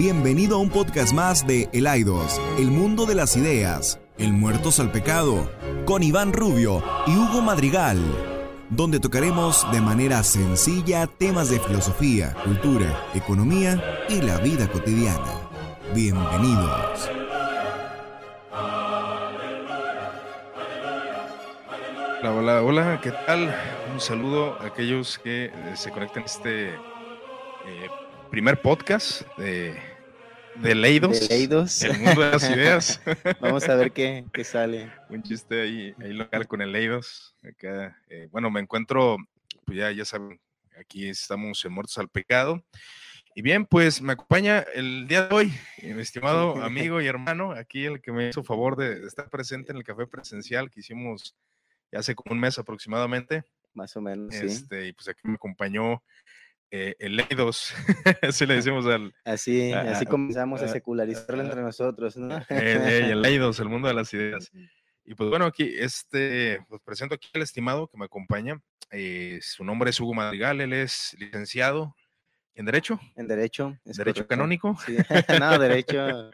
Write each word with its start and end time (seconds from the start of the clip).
Bienvenido 0.00 0.56
a 0.56 0.60
un 0.60 0.70
podcast 0.70 1.12
más 1.12 1.46
de 1.46 1.68
El 1.74 1.86
Aidos, 1.86 2.40
el 2.56 2.68
mundo 2.68 3.04
de 3.04 3.14
las 3.14 3.36
ideas, 3.36 4.00
el 4.16 4.32
muertos 4.32 4.80
al 4.80 4.90
pecado, 4.90 5.52
con 5.84 6.02
Iván 6.02 6.32
Rubio 6.32 6.82
y 7.06 7.10
Hugo 7.10 7.42
Madrigal, 7.42 7.98
donde 8.70 8.98
tocaremos 8.98 9.70
de 9.70 9.82
manera 9.82 10.22
sencilla 10.22 11.06
temas 11.06 11.50
de 11.50 11.60
filosofía, 11.60 12.34
cultura, 12.44 13.08
economía 13.12 14.06
y 14.08 14.22
la 14.22 14.38
vida 14.38 14.72
cotidiana. 14.72 15.34
Bienvenidos. 15.94 17.10
Hola, 22.22 22.32
hola, 22.32 22.62
hola, 22.62 23.00
¿qué 23.02 23.12
tal? 23.26 23.54
Un 23.92 24.00
saludo 24.00 24.56
a 24.62 24.68
aquellos 24.68 25.18
que 25.18 25.52
eh, 25.52 25.52
se 25.74 25.90
conectan 25.90 26.22
a 26.22 26.26
este 26.26 26.68
eh, 26.70 27.90
primer 28.30 28.62
podcast 28.62 29.22
de 29.36 29.89
de 30.62 30.74
Leidos. 30.74 31.20
De 31.20 31.28
Leidos. 31.28 31.82
El 31.82 31.98
mundo 31.98 32.20
de 32.20 32.30
las 32.30 32.50
ideas. 32.50 33.00
Vamos 33.40 33.68
a 33.68 33.74
ver 33.76 33.92
qué, 33.92 34.24
qué, 34.32 34.44
sale. 34.44 34.92
Un 35.08 35.22
chiste 35.22 35.62
ahí, 35.62 35.94
ahí 36.00 36.12
local 36.12 36.46
con 36.46 36.60
el 36.60 36.72
Leidos. 36.72 37.34
Acá, 37.42 37.96
eh, 38.08 38.28
bueno, 38.30 38.50
me 38.50 38.60
encuentro, 38.60 39.16
pues 39.64 39.78
ya, 39.78 39.90
ya 39.90 40.04
saben, 40.04 40.40
aquí 40.78 41.08
estamos 41.08 41.64
en 41.64 41.72
Muertos 41.72 41.96
al 41.98 42.08
Pecado. 42.08 42.62
Y 43.34 43.42
bien, 43.42 43.64
pues 43.64 44.02
me 44.02 44.12
acompaña 44.12 44.64
el 44.74 45.06
día 45.06 45.26
de 45.26 45.34
hoy, 45.34 45.52
mi 45.82 46.02
estimado 46.02 46.62
amigo 46.62 47.00
y 47.00 47.06
hermano, 47.06 47.52
aquí 47.52 47.86
el 47.86 48.00
que 48.00 48.12
me 48.12 48.28
hizo 48.28 48.42
favor 48.42 48.76
de, 48.76 49.06
estar 49.06 49.30
presente 49.30 49.72
en 49.72 49.78
el 49.78 49.84
café 49.84 50.06
presencial 50.06 50.70
que 50.70 50.80
hicimos 50.80 51.36
ya 51.92 52.00
hace 52.00 52.14
como 52.14 52.34
un 52.34 52.40
mes 52.40 52.58
aproximadamente. 52.58 53.44
Más 53.72 53.96
o 53.96 54.00
menos. 54.00 54.34
Este, 54.34 54.88
Y 54.88 54.92
pues 54.92 55.08
aquí 55.08 55.20
me 55.24 55.34
acompañó 55.34 56.02
eh, 56.72 56.94
el 57.00 57.16
Leidos, 57.16 57.74
así 58.22 58.46
le 58.46 58.54
decimos 58.54 58.86
al... 58.86 59.12
Así, 59.24 59.72
así 59.72 60.06
comenzamos 60.06 60.62
a, 60.62 60.68
secularizarlo 60.68 61.42
entre 61.42 61.62
nosotros, 61.62 62.16
¿no? 62.16 62.38
Eh, 62.48 63.08
el 63.10 63.22
Leidos, 63.22 63.58
el 63.60 63.68
mundo 63.68 63.88
de 63.88 63.94
las 63.94 64.14
ideas. 64.14 64.50
Y 65.04 65.14
pues 65.14 65.28
bueno, 65.30 65.46
aquí 65.46 65.74
este, 65.76 66.60
pues 66.68 66.80
presento 66.84 67.16
aquí 67.16 67.28
al 67.34 67.42
estimado 67.42 67.88
que 67.88 67.98
me 67.98 68.04
acompaña. 68.04 68.60
Eh, 68.92 69.40
su 69.42 69.64
nombre 69.64 69.90
es 69.90 69.98
Hugo 69.98 70.14
Madrigal, 70.14 70.60
él 70.60 70.72
es 70.72 71.16
licenciado 71.18 71.96
en 72.54 72.66
Derecho. 72.66 73.00
En 73.16 73.26
Derecho. 73.26 73.76
¿Derecho 73.84 74.04
correcto. 74.04 74.26
canónico? 74.28 74.76
Sí. 74.86 74.96
no, 75.40 75.58
Derecho. 75.58 76.30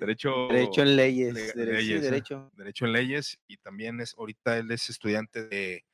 derecho. 0.00 0.48
Derecho 0.48 0.82
en 0.82 0.96
leyes. 0.96 1.34
Le, 1.34 1.40
derecho, 1.40 1.72
leyes, 1.72 2.00
sí, 2.00 2.04
derecho. 2.04 2.50
Derecho 2.54 2.84
en 2.84 2.92
leyes. 2.92 3.38
Y 3.46 3.56
también 3.56 4.00
es, 4.00 4.14
ahorita 4.18 4.58
él 4.58 4.70
es 4.70 4.90
estudiante 4.90 5.46
de, 5.46 5.84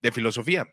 de 0.00 0.12
filosofía. 0.12 0.66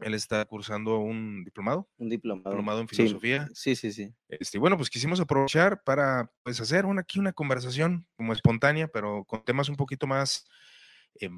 Él 0.00 0.14
está 0.14 0.44
cursando 0.44 0.98
un 0.98 1.44
diplomado. 1.44 1.88
Un 1.98 2.08
diplomado. 2.08 2.50
Diplomado 2.50 2.80
en 2.80 2.88
filosofía. 2.88 3.48
Sí, 3.54 3.76
sí, 3.76 3.92
sí. 3.92 4.12
Este, 4.28 4.58
bueno, 4.58 4.76
pues 4.76 4.90
quisimos 4.90 5.20
aprovechar 5.20 5.82
para 5.82 6.30
pues, 6.42 6.60
hacer 6.60 6.84
una, 6.86 7.02
aquí 7.02 7.18
una 7.18 7.32
conversación 7.32 8.06
como 8.16 8.32
espontánea, 8.32 8.88
pero 8.88 9.24
con 9.24 9.44
temas 9.44 9.68
un 9.68 9.76
poquito 9.76 10.06
más 10.06 10.44
eh, 11.20 11.30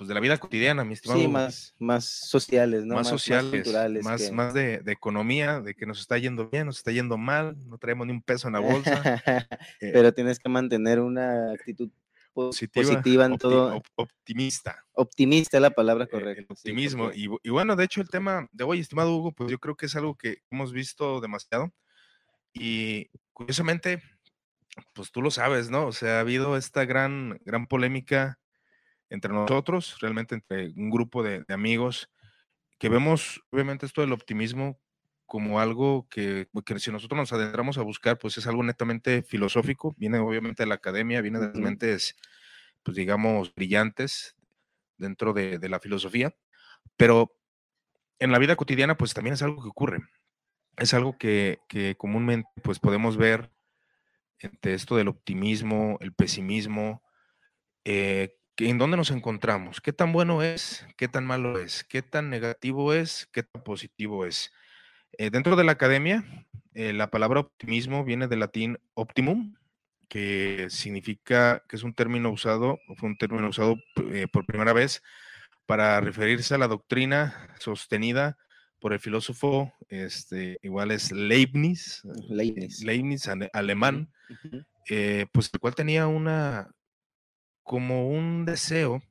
pues 0.00 0.08
de 0.08 0.14
la 0.14 0.20
vida 0.20 0.38
cotidiana, 0.38 0.82
mi 0.82 0.94
estimado. 0.94 1.20
Sí, 1.20 1.28
más, 1.28 1.74
más 1.78 2.06
sociales, 2.06 2.86
¿no? 2.86 2.94
Más, 2.94 3.06
sociales, 3.06 3.44
más 3.44 3.52
culturales. 3.52 4.02
Más, 4.02 4.22
que... 4.22 4.32
más 4.32 4.54
de, 4.54 4.78
de, 4.78 4.92
economía, 4.92 5.60
de 5.60 5.74
que 5.74 5.84
nos 5.84 6.00
está 6.00 6.16
yendo 6.16 6.48
bien, 6.48 6.64
nos 6.64 6.78
está 6.78 6.90
yendo 6.90 7.18
mal, 7.18 7.54
no 7.66 7.76
traemos 7.76 8.06
ni 8.06 8.14
un 8.14 8.22
peso 8.22 8.48
en 8.48 8.54
la 8.54 8.60
bolsa. 8.60 9.02
pero 9.80 10.08
eh, 10.08 10.12
tienes 10.12 10.38
que 10.38 10.48
mantener 10.48 11.00
una 11.00 11.52
actitud 11.52 11.90
positiva, 12.32 12.86
positiva 12.86 13.26
en 13.26 13.38
todo. 13.38 13.76
Op 13.76 13.86
optimista. 13.96 14.84
Optimista 14.92 15.56
es 15.56 15.62
la 15.62 15.70
palabra 15.70 16.06
correcta. 16.06 16.42
El 16.42 16.46
optimismo. 16.48 17.12
Sí, 17.12 17.26
y, 17.26 17.48
y, 17.48 17.50
bueno, 17.50 17.76
de 17.76 17.84
hecho, 17.84 18.00
el 18.00 18.08
tema 18.08 18.48
de 18.52 18.64
hoy, 18.64 18.80
estimado 18.80 19.14
Hugo, 19.14 19.32
pues 19.32 19.50
yo 19.50 19.58
creo 19.58 19.76
que 19.76 19.86
es 19.86 19.96
algo 19.96 20.16
que 20.16 20.38
hemos 20.50 20.72
visto 20.72 21.20
demasiado. 21.20 21.72
Y 22.52 23.08
curiosamente, 23.32 24.02
pues 24.94 25.10
tú 25.12 25.22
lo 25.22 25.30
sabes, 25.30 25.70
¿no? 25.70 25.86
O 25.86 25.92
sea, 25.92 26.18
ha 26.18 26.20
habido 26.20 26.56
esta 26.56 26.84
gran, 26.84 27.40
gran 27.44 27.66
polémica 27.66 28.38
entre 29.08 29.32
nosotros, 29.32 29.96
realmente 30.00 30.34
entre 30.34 30.68
un 30.76 30.90
grupo 30.90 31.22
de, 31.22 31.42
de 31.42 31.54
amigos, 31.54 32.10
que 32.78 32.88
vemos, 32.88 33.42
obviamente, 33.50 33.86
esto 33.86 34.00
del 34.00 34.12
optimismo 34.12 34.80
como 35.30 35.60
algo 35.60 36.08
que, 36.10 36.48
que, 36.66 36.78
si 36.80 36.90
nosotros 36.90 37.16
nos 37.16 37.32
adentramos 37.32 37.78
a 37.78 37.82
buscar, 37.82 38.18
pues 38.18 38.36
es 38.36 38.48
algo 38.48 38.64
netamente 38.64 39.22
filosófico, 39.22 39.94
viene 39.96 40.18
obviamente 40.18 40.64
de 40.64 40.66
la 40.66 40.74
academia, 40.74 41.20
viene 41.20 41.38
de 41.38 41.46
las 41.46 41.54
mentes, 41.54 42.16
pues 42.82 42.96
digamos, 42.96 43.54
brillantes 43.54 44.34
dentro 44.96 45.32
de, 45.32 45.60
de, 45.60 45.68
la 45.68 45.78
filosofía, 45.78 46.34
pero 46.96 47.38
en 48.18 48.32
la 48.32 48.40
vida 48.40 48.56
cotidiana, 48.56 48.96
pues 48.96 49.14
también 49.14 49.34
es 49.34 49.42
algo 49.42 49.62
que 49.62 49.68
ocurre, 49.68 50.00
es 50.76 50.94
algo 50.94 51.16
que, 51.16 51.60
que 51.68 51.94
comúnmente, 51.96 52.50
pues 52.64 52.80
podemos 52.80 53.16
ver 53.16 53.52
entre 54.40 54.74
esto 54.74 54.96
del 54.96 55.06
optimismo, 55.06 55.96
el 56.00 56.12
pesimismo, 56.12 57.04
eh, 57.84 58.36
¿en 58.56 58.78
dónde 58.78 58.96
nos 58.96 59.12
encontramos? 59.12 59.80
¿Qué 59.80 59.92
tan 59.92 60.10
bueno 60.10 60.42
es? 60.42 60.84
¿Qué 60.96 61.06
tan 61.06 61.24
malo 61.24 61.60
es? 61.60 61.84
¿Qué 61.84 62.02
tan 62.02 62.30
negativo 62.30 62.92
es? 62.92 63.28
¿Qué 63.30 63.44
tan 63.44 63.62
positivo 63.62 64.26
es? 64.26 64.52
Eh, 65.18 65.30
dentro 65.30 65.56
de 65.56 65.64
la 65.64 65.72
academia, 65.72 66.24
eh, 66.74 66.92
la 66.92 67.10
palabra 67.10 67.40
optimismo 67.40 68.04
viene 68.04 68.28
del 68.28 68.40
latín 68.40 68.78
optimum, 68.94 69.54
que 70.08 70.66
significa 70.70 71.62
que 71.68 71.76
es 71.76 71.82
un 71.82 71.94
término 71.94 72.30
usado, 72.30 72.78
fue 72.96 73.08
un 73.08 73.16
término 73.16 73.48
usado 73.48 73.76
eh, 74.12 74.26
por 74.32 74.44
primera 74.46 74.72
vez 74.72 75.02
para 75.66 76.00
referirse 76.00 76.54
a 76.54 76.58
la 76.58 76.68
doctrina 76.68 77.54
sostenida 77.60 78.36
por 78.80 78.92
el 78.92 78.98
filósofo, 78.98 79.72
este, 79.88 80.58
igual 80.62 80.90
es 80.90 81.12
Leibniz, 81.12 82.02
Leibniz, 82.28 82.82
Leibniz 82.82 83.28
alemán, 83.52 84.10
uh 84.28 84.34
-huh. 84.34 84.66
eh, 84.88 85.26
pues 85.32 85.50
el 85.52 85.60
cual 85.60 85.74
tenía 85.74 86.06
una, 86.06 86.70
como 87.62 88.08
un 88.08 88.46
deseo 88.46 89.02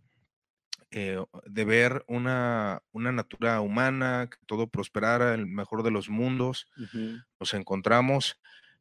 eh, 0.91 1.23
de 1.45 1.65
ver 1.65 2.03
una, 2.07 2.81
una, 2.91 3.11
natura 3.11 3.61
humana, 3.61 4.27
que 4.29 4.37
todo 4.45 4.67
prosperara, 4.67 5.33
el 5.33 5.45
mejor 5.45 5.83
de 5.83 5.91
los 5.91 6.09
mundos, 6.09 6.67
uh 6.77 6.81
-huh. 6.81 7.25
nos 7.39 7.53
encontramos. 7.53 8.39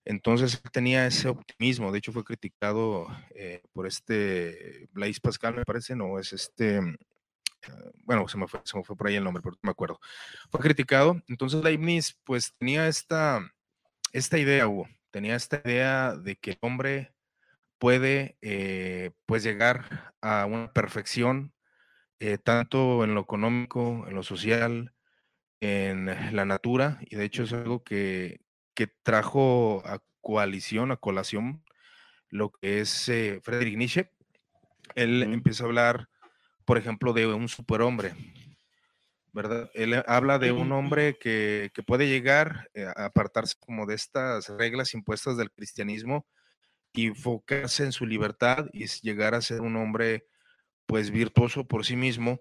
Entonces 0.08 0.62
tenía 0.72 1.06
ese 1.06 1.28
optimismo, 1.28 1.92
de 1.92 1.98
hecho 1.98 2.12
fue 2.12 2.24
criticado 2.24 3.06
eh, 3.34 3.62
por 3.74 3.86
este 3.86 4.88
Blaise 4.92 5.20
Pascal, 5.20 5.54
me 5.54 5.66
parece, 5.66 5.94
no, 5.94 6.18
es 6.18 6.32
este, 6.32 6.80
uh, 6.80 6.94
bueno, 8.04 8.26
se 8.26 8.38
me, 8.38 8.48
fue, 8.48 8.62
se 8.64 8.78
me 8.78 8.84
fue 8.84 8.96
por 8.96 9.08
ahí 9.08 9.16
el 9.16 9.24
nombre, 9.24 9.42
pero 9.42 9.56
no 9.56 9.60
me 9.62 9.70
acuerdo. 9.70 10.00
Fue 10.50 10.60
criticado, 10.60 11.22
entonces 11.28 11.62
Leibniz 11.62 12.16
pues 12.24 12.54
tenía 12.56 12.88
esta, 12.88 13.52
esta 14.14 14.38
idea, 14.38 14.66
Hugo, 14.66 14.88
tenía 15.10 15.36
esta 15.36 15.60
idea 15.62 16.16
de 16.16 16.36
que 16.36 16.52
el 16.52 16.58
hombre 16.62 17.12
puede 17.78 18.38
eh, 18.40 19.10
pues 19.26 19.42
llegar 19.42 20.14
a 20.22 20.46
una 20.46 20.72
perfección 20.72 21.52
eh, 22.20 22.38
tanto 22.38 23.04
en 23.04 23.14
lo 23.14 23.20
económico, 23.20 24.04
en 24.08 24.14
lo 24.14 24.22
social, 24.22 24.94
en 25.60 26.06
la 26.34 26.44
natura, 26.44 26.98
y 27.08 27.16
de 27.16 27.24
hecho 27.24 27.44
es 27.44 27.52
algo 27.52 27.82
que, 27.82 28.40
que 28.74 28.86
trajo 28.86 29.82
a 29.86 30.00
coalición, 30.20 30.92
a 30.92 30.96
colación, 30.96 31.64
lo 32.30 32.50
que 32.50 32.80
es 32.80 33.08
eh, 33.08 33.40
Friedrich 33.42 33.76
Nietzsche. 33.76 34.12
Él 34.94 35.22
empieza 35.22 35.64
a 35.64 35.66
hablar, 35.66 36.08
por 36.64 36.78
ejemplo, 36.78 37.12
de 37.12 37.26
un 37.26 37.48
superhombre, 37.48 38.14
¿verdad? 39.32 39.70
Él 39.74 40.02
habla 40.06 40.38
de 40.38 40.52
un 40.52 40.72
hombre 40.72 41.18
que, 41.18 41.70
que 41.74 41.82
puede 41.82 42.08
llegar 42.08 42.70
eh, 42.74 42.84
a 42.84 43.06
apartarse 43.06 43.54
como 43.58 43.86
de 43.86 43.94
estas 43.94 44.48
reglas 44.48 44.94
impuestas 44.94 45.36
del 45.36 45.50
cristianismo 45.50 46.26
y 46.92 47.06
enfocarse 47.06 47.84
en 47.84 47.92
su 47.92 48.06
libertad 48.06 48.66
y 48.72 48.86
llegar 48.86 49.34
a 49.34 49.42
ser 49.42 49.60
un 49.60 49.76
hombre 49.76 50.26
pues 50.88 51.10
virtuoso 51.10 51.68
por 51.68 51.84
sí 51.84 51.94
mismo 51.94 52.40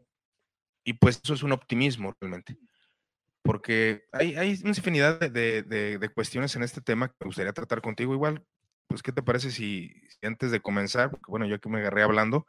y 0.86 0.94
pues 0.94 1.20
eso 1.22 1.34
es 1.34 1.44
un 1.44 1.52
optimismo 1.52 2.16
realmente. 2.20 2.58
Porque 3.44 4.06
hay, 4.14 4.36
hay 4.36 4.58
una 4.62 4.70
infinidad 4.70 5.20
de, 5.20 5.64
de, 5.64 5.98
de, 5.98 6.10
cuestiones 6.10 6.56
en 6.56 6.64
este 6.64 6.82
tema 6.82 7.10
que 7.10 7.16
me 7.20 7.28
gustaría 7.28 7.54
tratar 7.54 7.82
contigo. 7.82 8.14
Igual 8.14 8.44
pues 8.88 9.04
qué 9.04 9.12
te 9.12 9.22
parece 9.22 9.52
si, 9.52 9.90
si 10.10 10.26
antes 10.26 10.50
de 10.50 10.62
comenzar 10.62 11.12
porque 11.12 11.30
bueno 11.30 11.46
yo 11.46 11.60
que 11.60 11.68
me 11.68 11.80
agarré 11.80 12.04
hablando 12.04 12.48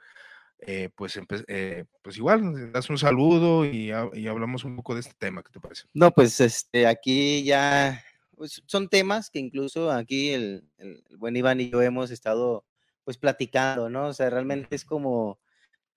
eh, 0.60 0.88
pues 0.94 1.18
eh, 1.48 1.84
pues 2.00 2.16
igual 2.16 2.72
das 2.72 2.90
un 2.90 2.98
saludo 2.98 3.64
y, 3.64 3.90
y, 4.14 4.26
hablamos 4.28 4.64
un 4.64 4.76
poco 4.76 4.94
de 4.94 5.00
este 5.00 5.14
tema 5.18 5.42
qué 5.42 5.50
te 5.50 5.60
parece 5.60 5.84
no 5.94 6.12
pues 6.12 6.40
este 6.40 6.86
aquí 6.86 7.42
ya 7.42 8.04
pues, 8.36 8.62
son 8.66 8.88
temas 8.88 9.30
que 9.30 9.40
incluso 9.40 9.90
aquí 9.90 10.30
el, 10.30 10.64
el, 10.78 11.02
buen 11.16 11.36
Iván 11.36 11.60
y 11.60 11.70
yo 11.70 11.82
hemos 11.82 12.12
estado 12.12 12.64
pues 13.04 13.18
platicando 13.18 13.88
no 13.90 14.06
o 14.06 14.12
sea 14.12 14.30
realmente 14.30 14.76
es 14.76 14.84
como 14.84 15.40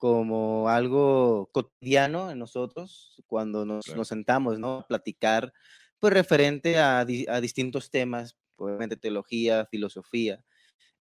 como 0.01 0.67
algo 0.67 1.51
cotidiano 1.51 2.31
en 2.31 2.39
nosotros 2.39 3.21
cuando 3.27 3.67
nos, 3.67 3.85
claro. 3.85 3.99
nos 3.99 4.07
sentamos, 4.07 4.57
¿no? 4.57 4.79
A 4.79 4.87
platicar, 4.87 5.53
pues 5.99 6.11
referente 6.11 6.79
a, 6.79 7.05
di 7.05 7.27
a, 7.29 7.39
distintos 7.39 7.91
temas, 7.91 8.35
obviamente 8.55 8.97
teología, 8.97 9.67
filosofía, 9.67 10.43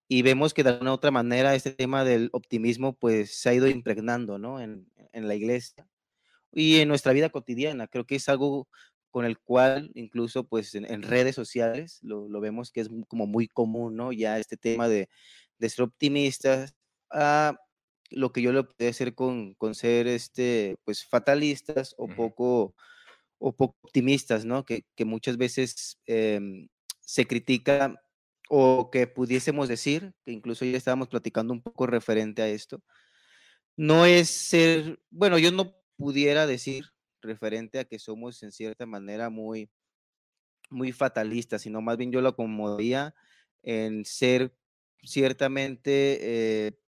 y 0.07 0.21
vemos 0.21 0.53
que 0.53 0.63
de 0.63 0.69
alguna 0.69 0.93
otra 0.93 1.09
manera 1.09 1.55
este 1.55 1.71
tema 1.71 2.03
del 2.05 2.29
optimismo 2.31 2.93
pues 2.93 3.33
se 3.33 3.49
ha 3.49 3.55
ido 3.55 3.67
impregnando, 3.67 4.37
¿no? 4.37 4.61
En, 4.61 4.87
en 5.13 5.27
la 5.27 5.33
iglesia 5.33 5.87
y 6.51 6.77
en 6.81 6.87
nuestra 6.87 7.11
vida 7.11 7.29
cotidiana. 7.29 7.87
Creo 7.87 8.05
que 8.05 8.17
es 8.17 8.29
algo 8.29 8.67
con 9.09 9.25
el 9.25 9.39
cual 9.39 9.89
incluso 9.95 10.43
pues 10.43 10.75
en, 10.75 11.01
redes 11.01 11.33
sociales 11.33 11.97
lo, 12.03 12.29
vemos 12.39 12.71
que 12.71 12.81
es 12.81 12.89
como 13.07 13.25
muy 13.25 13.47
común, 13.47 13.95
¿no? 13.95 14.11
Ya 14.11 14.37
este 14.37 14.57
tema 14.57 14.87
de, 14.87 15.09
de 15.57 15.69
ser 15.69 15.85
optimistas, 15.85 16.75
a 17.09 17.57
lo 18.11 18.31
que 18.31 18.41
yo 18.41 18.51
lo 18.51 18.67
puedo 18.69 18.89
hacer 18.89 19.15
con, 19.15 19.53
con, 19.55 19.75
ser 19.75 20.07
este, 20.07 20.77
pues 20.83 21.05
fatalistas 21.05 21.95
o 21.97 22.07
poco, 22.07 22.75
o 23.39 23.55
poco 23.55 23.77
optimistas, 23.83 24.45
¿no? 24.45 24.65
Que, 24.65 24.85
que 24.95 25.05
muchas 25.05 25.37
veces 25.37 25.99
em, 26.05 26.67
se 26.99 27.25
critica 27.25 28.01
o 28.49 28.89
que 28.91 29.07
pudiésemos 29.07 29.67
decir, 29.69 30.13
que 30.25 30.31
incluso 30.31 30.65
ya 30.65 30.77
estábamos 30.77 31.07
platicando 31.07 31.53
un 31.53 31.61
poco 31.61 31.87
referente 31.87 32.41
a 32.41 32.49
esto, 32.49 32.83
no 33.77 34.05
es 34.05 34.29
ser, 34.29 34.99
bueno, 35.09 35.37
yo 35.37 35.51
no 35.51 35.75
pudiera 35.97 36.45
decir 36.45 36.85
referente 37.21 37.79
a 37.79 37.85
que 37.85 37.99
somos 37.99 38.43
en 38.43 38.51
cierta 38.51 38.85
manera 38.85 39.29
muy, 39.29 39.69
muy 40.69 40.91
fatalistas, 40.91 41.61
sino 41.61 41.81
más 41.81 41.97
bien 41.97 42.11
yo 42.11 42.21
lo 42.21 42.29
acomodaría 42.29 43.13
en 43.63 44.05
ser 44.05 44.55
ciertamente, 45.03 46.19
eh, 46.67 46.79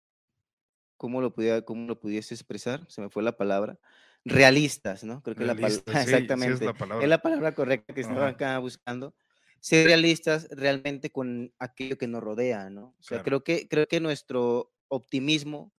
¿cómo, 1.04 1.20
lo 1.20 1.34
pudiera, 1.34 1.60
¿cómo 1.60 1.86
lo 1.86 2.00
pudiese 2.00 2.32
expresar? 2.32 2.86
Se 2.88 3.02
me 3.02 3.10
fue 3.10 3.22
la 3.22 3.36
palabra. 3.36 3.78
Realistas, 4.24 5.04
¿no? 5.04 5.22
Creo 5.22 5.36
que 5.36 5.44
la 5.44 5.54
palabra, 5.54 5.82
exactamente, 6.00 6.54
es 6.54 6.62
la 6.62 6.72
palabra. 6.72 7.04
es 7.04 7.10
la 7.10 7.18
palabra 7.18 7.54
correcta 7.54 7.92
que 7.92 8.00
estaba 8.00 8.26
acá 8.26 8.58
buscando. 8.58 9.14
Ser 9.60 9.86
realistas 9.86 10.48
realmente 10.50 11.10
con 11.10 11.52
aquello 11.58 11.98
que 11.98 12.08
nos 12.08 12.22
rodea, 12.22 12.70
¿no? 12.70 12.94
O 12.98 13.02
sea, 13.02 13.22
creo, 13.22 13.44
que, 13.44 13.68
creo 13.68 13.86
que 13.86 14.00
nuestro 14.00 14.72
optimismo 14.88 15.74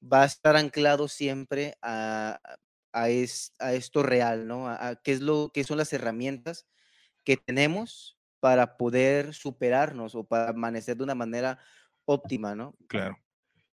va 0.00 0.24
a 0.24 0.26
estar 0.26 0.56
anclado 0.56 1.08
siempre 1.08 1.78
a, 1.80 2.38
a, 2.92 3.04
a 3.04 3.72
esto 3.72 4.02
real, 4.02 4.46
¿no? 4.46 4.68
A, 4.68 5.00
qué, 5.02 5.12
es 5.12 5.22
lo, 5.22 5.52
qué 5.54 5.64
son 5.64 5.78
las 5.78 5.94
herramientas 5.94 6.66
que 7.24 7.38
tenemos 7.38 8.18
para 8.40 8.76
poder 8.76 9.32
superarnos 9.32 10.14
o 10.14 10.24
para 10.24 10.50
amanecer 10.50 10.98
de 10.98 11.04
una 11.04 11.14
manera 11.14 11.58
óptima, 12.04 12.54
¿no? 12.54 12.74
Claro. 12.88 13.16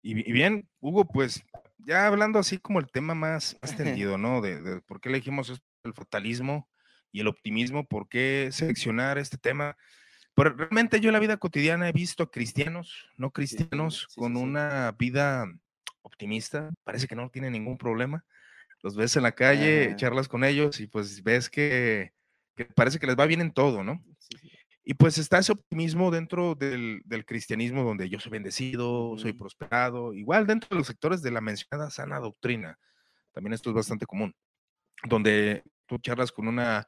Y, 0.06 0.34
bien, 0.34 0.68
Hugo, 0.82 1.06
pues 1.06 1.44
ya 1.80 2.08
hablando 2.08 2.38
así 2.38 2.58
como 2.58 2.80
el 2.80 2.92
tema 2.92 3.16
más, 3.16 3.58
más 3.62 3.76
tendido, 3.76 4.18
¿no? 4.18 4.42
De, 4.42 4.82
por 4.82 5.00
qué 5.00 5.08
elegimos 5.08 5.50
el 5.86 5.94
fatalismo 5.94 6.68
y 7.14 7.22
el 7.22 7.28
optimismo, 7.28 7.86
por 7.86 8.10
qué 8.10 8.50
seleccionar 8.52 9.18
este 9.18 9.38
tema. 9.38 9.78
Pero 10.36 10.50
realmente 10.50 11.00
yo 11.00 11.10
en 11.10 11.14
la 11.14 11.20
vida 11.20 11.38
cotidiana 11.38 11.88
he 11.88 11.94
visto 11.94 12.30
cristianos, 12.30 13.08
no 13.18 13.32
cristianos, 13.32 14.08
con 14.16 14.36
una 14.36 14.92
vida 14.92 15.46
optimista, 16.02 16.72
parece 16.84 17.08
que 17.08 17.16
no 17.16 17.30
tiene 17.30 17.50
ningún 17.50 17.78
problema. 17.78 18.26
Los 18.82 18.98
ves 18.98 19.16
en 19.16 19.24
la 19.24 19.32
calle, 19.32 19.96
charlas 19.96 20.28
con 20.28 20.44
ellos 20.44 20.82
y 20.82 20.88
pues 20.88 21.24
ves 21.24 21.50
que, 21.50 22.12
parece 22.76 23.00
que 23.00 23.08
les 23.08 23.18
va 23.18 23.26
bien 23.26 23.40
en 23.40 23.54
todo, 23.54 23.84
¿no? 23.86 24.04
Y 24.86 24.96
pues 24.96 25.18
está 25.18 25.38
ese 25.38 25.54
optimismo 25.54 26.12
dentro 26.12 26.56
del, 26.56 27.02
cristianismo 27.26 27.84
donde 27.84 28.10
yo 28.10 28.20
soy 28.20 28.32
bendecido, 28.32 29.18
soy 29.18 29.34
prosperado, 29.34 30.14
igual 30.14 30.46
dentro 30.46 30.70
de 30.72 30.76
los 30.78 30.88
sectores 30.88 31.22
de 31.22 31.32
la 31.32 31.40
mencionada 31.40 31.90
sana 31.90 32.20
doctrina. 32.20 32.78
También 33.32 33.54
esto 33.54 33.70
es 33.70 33.76
bastante 33.76 34.06
común, 34.06 34.36
donde 35.06 35.64
tú 35.86 35.98
charlas 36.00 36.32
con 36.32 36.48
una, 36.48 36.86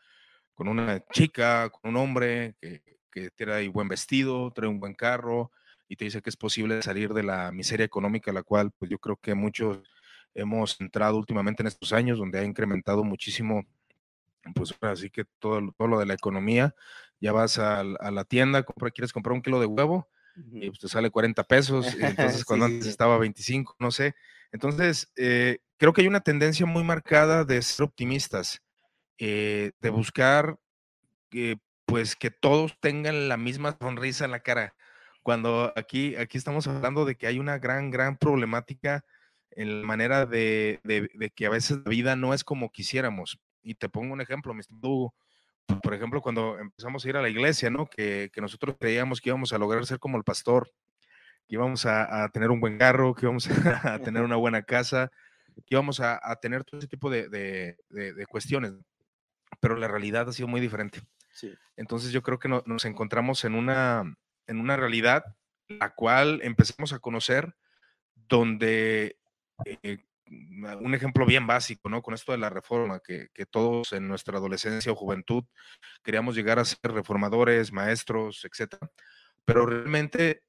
con 0.54 0.68
una 0.68 1.04
chica, 1.12 1.70
con 1.70 1.92
un 1.92 1.98
hombre 1.98 2.56
que, 2.60 2.82
que 3.12 3.30
trae 3.32 3.70
buen 3.70 3.88
vestido, 3.88 4.52
trae 4.52 4.68
un 4.70 4.80
buen 4.80 4.94
carro, 4.94 5.52
y 5.88 5.96
te 5.96 6.06
dice 6.06 6.22
que 6.22 6.30
es 6.30 6.38
posible 6.38 6.82
salir 6.82 7.14
de 7.14 7.24
la 7.24 7.52
miseria 7.52 7.86
económica, 7.86 8.34
la 8.34 8.44
cual 8.44 8.72
pues 8.78 8.90
yo 8.90 8.98
creo 9.00 9.18
que 9.18 9.36
muchos 9.36 9.80
hemos 10.34 10.80
entrado 10.82 11.18
últimamente 11.18 11.64
en 11.64 11.68
estos 11.68 11.94
años, 11.94 12.18
donde 12.18 12.40
ha 12.40 12.44
incrementado 12.44 13.04
muchísimo, 13.04 13.66
pues 14.54 14.76
así 14.82 15.10
que 15.10 15.26
todo, 15.40 15.74
todo 15.78 15.88
lo 15.88 16.00
de 16.00 16.06
la 16.06 16.14
economía, 16.14 16.76
ya 17.20 17.32
vas 17.32 17.58
a, 17.58 17.84
la 17.84 18.24
tienda, 18.26 18.64
compra, 18.64 18.92
quieres 18.92 19.14
comprar 19.14 19.34
un 19.34 19.42
kilo 19.42 19.60
de 19.60 19.66
huevo, 19.66 20.08
y 20.52 20.68
pues 20.68 20.80
te 20.80 20.90
sale 20.90 21.10
40 21.10 21.44
pesos, 21.46 21.96
entonces 21.98 22.44
cuando 22.46 22.66
antes 22.66 22.88
estaba 22.88 23.18
25, 23.18 23.76
no 23.80 23.90
sé. 23.92 24.16
Entonces, 24.52 25.12
eh, 25.16 25.60
creo 25.78 25.94
que 25.94 26.02
hay 26.02 26.08
una 26.08 26.20
tendencia 26.20 26.66
muy 26.66 26.84
marcada 26.84 27.46
de 27.46 27.62
ser 27.62 27.86
optimistas, 27.86 28.62
eh, 29.18 29.72
de 29.80 29.90
buscar 29.90 30.58
que, 31.30 31.58
pues 31.86 32.18
que 32.18 32.32
todos 32.32 32.78
tengan 32.82 33.30
la 33.30 33.38
misma 33.38 33.78
sonrisa 33.80 34.26
en 34.26 34.32
la 34.32 34.42
cara 34.42 34.76
cuando 35.26 35.74
aquí, 35.76 36.16
aquí 36.18 36.38
estamos 36.38 36.68
hablando 36.68 37.04
de 37.04 37.16
que 37.16 37.26
hay 37.26 37.40
una 37.40 37.58
gran, 37.58 37.90
gran 37.90 38.16
problemática 38.16 39.04
en 39.50 39.82
la 39.82 39.88
manera 39.88 40.28
de, 40.28 40.80
que 41.36 41.48
a 41.48 41.50
veces 41.50 41.80
la 41.84 41.90
vida 41.90 42.16
no 42.16 42.36
es 42.36 42.44
como 42.44 42.72
quisiéramos. 42.72 43.40
Y 43.66 43.74
te 43.74 43.90
pongo 43.90 44.14
un 44.14 44.22
ejemplo, 44.22 44.54
mi 44.54 44.62
Hugo. 44.82 45.16
Por 45.82 45.96
ejemplo, 45.96 46.22
cuando 46.22 46.60
empezamos 46.60 47.04
a 47.04 47.10
ir 47.10 47.18
a 47.18 47.22
la 47.22 47.30
iglesia, 47.30 47.72
¿no? 47.72 47.88
Que, 47.88 48.30
nosotros 48.38 48.76
creíamos 48.80 49.20
que 49.20 49.30
íbamos 49.30 49.52
a 49.52 49.58
lograr 49.58 49.84
ser 49.88 49.98
como 49.98 50.18
el 50.18 50.24
pastor, 50.24 50.72
que 51.48 51.56
íbamos 51.56 51.88
a, 51.88 52.30
tener 52.32 52.52
un 52.52 52.60
buen 52.60 52.78
carro, 52.78 53.16
que 53.16 53.26
íbamos 53.26 53.48
a, 53.84 53.98
tener 54.00 54.22
una 54.22 54.36
buena 54.36 54.62
casa, 54.62 55.12
que 55.66 55.74
íbamos 55.74 56.00
a, 56.00 56.20
tener 56.40 56.64
todo 56.64 56.78
ese 56.78 56.88
tipo 56.88 57.10
de, 57.10 57.76
cuestiones. 58.30 58.74
Pero 59.60 59.76
la 59.76 59.88
realidad 59.88 60.30
ha 60.30 60.34
sido 60.34 60.48
muy 60.48 60.62
diferente. 60.62 61.02
Entonces 61.76 62.12
yo 62.12 62.22
creo 62.22 62.38
que 62.38 62.48
nos 62.48 62.86
encontramos 62.86 63.44
en 63.46 63.56
una, 63.56 64.16
en 64.46 64.60
una 64.60 64.78
realidad 64.78 65.24
la 65.68 65.96
cual 65.96 66.40
empecemos 66.44 66.94
a 66.94 67.00
conocer 67.00 67.56
donde 68.14 69.18
eh, 69.66 70.06
un 70.28 70.96
ejemplo 70.96 71.26
bien 71.26 71.48
básico, 71.48 71.90
¿no? 71.90 72.02
Con 72.02 72.14
esto 72.14 72.32
de 72.32 72.38
la 72.38 72.50
reforma, 72.50 73.00
que, 73.00 73.30
todos 73.50 73.94
en 73.94 74.08
nuestra 74.08 74.38
adolescencia 74.38 74.92
o 74.92 74.96
juventud 74.96 75.44
queríamos 76.04 76.36
llegar 76.36 76.60
a 76.60 76.66
ser 76.66 76.80
reformadores, 76.84 77.72
maestros, 77.72 78.46
etcétera, 78.46 78.90
pero 79.46 79.66
realmente 79.66 80.42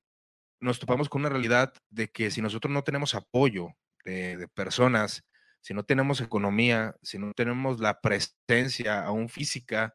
nos 0.61 0.79
topamos 0.79 1.09
con 1.09 1.21
una 1.23 1.29
realidad 1.29 1.73
de 1.91 2.09
que 2.09 2.31
si 2.31 2.41
nosotros 2.41 2.73
no 2.73 2.83
tenemos 2.83 3.15
apoyo 3.15 3.69
de, 4.05 4.49
personas, 4.55 5.25
si 5.61 5.75
no 5.75 5.85
tenemos 5.85 6.21
economía, 6.21 6.97
si 7.03 7.19
no 7.19 7.33
tenemos 7.35 7.81
la 7.81 8.01
presencia 8.01 9.05
aún 9.05 9.29
física 9.29 9.95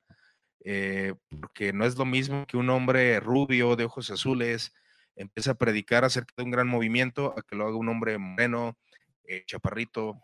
eh, 0.64 1.16
porque 1.30 1.74
no 1.74 1.86
es 1.86 1.98
lo 1.98 2.06
mismo 2.06 2.46
que 2.46 2.58
un 2.58 2.70
hombre 2.70 3.20
rubio 3.20 3.76
de 3.76 3.86
ojos 3.86 4.12
azules 4.12 4.74
empiece 5.16 5.50
a 5.50 5.56
predicar 5.56 6.06
acerca 6.06 6.34
de 6.38 6.44
un 6.44 6.52
gran 6.52 6.68
movimiento 6.68 7.34
a 7.38 7.42
que 7.42 7.56
lo 7.56 7.68
haga 7.68 7.78
un 7.78 7.90
hombre 7.90 8.18
moreno, 8.18 8.78
eh, 9.26 9.44
chaparrito. 9.46 10.22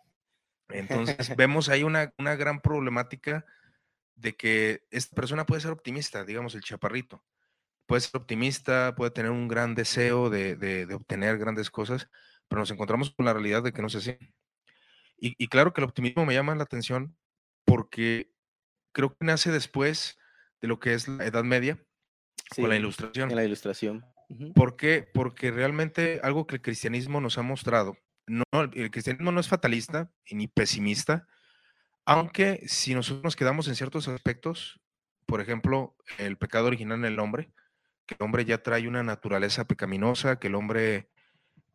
Entonces 0.69 1.17
vemos 1.37 1.69
ahí 1.69 1.83
una, 1.83 2.13
una 2.17 2.35
gran 2.35 2.59
problemática 2.61 3.45
de 4.15 4.35
que 4.35 4.83
esta 4.89 5.15
persona 5.15 5.45
puede 5.45 5.61
ser 5.61 5.71
optimista, 5.71 6.25
digamos 6.25 6.55
el 6.55 6.63
chaparrito, 6.63 7.23
puede 7.85 8.01
ser 8.01 8.19
optimista, 8.19 8.95
puede 8.95 9.11
tener 9.11 9.31
un 9.31 9.47
gran 9.47 9.75
deseo 9.75 10.29
de, 10.29 10.55
de, 10.55 10.91
obtener 10.93 11.37
grandes 11.37 11.69
cosas, 11.69 12.09
pero 12.47 12.59
nos 12.59 12.71
encontramos 12.71 13.11
con 13.11 13.25
la 13.25 13.33
realidad 13.33 13.63
de 13.63 13.73
que 13.73 13.81
no 13.81 13.87
es 13.87 13.95
así. 13.95 14.17
Y, 15.19 15.35
y, 15.37 15.47
claro 15.47 15.73
que 15.73 15.81
el 15.81 15.85
optimismo 15.85 16.25
me 16.25 16.33
llama 16.33 16.55
la 16.55 16.63
atención 16.63 17.15
porque 17.65 18.31
creo 18.91 19.15
que 19.15 19.25
nace 19.25 19.51
después 19.51 20.17
de 20.61 20.67
lo 20.67 20.79
que 20.79 20.93
es 20.93 21.07
la 21.07 21.25
Edad 21.25 21.43
Media 21.43 21.79
con 22.55 22.69
la 22.69 22.75
ilustración. 22.75 23.29
En 23.29 23.35
la 23.35 23.43
ilustración. 23.43 24.05
¿Por 24.55 24.75
qué? 24.75 25.07
Porque 25.13 25.51
realmente 25.51 26.19
algo 26.23 26.47
que 26.47 26.55
el 26.55 26.61
cristianismo 26.61 27.21
nos 27.21 27.37
ha 27.37 27.43
mostrado, 27.43 27.97
no, 28.27 28.43
el 28.73 28.91
cristianismo 28.91 29.31
no 29.31 29.39
es 29.39 29.47
fatalista 29.47 30.11
ni 30.29 30.47
pesimista, 30.47 31.27
aunque 32.05 32.63
si 32.67 32.93
nosotros 32.93 33.23
nos 33.23 33.35
quedamos 33.35 33.67
en 33.67 33.75
ciertos 33.75 34.07
aspectos, 34.07 34.79
por 35.25 35.41
ejemplo, 35.41 35.95
el 36.17 36.37
pecado 36.37 36.67
original 36.67 36.99
en 36.99 37.05
el 37.05 37.19
hombre, 37.19 37.51
que 38.05 38.15
el 38.17 38.23
hombre 38.23 38.45
ya 38.45 38.63
trae 38.63 38.87
una 38.87 39.03
naturaleza 39.03 39.65
pecaminosa, 39.65 40.39
que 40.39 40.47
el 40.47 40.55
hombre, 40.55 41.09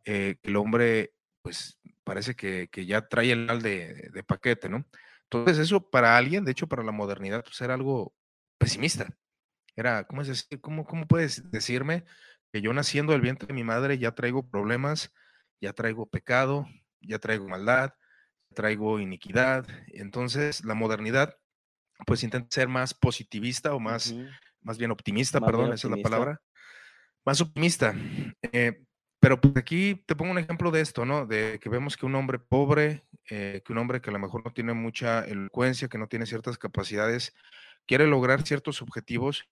eh, 0.05 0.37
que 0.41 0.49
el 0.49 0.55
hombre, 0.55 1.13
pues 1.41 1.79
parece 2.03 2.35
que, 2.35 2.69
ya 2.85 3.07
trae 3.07 3.31
el 3.31 3.45
mal 3.45 3.61
de, 3.61 4.09
de, 4.11 4.23
paquete, 4.23 4.69
¿no? 4.69 4.85
Entonces 5.23 5.59
eso 5.59 5.89
para 5.89 6.17
alguien, 6.17 6.45
de 6.45 6.51
hecho 6.51 6.67
para 6.67 6.83
la 6.83 6.91
modernidad, 6.91 7.43
pues 7.43 7.59
era 7.61 7.73
algo 7.73 8.13
pesimista. 8.57 9.07
Era, 9.75 10.05
¿cómo 10.05 10.21
es 10.21 10.27
decir? 10.27 10.61
¿Cómo, 10.61 10.85
cómo 10.85 11.07
puedes 11.07 11.49
decirme 11.51 12.05
que 12.51 12.61
yo 12.61 12.73
naciendo 12.73 13.13
del 13.13 13.21
vientre 13.21 13.47
de 13.47 13.53
mi 13.53 13.63
madre 13.63 13.97
ya 13.97 14.13
traigo 14.13 14.47
problemas, 14.49 15.13
ya 15.63 15.71
traigo 15.71 16.05
pecado, 16.05 16.67
ya 16.99 17.19
traigo 17.19 17.47
maldad, 17.47 17.93
traigo 18.53 18.99
iniquidad? 18.99 19.65
Entonces, 19.87 20.65
la 20.65 20.73
modernidad, 20.73 21.37
pues 22.05 22.23
intenta 22.23 22.49
ser 22.51 22.67
más 22.67 22.93
positivista 22.93 23.73
o 23.73 23.79
más, 23.79 24.13
más 24.61 24.77
bien 24.77 24.91
optimista, 24.91 25.39
perdón, 25.39 25.71
esa 25.71 25.87
es 25.87 25.97
la 25.97 26.03
palabra. 26.03 26.41
Más 27.25 27.39
optimista. 27.39 27.95
Eh, 28.51 28.83
pero 29.21 29.39
pues 29.39 29.55
aquí 29.55 30.03
te 30.05 30.17
pongo 30.17 30.31
un 30.31 30.37
ejemplo 30.37 30.69
de 30.69 30.81
esto, 30.81 31.05
¿no? 31.05 31.25
De 31.25 31.57
que 31.61 31.69
vemos 31.69 31.95
que 31.95 32.05
un 32.05 32.15
hombre 32.15 32.39
pobre, 32.39 33.05
eh, 33.29 33.61
que 33.63 33.71
un 33.71 33.79
hombre 33.79 34.01
que 34.01 34.09
a 34.09 34.13
lo 34.13 34.19
mejor 34.19 34.43
no 34.43 34.51
tiene 34.51 34.73
mucha 34.73 35.23
elocuencia, 35.23 35.87
que 35.87 35.97
no 35.97 36.07
tiene 36.07 36.25
ciertas 36.25 36.57
capacidades, 36.57 37.33
quiere 37.87 38.05
lograr 38.05 38.45
ciertos 38.45 38.81
objetivos, 38.81 39.45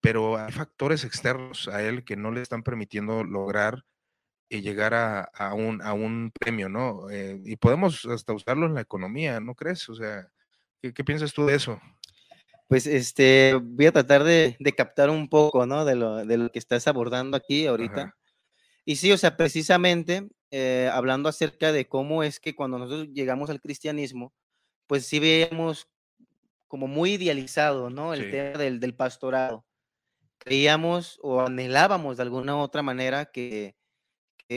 pero 0.00 0.38
hay 0.38 0.50
factores 0.50 1.04
externos 1.04 1.68
a 1.68 1.82
él 1.82 2.02
que 2.02 2.16
no 2.16 2.32
le 2.32 2.42
están 2.42 2.64
permitiendo 2.64 3.22
lograr 3.22 3.84
y 4.48 4.60
llegar 4.60 4.92
a, 4.94 5.54
un, 5.54 5.80
a 5.82 5.92
un 5.94 6.30
premio, 6.30 6.68
¿no? 6.68 7.08
Eh, 7.10 7.40
y 7.44 7.56
podemos 7.56 8.04
hasta 8.04 8.34
usarlo 8.34 8.66
en 8.66 8.74
la 8.74 8.82
economía, 8.82 9.40
¿no 9.40 9.54
crees? 9.54 9.88
O 9.88 9.94
sea, 9.94 10.28
¿qué, 10.80 11.04
piensas 11.04 11.32
tú 11.32 11.46
de 11.46 11.54
eso? 11.54 11.80
Pues 12.68 12.86
este, 12.86 13.54
voy 13.54 13.86
a 13.86 13.92
tratar 13.92 14.24
de, 14.24 14.56
captar 14.76 15.08
un 15.08 15.28
poco, 15.28 15.64
¿no? 15.66 15.84
De 15.84 15.94
lo, 15.94 16.24
de 16.24 16.36
lo, 16.36 16.50
que 16.50 16.58
estás 16.58 16.86
abordando 16.86 17.36
aquí 17.36 17.66
ahorita. 17.66 18.14
Y 18.84 18.96
sí, 18.96 19.12
o 19.12 19.16
sea, 19.16 19.36
precisamente 19.36 20.28
eh, 20.50 20.90
hablando 20.92 21.28
acerca 21.28 21.72
de 21.72 21.88
cómo 21.88 22.22
es 22.22 22.38
que 22.38 22.54
cuando 22.54 22.78
nosotros 22.78 23.08
llegamos 23.14 23.48
al 23.48 23.60
cristianismo, 23.60 24.34
pues 24.86 25.06
sí 25.06 25.18
veíamos 25.18 25.88
como 26.68 26.86
muy 26.88 27.12
idealizado, 27.12 27.88
¿no? 27.90 28.12
El 28.12 28.30
tema 28.30 28.58
del, 28.58 28.80
del, 28.80 28.94
pastorado. 28.94 29.64
Creíamos 30.38 31.18
o 31.22 31.40
anhelábamos 31.40 32.16
de 32.16 32.24
alguna 32.24 32.56
u 32.56 32.60
otra 32.60 32.82
manera 32.82 33.26
que, 33.26 33.76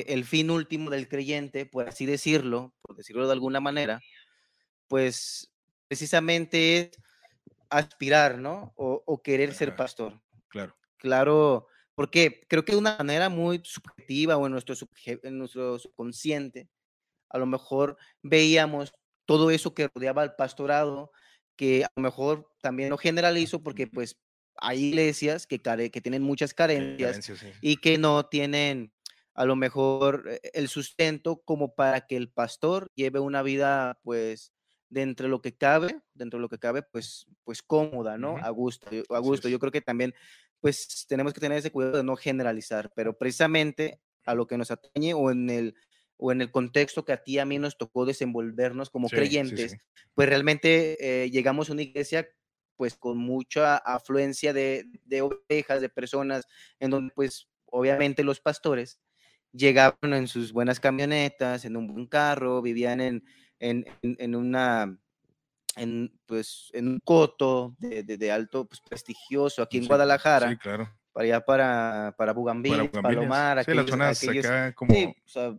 el 0.01 0.25
fin 0.25 0.49
último 0.49 0.89
del 0.89 1.07
creyente, 1.07 1.65
por 1.65 1.87
así 1.87 2.05
decirlo, 2.05 2.73
por 2.81 2.95
decirlo 2.95 3.25
de 3.25 3.33
alguna 3.33 3.59
manera, 3.59 4.01
pues 4.87 5.51
precisamente 5.87 6.79
es 6.79 6.91
aspirar, 7.69 8.37
¿no? 8.37 8.73
O, 8.75 9.21
querer 9.21 9.53
ser 9.53 9.75
pastor. 9.75 10.21
Claro. 10.49 10.75
Claro, 10.97 11.67
porque 11.95 12.45
creo 12.47 12.65
que 12.65 12.71
de 12.71 12.77
una 12.77 12.97
manera 12.97 13.29
muy 13.29 13.61
subjetiva 13.63 14.37
o 14.37 14.45
en 14.45 14.53
nuestro, 14.53 14.75
en 15.05 15.37
nuestro 15.37 15.79
subconsciente, 15.79 16.69
a 17.29 17.37
lo 17.37 17.45
mejor 17.45 17.97
veíamos 18.21 18.93
todo 19.25 19.51
eso 19.51 19.73
que 19.73 19.89
rodeaba 19.93 20.21
al 20.21 20.35
pastorado, 20.35 21.11
que 21.55 21.83
a 21.83 21.91
lo 21.95 22.03
mejor 22.03 22.51
también 22.61 22.89
lo 22.89 22.97
generalizo 22.97 23.61
porque 23.63 23.87
pues 23.87 24.17
hay 24.57 24.85
iglesias 24.85 25.47
que, 25.47 25.59
que 25.59 26.01
tienen 26.01 26.21
muchas 26.21 26.53
carencias 26.53 27.31
y 27.61 27.77
que 27.77 27.97
no 27.97 28.25
tienen 28.27 28.93
a 29.35 29.45
lo 29.45 29.55
mejor 29.55 30.25
eh, 30.27 30.39
el 30.53 30.69
sustento 30.69 31.41
como 31.43 31.75
para 31.75 32.07
que 32.07 32.15
el 32.15 32.29
pastor 32.29 32.91
lleve 32.95 33.19
una 33.19 33.43
vida 33.43 33.99
pues 34.03 34.53
dentro 34.89 35.25
de 35.25 35.29
lo 35.29 35.41
que 35.41 35.55
cabe, 35.55 35.99
dentro 36.13 36.39
de 36.39 36.41
lo 36.41 36.49
que 36.49 36.59
cabe, 36.59 36.81
pues, 36.83 37.27
pues 37.43 37.61
cómoda, 37.61 38.17
¿no? 38.17 38.37
A 38.37 38.49
gusto, 38.49 38.87
a 39.09 39.19
gusto. 39.19 39.49
Yo 39.49 39.59
creo 39.59 39.71
que 39.71 39.81
también, 39.81 40.13
pues, 40.61 41.05
tenemos 41.09 41.33
que 41.33 41.41
tener 41.41 41.57
ese 41.57 41.71
cuidado 41.71 41.97
de 41.97 42.03
no 42.03 42.15
generalizar, 42.15 42.91
pero 42.95 43.17
precisamente 43.17 43.99
a 44.25 44.35
lo 44.35 44.47
que 44.47 44.57
nos 44.57 44.71
atañe 44.71 45.13
o 45.13 45.31
en 45.31 45.49
el 45.49 45.75
o 46.17 46.31
en 46.31 46.39
el 46.39 46.49
contexto 46.49 47.03
que 47.03 47.11
a 47.11 47.21
ti 47.21 47.33
y 47.33 47.39
a 47.39 47.45
mí 47.45 47.59
nos 47.59 47.77
tocó 47.77 48.05
desenvolvernos 48.05 48.89
como 48.89 49.09
creyentes, 49.09 49.75
pues 50.13 50.29
realmente 50.29 51.23
eh, 51.23 51.29
llegamos 51.29 51.69
a 51.69 51.73
una 51.73 51.81
iglesia 51.81 52.29
pues 52.77 52.95
con 52.95 53.17
mucha 53.17 53.75
afluencia 53.75 54.53
de, 54.53 54.85
de 55.03 55.21
ovejas, 55.23 55.81
de 55.81 55.89
personas, 55.89 56.45
en 56.79 56.91
donde 56.91 57.13
pues 57.13 57.49
obviamente 57.65 58.23
los 58.23 58.39
pastores 58.39 59.01
llegaban 59.55 60.13
en 60.13 60.27
sus 60.27 60.51
buenas 60.51 60.79
camionetas, 60.79 61.65
en 61.65 61.77
un 61.77 61.87
buen 61.87 62.05
carro, 62.07 62.61
vivían 62.61 63.01
en, 63.01 63.23
en, 63.59 63.85
en, 64.01 64.35
una, 64.35 64.97
en, 65.75 66.19
pues, 66.25 66.69
en 66.73 66.87
un 66.87 66.99
coto 67.03 67.75
de, 67.79 68.03
de, 68.03 68.31
alto 68.31 68.65
pues, 68.65 68.81
prestigioso 68.81 69.61
aquí 69.61 69.77
en 69.77 69.87
Guadalajara. 69.87 70.49
Sí, 70.49 70.57
claro. 70.57 70.89
Para 71.15 71.27
allá, 71.27 71.45
para, 71.45 72.13
para 72.17 72.33
Bugambil, 72.33 72.89
Palomar. 72.89 73.63
Sí, 73.63 73.73
las 73.73 73.89
zonas 73.89 74.21
acá 74.21 74.73
como, 74.73 74.93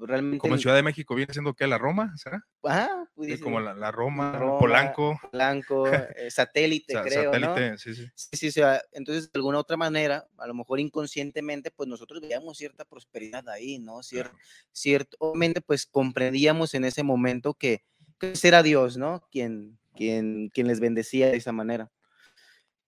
realmente 0.00 0.36
como 0.36 0.54
en 0.54 0.60
Ciudad 0.60 0.76
de 0.76 0.82
México 0.82 1.14
viene 1.14 1.32
siendo 1.32 1.54
que 1.54 1.66
la 1.66 1.78
Roma, 1.78 2.14
¿será? 2.18 2.44
Ah, 2.62 3.06
como 3.42 3.58
la, 3.60 3.72
la 3.72 3.90
Roma, 3.90 4.58
Polanco. 4.58 5.18
Polanco, 5.30 5.86
eh, 6.14 6.30
satélite, 6.30 6.92
creo, 7.02 7.32
satélite, 7.32 7.78
sí, 7.78 7.94
sí. 7.94 8.06
Sí, 8.14 8.36
sí, 8.36 8.48
o 8.48 8.52
sea, 8.52 8.82
entonces 8.92 9.32
de 9.32 9.38
alguna 9.38 9.58
otra 9.58 9.78
manera, 9.78 10.28
a 10.36 10.46
lo 10.46 10.52
mejor 10.52 10.78
inconscientemente, 10.78 11.70
pues 11.70 11.88
nosotros 11.88 12.20
veíamos 12.20 12.58
cierta 12.58 12.84
prosperidad 12.84 13.48
ahí, 13.48 13.78
¿no? 13.78 14.02
Cierto, 14.02 14.36
cierto, 14.72 15.16
obviamente, 15.20 15.62
pues 15.62 15.86
comprendíamos 15.86 16.74
en 16.74 16.84
ese 16.84 17.02
momento 17.02 17.54
que, 17.54 17.82
que 18.18 18.34
era 18.42 18.62
Dios, 18.62 18.98
¿no? 18.98 19.26
Quien, 19.32 19.78
quien, 19.94 20.50
quien 20.50 20.66
les 20.66 20.80
bendecía 20.80 21.28
de 21.28 21.38
esa 21.38 21.52
manera. 21.52 21.90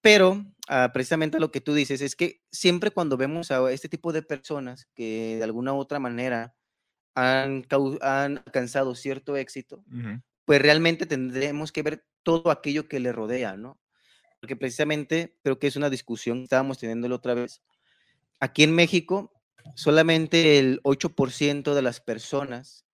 Pero 0.00 0.44
ah, 0.68 0.90
precisamente 0.92 1.40
lo 1.40 1.50
que 1.50 1.60
tú 1.60 1.74
dices 1.74 2.00
es 2.00 2.14
que 2.14 2.42
siempre 2.50 2.90
cuando 2.90 3.16
vemos 3.16 3.50
a 3.50 3.70
este 3.72 3.88
tipo 3.88 4.12
de 4.12 4.22
personas 4.22 4.86
que 4.94 5.36
de 5.38 5.44
alguna 5.44 5.74
u 5.74 5.78
otra 5.78 5.98
manera 5.98 6.54
han, 7.14 7.66
han 8.00 8.38
alcanzado 8.38 8.94
cierto 8.94 9.36
éxito, 9.36 9.84
pues 10.44 10.62
realmente 10.62 11.06
tendremos 11.06 11.72
que 11.72 11.82
ver 11.82 12.06
todo 12.22 12.50
aquello 12.50 12.88
que 12.88 13.00
le 13.00 13.12
rodea, 13.12 13.56
¿no? 13.56 13.80
Porque 14.40 14.56
precisamente 14.56 15.36
creo 15.42 15.58
que 15.58 15.66
es 15.66 15.76
una 15.76 15.90
discusión 15.90 16.38
que 16.38 16.44
estábamos 16.44 16.78
teniendo 16.78 17.08
la 17.08 17.16
otra 17.16 17.34
vez. 17.34 17.60
Aquí 18.38 18.62
en 18.62 18.72
México, 18.72 19.32
solamente 19.74 20.58
el 20.58 20.80
8% 20.84 21.74
de 21.74 21.82
las 21.82 22.00
personas 22.00 22.86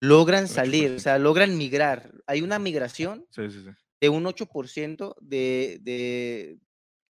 logran 0.00 0.48
salir, 0.48 0.92
o 0.92 0.98
sea, 0.98 1.18
logran 1.18 1.56
migrar. 1.56 2.12
Hay 2.26 2.42
una 2.42 2.58
migración 2.58 3.26
de 4.02 4.08
un 4.08 4.24
8% 4.24 5.14
de, 5.20 5.78
de, 5.80 6.58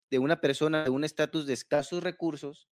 de, 0.09 0.19
una 0.21 0.41
persona 0.41 0.85
de 0.85 0.91
un 0.91 1.03
estatus 1.03 1.45
de 1.45 1.53
escasos 1.53 2.01
recursos 2.01 2.69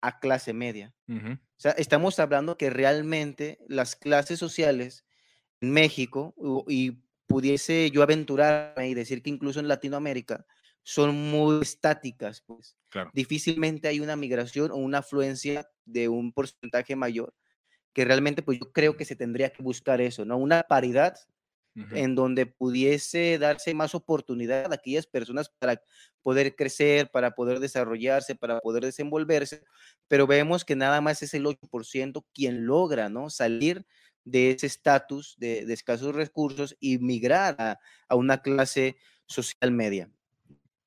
a 0.00 0.18
clase 0.18 0.54
media. 0.54 0.94
O 1.06 1.36
sea, 1.58 1.72
estamos 1.72 2.18
hablando 2.18 2.56
que 2.56 2.70
realmente 2.70 3.58
las 3.68 3.96
clases 3.96 4.38
sociales 4.38 5.04
en 5.60 5.72
México, 5.72 6.34
y 6.68 7.02
pudiese 7.26 7.90
yo 7.90 8.02
aventurarme 8.02 8.88
y 8.88 8.94
decir 8.94 9.22
que 9.22 9.28
incluso 9.28 9.60
en 9.60 9.68
Latinoamérica, 9.68 10.46
son 10.82 11.14
muy 11.14 11.60
estáticas, 11.60 12.40
pues. 12.40 12.78
Difícilmente 13.12 13.88
hay 13.88 14.00
una 14.00 14.16
migración 14.16 14.70
o 14.70 14.76
una 14.76 14.98
afluencia 14.98 15.70
de 15.84 16.08
un 16.08 16.32
porcentaje 16.32 16.96
mayor 16.96 17.34
que 17.92 18.06
realmente 18.06 18.42
pues 18.42 18.58
yo 18.58 18.72
creo 18.72 18.96
que 18.96 19.04
se 19.04 19.16
tendría 19.16 19.52
que 19.52 19.62
buscar 19.62 20.00
eso, 20.00 20.24
¿no? 20.24 20.38
Una 20.38 20.62
paridad 20.62 21.16
en 21.74 22.14
donde 22.14 22.46
pudiese 22.46 23.38
darse 23.38 23.74
más 23.74 23.94
oportunidad 23.94 24.72
a 24.72 24.74
aquellas 24.74 25.06
personas 25.06 25.50
para 25.58 25.80
poder 26.22 26.54
crecer, 26.56 27.10
para 27.10 27.30
poder 27.32 27.60
desarrollarse, 27.60 28.34
para 28.34 28.60
poder 28.60 28.84
desenvolverse, 28.84 29.62
pero 30.08 30.26
vemos 30.26 30.64
que 30.64 30.76
nada 30.76 31.00
más 31.00 31.22
es 31.22 31.32
el 31.34 31.46
8% 31.46 32.24
quien 32.34 32.66
logra, 32.66 33.08
¿no? 33.08 33.30
Salir 33.30 33.86
de 34.24 34.50
ese 34.50 34.66
estatus 34.66 35.36
de, 35.38 35.60
escasos 35.72 36.14
recursos 36.14 36.76
y 36.80 36.98
migrar 36.98 37.56
a, 37.58 37.78
a, 38.08 38.14
una 38.16 38.42
clase 38.42 38.96
social 39.26 39.70
media. 39.70 40.10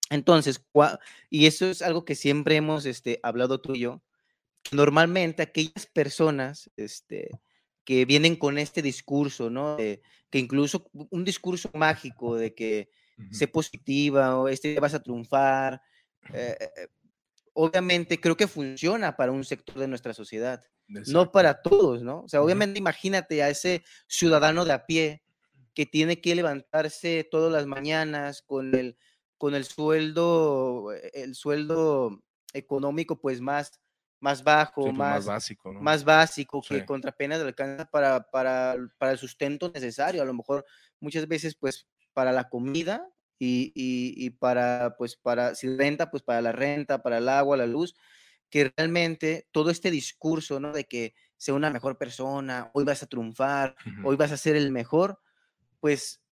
Entonces, 0.10 0.64
y 1.30 1.48
eso 1.48 1.66
es 1.68 1.82
algo 1.82 2.06
que 2.06 2.16
siempre 2.16 2.56
hemos 2.56 2.86
este, 2.86 3.20
hablado 3.24 3.60
tú 3.62 3.74
y 3.74 3.80
yo, 3.80 4.04
normalmente 4.72 5.42
aquellas 5.42 5.88
personas 5.92 6.70
este, 6.78 7.30
que 7.84 8.06
vienen 8.06 8.36
con 8.36 8.58
este 8.58 8.82
discurso, 8.82 9.50
¿no? 9.50 9.78
Que 10.34 10.40
incluso 10.40 10.90
un 11.12 11.24
discurso 11.24 11.70
mágico 11.76 12.36
de 12.36 12.56
que 12.56 12.90
sé 13.30 13.48
positiva 13.48 14.40
o 14.40 14.48
este 14.48 14.80
vas 14.80 14.96
a 14.96 15.04
triunfar, 15.04 15.80
eh, 16.34 16.58
eh, 16.60 16.88
obviamente 17.54 18.20
creo 18.20 18.36
que 18.36 18.48
funciona 18.48 19.16
para 19.16 19.32
un 19.32 19.44
sector 19.44 19.78
de 19.78 19.88
nuestra 19.88 20.12
sociedad, 20.12 20.66
no 20.88 21.32
para 21.32 21.62
todos, 21.62 22.02
¿no? 22.02 22.22
O 22.22 22.28
sea, 22.28 22.42
obviamente 22.42 22.80
imagínate 22.80 23.44
a 23.44 23.50
ese 23.50 23.84
ciudadano 24.08 24.66
de 24.66 24.74
a 24.74 24.88
pie 24.88 25.22
que 25.76 25.86
tiene 25.86 26.20
que 26.20 26.34
levantarse 26.34 27.28
todas 27.30 27.54
las 27.54 27.68
mañanas 27.68 28.42
con 28.42 28.74
el, 28.74 28.98
con 29.38 29.54
el 29.54 29.66
sueldo, 29.66 30.94
el 31.14 31.36
sueldo 31.36 32.24
económico 32.54 33.22
pues 33.22 33.40
más 33.40 33.83
más 34.24 34.42
bajo, 34.42 34.84
pues, 34.84 34.94
más, 34.94 35.26
básico, 35.26 35.74
más 35.74 36.06
básico, 36.06 36.62
que 36.62 36.86
contra 36.86 37.12
apenas 37.12 37.42
alcanza 37.42 37.84
para, 37.84 38.24
para, 38.32 38.78
para, 38.98 39.12
el 39.12 39.18
sustento 39.18 39.70
necesario. 39.76 40.22
A 40.22 40.26
lo 40.26 40.34
mejor 40.34 40.66
muchas 41.02 41.28
veces, 41.28 41.56
pues, 41.56 41.90
para 42.14 42.32
la 42.32 42.48
comida 42.48 43.06
y, 43.38 43.74
y, 43.76 44.30
para, 44.30 44.96
pues, 44.98 45.18
para, 45.18 45.56
si 45.56 45.76
renta, 45.76 46.10
pues, 46.10 46.24
para 46.24 46.42
la 46.42 46.54
renta, 46.54 47.04
para 47.04 47.18
el 47.18 47.28
agua, 47.28 47.58
la 47.58 47.68
luz, 47.68 47.96
que 48.50 48.72
realmente 48.78 49.50
todo 49.52 49.70
este 49.70 49.92
discurso, 49.92 50.58
¿no? 50.62 50.72
De 50.72 50.86
que 50.86 51.14
sea 51.36 51.54
una 51.54 51.70
mejor 51.70 51.98
persona, 51.98 52.72
hoy 52.74 52.86
vas 52.86 53.04
a 53.04 53.08
triunfar, 53.08 53.76
hoy 54.06 54.16
vas 54.16 54.32
a 54.32 54.38
ser 54.38 54.56
el 54.56 54.72
mejor, 54.72 55.20
pues 55.82 56.23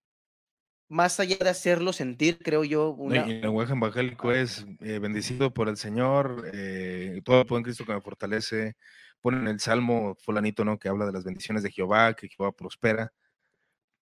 más 0.91 1.21
allá 1.21 1.37
de 1.37 1.49
hacerlo 1.49 1.93
sentir, 1.93 2.37
creo 2.37 2.65
yo. 2.65 2.89
Una... 2.89 3.21
el 3.21 3.41
lenguaje 3.41 3.71
evangélico 3.71 4.33
es 4.33 4.65
eh, 4.81 4.99
bendecido 4.99 5.53
por 5.53 5.69
el 5.69 5.77
Señor, 5.77 6.51
eh, 6.53 7.21
todo 7.23 7.45
puede 7.45 7.59
en 7.59 7.63
Cristo 7.63 7.85
que 7.85 7.93
me 7.93 8.01
fortalece. 8.01 8.75
Ponen 9.21 9.47
el 9.47 9.59
salmo 9.61 10.15
fulanito, 10.19 10.65
¿no? 10.65 10.77
Que 10.77 10.89
habla 10.89 11.05
de 11.05 11.13
las 11.13 11.23
bendiciones 11.23 11.63
de 11.63 11.71
Jehová, 11.71 12.13
que 12.13 12.27
Jehová 12.27 12.51
prospera. 12.51 13.13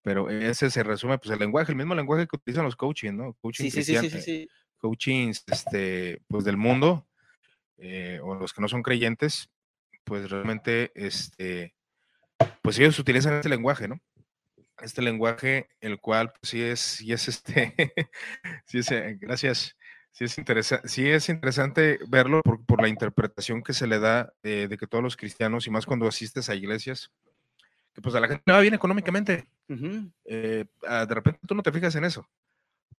Pero 0.02 0.30
ese 0.30 0.68
se 0.70 0.82
resume, 0.82 1.18
pues 1.18 1.30
el 1.30 1.38
lenguaje, 1.38 1.70
el 1.70 1.78
mismo 1.78 1.94
lenguaje 1.94 2.26
que 2.26 2.36
utilizan 2.36 2.64
los 2.64 2.74
coaching, 2.74 3.12
¿no? 3.12 3.34
Coaching 3.34 3.70
sí, 3.70 3.70
sí, 3.70 3.84
sí, 3.84 4.10
sí, 4.10 4.20
sí, 4.20 4.48
Coachings, 4.78 5.44
este, 5.46 6.22
pues 6.26 6.42
del 6.44 6.56
mundo, 6.56 7.06
eh, 7.76 8.18
o 8.22 8.34
los 8.34 8.52
que 8.52 8.62
no 8.62 8.68
son 8.68 8.82
creyentes, 8.82 9.48
pues 10.02 10.28
realmente, 10.28 10.90
este, 10.94 11.74
pues 12.62 12.78
ellos 12.78 12.98
utilizan 12.98 13.34
este 13.34 13.48
lenguaje, 13.48 13.86
¿no? 13.86 14.00
Este 14.82 15.02
lenguaje, 15.02 15.68
el 15.80 16.00
cual 16.00 16.32
pues, 16.32 16.50
sí 16.50 16.62
es, 16.62 16.80
sí 16.80 17.12
es 17.12 17.28
este, 17.28 17.74
sí 18.66 18.78
es, 18.78 18.90
eh, 18.90 19.18
gracias, 19.20 19.76
sí 20.12 20.24
es, 20.24 20.38
interesante, 20.38 20.88
sí 20.88 21.08
es 21.08 21.28
interesante 21.28 21.98
verlo 22.08 22.42
por, 22.42 22.64
por 22.64 22.82
la 22.82 22.88
interpretación 22.88 23.62
que 23.62 23.72
se 23.72 23.86
le 23.86 23.98
da 23.98 24.32
eh, 24.42 24.66
de 24.68 24.78
que 24.78 24.86
todos 24.86 25.04
los 25.04 25.16
cristianos, 25.16 25.66
y 25.66 25.70
más 25.70 25.86
cuando 25.86 26.08
asistes 26.08 26.48
a 26.48 26.54
iglesias, 26.54 27.10
que 27.92 28.00
pues 28.00 28.14
a 28.14 28.20
la 28.20 28.28
gente 28.28 28.42
no 28.46 28.54
va 28.54 28.60
bien 28.60 28.74
económicamente. 28.74 29.48
Eh, 30.24 30.64
ah, 30.86 31.06
de 31.06 31.14
repente 31.14 31.40
tú 31.46 31.54
no 31.54 31.62
te 31.62 31.72
fijas 31.72 31.94
en 31.94 32.04
eso, 32.04 32.28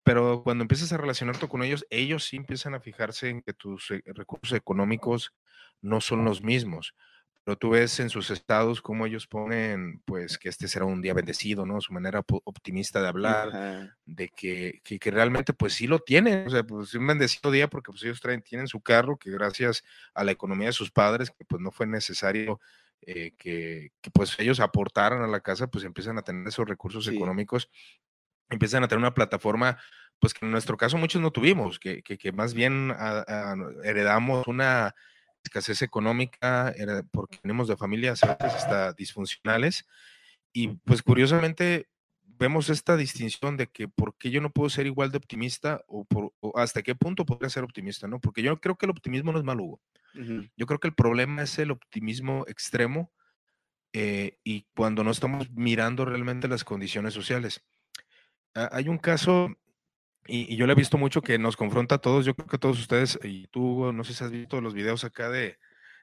pero 0.03 0.43
cuando 0.43 0.63
empiezas 0.63 0.91
a 0.93 0.97
relacionarte 0.97 1.47
con 1.47 1.63
ellos, 1.63 1.85
ellos 1.89 2.25
sí 2.25 2.37
empiezan 2.37 2.75
a 2.75 2.79
fijarse 2.79 3.29
en 3.29 3.41
que 3.41 3.53
tus 3.53 3.89
recursos 4.05 4.57
económicos 4.57 5.33
no 5.81 6.01
son 6.01 6.23
los 6.23 6.41
mismos. 6.41 6.95
Pero 7.43 7.57
tú 7.57 7.71
ves 7.71 7.99
en 7.99 8.09
sus 8.09 8.29
estados 8.29 8.81
cómo 8.81 9.07
ellos 9.07 9.25
ponen, 9.25 10.01
pues, 10.05 10.37
que 10.37 10.47
este 10.47 10.67
será 10.67 10.85
un 10.85 11.01
día 11.01 11.15
bendecido, 11.15 11.65
¿no? 11.65 11.81
Su 11.81 11.91
manera 11.91 12.23
optimista 12.27 13.01
de 13.01 13.07
hablar, 13.07 13.95
de 14.05 14.29
que, 14.29 14.81
que, 14.83 15.11
realmente, 15.11 15.51
pues, 15.53 15.73
sí 15.73 15.87
lo 15.87 15.99
tienen. 15.99 16.45
O 16.47 16.49
sea, 16.51 16.63
pues, 16.63 16.93
un 16.93 17.07
bendecido 17.07 17.49
día 17.49 17.67
porque, 17.67 17.91
pues, 17.91 18.03
ellos 18.03 18.21
traen, 18.21 18.43
tienen 18.43 18.67
su 18.67 18.79
carro, 18.81 19.17
que 19.17 19.31
gracias 19.31 19.83
a 20.13 20.23
la 20.23 20.31
economía 20.31 20.67
de 20.67 20.73
sus 20.73 20.91
padres, 20.91 21.31
que, 21.31 21.43
pues, 21.45 21.61
no 21.61 21.71
fue 21.71 21.87
necesario 21.87 22.59
eh, 23.01 23.33
que, 23.37 23.91
que, 24.01 24.11
pues, 24.11 24.37
ellos 24.39 24.59
aportaran 24.59 25.23
a 25.23 25.27
la 25.27 25.39
casa, 25.39 25.65
pues, 25.65 25.83
empiezan 25.83 26.19
a 26.19 26.21
tener 26.21 26.47
esos 26.47 26.67
recursos 26.67 27.07
económicos, 27.07 27.71
empiezan 28.51 28.83
a 28.83 28.87
tener 28.87 28.99
una 28.99 29.15
plataforma, 29.15 29.79
pues, 30.19 30.35
que 30.35 30.45
en 30.45 30.51
nuestro 30.51 30.77
caso 30.77 30.97
muchos 30.97 31.19
no 31.19 31.31
tuvimos, 31.31 31.79
que, 31.79 32.03
que, 32.03 32.31
más 32.31 32.53
bien 32.53 32.93
heredamos 33.83 34.45
una 34.45 34.93
escasez 35.43 35.81
económica, 35.81 36.73
era 36.77 37.03
porque 37.03 37.39
venimos 37.43 37.67
de 37.67 37.77
familias 37.77 38.23
a 38.23 38.35
veces 38.35 38.53
hasta 38.53 38.93
disfuncionales. 38.93 39.85
Y 40.53 40.69
pues 40.69 41.01
curiosamente 41.01 41.87
vemos 42.41 42.69
esta 42.69 42.97
distinción 42.97 43.55
de 43.55 43.67
que 43.67 43.87
por 43.87 44.17
qué 44.17 44.31
yo 44.31 44.41
no 44.41 44.49
puedo 44.49 44.69
ser 44.69 44.87
igual 44.87 45.11
de 45.11 45.17
optimista 45.17 45.83
o, 45.87 46.05
por, 46.05 46.33
hasta 46.55 46.81
qué 46.81 46.95
punto 46.95 47.25
podría 47.25 47.49
ser 47.49 47.63
optimista, 47.63 48.07
¿no? 48.07 48.19
Porque 48.19 48.41
yo 48.41 48.59
creo 48.59 48.75
que 48.77 48.87
el 48.87 48.89
optimismo 48.89 49.31
no 49.31 49.37
es 49.37 49.45
malo, 49.45 49.63
Hugo. 49.63 49.81
Yo 50.57 50.65
creo 50.65 50.79
que 50.79 50.89
el 50.89 50.93
problema 50.93 51.43
es 51.43 51.57
el 51.59 51.71
optimismo 51.71 52.43
extremo 52.47 53.13
eh, 53.93 54.37
y 54.43 54.65
cuando 54.75 55.03
no 55.03 55.11
estamos 55.11 55.49
mirando 55.51 56.03
realmente 56.03 56.47
las 56.47 56.63
condiciones 56.63 57.13
sociales. 57.13 57.63
Ah, 58.55 58.69
hay 58.73 58.89
un 58.89 58.97
caso 58.97 59.55
y, 60.27 60.55
yo 60.55 60.67
le 60.67 60.73
he 60.73 60.75
visto 60.75 60.97
mucho 60.97 61.21
que 61.21 61.37
nos 61.37 61.57
confronta 61.57 61.95
a 61.95 62.01
todos. 62.01 62.25
Yo 62.25 62.35
creo 62.35 62.47
que 62.47 62.57
todos 62.57 62.79
ustedes, 62.79 63.19
y 63.23 63.47
tú, 63.47 63.91
no 63.93 64.03
sé 64.03 64.13
si 64.13 64.23
has 64.23 64.31
visto 64.31 64.61
los 64.61 64.73
videos 64.73 65.03
acá 65.03 65.29
de, 65.29 65.57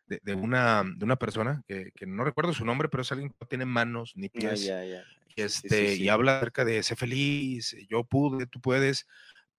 de, 0.06 0.34
una, 0.34 0.84
de 0.84 1.04
una 1.04 1.16
persona 1.16 1.62
que, 1.66 1.92
que, 1.94 2.06
no 2.06 2.25
recuerdo 2.25 2.52
su 2.52 2.64
nombre, 2.64 2.88
pero 2.88 3.02
es 3.02 3.12
alguien 3.12 3.30
que 3.30 3.37
no 3.40 3.46
tiene 3.46 3.64
manos 3.64 4.12
ni 4.16 4.28
pies. 4.28 4.70
Este, 5.37 5.94
Y 5.94 6.08
habla 6.08 6.38
acerca 6.38 6.64
de 6.64 6.82
ser 6.82 6.96
feliz, 6.96 7.76
yo 7.88 8.02
pude, 8.02 8.46
tú 8.46 8.60
puedes, 8.60 9.06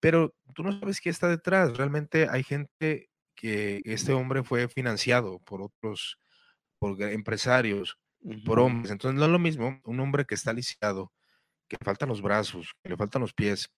pero 0.02 0.36
tú 0.54 0.64
no 0.64 0.78
sabes 0.78 1.00
qué 1.00 1.10
está 1.10 1.30
detrás. 1.30 1.78
Realmente 1.78 2.28
hay 2.30 2.44
gente 2.44 3.10
que 3.36 3.82
este 3.86 4.12
hombre 4.12 4.44
fue 4.44 4.68
financiado 4.68 5.40
por 5.40 5.62
otros, 5.62 6.20
por 6.80 7.02
empresarios, 7.02 7.98
por 8.46 8.60
hombres. 8.60 8.92
Entonces 8.92 9.18
no 9.18 9.26
es 9.26 9.32
lo 9.32 9.40
mismo 9.40 9.80
un 9.86 10.00
hombre 10.02 10.26
que 10.26 10.36
está 10.36 10.52
lisiado, 10.52 11.14
que 11.70 11.78
le 11.80 11.86
faltan 11.86 12.10
los 12.10 12.22
brazos, 12.22 12.76
que 12.84 12.90
le 12.90 12.98
faltan 12.98 13.22
los 13.22 13.34
pies 13.34 13.72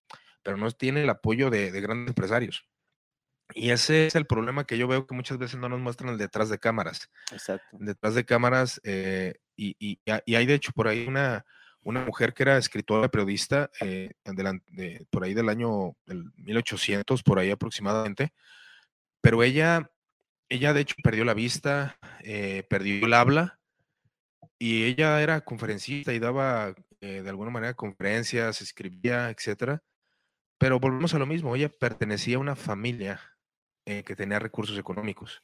pero 0.43 0.57
no 0.57 0.69
tiene 0.71 1.03
el 1.03 1.09
apoyo 1.09 1.49
de, 1.49 1.69
grandes 1.81 2.09
empresarios. 2.09 2.67
Y 3.53 3.71
ese 3.71 4.07
es 4.07 4.15
el 4.15 4.25
problema 4.25 4.65
que 4.65 4.77
yo 4.77 4.87
veo 4.87 5.05
que 5.05 5.15
muchas 5.15 5.37
veces 5.37 5.59
no 5.59 5.67
nos 5.67 5.79
muestran 5.79 6.11
el 6.11 6.17
detrás 6.17 6.49
de 6.49 6.57
cámaras. 6.57 7.09
Exacto. 7.31 7.77
Detrás 7.79 8.15
de 8.15 8.25
cámaras, 8.25 8.79
eh, 8.83 9.35
y, 9.57 9.99
hay 10.07 10.45
de 10.45 10.53
hecho 10.53 10.71
por 10.71 10.87
ahí 10.87 11.05
una, 11.05 11.45
una 11.81 12.05
mujer 12.05 12.33
que 12.33 12.43
era 12.43 12.57
escritora, 12.57 13.09
periodista, 13.09 13.69
eh, 13.81 14.11
por 15.09 15.23
ahí 15.23 15.33
del 15.33 15.49
año 15.49 15.97
del 16.05 16.31
1800, 16.37 17.23
por 17.23 17.39
ahí 17.39 17.51
aproximadamente, 17.51 18.33
pero 19.19 19.43
ella, 19.43 19.91
ella 20.47 20.73
de 20.73 20.81
hecho 20.81 20.95
perdió 21.03 21.25
la 21.25 21.33
vista, 21.33 21.97
eh, 22.23 22.63
perdió 22.69 23.05
el 23.05 23.13
habla, 23.13 23.59
y 24.57 24.83
ella 24.83 25.21
era 25.21 25.41
conferencista 25.41 26.13
y 26.13 26.19
daba 26.19 26.73
de 27.01 27.27
alguna 27.27 27.49
manera 27.49 27.73
conferencias, 27.73 28.61
escribía, 28.61 29.31
etcétera 29.31 29.81
pero 30.61 30.79
volvemos 30.79 31.11
a 31.15 31.17
lo 31.17 31.25
mismo, 31.25 31.55
ella 31.55 31.69
pertenecía 31.69 32.35
a 32.35 32.39
una 32.39 32.55
familia 32.55 33.19
eh, 33.85 34.03
que 34.03 34.15
tenía 34.15 34.37
recursos 34.37 34.77
económicos. 34.77 35.41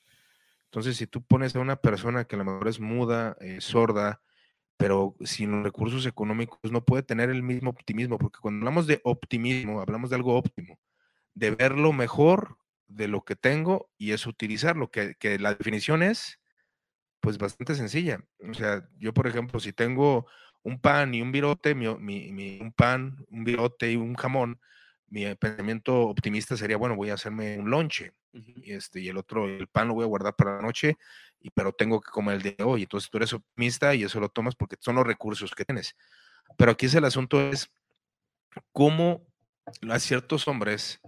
Entonces, 0.65 0.95
si 0.95 1.07
tú 1.07 1.23
pones 1.23 1.55
a 1.55 1.59
una 1.59 1.77
persona 1.77 2.25
que 2.25 2.35
a 2.35 2.37
lo 2.37 2.45
mejor 2.45 2.67
es 2.67 2.79
muda, 2.79 3.35
eh, 3.41 3.59
sorda, 3.59 4.21
pero 4.77 5.15
sin 5.21 5.63
recursos 5.63 6.05
económicos 6.05 6.71
no 6.71 6.85
puede 6.85 7.01
tener 7.01 7.31
el 7.31 7.41
mismo 7.41 7.71
optimismo, 7.71 8.19
porque 8.19 8.37
cuando 8.39 8.59
hablamos 8.59 8.85
de 8.85 9.01
optimismo, 9.03 9.81
hablamos 9.81 10.11
de 10.11 10.17
algo 10.17 10.37
óptimo, 10.37 10.77
de 11.33 11.49
ver 11.49 11.71
lo 11.71 11.93
mejor 11.93 12.59
de 12.85 13.07
lo 13.07 13.25
que 13.25 13.35
tengo 13.35 13.89
y 13.97 14.11
es 14.11 14.27
utilizarlo, 14.27 14.91
que, 14.91 15.15
que 15.15 15.39
la 15.39 15.55
definición 15.55 16.03
es 16.03 16.39
pues 17.21 17.39
bastante 17.39 17.73
sencilla. 17.73 18.23
O 18.47 18.53
sea, 18.53 18.87
yo 18.99 19.15
por 19.15 19.25
ejemplo, 19.25 19.59
si 19.59 19.73
tengo 19.73 20.27
un 20.61 20.79
pan 20.79 21.15
y 21.15 21.23
un 21.23 21.31
virote, 21.31 21.73
un 21.73 22.73
pan, 22.77 23.25
un 23.31 23.43
virote 23.43 23.91
y 23.91 23.95
un 23.95 24.13
jamón, 24.13 24.59
mi 25.09 25.33
pensamiento 25.35 26.01
optimista 26.01 26.57
sería, 26.57 26.77
bueno, 26.77 26.95
voy 26.95 27.09
a 27.09 27.13
hacerme 27.13 27.57
un 27.57 27.69
lonche 27.69 28.13
y, 28.33 28.73
este, 28.73 28.99
y 28.99 29.09
el 29.09 29.17
otro, 29.17 29.45
el 29.45 29.67
pan 29.67 29.87
lo 29.87 29.95
voy 29.95 30.03
a 30.03 30.07
guardar 30.07 30.35
para 30.35 30.57
la 30.57 30.61
noche, 30.61 30.97
y, 31.39 31.49
pero 31.51 31.71
tengo 31.71 32.01
que 32.01 32.11
comer 32.11 32.35
el 32.35 32.41
de 32.41 32.57
hoy. 32.63 32.83
Entonces 32.83 33.09
tú 33.09 33.17
eres 33.17 33.33
optimista 33.33 33.95
y 33.95 34.03
eso 34.03 34.19
lo 34.19 34.29
tomas 34.29 34.55
porque 34.55 34.75
son 34.79 34.95
los 34.95 35.07
recursos 35.07 35.53
que 35.55 35.65
tienes. 35.65 35.95
Pero 36.57 36.71
aquí 36.71 36.87
es 36.87 36.95
el 36.95 37.05
asunto 37.05 37.41
es 37.41 37.71
cómo 38.71 39.25
a 39.89 39.99
ciertos 39.99 40.47
hombres 40.47 41.01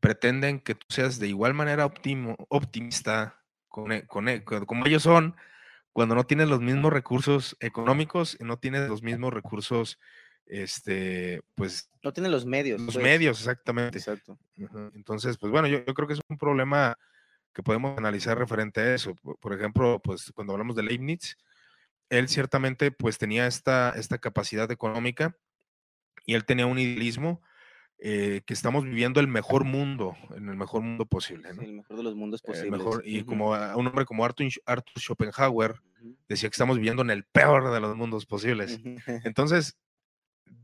pretenden 0.00 0.60
que 0.60 0.74
tú 0.74 0.86
seas 0.88 1.18
de 1.18 1.28
igual 1.28 1.54
manera 1.54 1.86
optimista 1.86 3.42
con, 3.68 3.92
e, 3.92 4.06
con, 4.06 4.28
e, 4.28 4.44
como 4.44 4.86
ellos 4.86 5.02
son, 5.02 5.36
cuando 5.92 6.14
no 6.14 6.24
tienes 6.24 6.48
los 6.48 6.60
mismos 6.60 6.92
recursos 6.92 7.56
económicos 7.60 8.36
y 8.38 8.44
no 8.44 8.58
tienes 8.58 8.88
los 8.88 9.02
mismos 9.02 9.32
recursos 9.32 9.98
este, 10.46 11.42
pues... 11.54 11.90
No 12.02 12.12
tiene 12.12 12.28
los 12.28 12.46
medios. 12.46 12.80
Los 12.80 12.94
pues. 12.94 13.04
medios, 13.04 13.40
exactamente. 13.40 13.98
Exacto. 13.98 14.38
Entonces, 14.94 15.36
pues 15.38 15.50
bueno, 15.50 15.68
yo, 15.68 15.84
creo 15.84 16.06
que 16.06 16.14
es 16.14 16.20
un 16.28 16.38
problema 16.38 16.96
que 17.52 17.62
podemos 17.62 17.96
analizar 17.98 18.38
referente 18.38 18.80
a 18.80 18.94
eso. 18.94 19.14
Por, 19.14 19.54
ejemplo, 19.54 20.00
pues 20.02 20.32
cuando 20.34 20.52
hablamos 20.52 20.76
de 20.76 20.82
Leibniz, 20.82 21.36
él 22.10 22.28
ciertamente 22.28 22.90
pues 22.90 23.18
tenía 23.18 23.46
esta, 23.46 23.90
esta 23.96 24.18
capacidad 24.18 24.70
económica 24.70 25.36
y 26.24 26.34
él 26.34 26.44
tenía 26.44 26.66
un 26.66 26.78
idealismo 26.78 27.42
eh, 27.98 28.42
que 28.46 28.52
estamos 28.52 28.84
viviendo 28.84 29.20
el 29.20 29.26
mejor 29.26 29.64
mundo, 29.64 30.14
en 30.36 30.50
el 30.50 30.56
mejor 30.56 30.82
mundo 30.82 31.06
posible. 31.06 31.48
el 31.48 31.72
mejor 31.72 31.96
de 31.96 32.02
los 32.02 32.14
mundos 32.14 32.42
posibles. 32.42 32.82
y 33.04 33.24
como 33.24 33.52
un 33.52 33.86
hombre 33.86 34.04
como 34.04 34.24
Arthur, 34.24 34.48
Arthur 34.66 35.00
Schopenhauer 35.00 35.76
decía 36.28 36.50
que 36.50 36.54
estamos 36.54 36.76
viviendo 36.76 37.00
en 37.00 37.10
el 37.10 37.24
peor 37.24 37.72
de 37.72 37.80
los 37.80 37.96
mundos 37.96 38.26
posibles. 38.26 38.78
Entonces, 39.24 39.78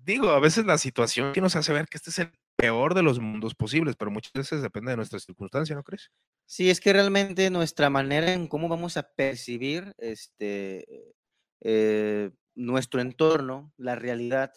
digo, 0.05 0.31
a 0.31 0.40
veces 0.40 0.64
la 0.64 0.79
situación 0.79 1.33
que 1.33 1.40
nos 1.40 1.57
hace 1.57 1.73
ver 1.73 1.87
que 1.87 1.97
este 1.97 2.11
es 2.11 2.18
el 2.18 2.33
peor 2.57 2.95
de 2.95 3.03
los 3.03 3.18
mundos 3.18 3.55
posibles, 3.55 3.97
pero 3.97 4.11
muchas 4.11 4.33
veces 4.33 4.62
depende 4.62 4.90
de 4.90 4.97
nuestra 4.97 5.18
circunstancia, 5.18 5.75
¿no 5.75 5.83
crees? 5.83 6.11
Sí, 6.47 6.71
es 6.71 6.81
que 6.81 6.92
realmente 6.92 7.51
nuestra 7.51 7.90
manera 7.90 8.33
en 8.33 8.47
cómo 8.47 8.68
vamos 8.68 8.97
a 8.97 9.03
percibir 9.03 9.95
este, 9.99 11.14
eh, 11.61 12.31
nuestro 12.55 13.01
entorno, 13.01 13.73
la 13.77 13.95
realidad, 13.95 14.53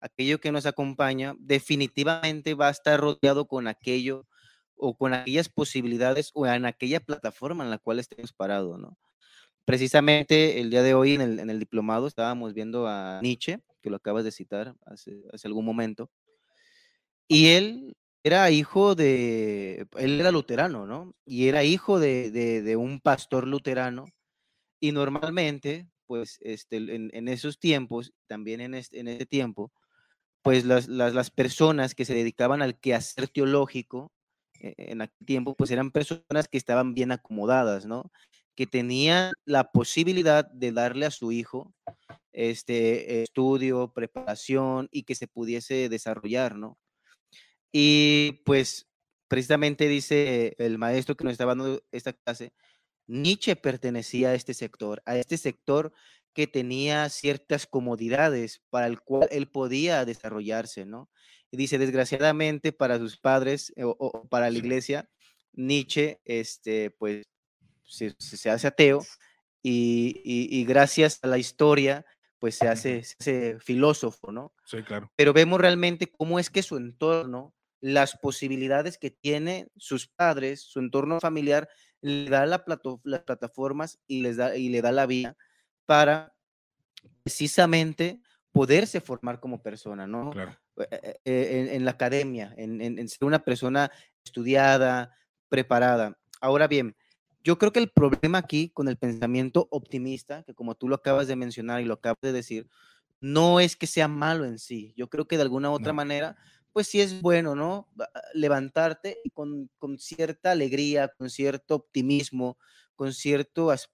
aquello 0.00 0.40
que 0.40 0.52
nos 0.52 0.66
acompaña, 0.66 1.34
definitivamente 1.38 2.54
va 2.54 2.68
a 2.68 2.72
estar 2.72 3.00
rodeado 3.00 3.46
con 3.46 3.68
aquello 3.68 4.26
o 4.76 4.96
con 4.96 5.14
aquellas 5.14 5.48
posibilidades 5.48 6.30
o 6.34 6.46
en 6.46 6.64
aquella 6.64 7.00
plataforma 7.00 7.64
en 7.64 7.70
la 7.70 7.78
cual 7.78 7.98
estemos 7.98 8.32
parados, 8.32 8.78
¿no? 8.78 8.96
Precisamente 9.64 10.60
el 10.60 10.70
día 10.70 10.82
de 10.82 10.94
hoy 10.94 11.14
en 11.14 11.20
el, 11.20 11.38
en 11.38 11.50
el 11.50 11.58
diplomado 11.58 12.06
estábamos 12.06 12.54
viendo 12.54 12.88
a 12.88 13.20
Nietzsche, 13.22 13.60
que 13.80 13.90
lo 13.90 13.96
acabas 13.96 14.24
de 14.24 14.32
citar 14.32 14.74
hace, 14.86 15.22
hace 15.32 15.48
algún 15.48 15.64
momento. 15.64 16.10
Y 17.28 17.48
él 17.48 17.96
era 18.22 18.50
hijo 18.50 18.94
de, 18.94 19.86
él 19.96 20.20
era 20.20 20.30
luterano, 20.30 20.86
¿no? 20.86 21.14
Y 21.24 21.48
era 21.48 21.64
hijo 21.64 21.98
de, 21.98 22.30
de, 22.30 22.76
un 22.76 23.00
pastor 23.00 23.46
luterano. 23.46 24.06
Y 24.80 24.92
normalmente, 24.92 25.88
pues, 26.06 26.38
este, 26.40 26.76
en, 26.76 27.10
en 27.12 27.28
esos 27.28 27.58
tiempos, 27.58 28.12
también 28.26 28.60
en 28.60 28.74
este, 28.74 29.00
en 29.00 29.08
ese 29.08 29.26
tiempo, 29.26 29.72
pues 30.42 30.64
las, 30.64 30.88
las, 30.88 31.14
las, 31.14 31.30
personas 31.30 31.94
que 31.94 32.04
se 32.04 32.14
dedicaban 32.14 32.62
al 32.62 32.78
quehacer 32.78 33.28
teológico 33.28 34.10
eh, 34.60 34.74
en 34.76 35.02
aquel 35.02 35.26
tiempo, 35.26 35.54
pues 35.54 35.70
eran 35.70 35.90
personas 35.90 36.48
que 36.48 36.58
estaban 36.58 36.94
bien 36.94 37.12
acomodadas, 37.12 37.86
¿no? 37.86 38.10
Que 38.54 38.66
tenían 38.66 39.32
la 39.44 39.70
posibilidad 39.72 40.46
de 40.50 40.72
darle 40.72 41.06
a 41.06 41.10
su 41.10 41.32
hijo 41.32 41.72
este, 42.32 43.22
estudio, 43.22 43.92
preparación 43.92 44.88
y 44.90 45.04
que 45.04 45.14
se 45.14 45.28
pudiese 45.28 45.88
desarrollar, 45.88 46.56
¿no? 46.56 46.78
Y 47.72 48.42
pues 48.44 48.88
precisamente 49.28 49.88
dice 49.88 50.54
el 50.58 50.78
maestro 50.78 51.16
que 51.16 51.24
nos 51.24 51.32
estaba 51.32 51.54
dando 51.54 51.82
esta 51.92 52.12
clase, 52.12 52.52
Nietzsche 53.06 53.56
pertenecía 53.56 54.30
a 54.30 54.34
este 54.34 54.54
sector, 54.54 55.02
a 55.06 55.16
este 55.16 55.36
sector 55.36 55.92
que 56.32 56.46
tenía 56.46 57.08
ciertas 57.08 57.66
comodidades 57.66 58.62
para 58.70 58.86
el 58.86 59.00
cual 59.00 59.28
él 59.30 59.48
podía 59.48 60.04
desarrollarse, 60.04 60.86
¿no? 60.86 61.10
Y 61.50 61.56
dice, 61.56 61.78
desgraciadamente 61.78 62.72
para 62.72 62.98
sus 62.98 63.16
padres 63.16 63.72
o, 63.82 64.28
para 64.28 64.50
la 64.50 64.58
iglesia, 64.58 65.08
Nietzsche, 65.52 66.20
este, 66.24 66.92
pues, 66.92 67.26
se, 67.84 68.14
se 68.18 68.50
hace 68.50 68.68
ateo 68.68 69.04
y, 69.62 70.20
y, 70.24 70.64
gracias 70.64 71.18
a 71.22 71.26
la 71.26 71.38
historia 71.38 72.06
pues 72.40 72.56
se 72.56 72.66
hace, 72.66 73.04
filósofo, 73.60 74.32
¿no? 74.32 74.52
Sí, 74.64 74.82
claro. 74.82 75.12
Pero 75.14 75.32
vemos 75.32 75.60
realmente 75.60 76.10
cómo 76.10 76.40
es 76.40 76.50
que 76.50 76.62
su 76.62 76.76
entorno 76.76 77.54
las 77.80 78.16
posibilidades 78.18 78.98
que 78.98 79.10
tienen 79.10 79.70
sus 79.76 80.06
padres, 80.06 80.60
su 80.60 80.80
entorno 80.80 81.18
familiar, 81.20 81.68
le 82.02 82.28
da 82.28 82.44
la 82.46 82.64
las 83.04 83.22
plataformas 83.22 83.98
y, 84.06 84.22
les 84.22 84.36
da, 84.36 84.56
y 84.56 84.68
le 84.68 84.82
da 84.82 84.92
la 84.92 85.06
vía 85.06 85.36
para 85.86 86.34
precisamente 87.22 88.20
poderse 88.52 89.00
formar 89.00 89.40
como 89.40 89.62
persona, 89.62 90.06
¿no? 90.06 90.30
Claro. 90.30 90.58
Eh, 90.90 91.20
eh, 91.24 91.68
en, 91.72 91.84
la 91.84 91.92
academia, 91.92 92.54
en, 92.56 92.80
en, 92.80 93.08
ser 93.08 93.24
una 93.26 93.44
persona 93.44 93.90
estudiada, 94.24 95.14
preparada. 95.48 96.18
Ahora 96.40 96.68
bien, 96.68 96.96
yo 97.42 97.58
creo 97.58 97.72
que 97.72 97.80
el 97.80 97.90
problema 97.90 98.38
aquí 98.38 98.70
con 98.70 98.88
el 98.88 98.96
pensamiento 98.96 99.68
optimista, 99.70 100.42
que 100.42 100.54
como 100.54 100.74
tú 100.74 100.88
lo 100.88 100.96
acabas 100.96 101.26
de 101.26 101.36
mencionar 101.36 101.80
y 101.80 101.84
lo 101.84 101.94
acabas 101.94 102.20
de 102.22 102.32
decir, 102.32 102.68
no 103.20 103.60
es 103.60 103.76
que 103.76 103.86
sea 103.86 104.08
malo 104.08 104.44
en 104.44 104.58
sí. 104.58 104.92
Yo 104.96 105.08
creo 105.08 105.26
que 105.26 105.36
de 105.36 105.42
alguna 105.42 105.70
u 105.70 105.74
otra 105.74 105.92
manera, 105.92 106.36
pues 106.72 106.86
sí 106.86 107.00
es 107.00 107.20
bueno, 107.20 107.54
¿no? 107.54 107.88
Levantarte 108.34 109.18
con, 109.34 109.70
con 109.78 109.98
cierta 109.98 110.50
alegría, 110.50 111.08
con 111.08 111.30
cierto 111.30 111.74
optimismo, 111.76 112.58
con 112.94 113.12
ciertos 113.12 113.88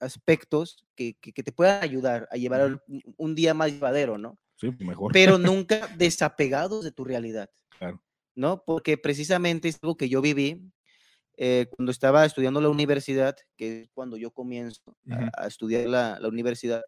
aspectos 0.00 0.84
que, 0.94 1.14
que, 1.14 1.42
te 1.42 1.52
puedan 1.52 1.82
ayudar 1.82 2.28
a 2.32 2.36
llevar 2.36 2.82
un 3.16 3.34
día 3.34 3.54
más 3.54 3.70
llevadero, 3.70 4.18
¿no? 4.18 4.36
Sí, 4.56 4.72
mejor. 4.80 5.12
Pero 5.12 5.38
nunca 5.38 5.88
desapegados 5.96 6.84
de 6.84 6.90
tu 6.90 7.04
realidad. 7.04 7.50
Claro. 7.78 8.02
¿No? 8.34 8.64
Porque 8.64 8.98
precisamente 8.98 9.68
es 9.68 9.78
algo 9.82 9.96
que 9.96 10.08
yo 10.08 10.20
viví 10.20 10.70
eh, 11.38 11.66
cuando 11.74 11.90
estaba 11.90 12.26
estudiando 12.26 12.60
la 12.60 12.68
universidad, 12.68 13.34
que 13.56 13.82
es 13.82 13.90
cuando 13.94 14.18
yo 14.18 14.30
comienzo 14.30 14.96
a, 15.34 15.46
estudiar 15.46 15.88
la, 15.88 16.18
la 16.20 16.28
universidad 16.28 16.82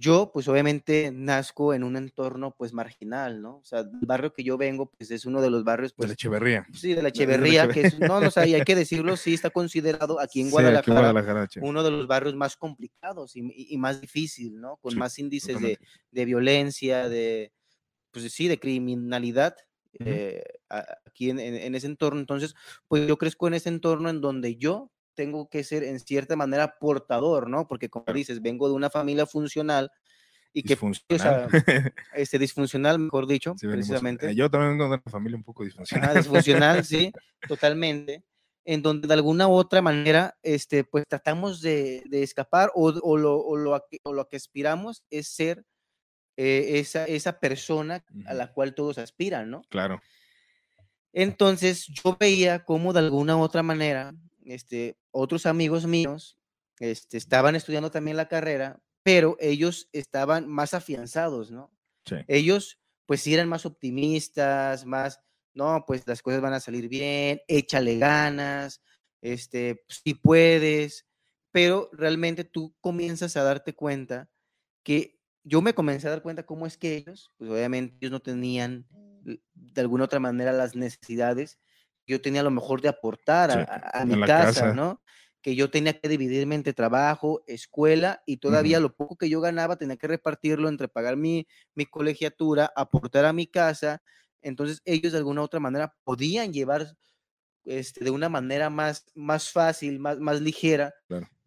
yo, 0.00 0.30
pues 0.32 0.46
obviamente 0.46 1.10
nazco 1.12 1.74
en 1.74 1.82
un 1.82 1.96
entorno 1.96 2.54
pues 2.56 2.72
marginal, 2.72 3.42
¿no? 3.42 3.56
O 3.56 3.64
sea, 3.64 3.80
el 3.80 4.06
barrio 4.06 4.32
que 4.32 4.44
yo 4.44 4.56
vengo, 4.56 4.86
pues 4.86 5.10
es 5.10 5.26
uno 5.26 5.42
de 5.42 5.50
los 5.50 5.64
barrios, 5.64 5.92
pues... 5.92 6.06
De 6.06 6.10
la 6.10 6.14
Echeverría. 6.14 6.66
Sí, 6.72 6.94
de 6.94 7.02
la 7.02 7.08
Echeverría, 7.08 7.68
que 7.68 7.80
es, 7.82 7.98
no, 7.98 8.20
no, 8.20 8.28
o 8.28 8.30
sea, 8.30 8.46
y 8.46 8.54
hay 8.54 8.62
que 8.62 8.76
decirlo, 8.76 9.16
sí, 9.16 9.34
está 9.34 9.50
considerado 9.50 10.20
aquí 10.20 10.40
en 10.40 10.50
Guadalajara, 10.50 11.48
uno 11.62 11.82
de 11.82 11.90
los 11.90 12.06
barrios 12.06 12.36
más 12.36 12.56
complicados 12.56 13.34
y, 13.34 13.42
y 13.74 13.76
más 13.76 14.00
difícil, 14.00 14.60
¿no? 14.60 14.76
Con 14.76 14.96
más 14.96 15.18
índices 15.18 15.60
de, 15.60 15.78
de, 16.12 16.24
violencia, 16.24 17.08
de, 17.08 17.52
pues 18.12 18.32
sí, 18.32 18.46
de 18.46 18.60
criminalidad. 18.60 19.56
Eh, 20.00 20.44
aquí 20.68 21.30
en, 21.30 21.38
en 21.38 21.74
ese 21.74 21.86
entorno, 21.86 22.20
entonces, 22.20 22.54
pues 22.86 23.06
yo 23.06 23.16
crezco 23.16 23.48
en 23.48 23.54
ese 23.54 23.68
entorno 23.68 24.10
en 24.10 24.20
donde 24.20 24.56
yo 24.56 24.92
tengo 25.14 25.48
que 25.48 25.64
ser 25.64 25.82
en 25.82 25.98
cierta 25.98 26.36
manera 26.36 26.78
portador, 26.78 27.48
¿no? 27.48 27.66
Porque 27.66 27.88
como 27.88 28.12
dices, 28.12 28.40
vengo 28.40 28.68
de 28.68 28.74
una 28.74 28.90
familia 28.90 29.26
funcional 29.26 29.90
y 30.52 30.62
que 30.62 30.74
disfuncional. 30.74 31.48
este 32.14 32.38
disfuncional, 32.38 32.98
mejor 32.98 33.26
dicho, 33.26 33.54
precisamente. 33.60 34.30
Eh, 34.30 34.34
yo 34.34 34.50
también 34.50 34.72
vengo 34.72 34.84
de 34.84 34.90
una 34.90 35.02
familia 35.10 35.36
un 35.36 35.44
poco 35.44 35.64
disfuncional. 35.64 36.10
Ah, 36.10 36.14
disfuncional, 36.14 36.84
sí, 36.84 37.12
totalmente. 37.48 38.24
En 38.64 38.82
donde 38.82 39.08
de 39.08 39.14
alguna 39.14 39.48
u 39.48 39.52
otra 39.52 39.80
manera, 39.82 40.36
este, 40.42 40.84
pues 40.84 41.04
tratamos 41.08 41.62
de, 41.62 42.02
de 42.06 42.22
escapar 42.22 42.70
o, 42.74 42.88
o, 42.88 43.16
lo, 43.16 43.38
o, 43.38 43.56
lo, 43.56 43.80
o, 44.04 44.12
lo, 44.12 44.28
que 44.28 44.36
aspiramos 44.36 45.04
es 45.10 45.28
ser 45.28 45.64
eh, 46.40 46.78
esa, 46.78 47.04
esa 47.06 47.40
persona 47.40 48.04
a 48.26 48.32
la 48.32 48.52
cual 48.52 48.72
todos 48.72 48.98
aspiran, 48.98 49.50
¿no? 49.50 49.62
Claro. 49.70 50.00
Entonces 51.12 51.88
yo 51.88 52.16
veía 52.16 52.64
cómo 52.64 52.92
de 52.92 53.00
alguna 53.00 53.36
u 53.36 53.40
otra 53.40 53.64
manera 53.64 54.14
este, 54.44 54.96
otros 55.10 55.46
amigos 55.46 55.86
míos 55.86 56.38
este, 56.78 57.16
estaban 57.16 57.56
estudiando 57.56 57.90
también 57.90 58.16
la 58.16 58.28
carrera, 58.28 58.80
pero 59.02 59.36
ellos 59.40 59.88
estaban 59.92 60.46
más 60.46 60.74
afianzados, 60.74 61.50
¿no? 61.50 61.72
Ellos, 62.28 62.78
pues 63.04 63.26
eran 63.26 63.48
más 63.48 63.66
optimistas, 63.66 64.86
más, 64.86 65.20
no, 65.54 65.82
pues 65.88 66.06
las 66.06 66.22
cosas 66.22 66.40
van 66.40 66.52
a 66.52 66.60
salir 66.60 66.88
bien, 66.88 67.40
échale 67.48 67.98
ganas, 67.98 68.80
este, 69.22 69.84
si 69.88 70.14
puedes, 70.14 71.04
pero 71.50 71.90
realmente 71.92 72.44
tú 72.44 72.76
comienzas 72.80 73.36
a 73.36 73.42
darte 73.42 73.74
cuenta 73.74 74.30
que 74.84 75.17
yo 75.48 75.62
me 75.62 75.74
comencé 75.74 76.06
a 76.06 76.10
dar 76.10 76.22
cuenta 76.22 76.44
cómo 76.44 76.66
es 76.66 76.76
que 76.76 76.96
ellos, 76.96 77.32
pues 77.38 77.50
obviamente 77.50 77.96
ellos 78.00 78.12
no 78.12 78.20
tenían 78.20 78.86
de 79.54 79.80
alguna 79.80 80.04
otra 80.04 80.20
manera 80.20 80.52
las 80.52 80.74
necesidades 80.74 81.58
yo 82.08 82.20
tenía 82.22 82.42
lo 82.42 82.50
mejor 82.50 82.80
de 82.80 82.88
aportar 82.88 83.68
a, 83.92 84.04
mi 84.06 84.20
casa, 84.22 84.72
¿no? 84.72 85.02
Que 85.42 85.54
yo 85.54 85.70
tenía 85.70 86.00
que 86.00 86.08
dividirme 86.08 86.54
entre 86.54 86.72
trabajo, 86.72 87.44
escuela 87.46 88.22
y 88.24 88.38
todavía 88.38 88.80
lo 88.80 88.96
poco 88.96 89.16
que 89.16 89.28
yo 89.28 89.42
ganaba 89.42 89.76
tenía 89.76 89.98
que 89.98 90.08
repartirlo 90.08 90.70
entre 90.70 90.88
pagar 90.88 91.18
mi, 91.18 91.46
mi 91.74 91.84
colegiatura, 91.84 92.72
aportar 92.74 93.26
a 93.26 93.34
mi 93.34 93.46
casa. 93.46 94.02
Entonces 94.40 94.80
ellos 94.86 95.12
de 95.12 95.18
alguna 95.18 95.42
otra 95.42 95.60
manera 95.60 95.94
podían 96.02 96.50
llevar 96.50 96.96
este, 97.66 98.02
de 98.02 98.10
una 98.10 98.30
manera 98.30 98.70
más, 98.70 99.04
más 99.14 99.52
fácil, 99.52 100.00
más, 100.00 100.18
más 100.18 100.40
ligera, 100.40 100.94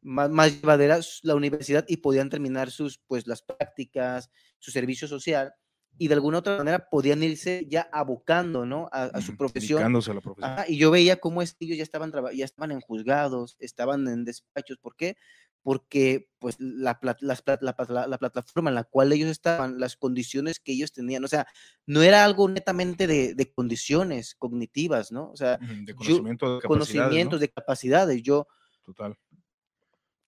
más, 0.02 0.30
más 0.30 0.60
llevadera 0.62 1.00
la 1.24 1.36
universidad 1.36 1.86
y 1.88 1.98
podían 1.98 2.30
terminar 2.30 2.72
sus, 2.72 3.00
pues, 3.08 3.28
las 3.28 3.42
prácticas, 3.42 4.32
su 4.60 4.72
servicio 4.72 5.08
social 5.08 5.54
y 5.98 6.08
de 6.08 6.14
alguna 6.16 6.40
otra 6.40 6.58
manera 6.58 6.90
podían 6.90 7.22
irse 7.22 7.68
ya 7.70 7.88
abocando, 7.92 8.66
¿no? 8.66 8.90
A, 8.92 9.22
su 9.22 9.38
profesión. 9.38 9.84
A 9.84 9.90
la 9.90 10.22
profesión. 10.22 10.66
y 10.68 10.78
yo 10.78 10.90
veía 10.90 11.18
cómo 11.18 11.42
es 11.42 11.56
ellos 11.60 11.78
ya 11.78 11.84
estaban, 11.84 12.12
ya 12.34 12.46
estaban 12.46 12.72
en 12.72 12.82
juzgados, 12.82 13.56
estaban 13.60 14.08
en 14.08 14.26
despachos. 14.26 14.78
¿Por 14.78 14.96
qué? 14.96 15.18
Porque 15.62 16.30
pues 16.40 16.56
la, 16.60 17.00
la, 17.04 17.16
la, 17.20 18.18
plataforma 18.18 18.72
en 18.72 18.76
la 18.76 18.84
cual 18.84 19.14
ellos 19.14 19.30
estaban, 19.30 19.80
las 19.80 19.96
condiciones 19.96 20.60
que 20.60 20.72
ellos 20.72 20.92
tenían, 20.92 21.24
o 21.24 21.28
sea, 21.28 21.46
no 21.86 22.02
era 22.02 22.26
algo 22.26 22.50
netamente 22.50 23.06
de, 23.06 23.36
de 23.36 23.54
condiciones 23.54 24.34
cognitivas, 24.34 25.12
¿no? 25.12 25.30
O 25.30 25.36
sea, 25.36 25.60
de 25.60 25.94
conocimiento, 25.94 26.56
de 26.56 26.68
conocimientos, 26.68 27.40
de 27.40 27.50
capacidades. 27.50 28.24
Yo 28.24 28.48
Total. 28.84 29.16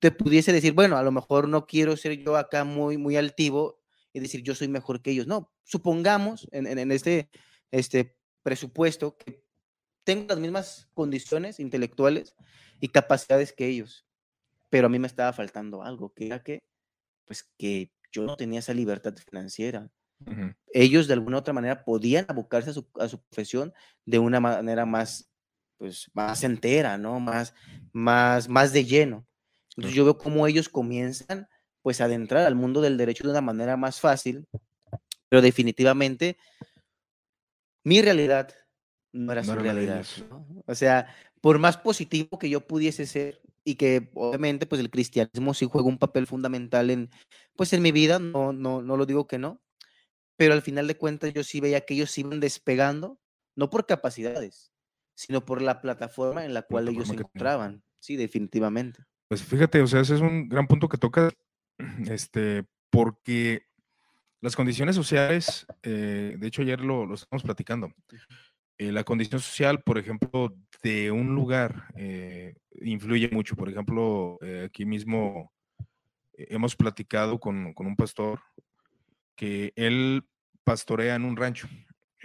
Te 0.03 0.11
pudiese 0.11 0.51
decir, 0.51 0.73
bueno, 0.73 0.97
a 0.97 1.01
lo 1.01 1.13
mejor 1.13 1.47
no 1.47 1.65
quiero 1.65 1.95
ser 1.95 2.21
yo 2.21 2.35
acá 2.35 2.65
muy, 2.65 2.97
muy 2.97 3.15
altivo 3.15 3.79
y 4.11 4.19
decir 4.19 4.43
yo 4.43 4.53
soy 4.53 4.67
mejor 4.67 5.01
que 5.01 5.11
ellos. 5.11 5.27
No, 5.27 5.53
supongamos 5.63 6.45
en, 6.51 6.67
en, 6.67 6.91
este, 6.91 7.29
este 7.71 8.17
presupuesto 8.41 9.15
que 9.15 9.45
tengo 10.03 10.25
las 10.27 10.39
mismas 10.39 10.89
condiciones 10.93 11.61
intelectuales 11.61 12.35
y 12.81 12.89
capacidades 12.89 13.53
que 13.53 13.65
ellos, 13.65 14.05
pero 14.69 14.87
a 14.87 14.89
mí 14.89 14.99
me 14.99 15.07
estaba 15.07 15.31
faltando 15.31 15.83
algo, 15.83 16.13
que 16.13 16.25
era 16.25 16.43
que, 16.43 16.65
pues 17.23 17.49
que 17.57 17.93
yo 18.11 18.23
no 18.23 18.35
tenía 18.35 18.59
esa 18.59 18.73
libertad 18.73 19.15
financiera. 19.15 19.89
Ellos 20.73 21.07
de 21.07 21.13
alguna 21.13 21.37
otra 21.37 21.53
manera 21.53 21.85
podían 21.85 22.25
abocarse 22.27 22.71
a 22.71 22.73
su, 22.73 22.89
a 22.99 23.07
su, 23.07 23.21
profesión 23.21 23.73
de 24.05 24.19
una 24.19 24.41
manera 24.41 24.85
más, 24.85 25.31
pues, 25.77 26.11
más 26.13 26.43
entera, 26.43 26.97
¿no? 26.97 27.21
Más, 27.21 27.53
más, 27.93 28.49
más 28.49 28.73
de 28.73 28.83
lleno. 28.83 29.25
Entonces 29.75 29.95
yo 29.95 30.05
veo 30.05 30.17
cómo 30.17 30.47
ellos 30.47 30.69
comienzan 30.69 31.47
pues 31.81 31.99
adentrar 31.99 32.45
al 32.45 32.55
mundo 32.55 32.81
del 32.81 32.97
derecho 32.97 33.23
de 33.23 33.31
una 33.31 33.41
manera 33.41 33.75
más 33.75 33.99
fácil, 33.99 34.47
pero 35.29 35.41
definitivamente 35.41 36.37
mi 37.83 38.01
realidad 38.01 38.53
no 39.11 39.31
era 39.31 39.43
su 39.43 39.53
realidad. 39.55 40.05
O 40.65 40.75
sea, 40.75 41.13
por 41.41 41.59
más 41.59 41.77
positivo 41.77 42.39
que 42.39 42.49
yo 42.49 42.65
pudiese 42.65 43.05
ser 43.05 43.41
y 43.65 43.75
que 43.75 44.09
obviamente 44.15 44.65
pues 44.65 44.79
el 44.79 44.89
cristianismo 44.89 45.53
sí 45.53 45.67
juega 45.69 45.87
un 45.87 45.97
papel 45.97 46.27
fundamental 46.27 46.89
en 46.89 47.09
pues 47.55 47.73
en 47.73 47.81
mi 47.81 47.91
vida, 47.91 48.19
no 48.19 48.53
no 48.53 48.81
no 48.81 48.97
lo 48.97 49.05
digo 49.05 49.27
que 49.27 49.37
no, 49.37 49.61
pero 50.37 50.53
al 50.53 50.61
final 50.61 50.87
de 50.87 50.97
cuentas 50.97 51.33
yo 51.33 51.43
sí 51.43 51.59
veía 51.59 51.81
que 51.81 51.93
ellos 51.93 52.17
iban 52.17 52.39
despegando 52.39 53.19
no 53.55 53.69
por 53.69 53.85
capacidades, 53.85 54.71
sino 55.15 55.45
por 55.45 55.61
la 55.61 55.81
plataforma 55.81 56.45
en 56.45 56.53
la 56.53 56.63
cual 56.63 56.87
ellos 56.89 57.09
se 57.09 57.15
encontraban. 57.15 57.83
Sí, 57.99 58.15
definitivamente. 58.15 59.03
Pues 59.27 59.43
fíjate, 59.43 59.81
o 59.81 59.87
sea, 59.87 60.01
ese 60.01 60.15
es 60.15 60.21
un 60.21 60.47
gran 60.49 60.67
punto 60.67 60.89
que 60.89 60.97
toca 60.97 61.31
este, 62.09 62.65
porque 62.89 63.65
las 64.41 64.55
condiciones 64.55 64.95
sociales, 64.95 65.65
eh, 65.83 66.35
de 66.37 66.47
hecho 66.47 66.61
ayer 66.63 66.81
lo, 66.81 67.05
lo 67.05 67.15
estamos 67.15 67.43
platicando, 67.43 67.93
eh, 68.77 68.91
la 68.91 69.05
condición 69.05 69.39
social, 69.39 69.81
por 69.81 69.97
ejemplo, 69.97 70.53
de 70.81 71.11
un 71.11 71.33
lugar 71.33 71.85
eh, 71.95 72.55
influye 72.81 73.29
mucho. 73.29 73.55
Por 73.55 73.69
ejemplo, 73.69 74.37
aquí 74.65 74.85
mismo 74.85 75.53
hemos 76.33 76.75
platicado 76.75 77.39
con, 77.39 77.73
con, 77.73 77.87
un 77.87 77.95
pastor 77.95 78.41
que 79.35 79.71
él 79.77 80.25
pastorea 80.65 81.15
en 81.15 81.23
un 81.23 81.37
rancho, 81.37 81.69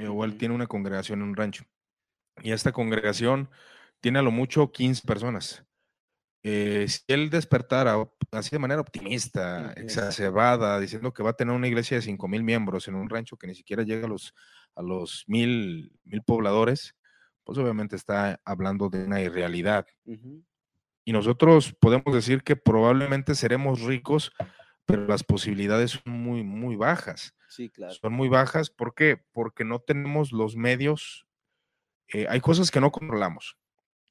o 0.09 0.25
él 0.25 0.37
tiene 0.37 0.55
una 0.57 0.67
congregación 0.67 1.21
en 1.23 1.29
un 1.29 1.37
rancho. 1.37 1.65
Y 2.43 2.51
esta 2.51 2.73
congregación 2.73 3.49
tiene 4.01 4.19
a 4.19 4.23
lo 4.23 4.33
mucho 4.33 4.73
15 4.73 5.07
personas. 5.07 5.68
Eh, 6.51 6.89
si 6.89 7.01
él 7.09 7.29
despertara 7.29 8.09
así 8.33 8.51
de 8.51 8.59
manera 8.59 8.81
optimista, 8.81 9.75
exacerbada, 9.77 10.81
diciendo 10.81 11.13
que 11.13 11.23
va 11.23 11.31
a 11.31 11.37
tener 11.37 11.55
una 11.55 11.69
iglesia 11.69 11.99
de 11.99 12.03
5 12.03 12.27
mil 12.27 12.43
miembros 12.43 12.89
en 12.89 12.95
un 12.95 13.11
rancho 13.11 13.37
que 13.37 13.47
ni 13.47 13.55
siquiera 13.55 13.83
llega 13.83 14.07
a 14.07 14.09
los, 14.09 14.35
a 14.75 14.81
los 14.81 15.25
mil, 15.27 15.93
mil 16.05 16.23
pobladores, 16.23 16.97
pues 17.45 17.59
obviamente 17.59 17.97
está 17.97 18.41
hablando 18.47 18.89
de 18.89 19.05
una 19.05 19.21
irrealidad. 19.21 19.87
Y 21.05 21.13
nosotros 21.13 21.75
podemos 21.79 22.15
decir 22.15 22.43
que 22.43 22.57
probablemente 22.57 23.35
seremos 23.35 23.83
ricos, 23.83 24.33
pero 24.87 25.07
las 25.07 25.25
posibilidades 25.25 26.01
son 26.03 26.15
muy, 26.15 26.45
muy 26.45 26.77
bajas. 26.77 27.35
Sí, 27.49 27.69
claro. 27.69 27.93
Son 27.93 28.15
muy 28.15 28.31
bajas, 28.31 28.71
¿por 28.71 28.95
qué? 28.95 29.23
Porque 29.33 29.65
no 29.65 29.81
tenemos 29.81 30.33
los 30.33 30.57
medios 30.57 31.29
eh, 32.11 32.27
hay 32.29 32.41
cosas 32.41 32.71
que 32.71 32.81
no 32.81 32.91
controlamos. 32.91 33.58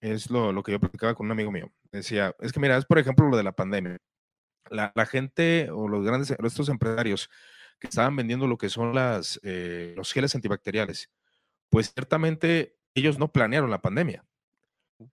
Es 0.02 0.30
lo, 0.30 0.52
lo, 0.54 0.64
que 0.64 0.72
yo 0.72 0.80
platicaba 0.80 1.16
con 1.16 1.26
un 1.26 1.32
amigo 1.32 1.52
mío. 1.52 1.72
Decía, 1.92 2.36
es 2.40 2.54
que 2.54 2.60
mira, 2.60 2.78
es 2.78 2.86
por 2.86 3.00
ejemplo 3.00 3.28
lo 3.30 3.38
de 3.38 3.44
la 3.44 3.54
pandemia. 3.54 3.98
La, 4.70 4.92
la 4.96 5.06
gente 5.06 5.70
o 5.72 5.88
los 5.88 6.06
grandes, 6.06 6.32
estos 6.32 6.70
empresarios 6.70 7.30
que 7.80 7.88
estaban 7.88 8.16
vendiendo 8.16 8.48
lo 8.48 8.58
que 8.58 8.70
son 8.70 8.94
las, 8.94 9.40
eh, 9.44 9.94
los 9.96 10.12
geles 10.12 10.36
antibacteriales, 10.36 11.10
pues 11.70 11.94
ciertamente 11.94 12.78
ellos 12.96 13.20
no 13.20 13.32
planearon 13.32 13.70
la 13.70 13.82
pandemia. 13.82 14.26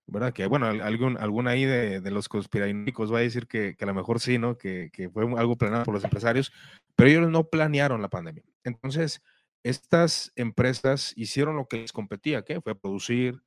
¿Verdad? 0.06 0.32
Que 0.32 0.46
bueno, 0.46 0.66
algún, 0.66 1.18
algún 1.18 1.46
ahí 1.46 1.66
de, 1.66 2.00
de 2.00 2.10
los 2.10 2.28
conspiranoicos 2.28 3.12
va 3.12 3.18
a 3.18 3.22
decir 3.22 3.46
que, 3.46 3.76
que, 3.76 3.84
a 3.84 3.86
lo 3.86 3.92
mejor 3.92 4.18
sí, 4.18 4.38
¿no? 4.38 4.56
Que, 4.56 4.88
que, 4.90 5.10
fue 5.10 5.24
algo 5.38 5.56
planeado 5.56 5.84
por 5.84 5.92
los 5.92 6.04
empresarios, 6.04 6.52
pero 6.96 7.10
ellos 7.10 7.30
no 7.30 7.50
planearon 7.50 8.00
la 8.00 8.08
pandemia. 8.08 8.44
Entonces, 8.64 9.22
estas 9.62 10.32
empresas 10.36 11.12
hicieron 11.16 11.56
lo 11.56 11.66
que 11.68 11.76
les 11.76 11.92
competía, 11.92 12.42
¿qué? 12.44 12.62
Fue 12.62 12.74
producir, 12.74 13.42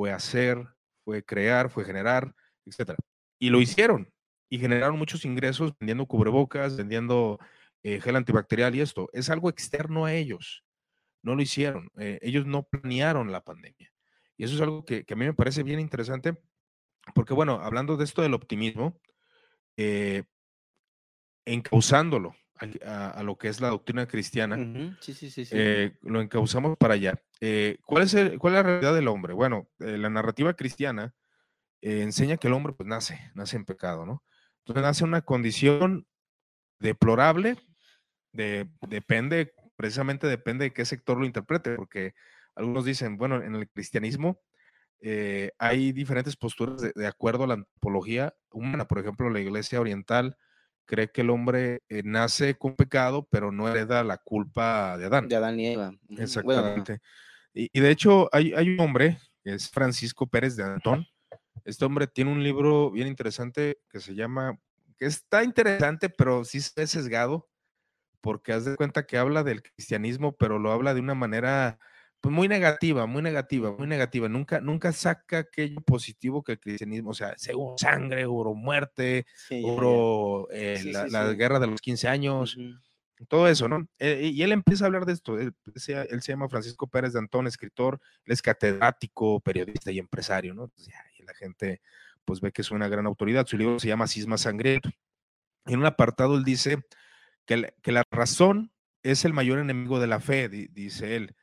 fue 0.00 0.12
hacer, 0.12 0.66
fue 1.04 1.22
crear, 1.22 1.68
fue 1.68 1.84
generar, 1.84 2.34
etcétera. 2.64 2.96
Y 3.38 3.50
lo 3.50 3.60
hicieron 3.60 4.10
y 4.48 4.58
generaron 4.58 4.96
muchos 4.96 5.26
ingresos 5.26 5.74
vendiendo 5.78 6.06
cubrebocas, 6.06 6.74
vendiendo 6.74 7.38
eh, 7.82 8.00
gel 8.00 8.16
antibacterial 8.16 8.74
y 8.74 8.80
esto. 8.80 9.10
Es 9.12 9.28
algo 9.28 9.50
externo 9.50 10.06
a 10.06 10.14
ellos. 10.14 10.64
No 11.22 11.34
lo 11.34 11.42
hicieron. 11.42 11.90
Eh, 11.98 12.18
ellos 12.22 12.46
no 12.46 12.62
planearon 12.62 13.30
la 13.30 13.42
pandemia. 13.42 13.92
Y 14.38 14.44
eso 14.44 14.54
es 14.54 14.62
algo 14.62 14.86
que, 14.86 15.04
a 15.06 15.14
mí 15.16 15.26
me 15.26 15.34
parece 15.34 15.64
bien 15.64 15.80
interesante, 15.80 16.34
porque 17.14 17.34
bueno, 17.34 17.60
hablando 17.60 17.98
de 17.98 18.04
esto 18.04 18.22
del 18.22 18.32
optimismo, 18.32 18.98
eh, 19.76 20.24
encauzándolo 21.44 22.34
a, 22.60 23.22
lo 23.22 23.36
que 23.36 23.48
es 23.48 23.60
la 23.60 23.68
doctrina 23.68 24.06
cristiana, 24.06 24.56
eh, 25.50 25.96
lo 26.02 26.20
encauzamos 26.20 26.76
para 26.76 26.94
allá. 26.94 27.20
¿cuál, 27.84 28.02
es 28.02 28.14
¿Cuál 28.38 28.54
es 28.54 28.56
la 28.58 28.62
realidad 28.62 28.94
del 28.94 29.08
hombre? 29.08 29.32
Bueno, 29.32 29.68
la 29.78 30.10
narrativa 30.10 30.54
cristiana 30.54 31.14
enseña 31.80 32.36
que 32.36 32.48
el 32.48 32.54
hombre 32.54 32.74
pues 32.74 32.86
nace, 32.88 33.30
nace 33.34 33.56
en 33.56 33.64
pecado, 33.64 34.04
¿no? 34.04 34.22
Entonces 34.58 34.82
nace 34.82 35.04
una 35.04 35.22
condición 35.22 36.06
deplorable, 36.78 37.56
depende, 38.32 39.54
precisamente 39.76 40.26
depende 40.26 40.66
de 40.66 40.72
qué 40.72 40.84
sector 40.84 41.18
lo 41.18 41.24
interprete, 41.24 41.74
porque 41.76 42.14
algunos 42.54 42.84
dicen, 42.84 43.16
bueno, 43.16 43.42
en 43.42 43.54
el 43.54 43.68
cristianismo 43.68 44.40
eh, 45.00 45.52
hay 45.58 45.92
diferentes 45.92 46.36
posturas 46.36 46.92
de, 46.94 47.06
acuerdo 47.06 47.44
a 47.44 47.46
la 47.46 47.54
antropología 47.54 48.34
humana. 48.50 48.86
Por 48.86 48.98
ejemplo, 48.98 49.30
la 49.30 49.40
iglesia 49.40 49.80
oriental 49.80 50.36
cree 50.90 51.10
que 51.12 51.20
el 51.20 51.30
hombre 51.30 51.82
eh, 51.88 52.02
nace 52.04 52.56
con 52.56 52.74
pecado, 52.74 53.28
pero 53.30 53.52
no 53.52 53.68
hereda 53.68 54.02
la 54.02 54.18
culpa 54.18 54.98
de 54.98 55.06
Adán. 55.06 55.28
De 55.28 55.36
Adán 55.36 55.60
y 55.60 55.68
Eva. 55.68 55.92
Exactamente. 56.18 57.00
y, 57.54 57.70
y, 57.72 57.80
de 57.80 57.90
hecho, 57.92 58.28
hay, 58.32 58.52
hay, 58.54 58.70
un 58.70 58.80
hombre, 58.80 59.18
es 59.44 59.70
Francisco 59.70 60.26
Pérez 60.26 60.56
de 60.56 60.64
Antón. 60.64 61.06
Este 61.64 61.84
hombre 61.84 62.08
tiene 62.08 62.32
un 62.32 62.42
libro 62.42 62.90
bien 62.90 63.06
interesante 63.06 63.78
que 63.88 64.00
se 64.00 64.16
llama 64.16 64.58
que 64.98 65.06
está 65.06 65.44
interesante, 65.44 66.10
pero 66.10 66.44
sí 66.44 66.60
se 66.60 66.72
ve 66.76 66.86
sesgado, 66.88 67.48
porque 68.20 68.52
haz 68.52 68.64
de 68.64 68.76
cuenta 68.76 69.06
que 69.06 69.16
habla 69.16 69.44
del 69.44 69.62
cristianismo, 69.62 70.36
pero 70.36 70.58
lo 70.58 70.72
habla 70.72 70.92
de 70.92 71.00
una 71.00 71.14
manera 71.14 71.78
pues, 72.20 72.34
muy 72.34 72.48
negativa, 72.48 73.06
muy 73.06 73.22
negativa, 73.22 73.72
muy 73.72 73.86
negativa. 73.86 74.28
Nunca, 74.28 74.60
nunca 74.60 74.92
saca 74.92 75.38
aquello 75.38 75.80
positivo 75.80 76.42
que 76.42 76.52
el 76.52 76.60
cristianismo, 76.60 77.10
o 77.10 77.14
sea, 77.14 77.34
según 77.38 77.78
sangre, 77.78 78.26
oro 78.26 78.54
muerte, 78.54 79.26
oro 79.64 80.48
eh, 80.50 80.92
la, 81.10 81.32
guerra 81.32 81.58
de 81.58 81.68
los 81.68 81.80
15 81.80 82.08
años. 82.08 82.58
Todo 83.28 83.48
eso, 83.48 83.68
¿no? 83.68 83.86
Eh, 83.98 84.30
y 84.32 84.42
él 84.42 84.52
empieza 84.52 84.84
a 84.84 84.86
hablar 84.86 85.06
de 85.06 85.12
esto. 85.12 85.38
Él, 85.38 85.54
se 85.82 86.06
llama 86.20 86.48
Francisco 86.48 86.86
Pérez 86.88 87.12
de 87.12 87.18
Antón, 87.18 87.46
escritor, 87.46 88.00
él 88.24 88.32
es 88.32 88.42
catedrático, 88.42 89.40
periodista 89.40 89.90
y 89.90 89.98
empresario, 89.98 90.54
¿no? 90.54 90.70
y 91.18 91.22
la 91.22 91.34
gente, 91.34 91.80
pues 92.24 92.40
ve 92.40 92.52
que 92.52 92.62
es 92.62 92.70
una 92.70 92.88
gran 92.88 93.06
autoridad. 93.06 93.46
Su 93.46 93.56
libro 93.56 93.78
se 93.78 93.88
llama 93.88 94.06
Cisma 94.06 94.38
Sangriento. 94.38 94.90
En 95.66 95.78
un 95.78 95.86
apartado 95.86 96.36
él 96.36 96.44
dice 96.44 96.82
que, 97.46 97.74
que 97.82 97.92
la 97.92 98.02
razón 98.10 98.72
es 99.02 99.24
el 99.24 99.32
mayor 99.32 99.58
enemigo 99.58 100.00
de 100.00 100.06
la 100.06 100.20
fe, 100.20 100.48
dice 100.48 101.16
él, 101.16 101.34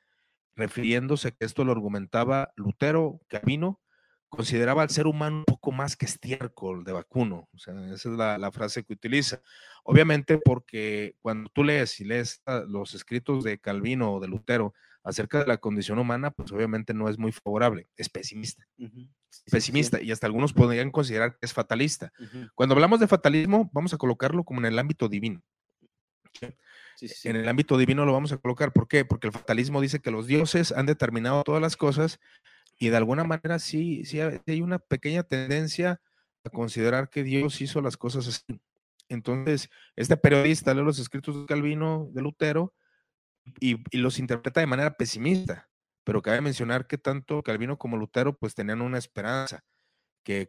refiriéndose 0.57 1.31
que 1.31 1.45
esto 1.45 1.63
lo 1.63 1.71
argumentaba 1.71 2.51
Lutero, 2.55 3.21
Camino, 3.27 3.79
consideraba 4.27 4.81
al 4.81 4.89
ser 4.89 5.07
humano 5.07 5.37
un 5.37 5.45
poco 5.45 5.71
más 5.71 5.95
que 5.95 6.05
estiércol 6.05 6.83
de 6.83 6.91
vacuno. 6.91 7.47
O 7.53 7.59
sea, 7.59 7.73
esa 7.93 8.09
es 8.09 8.17
la, 8.17 8.37
la, 8.37 8.51
frase 8.51 8.83
que 8.83 8.93
utiliza. 8.93 9.41
Obviamente 9.83 10.37
porque 10.37 11.15
cuando 11.21 11.49
tú 11.49 11.63
lees 11.63 11.99
y 12.01 12.05
lees 12.05 12.41
los 12.67 12.93
escritos 12.93 13.43
de 13.43 13.59
Calvino 13.59 14.13
o 14.13 14.19
de 14.19 14.27
Lutero 14.27 14.73
acerca 15.03 15.39
de 15.39 15.47
la 15.47 15.57
condición 15.57 15.99
humana, 15.99 16.31
pues 16.31 16.51
obviamente 16.51 16.93
no 16.93 17.07
es 17.07 17.17
muy 17.17 17.31
favorable, 17.31 17.87
es 17.95 18.09
pesimista. 18.09 18.67
pesimista 19.49 20.01
y 20.01 20.11
hasta 20.11 20.27
algunos 20.27 20.51
podrían 20.51 20.91
considerar 20.91 21.37
que 21.37 21.45
es 21.45 21.53
fatalista. 21.53 22.11
Cuando 22.55 22.75
hablamos 22.75 22.99
de 22.99 23.07
fatalismo, 23.07 23.69
vamos 23.71 23.93
a 23.93 23.97
colocarlo 23.97 24.43
como 24.43 24.59
en 24.59 24.65
el 24.65 24.79
ámbito 24.79 25.07
divino. 25.07 25.41
En 27.23 27.35
el 27.35 27.47
ámbito 27.47 27.77
divino 27.77 28.05
lo 28.05 28.13
vamos 28.13 28.31
a 28.31 28.37
colocar. 28.37 28.73
¿Por 28.73 28.87
qué? 28.87 29.05
Porque 29.05 29.27
el 29.27 29.33
fatalismo 29.33 29.81
dice 29.81 29.99
que 29.99 30.11
los 30.11 30.27
dioses 30.27 30.71
han 30.71 30.85
determinado 30.85 31.43
todas 31.43 31.61
las 31.61 31.77
cosas 31.77 32.19
y 32.79 32.89
de 32.89 32.97
alguna 32.97 33.23
manera 33.23 33.59
sí, 33.59 34.05
sí 34.05 34.19
hay 34.19 34.61
una 34.61 34.79
pequeña 34.79 35.23
tendencia 35.23 36.01
a 36.43 36.49
considerar 36.49 37.09
que 37.09 37.23
Dios 37.23 37.61
hizo 37.61 37.81
las 37.81 37.97
cosas 37.97 38.27
así. 38.27 38.61
Entonces, 39.09 39.69
este 39.95 40.17
periodista 40.17 40.73
lee 40.73 40.83
los 40.83 40.99
escritos 40.99 41.39
de 41.39 41.45
Calvino, 41.45 42.09
de 42.11 42.21
Lutero, 42.21 42.73
y, 43.59 43.77
los 43.97 44.19
interpreta 44.19 44.59
de 44.59 44.67
manera 44.67 44.97
pesimista, 44.97 45.69
pero 46.03 46.21
cabe 46.21 46.41
mencionar 46.41 46.87
que 46.87 46.97
tanto 46.97 47.43
Calvino 47.43 47.77
como 47.77 47.97
Lutero 47.97 48.37
pues 48.37 48.55
tenían 48.55 48.81
una 48.81 48.97
esperanza, 48.97 49.63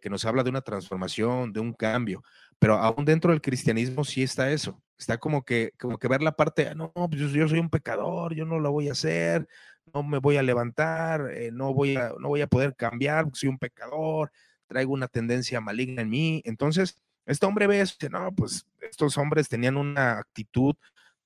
que, 0.01 0.11
nos 0.11 0.25
habla 0.25 0.43
de 0.43 0.51
una 0.51 0.61
transformación, 0.61 1.53
de 1.53 1.61
un 1.61 1.73
cambio, 1.73 2.25
pero 2.59 2.75
aún 2.75 3.05
dentro 3.05 3.31
del 3.31 3.41
cristianismo 3.41 4.05
sí 4.05 4.25
está 4.25 4.51
eso, 4.51 4.83
está 4.99 5.19
como 5.19 5.45
que, 5.45 5.73
como 5.79 5.99
que 5.99 6.09
ver 6.09 6.21
la 6.21 6.33
parte, 6.33 6.75
no, 6.75 6.93
pues 6.93 7.31
yo, 7.31 7.49
soy 7.49 7.61
un 7.61 7.71
pecador, 7.71 8.35
yo 8.35 8.45
no 8.45 8.59
lo 8.59 8.73
voy 8.73 8.89
a 8.89 8.93
hacer, 8.93 9.47
no 9.95 10.03
me 10.03 10.19
voy 10.19 10.37
a 10.37 10.43
levantar, 10.43 11.31
eh, 11.33 11.51
no, 11.53 11.73
voy 11.73 11.97
a, 11.97 12.13
no 12.19 12.29
voy 12.29 12.41
a 12.41 12.49
poder 12.49 12.75
cambiar, 12.75 13.27
soy 13.33 13.49
un 13.51 13.59
pecador, 13.59 14.33
traigo 14.67 14.93
una 14.93 15.07
tendencia 15.07 15.61
maligna 15.61 16.03
en 16.03 16.11
mí, 16.11 16.43
entonces 16.45 16.97
este 17.25 17.47
hombre 17.47 17.67
ve 17.69 17.81
eso 17.81 17.95
no, 18.11 18.33
pues 18.33 18.67
estos 18.81 19.17
hombres 19.17 19.49
tenían 19.49 19.77
una 19.77 20.19
actitud 20.19 20.75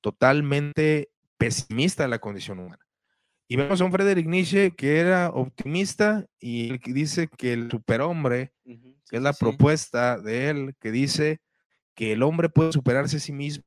totalmente 0.02 1.10
pesimista 1.38 2.02
de 2.02 2.10
la 2.10 2.18
condición 2.18 2.58
humana. 2.58 2.81
Y 3.52 3.56
vemos 3.56 3.82
a 3.82 3.84
un 3.84 3.92
Friedrich 3.92 4.26
Nietzsche 4.26 4.70
que 4.74 4.98
era 4.98 5.28
optimista 5.28 6.24
y 6.40 6.78
que 6.78 6.94
dice 6.94 7.28
que 7.28 7.52
el 7.52 7.70
superhombre, 7.70 8.54
que 8.64 9.16
es 9.18 9.20
la 9.20 9.34
propuesta 9.34 10.16
de 10.16 10.48
él, 10.48 10.74
que 10.80 10.90
dice 10.90 11.42
que 11.94 12.12
el 12.12 12.22
hombre 12.22 12.48
puede 12.48 12.72
superarse 12.72 13.18
a 13.18 13.20
sí 13.20 13.30
mismo 13.30 13.62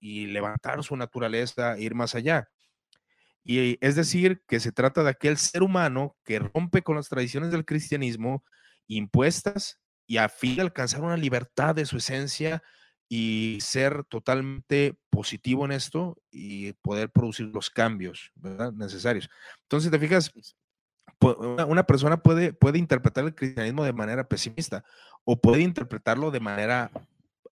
y 0.00 0.26
levantar 0.26 0.82
su 0.82 0.96
naturaleza, 0.96 1.76
e 1.76 1.82
ir 1.82 1.94
más 1.94 2.16
allá. 2.16 2.48
Y 3.44 3.78
es 3.80 3.94
decir, 3.94 4.42
que 4.48 4.58
se 4.58 4.72
trata 4.72 5.04
de 5.04 5.10
aquel 5.10 5.36
ser 5.36 5.62
humano 5.62 6.16
que 6.24 6.40
rompe 6.40 6.82
con 6.82 6.96
las 6.96 7.08
tradiciones 7.08 7.52
del 7.52 7.64
cristianismo 7.64 8.42
impuestas 8.88 9.78
y 10.04 10.16
a 10.16 10.28
fin 10.28 10.56
de 10.56 10.62
alcanzar 10.62 11.02
una 11.02 11.16
libertad 11.16 11.76
de 11.76 11.86
su 11.86 11.98
esencia 11.98 12.60
y 13.08 13.58
ser 13.60 14.04
totalmente 14.04 14.98
positivo 15.10 15.64
en 15.64 15.72
esto 15.72 16.16
y 16.30 16.72
poder 16.74 17.10
producir 17.10 17.46
los 17.46 17.70
cambios 17.70 18.32
necesarios. 18.74 19.30
Entonces, 19.62 19.90
te 19.90 19.98
fijas, 19.98 20.32
una 21.20 21.84
persona 21.84 22.18
puede, 22.18 22.52
puede 22.52 22.78
interpretar 22.78 23.24
el 23.24 23.34
cristianismo 23.34 23.84
de 23.84 23.92
manera 23.92 24.28
pesimista 24.28 24.84
o 25.24 25.40
puede 25.40 25.62
interpretarlo 25.62 26.30
de 26.30 26.40
manera 26.40 26.90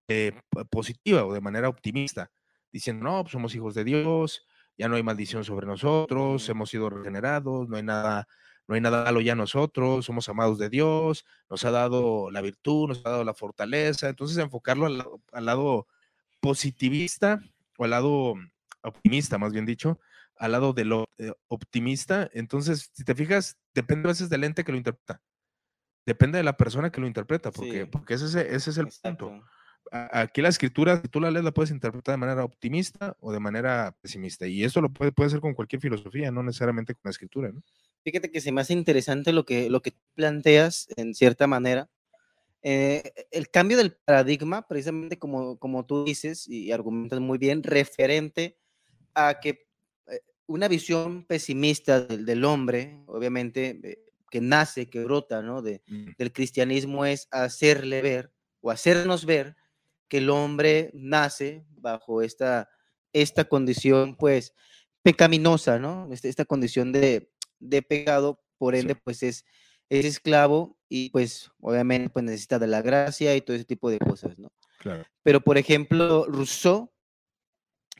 eh, 0.08 0.32
positiva 0.70 1.24
o 1.24 1.32
de 1.32 1.40
manera 1.40 1.68
optimista, 1.68 2.30
diciendo, 2.70 3.04
no, 3.04 3.22
pues 3.22 3.32
somos 3.32 3.54
hijos 3.54 3.74
de 3.74 3.84
Dios, 3.84 4.46
ya 4.78 4.88
no 4.88 4.96
hay 4.96 5.02
maldición 5.02 5.42
sobre 5.42 5.66
nosotros, 5.66 6.48
hemos 6.48 6.70
sido 6.70 6.90
regenerados, 6.90 7.68
no 7.68 7.76
hay 7.76 7.82
nada 7.82 8.28
no 8.68 8.74
hay 8.74 8.80
nada 8.80 9.04
malo 9.04 9.20
ya 9.20 9.34
nosotros, 9.34 10.04
somos 10.04 10.28
amados 10.28 10.58
de 10.58 10.68
Dios, 10.68 11.24
nos 11.48 11.64
ha 11.64 11.70
dado 11.70 12.30
la 12.30 12.40
virtud, 12.40 12.88
nos 12.88 13.04
ha 13.06 13.10
dado 13.10 13.24
la 13.24 13.34
fortaleza. 13.34 14.08
Entonces, 14.08 14.38
enfocarlo 14.38 14.86
al, 14.86 15.44
lado 15.44 15.86
positivista 16.40 17.40
o 17.78 17.84
al 17.84 17.90
lado 17.90 18.34
optimista, 18.82 19.38
más 19.38 19.52
bien 19.52 19.66
dicho, 19.66 20.00
al 20.36 20.52
lado 20.52 20.72
de 20.72 20.84
lo 20.84 21.08
eh, 21.18 21.32
optimista. 21.46 22.28
Entonces, 22.32 22.90
si 22.92 23.04
te 23.04 23.14
fijas, 23.14 23.56
depende 23.72 24.08
a 24.08 24.12
veces 24.12 24.28
del 24.28 24.44
ente 24.44 24.64
que 24.64 24.72
lo 24.72 24.78
interpreta. 24.78 25.22
Depende 26.04 26.38
de 26.38 26.44
la 26.44 26.56
persona 26.56 26.90
que 26.90 27.00
lo 27.00 27.06
interpreta, 27.06 27.50
porque, 27.50 27.86
porque 27.86 28.14
ese, 28.14 28.54
ese 28.54 28.70
es 28.70 28.78
el 28.78 28.88
punto. 29.02 29.42
Aquí 29.92 30.42
la 30.42 30.48
escritura, 30.48 31.00
si 31.00 31.08
tú 31.08 31.20
la 31.20 31.30
lees, 31.30 31.44
la 31.44 31.52
puedes 31.52 31.70
interpretar 31.70 32.14
de 32.14 32.18
manera 32.18 32.44
optimista 32.44 33.16
o 33.20 33.32
de 33.32 33.40
manera 33.40 33.96
pesimista. 34.00 34.46
Y 34.46 34.64
eso 34.64 34.80
lo 34.80 34.92
puede, 34.92 35.12
puede 35.12 35.30
ser 35.30 35.40
con 35.40 35.54
cualquier 35.54 35.80
filosofía, 35.80 36.30
no 36.30 36.42
necesariamente 36.42 36.94
con 36.94 37.02
la 37.04 37.10
escritura. 37.10 37.52
¿no? 37.52 37.62
Fíjate 38.02 38.30
que 38.30 38.40
se 38.40 38.52
me 38.52 38.60
hace 38.60 38.72
interesante 38.72 39.32
lo 39.32 39.44
que, 39.44 39.70
lo 39.70 39.82
que 39.82 39.94
planteas 40.14 40.88
en 40.96 41.14
cierta 41.14 41.46
manera. 41.46 41.88
Eh, 42.62 43.12
el 43.30 43.48
cambio 43.48 43.76
del 43.76 43.92
paradigma, 43.92 44.66
precisamente 44.66 45.18
como, 45.18 45.58
como 45.58 45.86
tú 45.86 46.04
dices 46.04 46.48
y 46.48 46.72
argumentas 46.72 47.20
muy 47.20 47.38
bien, 47.38 47.62
referente 47.62 48.58
a 49.14 49.38
que 49.40 49.66
eh, 50.08 50.20
una 50.46 50.66
visión 50.68 51.24
pesimista 51.24 52.00
del, 52.00 52.44
hombre, 52.44 52.98
obviamente, 53.06 53.80
eh, 53.82 53.98
que 54.30 54.40
nace, 54.40 54.90
que 54.90 55.04
brota, 55.04 55.42
¿no? 55.42 55.62
De, 55.62 55.82
Mm, 55.86 56.10
del 56.18 56.32
cristianismo 56.32 57.06
es 57.06 57.28
hacerle 57.30 58.02
ver 58.02 58.32
o 58.60 58.70
hacernos 58.70 59.24
ver 59.24 59.56
que 60.08 60.18
el 60.18 60.30
hombre 60.30 60.90
nace 60.94 61.64
bajo 61.70 62.22
esta, 62.22 62.68
esta 63.12 63.44
condición, 63.44 64.16
pues, 64.16 64.54
pecaminosa, 65.02 65.78
¿no? 65.78 66.08
Este- 66.12 66.28
Esta, 66.28 66.44
condición 66.44 66.92
de, 66.92 67.30
de 67.58 67.82
pecado, 67.82 68.42
por 68.58 68.74
ende, 68.74 68.94
Sí. 68.94 69.00
pues 69.04 69.22
es, 69.22 69.44
es 69.88 70.04
esclavo 70.04 70.78
y 70.88 71.10
pues 71.10 71.50
obviamente 71.60 72.10
pues 72.10 72.24
necesita 72.24 72.58
de 72.58 72.66
la 72.66 72.82
gracia 72.82 73.34
y 73.36 73.40
todo 73.40 73.54
ese 73.56 73.64
tipo 73.64 73.88
de 73.90 73.98
cosas, 73.98 74.36
¿no? 74.38 74.48
Claro. 74.78 75.04
Pero, 75.22 75.40
por 75.40 75.58
ejemplo, 75.58 76.26
Rousseau, 76.28 76.92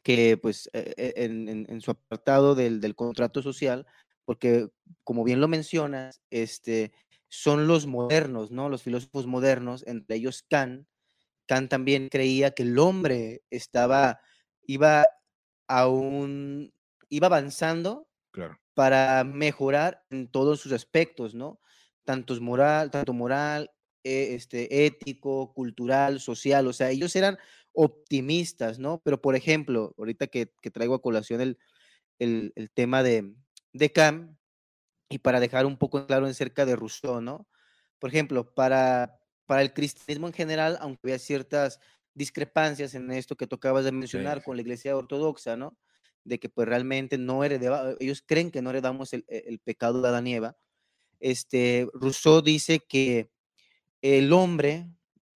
que 0.03 0.37
pues 0.37 0.69
eh, 0.73 0.95
eh, 0.97 1.13
en, 1.17 1.49
en- 1.49 1.67
en 1.69 1.81
su 1.81 1.91
apartado 1.91 2.55
del, 2.55 2.81
del 2.81 2.95
contrato 2.95 3.43
social, 3.43 3.87
porque 4.25 4.69
como 5.05 5.25
bien 5.25 5.41
lo 5.41 5.49
mencionas, 5.49 6.21
este, 6.31 6.93
son 7.29 7.67
los 7.67 7.87
modernos, 7.87 8.51
¿no? 8.51 8.69
Los 8.69 8.83
filósofos 8.83 9.27
modernos, 9.27 9.85
entre 9.87 10.17
ellos 10.17 10.45
Kant. 10.49 10.87
Kant 11.47 11.71
también 11.71 12.09
creía 12.09 12.53
que 12.53 12.65
el 12.65 12.79
hombre 12.79 13.43
estaba, 13.51 14.21
iba 14.63 15.07
a 15.69 15.89
un, 15.89 16.73
iba 17.09 17.27
avanzando 17.29 18.09
Claro. 18.31 18.57
para 18.75 19.25
mejorar 19.25 20.05
en 20.11 20.29
todos 20.31 20.61
sus 20.61 20.73
aspectos, 20.73 21.35
¿no? 21.35 21.61
Tanto 22.05 22.41
moral, 22.41 22.91
tanto 22.91 23.13
moral, 23.15 23.71
eh, 24.05 24.35
este, 24.35 24.87
ético, 24.87 25.53
cultural, 25.55 26.21
social, 26.21 26.67
o 26.69 26.73
sea, 26.73 26.91
ellos 26.91 27.17
eran 27.17 27.39
optimistas, 27.73 28.79
¿no? 28.79 29.01
Pero, 29.05 29.21
por 29.23 29.37
ejemplo, 29.37 29.95
ahorita 29.99 30.29
que, 30.29 30.53
que 30.63 30.71
traigo 30.71 30.95
a 30.95 31.03
colación 31.03 31.41
el, 31.41 31.59
el, 32.19 32.53
el 32.57 32.71
tema 32.71 33.03
de, 33.03 33.35
de 33.73 33.93
Kant, 33.93 34.39
y 35.09 35.19
para 35.19 35.41
dejar 35.41 35.67
un 35.67 35.79
poco 35.79 36.07
claro 36.07 36.27
acerca 36.27 36.67
de 36.67 36.77
Rousseau, 36.77 37.21
¿no? 37.21 37.49
Por 37.99 38.11
ejemplo, 38.11 38.55
para, 38.55 39.16
para 39.47 39.63
el 39.63 39.73
cristianismo 39.73 40.27
en 40.27 40.33
general, 40.33 40.77
aunque 40.81 41.01
había 41.05 41.19
ciertas 41.19 41.81
discrepancias 42.15 42.95
en 42.95 43.11
esto 43.11 43.37
que 43.37 43.47
tocabas 43.47 43.85
de 43.85 43.93
mencionar 43.93 44.39
sí. 44.39 44.45
con 44.45 44.57
la 44.57 44.63
iglesia 44.63 44.97
ortodoxa, 44.97 45.57
¿no? 45.57 45.77
De 46.25 46.39
que 46.41 46.49
pues 46.49 46.67
realmente 46.67 47.19
no 47.19 47.45
heredaba, 47.45 47.95
ellos 48.01 48.23
creen 48.27 48.51
que 48.51 48.63
no 48.63 48.71
heredamos 48.71 49.13
el, 49.13 49.25
e- 49.29 49.45
el 49.47 49.59
pecado 49.61 50.03
de 50.03 50.09
Adán 50.09 50.27
y 50.27 50.35
Eva. 50.35 50.57
Este, 51.21 51.87
Rousseau 51.95 52.43
dice 52.43 52.81
que 52.81 53.31
el 54.03 54.33
hombre, 54.33 54.89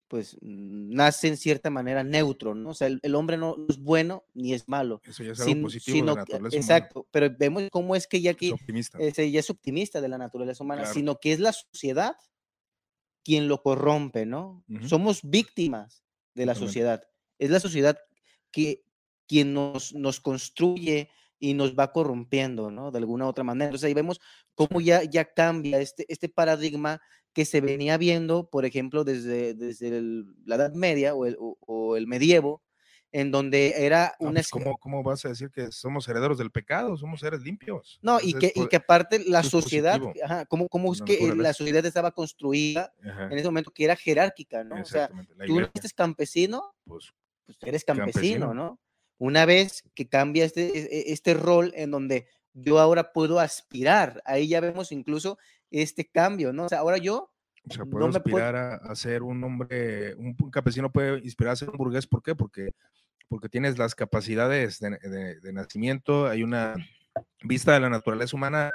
pues, 0.09 0.37
nace 0.41 1.29
en 1.29 1.37
cierta 1.37 1.69
manera 1.71 2.03
neutro, 2.03 2.55
¿no? 2.55 2.71
O 2.71 2.75
sea, 2.75 2.87
el, 2.89 2.99
el 3.03 3.15
hombre 3.15 3.37
no 3.37 3.57
es 3.69 3.79
bueno 3.79 4.25
ni 4.35 4.55
es 4.55 4.69
malo, 4.69 5.01
Eso 5.05 5.23
ya 5.23 5.33
es 5.33 5.41
algo 5.41 5.53
sin- 5.53 5.63
positivo 5.63 5.95
de 5.95 6.01
sino 6.01 6.07
la 6.07 6.25
que- 6.25 6.33
naturaleza 6.33 6.57
humana. 6.57 6.77
exacto, 6.77 7.07
pero 7.11 7.29
vemos 7.39 7.63
cómo 7.71 7.95
es 7.95 8.07
que 8.07 8.21
ya 8.21 8.31
Es 8.31 8.37
aquí 8.37 8.51
optimista. 8.53 8.99
ese 8.99 9.31
ya 9.31 9.41
es 9.41 9.51
optimista 9.51 10.01
de 10.01 10.09
la 10.09 10.19
naturaleza 10.19 10.65
humana, 10.65 10.83
Claro. 10.83 10.95
sino 10.95 11.17
que 11.21 11.33
es 11.33 11.41
la 11.41 11.53
sociedad 11.53 12.17
quien 13.29 13.47
lo 13.47 13.63
corrompe, 13.63 14.25
¿no? 14.25 14.65
Somos 14.89 15.21
víctimas 15.23 16.03
de 16.35 16.47
la 16.47 16.55
sociedad. 16.67 17.03
Es 17.39 17.51
la 17.51 17.61
sociedad 17.61 17.99
que 18.51 18.85
quien 19.27 19.53
nos, 19.53 19.93
nos 19.95 20.19
construye 20.19 21.11
y 21.39 21.53
nos 21.53 21.75
va 21.79 21.93
corrompiendo, 21.93 22.71
¿no? 22.71 22.91
De 22.91 22.97
alguna 22.97 23.27
u 23.27 23.29
otra 23.29 23.45
manera. 23.45 23.67
Entonces 23.67 23.87
ahí 23.87 23.93
vemos 23.93 24.19
cómo 24.55 24.81
ya, 24.81 25.03
ya 25.05 25.27
cambia 25.27 25.79
este, 25.79 26.07
este 26.09 26.31
paradigma 26.31 27.03
que 27.35 27.45
se 27.45 27.61
venía 27.61 27.99
viendo, 27.99 28.49
por 28.49 28.65
ejemplo, 28.65 29.05
desde, 29.05 29.53
desde 29.53 29.89
el- 29.99 30.25
la 30.47 30.55
Edad 30.57 30.73
Media 30.73 31.15
o 31.15 31.27
el, 31.27 31.37
o- 31.39 31.59
o 31.61 31.97
el 31.99 32.07
medievo, 32.07 32.63
en 33.13 33.31
donde 33.31 33.75
era 33.85 34.15
No, 34.21 34.29
una... 34.29 34.41
pues, 34.41 34.51
¿cómo, 34.51 34.77
¿Cómo 34.79 35.03
vas 35.03 35.25
a 35.25 35.31
decir 35.31 35.51
que 35.51 35.73
somos 35.73 36.07
herederos 36.09 36.39
del 36.39 36.51
pecado? 36.51 36.97
Somos 36.97 37.21
seres 37.21 37.41
limpios. 37.41 37.99
No, 38.03 38.21
y 38.21 38.27
Entonces, 38.27 38.41
que, 38.41 38.59
y 38.59 38.63
pues, 38.63 38.69
que 38.69 38.77
aparte 38.77 39.25
la 39.25 39.43
sociedad, 39.43 40.01
ajá, 40.23 40.45
¿cómo, 40.47 40.69
cómo 40.69 40.93
es 40.93 41.01
que 41.03 41.35
la 41.35 41.53
sociedad 41.53 41.85
estaba 41.87 42.13
construida 42.13 42.93
ajá, 43.03 43.27
en 43.27 43.39
ese 43.39 43.47
momento 43.49 43.71
que 43.71 43.85
era 43.85 43.97
jerárquica, 43.97 44.65
¿no? 44.65 44.83
O 44.83 44.85
sea, 44.85 45.09
tú 45.09 45.45
iglesia, 45.45 45.71
eres 45.75 45.93
campesino, 45.95 46.75
pues, 46.85 47.13
pues 47.47 47.59
eres 47.63 47.85
campesino, 47.85 48.49
Campesino. 48.49 48.55
¿no? 48.55 48.79
Una 49.19 49.47
vez 49.47 49.83
que 49.95 50.07
cambia 50.09 50.45
este, 50.45 50.67
e- 50.79 51.13
este 51.13 51.35
rol 51.35 51.73
en 51.75 51.91
donde 51.91 52.27
yo 52.53 52.79
ahora 52.79 53.13
puedo 53.13 53.41
aspirar, 53.41 54.23
ahí 54.25 54.49
ya 54.49 54.61
vemos 54.61 54.93
incluso 54.93 55.39
este 55.71 56.09
cambio, 56.09 56.53
¿no? 56.53 56.67
O 56.67 56.69
sea, 56.69 56.79
ahora 56.81 56.99
yo, 56.99 57.31
o 57.71 57.75
sea, 57.75 57.85
no 57.85 57.91
puedo- 57.91 58.07
inspirar 58.09 58.57
a, 58.57 58.75
a 58.77 58.95
ser 58.97 59.23
un 59.23 59.43
hombre, 59.45 60.15
un, 60.15 60.37
un 60.41 60.51
campesino 60.51 60.91
puede 60.91 61.19
inspirar 61.21 61.53
a 61.53 61.57
ser 61.57 61.71
un 61.71 61.77
burgués. 61.77 62.07
¿Por 62.07 62.23
qué? 62.23 62.35
Porque, 62.35 62.73
porque 63.29 63.49
tienes 63.49 63.79
las 63.79 63.95
capacidades 63.95 64.79
de, 64.81 64.91
de- 64.99 65.41
de 65.41 65.53
nacimiento, 65.53 66.27
hay 66.27 66.43
una 66.43 66.75
vista 67.43 67.73
de 67.75 67.81
la 67.81 67.91
naturaleza 67.91 68.37
humana, 68.37 68.73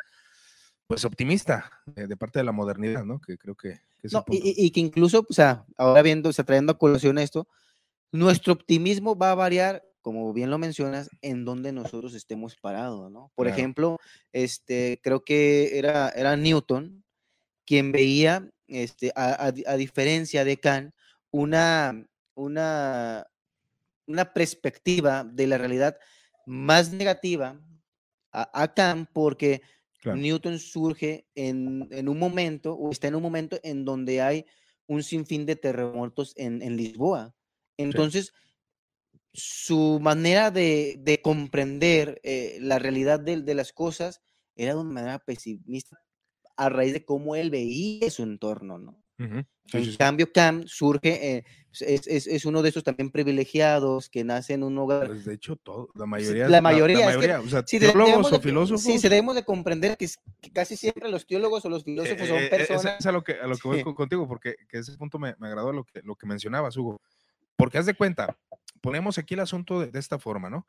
pues 0.88 1.06
optimista, 1.06 1.72
eh, 1.96 2.08
de 2.08 2.18
parte 2.18 2.40
de 2.40 2.46
la 2.46 2.52
modernidad, 2.52 3.04
¿no? 3.06 3.20
Que 3.20 3.38
creo 3.38 3.56
que, 3.56 3.80
no, 4.12 4.20
y, 4.20 4.24
punto. 4.24 4.32
y- 4.34 4.54
y 4.66 4.72
que 4.72 4.80
incluso, 4.82 5.26
o 5.30 5.34
sea, 5.34 5.66
ahora 5.78 6.02
viendo, 6.02 6.30
o 6.30 6.34
sea, 6.34 6.44
trayendo 6.46 6.74
a 6.74 6.78
colación 6.78 7.18
esto, 7.18 7.48
nuestro 8.12 8.54
optimismo 8.54 9.16
va 9.18 9.32
a 9.32 9.36
variar, 9.36 9.84
como 10.02 10.34
bien 10.34 10.50
lo 10.52 10.58
mencionas, 10.58 11.10
en 11.22 11.46
donde 11.46 11.72
nosotros 11.72 12.14
estemos 12.14 12.58
parados, 12.58 13.10
¿no? 13.10 13.32
Por 13.36 13.46
Claro. 13.48 13.58
ejemplo, 13.58 13.98
este, 14.34 15.00
creo 15.02 15.24
que 15.24 15.80
era, 15.80 16.10
era 16.10 16.36
Newton 16.36 17.04
quien 17.66 17.92
veía, 17.92 18.50
este, 18.68 19.12
a, 19.16 19.46
a 19.46 19.52
di- 19.52 19.64
a 19.68 19.76
diferencia 19.76 20.44
de 20.44 20.58
Kant, 20.58 20.94
una, 21.32 22.06
una, 22.36 23.26
una 24.08 24.34
perspectiva 24.34 25.24
de 25.24 25.48
la 25.48 25.58
realidad 25.58 25.98
más 26.46 26.92
negativa 26.92 27.60
a, 28.32 28.62
a 28.64 28.74
Kant 28.74 29.10
porque 29.14 29.62
Claro. 30.04 30.20
Newton 30.20 30.60
surge 30.60 31.26
en, 31.34 31.88
en 31.90 32.10
un 32.10 32.20
momento, 32.20 32.74
o 32.74 32.92
está 32.92 33.08
en 33.08 33.16
un 33.16 33.22
momento 33.22 33.58
en 33.64 33.86
donde 33.86 34.22
hay 34.22 34.46
un 34.86 35.02
sinfín 35.02 35.46
de 35.46 35.56
terremotos 35.56 36.34
en, 36.36 36.62
en 36.62 36.76
Lisboa. 36.76 37.34
Entonces, 37.78 38.34
su 39.32 40.00
manera 40.02 40.52
de, 40.52 40.98
de 41.00 41.22
comprender 41.22 42.20
eh, 42.24 42.58
la 42.60 42.80
realidad 42.80 43.22
de, 43.22 43.42
de 43.44 43.56
las 43.56 43.72
cosas 43.72 44.22
era 44.58 44.74
de 44.74 44.82
una 44.82 44.92
manera 44.92 45.20
pesimista 45.20 45.98
a 46.58 46.70
raíz 46.70 46.94
de 46.94 47.06
cómo 47.06 47.36
él 47.36 47.50
veía 47.50 48.10
su 48.10 48.24
entorno, 48.24 48.78
¿no? 48.78 49.00
Ujú, 49.20 49.44
sí, 49.68 49.78
En 49.78 49.86
sí, 49.86 49.98
cambio, 49.98 50.32
Cam 50.32 50.64
surge, 50.68 51.38
eh, 51.38 51.46
es, 51.80 52.08
es- 52.08 52.28
es 52.28 52.46
uno 52.46 52.62
de 52.62 52.70
esos 52.70 52.84
también 52.84 53.12
privilegiados 53.12 54.10
que 54.10 54.24
nace 54.24 54.54
en 54.54 54.64
un 54.64 54.78
hogar. 54.78 55.08
Pues, 55.08 55.26
de 55.26 55.34
hecho, 55.36 55.56
todo, 55.56 55.90
la 55.96 56.06
mayoría. 56.06 56.50
la 56.50 56.62
mayoría, 56.62 57.10
es 57.10 57.18
que 57.18 57.34
o 57.36 57.48
sea, 57.48 57.64
Sí, 57.66 57.80
teólogos 57.80 58.08
debemos 58.08 58.32
o 58.32 58.36
de, 58.38 58.42
filósofos. 58.42 58.82
sí, 58.84 58.98
se 59.00 59.10
debemos 59.10 59.36
de 59.36 59.44
comprender 59.44 59.98
que, 59.98 60.08
que 60.42 60.52
casi 60.52 60.76
siempre 60.76 61.10
los 61.10 61.26
teólogos 61.26 61.64
o 61.66 61.70
los 61.70 61.84
filósofos 61.84 62.28
son 62.28 62.38
Eh, 62.38 62.42
eh, 62.42 62.46
eh, 62.46 62.50
personas. 62.50 62.86
Es, 63.00 63.06
a 63.06 63.12
lo 63.12 63.24
que, 63.24 63.34
a 63.34 63.48
lo 63.48 63.56
que 63.58 63.68
voy 63.68 63.78
Sí. 63.80 63.84
co- 63.84 63.96
contigo, 63.96 64.28
porque 64.28 64.56
que 64.68 64.80
ese 64.80 64.98
punto 64.98 65.20
me, 65.20 65.36
me 65.40 65.48
agradó 65.48 65.72
lo 65.72 65.84
que, 65.84 66.02
lo 66.04 66.16
que 66.16 66.26
mencionabas, 66.28 66.76
Hugo. 66.78 67.00
Porque 67.56 67.78
haz 67.78 67.86
de 67.86 67.94
cuenta, 67.94 68.36
ponemos 68.82 69.18
aquí 69.18 69.36
el 69.36 69.40
asunto 69.42 69.80
de, 69.80 69.92
de 69.92 70.00
esta 70.00 70.18
forma, 70.20 70.50
¿no? 70.50 70.66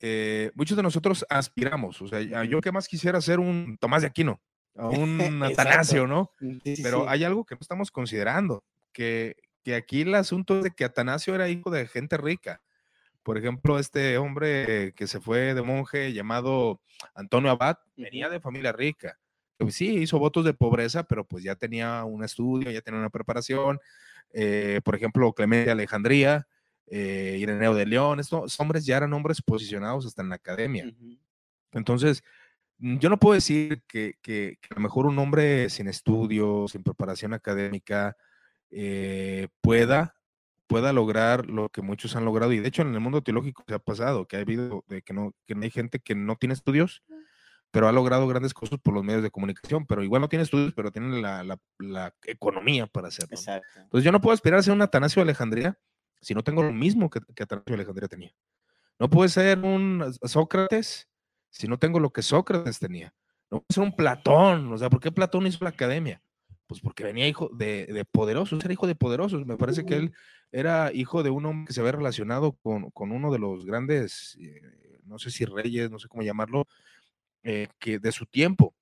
Eh, 0.00 0.50
muchos 0.54 0.76
de 0.76 0.82
nosotros 0.82 1.24
aspiramos, 1.28 2.00
o 2.02 2.08
sea, 2.08 2.20
yo 2.44 2.60
que 2.60 2.72
más 2.72 2.88
quisiera 2.88 3.20
ser 3.20 3.38
un 3.38 3.76
Tomás 3.80 4.02
de 4.02 4.08
Aquino, 4.08 4.40
a 4.76 4.88
un. 4.88 5.42
Atanasio, 5.42 6.06
¿no? 6.06 6.30
Sí, 6.38 6.76
sí, 6.76 6.82
Pero 6.82 7.08
hay 7.08 7.24
algo 7.24 7.44
que 7.44 7.54
no 7.54 7.60
estamos 7.60 7.90
considerando, 7.90 8.64
que, 8.92 9.36
que 9.62 9.74
aquí 9.74 10.02
el 10.02 10.14
asunto 10.14 10.58
es 10.58 10.64
de 10.64 10.70
que 10.70 10.84
Atanasio 10.84 11.34
era 11.34 11.48
hijo 11.48 11.70
de 11.70 11.86
gente 11.86 12.16
rica. 12.16 12.60
Por 13.22 13.38
ejemplo, 13.38 13.78
este 13.78 14.18
hombre 14.18 14.92
que 14.96 15.06
se 15.06 15.20
fue 15.20 15.54
de 15.54 15.62
monje 15.62 16.12
llamado 16.12 16.80
Antonio 17.14 17.50
Abad 17.50 17.78
venía 17.96 18.28
de 18.28 18.40
familia 18.40 18.72
rica. 18.72 19.18
Pues 19.58 19.76
sí, 19.76 19.96
hizo 19.98 20.18
votos 20.18 20.44
de 20.44 20.54
pobreza, 20.54 21.04
pero 21.04 21.24
pues 21.24 21.44
ya 21.44 21.54
tenía 21.54 22.02
un 22.04 22.24
estudio, 22.24 22.70
ya 22.70 22.80
tenía 22.80 22.98
una 22.98 23.10
preparación. 23.10 23.78
Eh, 24.32 24.80
por 24.82 24.96
ejemplo, 24.96 25.32
Clemente 25.32 25.66
de 25.66 25.72
Alejandría, 25.72 26.48
eh, 26.88 27.36
Ireneo 27.38 27.74
de 27.74 27.86
León, 27.86 28.18
estos 28.18 28.58
hombres 28.58 28.84
ya 28.84 28.96
eran 28.96 29.12
hombres 29.12 29.40
posicionados 29.40 30.04
hasta 30.04 30.22
en 30.22 30.30
la 30.30 30.36
academia. 30.36 30.92
Entonces, 31.70 32.22
mm, 32.22 32.41
yo 32.82 33.08
no 33.08 33.18
puedo 33.18 33.34
decir 33.34 33.82
que, 33.86 34.14
que- 34.22 34.58
que 34.60 34.68
a 34.70 34.74
lo 34.74 34.80
mejor 34.80 35.06
un 35.06 35.18
hombre 35.18 35.70
sin 35.70 35.88
estudios, 35.88 36.72
sin 36.72 36.82
preparación 36.82 37.32
académica, 37.32 38.16
eh, 38.70 39.48
pueda, 39.60 40.16
pueda 40.66 40.92
lograr 40.92 41.46
lo 41.46 41.68
que 41.68 41.82
muchos 41.82 42.16
han 42.16 42.24
logrado. 42.24 42.52
Y 42.52 42.58
de 42.60 42.68
hecho, 42.68 42.82
en 42.82 42.94
el 42.94 43.00
mundo 43.00 43.22
teológico 43.22 43.64
se 43.68 43.74
ha 43.74 43.78
pasado, 43.78 44.26
que 44.26 44.36
ha 44.36 44.40
habido 44.40 44.84
de 44.88 45.02
que 45.02 45.12
no, 45.12 45.32
que 45.46 45.54
hay 45.60 45.70
gente 45.70 46.00
que 46.00 46.14
no 46.14 46.36
tiene 46.36 46.54
estudios, 46.54 47.02
pero 47.70 47.88
ha 47.88 47.92
logrado 47.92 48.26
grandes 48.26 48.52
cosas 48.54 48.78
por 48.82 48.92
los 48.94 49.04
medios 49.04 49.22
de 49.22 49.30
comunicación, 49.30 49.86
pero 49.86 50.02
igual 50.02 50.20
no 50.20 50.28
tiene 50.28 50.42
estudios, 50.42 50.74
pero 50.74 50.90
tiene 50.90 51.20
la, 51.22 51.42
la- 51.44 51.58
la 51.78 52.14
economía 52.24 52.86
para 52.86 53.08
hacerlo. 53.08 53.36
Entonces 53.84 54.04
yo 54.04 54.12
no 54.12 54.20
puedo 54.20 54.34
aspirar 54.34 54.58
a 54.58 54.62
ser 54.62 54.74
un 54.74 54.82
Atanasio 54.82 55.20
de 55.20 55.24
Alejandría 55.24 55.78
si 56.20 56.34
no 56.34 56.42
tengo 56.42 56.62
lo 56.62 56.72
mismo 56.72 57.08
que, 57.10 57.20
que 57.34 57.42
Atanasio 57.44 57.70
de 57.70 57.74
Alejandría 57.74 58.08
tenía. 58.08 58.32
No 58.98 59.08
puedo 59.08 59.28
ser 59.28 59.58
un 59.60 60.04
Sócrates 60.24 61.08
si 61.52 61.68
no 61.68 61.78
tengo 61.78 62.00
lo 62.00 62.10
que 62.10 62.22
Sócrates 62.22 62.80
tenía. 62.80 63.14
No 63.50 63.60
puedo 63.60 63.66
ser 63.68 63.84
un 63.84 63.94
Platón. 63.94 64.72
O 64.72 64.78
sea, 64.78 64.90
¿por 64.90 64.98
qué 64.98 65.12
Platón 65.12 65.46
hizo 65.46 65.62
la 65.62 65.70
academia? 65.70 66.20
Pues 66.66 66.80
porque 66.80 67.04
venía 67.04 67.28
hijo 67.28 67.50
de, 67.52 67.86
de 67.86 68.04
poderosos, 68.04 68.64
era 68.64 68.72
hijo 68.72 68.86
de 68.86 68.94
poderosos. 68.94 69.46
Me 69.46 69.56
parece 69.56 69.84
que 69.84 69.96
él 69.96 70.12
era 70.50 70.90
hijo 70.92 71.22
de 71.22 71.30
un 71.30 71.44
hombre 71.44 71.66
que 71.66 71.74
se 71.74 71.80
había 71.80 71.92
relacionado 71.92 72.52
con, 72.62 72.90
con 72.90 73.12
uno 73.12 73.30
de 73.30 73.38
los 73.38 73.66
grandes, 73.66 74.36
eh, 74.40 75.00
no 75.04 75.18
sé 75.18 75.30
si 75.30 75.44
reyes, 75.44 75.90
no 75.90 75.98
sé 75.98 76.08
cómo 76.08 76.22
llamarlo, 76.22 76.66
eh, 77.42 77.68
que 77.78 77.98
de 77.98 78.12
su 78.12 78.26
tiempo. 78.26 78.74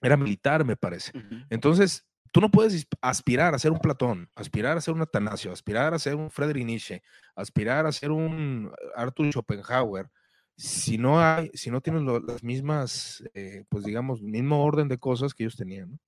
Era 0.00 0.16
militar, 0.16 0.64
me 0.64 0.76
parece. 0.76 1.10
Entonces, 1.50 2.06
tú 2.30 2.40
no 2.40 2.50
puedes 2.50 2.86
aspirar 3.00 3.54
a 3.54 3.58
ser 3.58 3.72
un 3.72 3.78
Platón, 3.78 4.30
aspirar 4.34 4.76
a 4.76 4.80
ser 4.80 4.94
un 4.94 5.00
Atanasio, 5.02 5.52
aspirar 5.52 5.94
a 5.94 5.98
ser 5.98 6.14
un 6.14 6.30
Friedrich 6.30 6.66
Nietzsche, 6.66 7.02
aspirar 7.34 7.86
a 7.86 7.92
ser 7.92 8.10
un 8.10 8.70
Arthur 8.94 9.32
Schopenhauer, 9.32 10.08
si 10.56 10.96
no 10.96 11.20
hay, 11.20 11.50
si 11.54 11.70
no 11.70 11.80
tienes 11.80 12.02
las 12.02 12.42
mismas, 12.42 13.22
eh, 13.34 13.64
pues 13.68 13.84
digamos, 13.84 14.22
mismo 14.22 14.64
orden 14.64 14.88
de 14.88 14.98
cosas 14.98 15.34
que 15.34 15.44
ellos 15.44 15.56
tenían. 15.56 15.98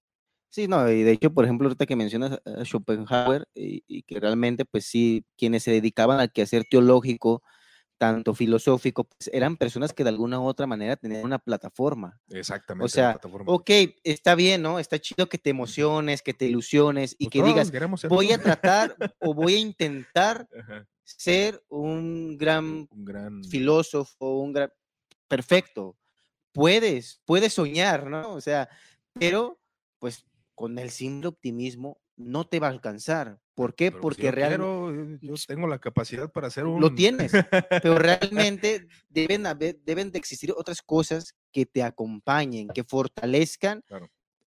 Sí, 0.51 0.67
no, 0.67 0.91
y 0.91 1.03
de 1.03 1.13
hecho, 1.13 1.33
por 1.33 1.45
ejemplo, 1.45 1.67
ahorita 1.67 1.85
que 1.85 1.97
mencionas 1.97 2.41
a 2.45 2.65
Schopenhauer, 2.65 3.47
y, 3.55 4.03
que 4.03 4.19
realmente, 4.19 4.65
pues 4.65 4.87
sí, 4.87 5.27
quienes 5.37 5.63
se 5.63 5.73
dedicaban 5.73 6.21
al 6.21 6.33
quehacer 6.33 6.65
teológico, 6.71 7.43
tanto 7.99 8.33
filosófico, 8.33 9.05
pues 9.05 9.29
eran 9.35 9.57
personas 9.57 9.93
que 9.93 10.05
de 10.05 10.11
alguna 10.11 10.41
u 10.41 10.45
otra 10.45 10.67
manera 10.67 10.97
tenían 10.97 11.25
una 11.25 11.39
plataforma. 11.39 12.19
Exactamente. 12.31 12.87
O 12.87 12.89
sea, 12.89 13.21
ok, 13.45 13.71
está 14.05 14.35
bien, 14.35 14.63
¿no? 14.63 14.79
Está 14.79 14.99
chido 14.99 15.29
que 15.29 15.37
te 15.37 15.51
emociones, 15.51 16.23
que 16.23 16.33
te 16.33 16.47
ilusiones 16.47 17.15
y 17.19 17.27
pues 17.29 17.33
que 17.33 17.43
digas, 17.43 17.73
voy 18.09 18.33
a 18.33 18.39
tratar 18.39 18.97
o 19.21 19.35
voy 19.35 19.55
a 19.55 19.59
intentar 19.59 20.49
ser 21.17 21.65
un 21.69 22.37
gran, 22.37 22.87
un 22.91 23.05
gran 23.05 23.45
filósofo, 23.45 24.41
un 24.41 24.53
gran... 24.53 24.71
Perfecto. 25.27 25.97
Puedes, 26.53 27.21
puedes 27.25 27.55
soñar, 27.55 28.07
¿no? 28.07 28.33
O 28.33 28.41
sea, 28.41 28.69
pero 29.13 29.61
pues 29.99 30.25
con 30.55 30.79
el 30.79 30.91
simple 30.91 31.29
optimismo 31.29 32.01
no 32.17 32.47
te 32.47 32.61
va 32.61 32.67
a 32.67 32.71
alcanzar. 32.71 33.39
¿Por 33.55 33.75
qué? 33.75 33.91
Porque 33.91 34.31
realmente... 34.31 35.15
Eh, 35.15 35.19
yo 35.23 35.35
tengo 35.47 35.67
la 35.67 35.79
capacidad 35.79 36.31
para 36.31 36.49
hacer 36.49 36.65
un... 36.65 36.81
Lo 36.81 36.95
tienes, 36.95 37.33
pero 37.83 37.99
realmente 37.99 38.87
deben, 39.09 39.47
haber, 39.47 39.79
deben 39.85 40.11
de 40.11 40.19
existir 40.19 40.53
otras 40.57 40.83
cosas 40.83 41.35
que 41.53 41.67
te 41.67 41.83
acompañen, 41.83 42.69
que 42.69 42.85
fortalezcan 42.85 43.83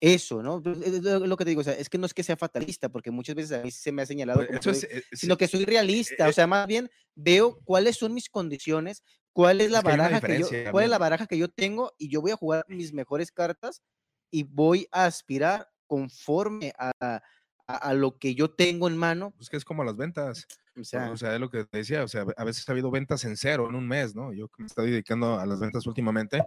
eso, 0.01 0.43
¿no? 0.43 0.63
Pues, 0.63 0.79
es 0.81 1.03
lo 1.03 1.37
que 1.37 1.45
te 1.45 1.51
digo, 1.51 1.61
o 1.61 1.65
sea, 1.65 1.75
es 1.75 1.89
que 1.89 1.99
no 1.99 2.07
es 2.07 2.15
que 2.15 2.23
sea 2.23 2.37
fatalista, 2.37 2.89
porque 2.89 3.11
muchas 3.11 3.35
veces 3.35 3.59
a 3.59 3.63
mí 3.63 3.71
se 3.71 3.93
me 3.93 4.03
ha 4.03 4.07
señalado, 4.07 4.43
pues, 4.63 4.85
eh, 4.85 5.03
sino 5.13 5.37
que 5.37 5.49
soy 5.49 5.65
realista, 5.65 6.29
o 6.29 6.33
sea, 6.33 6.47
más 6.47 6.67
bien 6.67 6.91
veo 7.15 7.59
cuáles 7.65 7.97
son 7.97 8.15
mis 8.15 8.29
condiciones, 8.29 9.03
cuál 9.33 9.61
es 9.61 9.71
la 9.71 9.83
baraja 9.83 10.21
que 10.21 10.39
yo, 10.39 10.49
cuál 10.71 10.85
es 10.85 10.91
la 10.91 10.99
baraja 10.99 11.27
que 11.27 11.39
yo 11.39 11.49
tengo 11.49 11.93
y 11.99 12.09
yo 12.11 12.21
voy 12.21 12.31
a 12.31 12.37
jugar 12.37 12.65
mis 12.69 12.93
mejores 12.93 13.33
cartas 13.33 13.83
y 14.31 14.45
voy 14.45 14.87
a 14.93 15.07
aspirar 15.07 15.69
conforme 15.87 16.73
a, 16.79 17.23
a, 17.67 17.95
lo 17.95 18.19
que 18.19 18.35
yo 18.35 18.51
tengo 18.51 18.89
en 18.89 18.97
mano. 18.97 19.35
Es 19.41 19.49
que 19.49 19.57
es 19.57 19.65
como 19.65 19.85
las 19.85 19.97
ventas. 19.97 20.47
O 20.79 20.85
sea, 20.85 21.11
o 21.11 21.17
sea, 21.17 21.35
es 21.35 21.41
lo 21.41 21.51
que 21.51 21.65
te 21.65 21.79
decía, 21.79 22.05
o 22.05 22.09
sea, 22.09 22.25
a 22.37 22.45
veces 22.45 22.69
ha 22.69 22.73
habido 22.73 22.91
ventas 22.91 23.25
en 23.25 23.37
cero 23.37 23.67
en 23.69 23.75
un 23.75 23.89
mes, 23.89 24.15
¿no? 24.15 24.33
Yo 24.33 24.49
me 24.59 24.67
estoy 24.67 24.93
dedicando 24.93 25.41
a 25.41 25.45
las 25.45 25.59
ventas 25.59 25.87
últimamente 25.87 26.41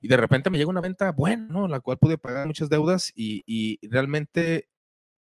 y 0.00 0.08
de 0.08 0.16
repente 0.16 0.50
me 0.50 0.58
llega 0.58 0.70
una 0.70 0.80
venta 0.80 1.10
buena, 1.12 1.46
¿no? 1.48 1.68
La 1.68 1.80
cual 1.80 1.98
pude 1.98 2.18
pagar 2.18 2.46
muchas 2.46 2.68
deudas 2.68 3.12
y, 3.14 3.42
y 3.46 3.78
realmente 3.88 4.68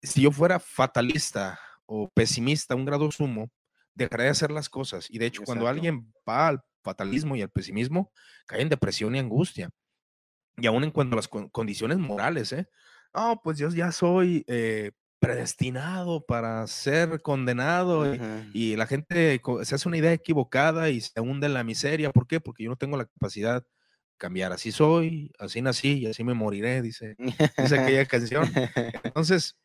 si 0.03 0.23
yo 0.23 0.31
fuera 0.31 0.59
fatalista 0.59 1.59
o 1.87 2.09
pesimista 2.09 2.75
a 2.75 2.77
un 2.77 2.85
grado 2.85 3.11
sumo, 3.11 3.51
dejaría 3.95 4.25
de 4.25 4.31
hacer 4.31 4.51
las 4.51 4.69
cosas. 4.69 5.09
Y 5.11 5.19
de 5.19 5.27
hecho, 5.27 5.43
cuando 5.45 5.69
alguien 5.69 6.13
va 6.29 6.49
al 6.49 6.61
fatalismo 6.83 7.37
y 7.37 7.43
al 7.43 7.51
pesimismo, 7.51 8.13
cae 8.47 8.63
en 8.63 8.69
depresión 8.69 9.15
y 9.15 9.19
angustia. 9.19 9.71
Y 10.57 10.67
aún 10.67 10.85
en 10.85 10.91
cuanto 10.91 11.15
a 11.15 11.17
las 11.17 11.29
condiciones 11.29 11.99
morales, 11.99 12.53
¿eh? 12.53 12.67
oh, 13.15 13.41
pues 13.43 13.59
yo 13.59 13.69
ya 13.71 13.93
soy 13.93 14.45
eh, 14.49 14.93
predestinado 15.19 16.25
para 16.25 16.67
ser 16.67 17.23
condenado 17.23 18.13
y, 18.53 18.77
la 18.77 18.87
gente 18.87 19.41
se 19.63 19.75
hace 19.75 19.89
una 19.89 19.99
idea 19.99 20.13
equivocada 20.13 20.91
y 20.91 21.01
se 21.01 21.21
hunde 21.21 21.47
en 21.47 21.55
la 21.55 21.65
miseria. 21.65 22.11
¿Por 22.11 22.27
qué? 22.27 22.41
Porque 22.41 22.65
yo 22.65 22.71
no 22.71 22.77
tengo 22.77 22.97
la 22.97 23.07
capacidad 23.07 23.65
cambiar. 24.19 24.53
Así 24.53 24.73
soy, 24.73 25.33
así 25.39 25.63
nací 25.63 25.99
y 25.99 26.07
así 26.07 26.25
me 26.25 26.35
moriré, 26.35 26.83
dice, 26.83 27.17
dice 27.19 27.79
aquella 27.79 28.07
canción. 28.07 28.45
Entonces, 29.05 29.57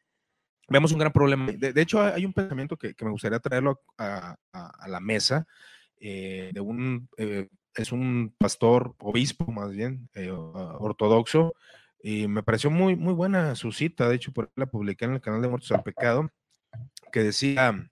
vemos 0.67 0.91
un 0.91 0.99
gran 0.99 1.11
problema. 1.11 1.51
De, 1.51 1.81
hecho, 1.81 2.01
hay 2.01 2.25
un 2.25 2.33
pensamiento 2.33 2.77
que, 2.77 2.95
me 3.01 3.11
gustaría 3.11 3.39
traerlo 3.39 3.81
a, 3.97 4.37
la 4.87 4.99
mesa 4.99 5.47
eh, 5.99 6.51
de 6.53 6.61
un... 6.61 7.09
Eh, 7.17 7.47
es 7.75 7.91
un 7.91 8.33
pastor, 8.39 8.95
obispo 8.97 9.51
más 9.51 9.71
bien, 9.71 10.09
ortodoxo, 10.79 11.53
y 12.01 12.27
me 12.27 12.43
pareció 12.43 12.69
muy, 12.69 12.95
muy 12.95 13.13
buena 13.13 13.55
su 13.55 13.71
cita, 13.71 14.09
de 14.09 14.15
hecho, 14.15 14.31
por 14.31 14.51
la 14.55 14.65
publiqué 14.65 15.05
en 15.05 15.13
el 15.13 15.21
canal 15.21 15.41
de 15.41 15.47
Muertos 15.47 15.71
al 15.71 15.83
Pecado, 15.83 16.31
que 17.11 17.23
decía, 17.23 17.89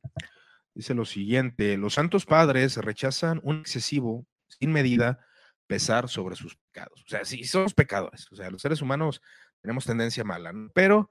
dice 0.73 0.93
lo 0.93 1.05
siguiente, 1.05 1.77
los 1.77 1.95
santos 1.95 2.25
padres 2.25 2.77
rechazan 2.77 3.39
un 3.43 3.59
excesivo, 3.59 4.25
sin 4.47 4.71
medida, 4.71 5.24
pesar 5.67 6.09
sobre 6.09 6.35
sus 6.35 6.55
pecados. 6.55 7.01
O 7.05 7.09
sea, 7.09 7.25
sí, 7.25 7.43
somos 7.43 7.73
pecadores, 7.73 8.31
o 8.31 8.35
sea, 8.35 8.49
los 8.49 8.61
seres 8.61 8.81
humanos 8.81 9.21
tenemos 9.61 9.85
tendencia 9.85 10.23
mala, 10.23 10.53
pero 10.73 11.09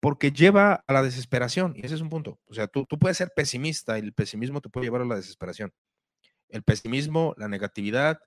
porque 0.00 0.32
lleva 0.32 0.84
a 0.86 0.92
la 0.92 1.02
desesperación, 1.02 1.74
y 1.76 1.84
ese 1.84 1.94
es 1.94 2.00
un 2.00 2.08
punto. 2.08 2.40
O 2.46 2.54
sea, 2.54 2.66
tú, 2.66 2.86
tú 2.86 2.98
puedes 2.98 3.18
ser 3.18 3.32
pesimista 3.34 3.98
y 3.98 4.02
el 4.02 4.14
pesimismo 4.14 4.60
te 4.60 4.70
puede 4.70 4.86
llevar 4.86 5.02
a 5.02 5.04
la 5.04 5.16
desesperación. 5.16 5.72
El 6.48 6.62
pesimismo, 6.62 7.34
la 7.36 7.48
negatividad, 7.48 8.20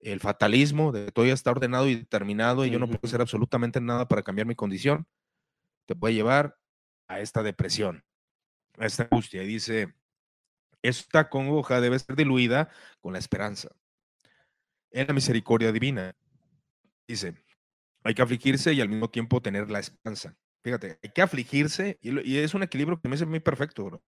el 0.00 0.20
fatalismo 0.20 0.92
de 0.92 1.12
todo 1.12 1.26
ya 1.26 1.34
está 1.34 1.50
ordenado 1.50 1.86
y 1.88 1.96
determinado 1.96 2.64
y 2.64 2.70
yo 2.70 2.78
no 2.78 2.86
puedo 2.86 3.00
hacer 3.04 3.20
absolutamente 3.20 3.80
nada 3.80 4.08
para 4.08 4.22
cambiar 4.22 4.46
mi 4.46 4.54
condición, 4.54 5.06
te 5.86 5.94
puede 5.94 6.14
llevar 6.14 6.56
a 7.06 7.20
esta 7.20 7.42
depresión, 7.42 8.04
a 8.78 8.86
esta 8.86 9.02
angustia. 9.02 9.42
Y 9.42 9.46
dice, 9.46 9.94
esta 10.82 11.28
congoja 11.28 11.82
debe 11.82 11.98
ser 11.98 12.16
diluida 12.16 12.70
con 13.00 13.12
la 13.12 13.18
esperanza 13.18 13.68
en 14.90 15.06
la 15.06 15.14
misericordia 15.14 15.72
divina. 15.72 16.14
Dice, 17.06 17.34
hay 18.04 18.14
que 18.14 18.22
afligirse 18.22 18.72
y 18.72 18.80
al 18.80 18.88
mismo 18.88 19.08
tiempo 19.10 19.40
tener 19.40 19.70
la 19.70 19.80
esperanza. 19.80 20.36
Fíjate, 20.62 20.98
hay 21.02 21.10
que 21.10 21.22
afligirse 21.22 21.98
y, 22.02 22.36
es 22.38 22.54
un 22.54 22.62
equilibrio 22.62 23.00
que 23.00 23.08
me 23.08 23.14
hace 23.14 23.26
muy 23.26 23.40
perfecto, 23.40 23.84
bro. 23.84 24.02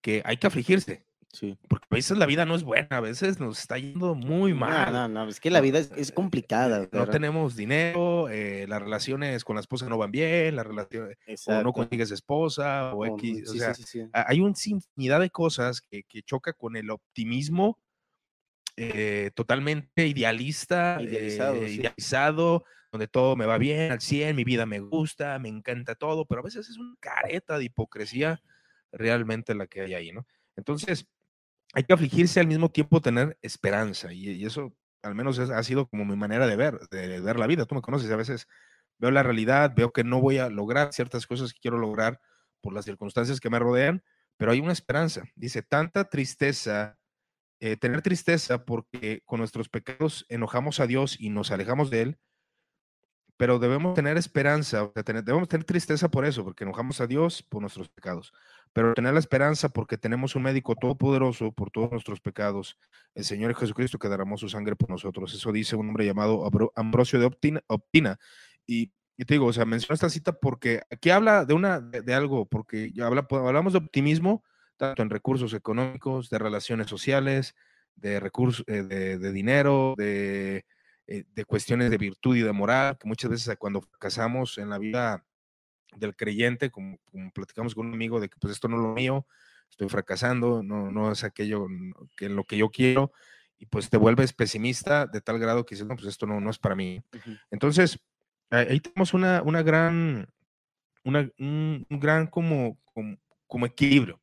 Que 0.00 0.22
hay 0.24 0.36
que 0.36 0.46
afligirse, 0.46 1.04
Sí. 1.30 1.58
Porque 1.68 1.86
a 1.90 1.94
veces 1.94 2.16
la 2.16 2.24
vida 2.24 2.46
no 2.46 2.54
es 2.54 2.62
buena, 2.62 2.88
a 2.90 3.00
veces 3.00 3.38
nos 3.38 3.58
está 3.58 3.76
yendo 3.76 4.14
muy 4.14 4.54
mal. 4.54 4.92
No, 4.92 5.08
no, 5.08 5.28
es 5.28 5.40
que 5.40 5.50
la 5.50 5.60
vida 5.60 5.78
es, 5.78 6.10
complicada. 6.10 6.88
No 6.90 7.06
tenemos 7.06 7.54
dinero, 7.54 8.30
eh, 8.30 8.64
las 8.66 8.80
relaciones 8.80 9.44
con 9.44 9.56
la 9.56 9.60
esposa 9.60 9.88
no 9.90 9.98
van 9.98 10.10
bien, 10.10 10.56
la 10.56 10.64
relación, 10.64 11.10
o 11.46 11.62
no 11.62 11.72
consigues 11.74 12.10
esposa, 12.10 12.94
o 12.94 13.04
X. 13.04 13.50
o 13.50 13.52
sea, 13.52 13.74
hay 14.12 14.40
una 14.40 14.54
infinidad 14.64 15.20
de 15.20 15.28
cosas 15.28 15.82
que, 15.82 16.02
que 16.04 16.22
choca 16.22 16.54
con 16.54 16.76
el 16.76 16.90
optimismo 16.90 17.78
eh, 18.80 19.30
totalmente 19.34 20.06
idealista, 20.06 20.98
idealizado, 21.00 21.56
eh, 21.56 21.70
idealizado, 21.70 22.64
donde 22.92 23.08
todo 23.08 23.36
me 23.36 23.46
va 23.46 23.58
bien 23.58 23.92
al 23.92 24.00
100, 24.00 24.36
mi 24.36 24.44
vida 24.44 24.66
me 24.66 24.80
gusta, 24.80 25.38
me 25.38 25.48
encanta 25.48 25.94
todo, 25.94 26.26
pero 26.26 26.40
a 26.40 26.44
veces 26.44 26.68
es 26.68 26.78
una 26.78 26.94
careta 27.00 27.58
de 27.58 27.64
hipocresía 27.64 28.40
realmente 28.92 29.54
la 29.54 29.66
que 29.66 29.82
hay 29.82 29.94
ahí, 29.94 30.12
¿no? 30.12 30.26
Entonces, 30.56 31.06
hay 31.74 31.84
que 31.84 31.92
afligirse 31.92 32.40
al 32.40 32.46
mismo 32.46 32.70
tiempo 32.70 33.00
tener 33.00 33.36
esperanza. 33.42 34.12
Y, 34.12 34.44
eso 34.44 34.74
al 35.02 35.14
menos 35.14 35.38
ha 35.38 35.62
sido 35.62 35.88
como 35.88 36.04
mi 36.04 36.16
manera 36.16 36.46
de 36.46 36.56
ver, 36.56 36.78
de, 36.90 37.20
ver 37.20 37.38
la 37.38 37.46
vida. 37.46 37.66
Tú 37.66 37.74
me 37.74 37.82
conoces, 37.82 38.10
a 38.10 38.16
veces 38.16 38.48
veo 38.98 39.10
la 39.10 39.22
realidad, 39.22 39.72
veo 39.76 39.92
que 39.92 40.04
no 40.04 40.20
voy 40.20 40.38
a 40.38 40.48
lograr 40.48 40.92
ciertas 40.92 41.26
cosas 41.26 41.52
que 41.52 41.60
quiero 41.60 41.78
lograr 41.78 42.20
por 42.60 42.72
las 42.72 42.84
circunstancias 42.84 43.40
que 43.40 43.50
me 43.50 43.58
rodean, 43.58 44.02
pero 44.36 44.52
hay 44.52 44.60
una 44.60 44.72
esperanza. 44.72 45.22
Dice, 45.36 45.62
tanta 45.62 46.08
tristeza, 46.08 46.97
eh, 47.60 47.76
tener 47.76 48.02
tristeza 48.02 48.64
porque 48.64 49.22
con 49.24 49.40
nuestros 49.40 49.68
pecados 49.68 50.26
enojamos 50.28 50.80
a 50.80 50.86
Dios 50.86 51.16
y 51.18 51.30
nos 51.30 51.50
alejamos 51.50 51.90
de 51.90 52.02
Él, 52.02 52.18
pero 53.38 53.60
debemos 53.60 53.94
tener 53.94 54.16
esperanza, 54.16 54.82
o 54.82 54.92
sea, 54.92 55.02
debemos 55.04 55.48
tener 55.48 55.64
tristeza 55.64 56.10
por 56.10 56.24
eso, 56.24 56.44
porque 56.44 56.64
enojamos 56.64 57.00
a 57.00 57.06
Dios 57.06 57.44
por 57.44 57.60
nuestros 57.60 57.88
pecados, 57.88 58.32
pero 58.72 58.94
tener 58.94 59.14
la 59.14 59.20
esperanza 59.20 59.68
porque 59.68 59.96
tenemos 59.96 60.34
un 60.34 60.42
médico 60.42 60.74
todopoderoso 60.74 61.52
por 61.52 61.70
todos 61.70 61.90
nuestros 61.92 62.20
pecados, 62.20 62.76
el 63.14 63.24
Señor 63.24 63.54
Jesucristo 63.54 63.98
que 63.98 64.08
derramó 64.08 64.36
su 64.36 64.48
sangre 64.48 64.74
por 64.74 64.90
nosotros. 64.90 65.32
Eso 65.32 65.52
dice 65.52 65.76
un 65.76 65.88
hombre 65.88 66.04
llamado 66.04 66.48
Ambrosio 66.74 67.20
de 67.20 67.26
Optina. 67.26 68.18
Y, 68.66 68.92
te 69.16 69.34
digo, 69.34 69.46
o 69.46 69.52
sea, 69.52 69.64
menciono 69.64 69.94
esta 69.94 70.10
cita 70.10 70.32
porque 70.32 70.82
aquí 70.90 71.10
habla 71.10 71.44
de, 71.44 71.54
una, 71.54 71.80
de, 71.80 72.14
algo, 72.14 72.46
porque 72.46 72.92
habla, 73.00 73.26
hablamos 73.30 73.72
de 73.72 73.78
optimismo, 73.78 74.44
tanto 74.78 75.02
en 75.02 75.10
recursos 75.10 75.52
económicos, 75.52 76.30
de 76.30 76.38
relaciones 76.38 76.86
sociales, 76.86 77.54
de 77.96 78.20
recursos, 78.20 78.64
eh, 78.68 78.82
de 78.82 79.32
dinero, 79.32 79.94
de 79.98 80.64
eh, 81.10 81.24
de 81.32 81.46
cuestiones 81.46 81.90
de 81.90 81.96
virtud 81.96 82.36
y 82.36 82.42
de 82.42 82.52
moral, 82.52 82.98
que 82.98 83.08
muchas 83.08 83.30
veces 83.30 83.56
cuando 83.56 83.80
fracasamos 83.80 84.58
en 84.58 84.68
la 84.68 84.76
vida 84.76 85.24
del 85.96 86.14
creyente, 86.14 86.68
como, 86.70 86.98
platicamos 87.32 87.74
con 87.74 87.86
un 87.86 87.94
amigo 87.94 88.20
de 88.20 88.28
que 88.28 88.36
pues 88.38 88.52
esto 88.52 88.68
no 88.68 88.76
es 88.76 88.82
lo 88.82 88.92
mío, 88.92 89.26
estoy 89.70 89.88
fracasando, 89.88 90.62
no, 90.62 90.90
no 90.90 91.10
es 91.10 91.24
aquello 91.24 91.66
que 92.14 92.26
en 92.26 92.36
lo 92.36 92.44
que 92.44 92.58
yo 92.58 92.68
quiero, 92.68 93.10
y 93.58 93.64
pues 93.64 93.88
te 93.88 93.96
vuelves 93.96 94.34
pesimista 94.34 95.06
de 95.06 95.22
tal 95.22 95.38
grado 95.38 95.64
que 95.64 95.76
dices, 95.76 95.88
no, 95.88 95.96
pues 95.96 96.08
esto 96.08 96.26
no, 96.26 96.42
no 96.42 96.50
es 96.50 96.58
para 96.58 96.74
mí. 96.74 97.02
Entonces, 97.50 97.98
ahí 98.50 98.78
tenemos 98.78 99.14
una, 99.14 99.40
una 99.40 99.62
gran, 99.62 100.28
una, 101.04 101.26
un, 101.38 101.86
gran 101.88 102.26
como, 102.26 102.78
como, 102.92 103.16
como 103.46 103.64
equilibrio, 103.64 104.20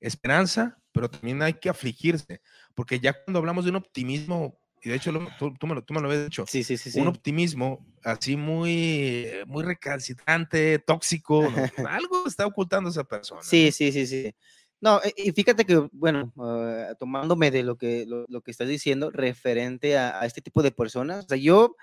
esperanza, 0.00 0.78
pero 0.92 1.10
también 1.10 1.42
hay 1.42 1.54
que 1.54 1.68
afligirse, 1.68 2.40
porque 2.74 3.00
ya 3.00 3.12
cuando 3.24 3.38
hablamos 3.38 3.64
de 3.64 3.70
un 3.70 3.76
optimismo 3.76 4.58
y 4.82 4.90
de 4.90 4.96
hecho 4.96 5.12
tú, 5.38 5.54
tú, 5.58 5.66
me 5.66 5.74
lo, 5.74 5.82
tú 5.82 5.92
me 5.92 6.00
lo 6.00 6.08
habías 6.08 6.24
dicho, 6.24 6.44
sí, 6.46 6.62
sí, 6.62 6.76
sí, 6.76 6.98
un 7.00 7.08
optimismo 7.08 7.84
así 8.04 8.36
muy, 8.36 9.26
muy 9.46 9.64
recalcitrante, 9.64 10.78
tóxico, 10.78 11.42
algo 11.88 12.26
está 12.26 12.46
ocultando 12.46 12.90
esa 12.90 13.04
persona. 13.04 13.42
Sí, 13.42 13.72
sí, 13.72 13.90
sí, 13.92 14.06
sí. 14.06 14.34
No, 14.80 15.00
e, 15.02 15.12
y 15.16 15.32
fíjate 15.32 15.64
que, 15.64 15.88
bueno, 15.92 16.32
ah, 16.38 16.94
tomándome 16.98 17.50
de 17.50 17.64
lo 17.64 17.76
que, 17.76 18.06
lo, 18.06 18.40
que 18.42 18.50
estás 18.50 18.68
diciendo 18.68 19.10
referente 19.10 19.98
a, 19.98 20.20
a, 20.20 20.26
este 20.26 20.40
tipo 20.40 20.62
de 20.62 20.70
personas, 20.70 21.24
o 21.24 21.28
sea, 21.28 21.36
yo 21.36 21.74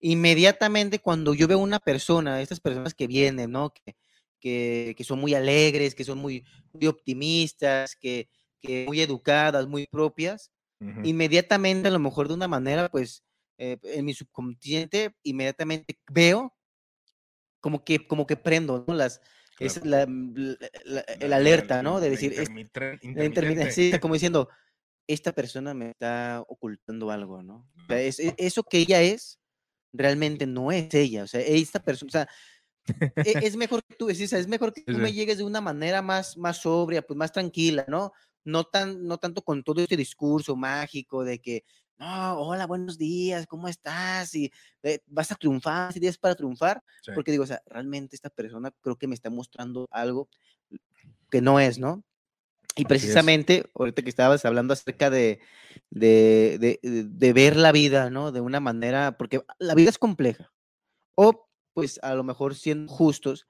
inmediatamente 0.00 0.98
cuando 0.98 1.34
yo 1.34 1.46
veo 1.46 1.58
una 1.58 1.78
persona, 1.78 2.40
estas 2.40 2.60
personas 2.60 2.94
que 2.94 3.06
vienen, 3.06 3.50
¿no? 3.50 3.70
Que, 3.74 3.94
que, 4.40 4.94
que 4.96 5.04
son 5.04 5.20
muy 5.20 5.34
alegres, 5.34 5.94
que 5.94 6.04
son 6.04 6.18
muy, 6.18 6.44
muy 6.72 6.86
optimistas, 6.86 7.94
que, 7.96 8.28
que 8.60 8.84
muy 8.86 9.00
educadas, 9.00 9.66
muy 9.66 9.86
propias, 9.86 10.50
inmediatamente, 11.04 11.88
a 11.88 11.90
lo 11.90 11.98
mejor 11.98 12.26
de 12.26 12.34
una 12.34 12.48
manera, 12.48 12.88
pues, 12.88 13.22
eh, 13.58 13.76
en 13.82 14.04
mi 14.06 14.14
subconsciente, 14.14 15.14
inmediatamente 15.22 15.98
veo 16.10 16.54
como 17.60 17.84
que, 17.84 18.06
como 18.06 18.26
que 18.26 18.36
prendo, 18.36 18.84
¿no? 18.88 18.94
Las, 18.94 19.20
es 19.58 19.84
la, 19.84 20.02
el 21.20 21.32
alerta, 21.32 21.82
¿no? 21.82 22.00
De 22.00 22.08
decir, 22.08 22.34
sí, 23.70 23.92
como 24.00 24.14
diciendo, 24.14 24.48
esta 25.06 25.32
persona 25.32 25.74
me 25.74 25.90
está 25.90 26.42
ocultando 26.48 27.10
algo, 27.10 27.42
¿no? 27.42 27.68
es, 27.90 28.18
eso 28.18 28.62
que 28.62 28.78
ella 28.78 29.02
es, 29.02 29.38
realmente 29.92 30.46
no 30.46 30.72
es 30.72 30.92
ella, 30.94 31.24
o 31.24 31.26
sea, 31.26 31.40
esta 31.40 31.82
persona, 31.82 32.08
o 32.08 32.12
sea, 32.12 32.28
es 33.16 33.56
mejor 33.56 33.82
que 33.84 33.94
tú, 33.94 34.08
es 34.08 34.48
mejor 34.48 34.72
que 34.72 34.82
tú 34.82 34.98
me 34.98 35.12
llegues 35.12 35.38
de 35.38 35.44
una 35.44 35.60
manera 35.60 36.02
más, 36.02 36.36
más 36.36 36.58
sobria, 36.58 37.02
pues 37.02 37.16
más 37.16 37.32
tranquila, 37.32 37.84
¿no? 37.88 38.12
No, 38.44 38.64
tan, 38.64 39.06
no 39.06 39.18
tanto 39.18 39.42
con 39.42 39.62
todo 39.62 39.82
este 39.82 39.96
discurso 39.96 40.56
mágico 40.56 41.24
de 41.24 41.38
que, 41.40 41.64
no, 41.98 42.40
hola, 42.40 42.66
buenos 42.66 42.96
días, 42.96 43.46
¿cómo 43.46 43.68
estás? 43.68 44.34
Y 44.34 44.50
eh, 44.82 45.00
vas 45.06 45.30
a 45.30 45.34
triunfar, 45.34 45.92
si 45.92 46.00
tienes 46.00 46.16
para 46.16 46.34
triunfar, 46.34 46.82
porque 47.14 47.30
digo, 47.30 47.44
o 47.44 47.46
sea, 47.46 47.62
realmente 47.66 48.16
esta 48.16 48.30
persona 48.30 48.72
creo 48.80 48.96
que 48.96 49.06
me 49.06 49.14
está 49.14 49.28
mostrando 49.28 49.86
algo 49.90 50.28
que 51.30 51.42
no 51.42 51.60
es, 51.60 51.78
¿no? 51.78 52.02
Y 52.76 52.84
precisamente, 52.84 53.64
ahorita 53.74 54.02
que 54.02 54.08
estabas 54.08 54.44
hablando 54.44 54.72
acerca 54.72 55.10
de, 55.10 55.40
de, 55.90 56.78
de, 56.82 57.32
ver 57.32 57.56
la 57.56 57.72
vida, 57.72 58.10
¿no? 58.10 58.32
De 58.32 58.40
una 58.40 58.60
manera, 58.60 59.18
porque 59.18 59.42
la 59.58 59.74
vida 59.74 59.90
es 59.90 59.98
compleja. 59.98 60.52
O, 61.14 61.49
pues, 61.72 61.98
a 62.02 62.14
lo 62.14 62.24
mejor 62.24 62.54
siendo 62.54 62.92
justos, 62.92 63.46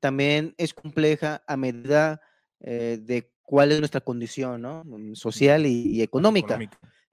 también 0.00 0.54
es 0.58 0.74
compleja 0.74 1.42
a 1.46 1.56
medida 1.56 2.20
eh, 2.60 2.98
de 3.00 3.30
cuál 3.42 3.72
es 3.72 3.78
nuestra 3.78 4.00
condición, 4.00 4.62
¿no? 4.62 4.82
Mm, 4.84 5.14
social 5.14 5.66
y, 5.66 6.02
económica. 6.02 6.58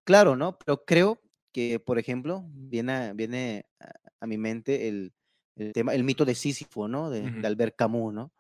Claro, 0.03 0.35
¿no? 0.35 0.57
Pero 0.59 0.83
creo 0.85 1.21
que, 1.51 1.79
por 1.79 1.99
ejemplo, 1.99 2.43
viene 2.49 2.93
a, 2.93 3.13
viene 3.13 3.65
a, 4.19 4.27
mi 4.27 4.37
mente 4.37 4.87
el, 4.87 5.13
tema, 5.73 5.93
el 5.93 6.03
mito 6.03 6.25
de 6.25 6.35
Sísifo, 6.35 6.87
¿no? 6.87 7.09
De, 7.09 7.29
de 7.29 7.47
Albert 7.47 7.75
Camus, 7.75 8.13
¿no? 8.13 8.33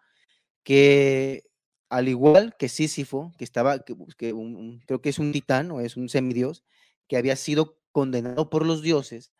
Que 0.63 1.43
al 1.89 2.07
igual 2.07 2.55
que 2.57 2.69
Sísifo, 2.69 3.31
que 3.37 3.43
estaba, 3.43 3.79
que, 3.79 3.95
creo 4.17 5.01
que 5.01 5.09
es 5.09 5.19
un 5.19 5.31
titán 5.31 5.69
o 5.71 5.79
es 5.79 5.95
un 5.95 6.09
semidios, 6.09 6.63
que 7.07 7.17
había 7.17 7.35
sido 7.35 7.77
condenado 7.91 8.49
por 8.49 8.65
los 8.65 8.81
dioses 8.81 9.31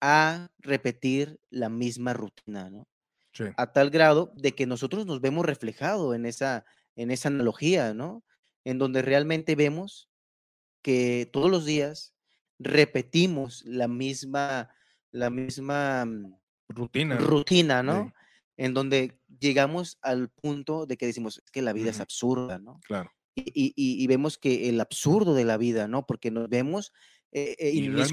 a 0.00 0.48
repetir 0.58 1.40
la 1.50 1.68
misma 1.68 2.12
rutina, 2.12 2.70
¿no? 2.70 2.86
A 3.56 3.72
tal 3.72 3.90
grado 3.90 4.32
de 4.34 4.52
que 4.52 4.66
nosotros 4.66 5.04
nos 5.04 5.20
vemos 5.20 5.44
reflejados 5.44 6.14
en 6.16 6.24
esa, 6.24 6.64
en 6.94 7.10
esa 7.10 7.28
analogía, 7.28 7.92
¿no? 7.92 8.24
En 8.64 8.78
donde 8.78 9.02
realmente 9.02 9.54
vemos 9.54 10.08
que 10.82 11.28
todos 11.32 11.50
los 11.50 11.64
días 11.66 12.14
repetimos 12.58 13.62
la 13.66 13.88
misma, 13.88 14.70
la 15.12 15.30
misma 15.30 16.04
mm, 16.06 16.34
rutina, 16.68 17.18
rutina 17.18 17.82
¿no? 17.82 18.12
En 18.56 18.72
donde 18.72 19.20
llegamos 19.38 19.98
al 20.00 20.30
punto 20.30 20.86
de 20.86 20.96
que 20.96 21.06
decimos 21.06 21.42
que 21.52 21.60
la 21.60 21.74
vida 21.74 21.90
es 21.90 22.00
absurda, 22.00 22.58
¿no? 22.58 22.80
Claro. 22.86 23.10
Y, 23.34 23.74
y, 23.76 24.06
vemos 24.06 24.38
que 24.38 24.70
el 24.70 24.80
absurdo 24.80 25.34
de 25.34 25.44
la 25.44 25.58
vida, 25.58 25.88
¿no? 25.88 26.06
Porque 26.06 26.30
nos 26.30 26.48
vemos 26.48 26.94
eh, 27.32 27.56
eh 27.58 27.70
y 27.70 27.88
la, 27.88 28.06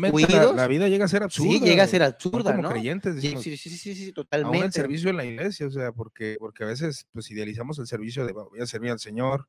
la, 0.53 0.67
vida 0.67 0.87
llega 0.87 1.05
a 1.05 1.07
ser 1.07 1.23
absurda. 1.23 1.51
Sí, 1.51 1.59
llega 1.59 1.83
a 1.83 1.87
ser 1.87 2.03
absurda, 2.03 2.51
como 2.51 2.63
¿no? 2.63 2.69
creyentes, 2.69 3.21
sí, 3.21 3.35
sí, 3.37 3.57
sí, 3.57 3.69
sí, 3.69 3.95
sí, 3.95 4.11
totalmente. 4.11 4.57
Aún 4.57 4.65
el 4.65 4.73
servicio 4.73 5.09
en 5.09 5.17
la 5.17 5.25
iglesia, 5.25 5.67
o 5.67 5.71
sea, 5.71 5.91
porque, 5.91 6.37
porque 6.39 6.63
a 6.63 6.67
veces 6.67 7.07
pues 7.11 7.29
idealizamos 7.31 7.79
el 7.79 7.87
servicio 7.87 8.25
de 8.25 8.33
voy 8.33 8.59
a 8.59 8.65
servir 8.65 8.91
al 8.91 8.99
Señor, 8.99 9.47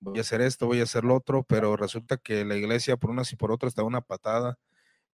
voy 0.00 0.18
a 0.18 0.20
hacer 0.20 0.40
esto, 0.40 0.66
voy 0.66 0.80
a 0.80 0.84
hacer 0.84 1.04
lo 1.04 1.16
otro, 1.16 1.42
pero 1.42 1.76
resulta 1.76 2.16
que 2.16 2.44
la 2.44 2.56
iglesia 2.56 2.96
por 2.96 3.10
unas 3.10 3.32
y 3.32 3.36
por 3.36 3.50
otras 3.50 3.70
está 3.70 3.82
una 3.82 4.02
patada 4.02 4.58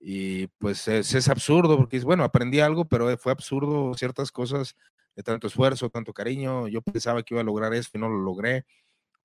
y 0.01 0.47
pues 0.59 0.89
es, 0.89 1.15
es 1.15 1.29
absurdo 1.29 1.77
porque 1.77 1.97
es 1.97 2.05
bueno, 2.05 2.25
aprendí 2.25 2.61
algo, 2.61 2.87
pero 2.87 3.17
fue 3.19 3.33
absurdo 3.33 3.95
ciertas 3.95 4.31
cosas 4.31 4.77
de 5.15 5.23
tanto 5.23 5.47
esfuerzo, 5.47 5.91
tanto 5.91 6.13
cariño. 6.13 6.69
Yo 6.69 6.83
pensaba 6.83 7.23
que 7.23 7.35
iba 7.35 7.41
a 7.41 7.45
lograr 7.45 7.75
esto 7.75 7.97
y 7.97 8.01
no 8.01 8.09
lo 8.09 8.21
logré 8.21 8.67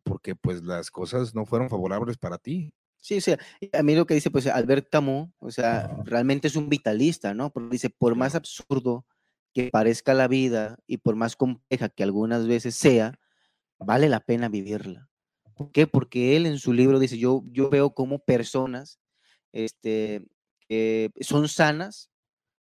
porque 0.03 0.35
pues 0.35 0.63
las 0.63 0.89
cosas 0.89 1.35
no 1.35 1.45
fueron 1.45 1.69
favorables 1.69 2.17
para 2.17 2.37
ti. 2.37 2.73
Sí, 3.01 3.17
o 3.17 3.21
sea, 3.21 3.39
a 3.73 3.81
mí 3.81 3.95
lo 3.95 4.05
que 4.05 4.13
dice 4.13 4.29
pues 4.29 4.45
Albert 4.45 4.89
Camus, 4.91 5.29
o 5.39 5.49
sea, 5.49 5.97
realmente 6.05 6.47
es 6.47 6.55
un 6.55 6.69
vitalista, 6.69 7.33
¿no? 7.33 7.51
Porque 7.51 7.71
dice, 7.71 7.89
por 7.89 8.15
más 8.15 8.35
absurdo 8.35 9.07
que 9.53 9.69
parezca 9.71 10.13
la 10.13 10.27
vida 10.27 10.77
y 10.85 10.97
por 10.97 11.15
más 11.15 11.35
compleja 11.35 11.89
que 11.89 12.03
algunas 12.03 12.45
veces 12.45 12.75
sea, 12.75 13.19
vale 13.79 14.07
la 14.07 14.19
pena 14.19 14.49
vivirla. 14.49 15.09
¿Por 15.55 15.71
qué? 15.71 15.87
Porque 15.87 16.37
él 16.37 16.45
en 16.45 16.59
su 16.59 16.73
libro 16.73 16.99
dice, 16.99 17.17
yo, 17.17 17.43
yo 17.47 17.71
veo 17.71 17.95
como 17.95 18.19
personas 18.19 18.99
este, 19.51 20.23
que 20.69 21.11
son 21.21 21.49
sanas, 21.49 22.11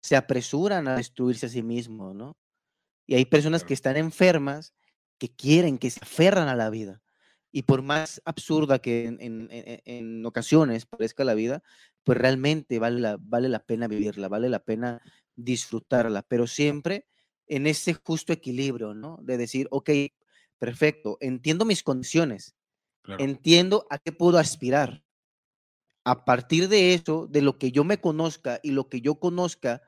se 0.02 0.16
apresuran 0.16 0.88
a 0.88 0.96
destruirse 0.96 1.46
a 1.46 1.50
sí 1.50 1.62
mismos, 1.62 2.16
¿no? 2.16 2.36
Y 3.06 3.14
hay 3.16 3.26
personas 3.26 3.64
que 3.64 3.76
están 3.76 3.98
enfermas, 3.98 4.74
que 5.20 5.30
quieren, 5.30 5.78
que 5.78 5.92
se 5.92 6.00
aferran 6.02 6.48
a 6.48 6.56
la 6.56 6.72
vida. 6.72 7.03
Y 7.56 7.62
por 7.62 7.84
más 7.84 8.20
absurda 8.26 8.80
que 8.80 9.06
en, 9.06 10.26
ocasiones 10.26 10.88
parezca 10.88 11.24
la 11.24 11.36
vida, 11.36 11.62
pues 12.04 12.18
realmente 12.18 12.80
vale 12.80 13.00
la, 13.00 13.18
vale 13.22 13.48
la 13.48 13.60
pena 13.60 13.88
vivirla, 13.88 14.28
vale 14.28 14.50
la 14.50 14.60
pena 14.60 15.02
disfrutarla, 15.36 16.24
pero 16.24 16.48
siempre 16.48 17.06
en 17.48 17.68
ese 17.68 17.94
justo 17.94 18.34
equilibrio, 18.34 18.96
¿no? 18.96 19.20
De 19.22 19.38
decir, 19.38 19.68
ok, 19.70 19.90
perfecto, 20.58 21.18
entiendo 21.22 21.64
mis 21.64 21.84
condiciones, 21.84 22.56
entiendo 23.20 23.86
a 23.92 24.00
qué 24.00 24.12
puedo 24.12 24.40
aspirar. 24.40 25.04
A 26.06 26.26
partir 26.26 26.68
de 26.70 26.96
eso, 26.96 27.28
de 27.28 27.42
lo 27.42 27.60
que 27.60 27.72
yo 27.72 27.84
me 27.84 28.02
conozca 28.02 28.60
y 28.64 28.72
lo 28.72 28.90
que 28.90 29.00
yo 29.00 29.20
conozca, 29.20 29.84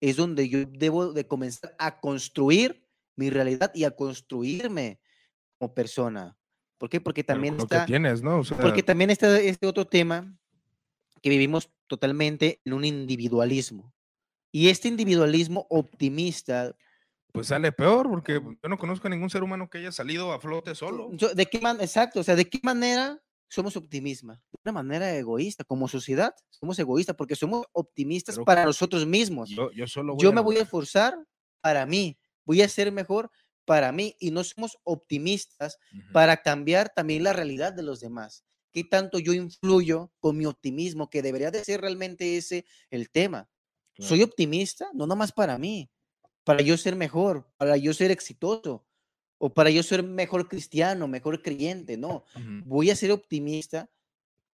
es 0.00 0.16
donde 0.16 0.48
yo 0.48 0.64
debo 0.64 1.12
de 1.12 1.26
comenzar 1.28 1.76
a 1.78 2.00
construir 2.00 2.88
mi 3.16 3.30
realidad 3.30 3.70
y 3.74 3.84
a 3.84 3.92
construirme 3.92 5.00
como 5.58 5.74
persona. 5.74 6.36
¿Por 6.82 6.88
qué? 6.88 7.00
Porque 7.00 7.22
también 7.22 7.54
está... 7.60 7.86
tienes, 7.86 8.24
¿no? 8.24 8.42
porque 8.60 8.82
también 8.82 9.08
está 9.10 9.38
este 9.38 9.68
otro 9.68 9.86
tema 9.86 10.36
que 11.22 11.30
vivimos 11.30 11.70
totalmente 11.86 12.60
en 12.64 12.72
un 12.72 12.84
individualismo. 12.84 13.94
Y 14.50 14.68
este 14.68 14.88
individualismo 14.88 15.64
optimista... 15.70 16.74
Pues 17.30 17.46
sale 17.46 17.70
peor, 17.70 18.10
porque 18.10 18.42
yo 18.42 18.68
no 18.68 18.78
conozco 18.78 19.06
a 19.06 19.10
ningún 19.10 19.30
ser 19.30 19.44
humano 19.44 19.70
que 19.70 19.78
haya 19.78 19.92
salido 19.92 20.32
a 20.32 20.40
flote 20.40 20.74
solo. 20.74 21.08
¿De 21.36 21.46
qué 21.46 21.60
man 21.60 21.80
Exacto, 21.80 22.18
o 22.18 22.24
sea, 22.24 22.34
¿de 22.34 22.48
qué 22.48 22.58
manera 22.64 23.22
somos 23.46 23.76
optimistas, 23.76 24.40
de 24.50 24.58
una 24.64 24.72
manera 24.72 25.14
egoísta, 25.14 25.62
como 25.62 25.86
sociedad, 25.86 26.34
somos 26.50 26.76
egoístas 26.80 27.14
porque 27.14 27.36
somos 27.36 27.64
optimistas 27.70 28.40
para 28.44 28.64
nosotros 28.64 29.06
mismos. 29.06 29.50
Yo, 29.50 29.70
yo, 29.70 29.86
solo 29.86 30.16
yo 30.18 30.32
me 30.32 30.40
voy 30.40 30.56
a 30.56 30.62
esforzar 30.62 31.14
para 31.60 31.86
mí, 31.86 32.18
voy 32.44 32.60
a 32.60 32.68
ser 32.68 32.90
mejor 32.90 33.30
para 33.64 33.92
mí 33.92 34.16
y 34.18 34.30
no 34.30 34.44
somos 34.44 34.78
optimistas 34.84 35.78
para 36.12 36.38
cambiar 36.38 36.92
también 36.94 37.24
la 37.24 37.32
realidad 37.32 37.72
de 37.72 37.82
los 37.82 38.00
demás. 38.00 38.44
¿Qué 38.72 38.84
tanto 38.84 39.18
yo 39.18 39.32
influyo 39.32 40.10
con 40.18 40.36
mi 40.38 40.46
optimismo? 40.46 41.10
Que 41.10 41.22
debería 41.22 41.50
de 41.50 41.64
ser 41.64 41.80
realmente 41.80 42.36
ese 42.36 42.64
el 42.90 43.10
tema. 43.10 43.48
¿Soy 43.98 44.22
optimista? 44.22 44.88
No 44.94 45.06
nomás 45.06 45.32
para 45.32 45.58
mí, 45.58 45.90
para 46.44 46.62
yo 46.62 46.76
ser 46.76 46.96
mejor, 46.96 47.46
para 47.58 47.76
yo 47.76 47.92
ser 47.92 48.10
exitoso, 48.10 48.86
o 49.44 49.52
para 49.52 49.70
yo 49.70 49.82
ser 49.82 50.04
mejor 50.04 50.48
cristiano, 50.48 51.08
mejor 51.08 51.42
creyente, 51.42 51.96
no. 51.96 52.24
Voy 52.64 52.90
a 52.90 52.96
ser 52.96 53.10
optimista 53.10 53.90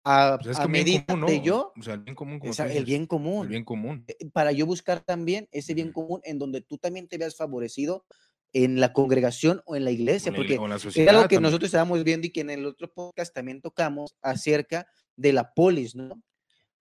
a, 0.02 0.38
pues 0.42 0.66
medida 0.66 1.04
de 1.26 1.42
yo. 1.42 1.74
O 1.78 1.82
sea, 1.82 1.94
el 1.94 2.00
bien 2.00 2.14
común. 2.14 2.40
Como 2.40 2.52
el 2.52 2.84
bien 2.86 3.06
común. 3.06 3.42
El 3.42 3.48
bien 3.48 3.64
común. 3.64 4.04
Eh, 4.08 4.30
para 4.32 4.50
yo 4.52 4.64
buscar 4.64 5.00
también 5.00 5.46
ese 5.52 5.74
bien 5.74 5.92
común 5.92 6.22
en 6.24 6.38
donde 6.38 6.62
tú 6.62 6.78
también 6.78 7.06
te 7.06 7.18
veas 7.18 7.36
favorecido 7.36 8.06
en 8.52 8.80
la 8.80 8.92
congregación 8.92 9.62
o 9.66 9.76
en 9.76 9.84
la 9.84 9.90
iglesia, 9.90 10.32
porque 10.32 10.58
era 10.94 11.12
lo 11.12 11.28
que 11.28 11.40
nosotros 11.40 11.68
estábamos 11.68 12.02
viendo 12.02 12.26
y 12.26 12.30
que 12.30 12.40
en 12.40 12.50
el 12.50 12.64
otro 12.66 12.92
podcast 12.92 13.34
también 13.34 13.60
tocamos 13.60 14.14
acerca 14.22 14.86
de 15.16 15.32
la 15.32 15.52
polis, 15.52 15.94
¿no? 15.94 16.22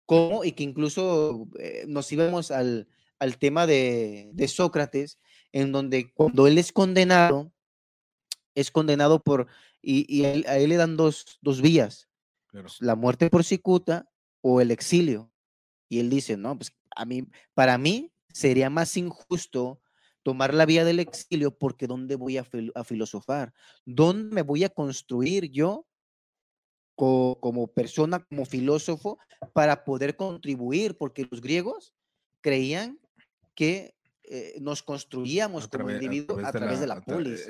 Cómo, 0.05 0.45
y 0.45 0.53
que 0.53 0.63
incluso 0.63 1.47
eh, 1.59 1.84
nos 1.88 2.09
íbamos 2.11 2.51
al, 2.51 2.88
al 3.20 3.38
tema 3.38 3.68
de, 3.68 4.30
de, 4.34 4.47
Sócrates, 4.47 5.20
en 5.51 5.74
donde 5.74 6.13
cuando 6.13 6.47
él 6.47 6.57
es 6.57 6.72
condenado, 6.72 7.51
es 8.55 8.72
condenado 8.72 9.22
por, 9.22 9.47
y, 9.82 10.24
a 10.24 10.57
él 10.57 10.70
le 10.70 10.78
dan 10.78 10.95
dos, 10.95 11.39
dos 11.41 11.61
vías, 11.61 12.07
la 12.80 12.95
muerte 12.95 13.30
por 13.30 13.43
cicuta 13.43 14.09
o 14.41 14.61
el 14.61 14.72
exilio. 14.72 15.32
Y 15.89 15.99
él 15.99 16.09
dice, 16.09 16.38
no, 16.38 16.57
pues 16.57 16.74
a 16.95 17.05
mí, 17.05 17.28
para 17.53 17.78
mí 17.78 18.13
sería 18.34 18.70
más 18.70 18.95
injusto 18.97 19.82
tomar 20.28 20.53
la 20.53 20.65
vía 20.65 20.84
del 20.84 20.99
exilio 20.99 21.57
porque 21.57 21.88
¿dónde 21.88 22.17
voy 22.17 22.38
a, 22.38 22.45
a 22.75 22.84
filosofar? 22.84 23.53
¿Dónde 23.86 24.36
me 24.36 24.41
voy 24.41 24.65
a 24.65 24.69
construir 24.69 25.49
yo 25.49 25.88
como 26.97 27.71
persona, 27.73 28.19
como 28.25 28.43
filósofo, 28.43 29.19
para 29.53 29.86
poder 29.86 30.17
contribuir? 30.17 30.97
Porque 30.97 31.25
los 31.32 31.39
griegos 31.39 31.93
creían 32.41 32.99
que 33.55 33.95
eh, 34.23 34.55
nos 34.59 34.84
construíamos 34.84 35.69
como 35.69 35.91
individuos 35.91 36.43
a 36.43 36.51
través, 36.51 36.82
de 36.82 36.88
la, 36.88 36.99
polis. 36.99 37.47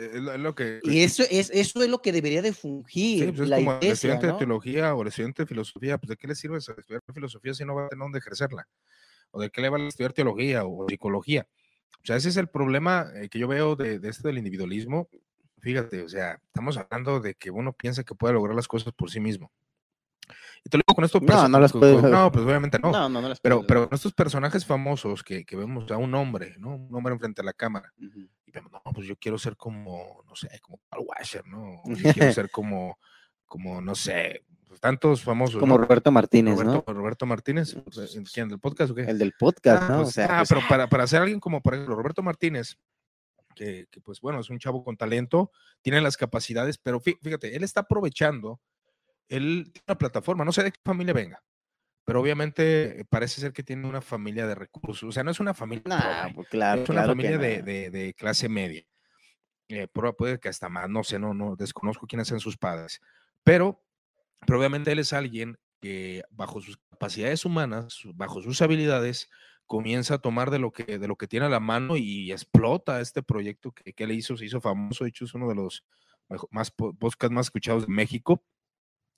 Y 0.83 1.01
eso 1.01 1.23
es, 1.31 1.49
eso 1.49 1.81
es 1.81 1.89
lo 1.89 1.99
que 1.99 2.11
debería 2.11 2.43
de 2.43 2.53
fungir. 2.53 3.33
Pues, 3.35 3.49
la 3.49 3.57
como 3.57 3.79
estudiante 3.81 4.27
de 4.27 4.33
teología 4.33 4.93
o 4.93 5.01
el 5.01 5.07
estudiante 5.07 5.41
de 5.41 5.47
filosofía, 5.47 5.97
pues 5.97 6.09
¿de 6.09 6.17
qué 6.17 6.27
le 6.27 6.35
sirve 6.35 6.59
estudiar 6.59 7.01
filosofía 7.11 7.55
si 7.55 7.65
no 7.65 7.73
va 7.73 7.87
a 7.87 7.89
tener 7.89 8.03
dónde 8.03 8.19
ejercerla? 8.19 8.67
¿O 9.31 9.41
de 9.41 9.49
qué 9.49 9.61
le 9.61 9.69
va 9.69 9.79
a 9.79 9.87
estudiar 9.87 10.13
teología 10.13 10.63
o 10.63 10.85
psicología? 10.87 11.47
O 12.03 12.05
sea, 12.05 12.15
ese 12.15 12.29
es 12.29 12.37
el 12.37 12.47
problema 12.47 13.07
eh, 13.15 13.29
que 13.29 13.39
yo 13.39 13.47
veo 13.47 13.75
de, 13.75 13.99
de 13.99 14.09
esto 14.09 14.27
del 14.27 14.37
individualismo. 14.37 15.09
Fíjate, 15.59 16.03
o 16.03 16.09
sea, 16.09 16.39
estamos 16.45 16.77
hablando 16.77 17.19
de 17.19 17.35
que 17.35 17.51
uno 17.51 17.73
piensa 17.73 18.03
que 18.03 18.15
puede 18.15 18.33
lograr 18.33 18.55
las 18.55 18.67
cosas 18.67 18.93
por 18.93 19.09
sí 19.09 19.19
mismo. 19.19 19.51
Y 20.63 20.69
te 20.69 20.77
lo 20.77 20.83
digo 20.85 20.95
con 20.95 21.05
esto. 21.05 21.19
No, 21.21 21.47
no 21.47 21.59
las 21.59 21.73
No, 21.73 22.31
pues 22.31 22.45
obviamente 22.45 22.79
no. 22.79 22.91
No, 22.91 23.09
no, 23.09 23.21
no 23.21 23.29
las 23.29 23.39
pero, 23.39 23.65
pero 23.65 23.89
estos 23.91 24.13
personajes 24.13 24.65
famosos 24.65 25.23
que, 25.23 25.45
que, 25.45 25.55
vemos 25.55 25.89
a 25.91 25.97
un 25.97 26.13
hombre, 26.15 26.55
¿no? 26.57 26.75
Un 26.75 26.95
hombre 26.95 27.13
enfrente 27.13 27.41
a 27.41 27.45
la 27.45 27.53
cámara. 27.53 27.93
Y 27.97 28.51
vemos, 28.51 28.71
no, 28.71 28.81
pues 28.93 29.07
yo 29.07 29.15
quiero 29.15 29.37
ser 29.37 29.55
como, 29.55 30.23
no 30.27 30.35
sé, 30.35 30.59
como 30.61 30.79
Paul 30.89 31.05
Washer, 31.07 31.45
¿no? 31.45 31.81
Yo 31.85 32.13
quiero 32.13 32.31
ser 32.33 32.49
como, 32.49 32.99
como, 33.45 33.81
no 33.81 33.95
sé, 33.95 34.43
tantos 34.79 35.23
famosos. 35.23 35.59
Como 35.59 35.77
Roberto 35.77 36.11
Martínez, 36.11 36.57
Roberto, 36.57 36.83
¿no? 36.87 36.93
Roberto 36.93 37.25
Martínez, 37.25 37.75
¿quién? 38.33 38.49
¿Del 38.49 38.59
podcast 38.59 38.91
o 38.91 38.95
qué? 38.95 39.03
El 39.03 39.17
del 39.17 39.33
podcast, 39.33 39.83
ah, 39.83 39.87
¿no? 39.89 39.95
Pues, 39.97 40.09
o 40.09 40.11
sea, 40.11 40.25
ah, 40.25 40.37
pues, 40.39 40.49
pero 40.49 40.61
para, 40.67 40.87
para 40.87 41.07
ser 41.07 41.21
alguien 41.21 41.39
como, 41.39 41.61
por 41.61 41.73
ejemplo, 41.73 41.95
Roberto 41.95 42.23
Martínez, 42.23 42.77
que, 43.55 43.87
que, 43.91 44.01
pues 44.01 44.21
bueno, 44.21 44.39
es 44.39 44.49
un 44.49 44.59
chavo 44.59 44.83
con 44.83 44.97
talento, 44.97 45.51
tiene 45.81 46.01
las 46.01 46.17
capacidades, 46.17 46.77
pero 46.77 46.99
fíjate, 46.99 47.55
él 47.55 47.63
está 47.63 47.81
aprovechando 47.81 48.59
él 49.29 49.71
tiene 49.73 49.83
una 49.87 49.97
plataforma, 49.97 50.45
no 50.45 50.51
sé 50.51 50.63
de 50.63 50.71
qué 50.71 50.79
familia 50.83 51.13
venga, 51.13 51.43
pero 52.05 52.21
obviamente 52.21 53.05
parece 53.09 53.41
ser 53.41 53.53
que 53.53 53.63
tiene 53.63 53.87
una 53.87 54.01
familia 54.01 54.47
de 54.47 54.55
recursos, 54.55 55.09
o 55.09 55.11
sea, 55.11 55.23
no 55.23 55.31
es 55.31 55.39
una 55.39 55.53
familia, 55.53 56.31
pues 56.33 56.47
claro, 56.49 56.83
es 56.83 56.89
una 56.89 57.01
claro 57.01 57.11
familia 57.11 57.37
no. 57.37 57.43
de, 57.43 57.61
de, 57.61 57.89
de, 57.89 58.13
clase 58.13 58.49
media. 58.49 58.83
Eh, 59.69 59.87
puede 59.89 60.39
que 60.39 60.47
hasta 60.47 60.69
más, 60.69 60.89
no 60.89 61.03
sé, 61.03 61.19
no, 61.19 61.33
no, 61.33 61.57
desconozco 61.57 62.07
quiénes 62.07 62.29
sean 62.29 62.39
sus 62.39 62.57
padres, 62.57 63.01
pero, 63.43 63.83
pero 64.45 64.59
obviamente 64.59 64.91
él 64.91 64.99
es 64.99 65.13
alguien 65.13 65.57
que 65.81 66.23
bajo 66.29 66.61
sus 66.61 66.77
capacidades 66.89 67.45
humanas, 67.45 68.01
bajo 68.15 68.41
sus 68.41 68.61
habilidades, 68.61 69.29
comienza 69.65 70.15
a 70.15 70.19
tomar 70.19 70.49
de 70.49 70.59
lo 70.59 70.71
que, 70.71 70.97
de 70.97 71.07
lo 71.07 71.17
que 71.17 71.27
tiene 71.27 71.45
a 71.45 71.49
la 71.49 71.59
mano 71.59 71.97
y 71.97 72.31
explota 72.31 73.01
este 73.01 73.21
proyecto 73.21 73.71
que, 73.71 73.93
que 73.93 74.03
él 74.05 74.13
hizo, 74.13 74.37
se 74.37 74.45
hizo 74.45 74.61
famoso, 74.61 75.03
de 75.03 75.09
hecho 75.09 75.25
es 75.25 75.33
uno 75.33 75.49
de 75.49 75.55
los 75.55 75.85
más 76.51 76.71
podcasts 76.71 77.31
más 77.31 77.45
escuchados 77.47 77.87
de 77.87 77.93
México, 77.93 78.43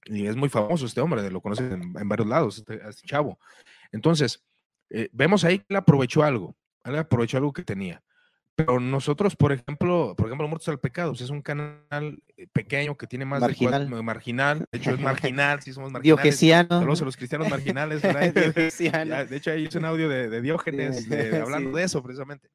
y 0.05 0.27
es 0.27 0.35
muy 0.35 0.49
famoso 0.49 0.85
este 0.85 1.01
hombre, 1.01 1.29
lo 1.29 1.41
conocen 1.41 1.73
en, 1.73 1.97
en 1.97 2.09
varios 2.09 2.27
lados, 2.27 2.57
este, 2.59 2.79
este 2.87 3.07
chavo. 3.07 3.39
Entonces, 3.91 4.43
eh, 4.89 5.09
vemos 5.11 5.43
ahí 5.43 5.59
que 5.59 5.65
él 5.69 5.75
aprovechó 5.75 6.23
algo, 6.23 6.55
él 6.83 6.97
aprovechó 6.97 7.37
algo 7.37 7.53
que 7.53 7.63
tenía. 7.63 8.03
Pero 8.59 8.81
nosotros, 8.81 9.37
por 9.37 9.53
ejemplo, 9.53 10.15
por 10.17 10.27
ejemplo, 10.27 10.45
Muertos 10.49 10.67
al 10.67 10.81
Pecado, 10.81 11.13
es 11.13 11.29
un 11.29 11.41
canal 11.41 12.21
eh, 12.35 12.45
pequeño 12.51 12.97
que 12.97 13.07
tiene 13.07 13.23
más 13.23 13.39
marginal. 13.39 13.83
de 13.83 13.87
cuatro, 13.87 14.03
marginal, 14.03 14.65
de 14.69 14.77
hecho 14.77 14.91
es 14.91 14.99
marginal, 14.99 15.61
sí 15.61 15.71
somos 15.71 15.93
marginales. 15.93 16.21
Diogesiano. 16.21 16.67
Saludos 16.67 17.01
a 17.01 17.05
los 17.05 17.15
cristianos 17.15 17.49
marginales. 17.49 18.01
ya, 18.79 19.25
de 19.25 19.37
hecho, 19.37 19.51
ahí 19.51 19.63
hice 19.63 19.77
un 19.77 19.85
audio 19.85 20.09
de, 20.09 20.29
de 20.29 20.41
Diógenes 20.41 21.07
de, 21.07 21.37
hablando 21.41 21.69
sí. 21.69 21.75
de 21.77 21.83
eso, 21.83 22.03
precisamente. 22.03 22.49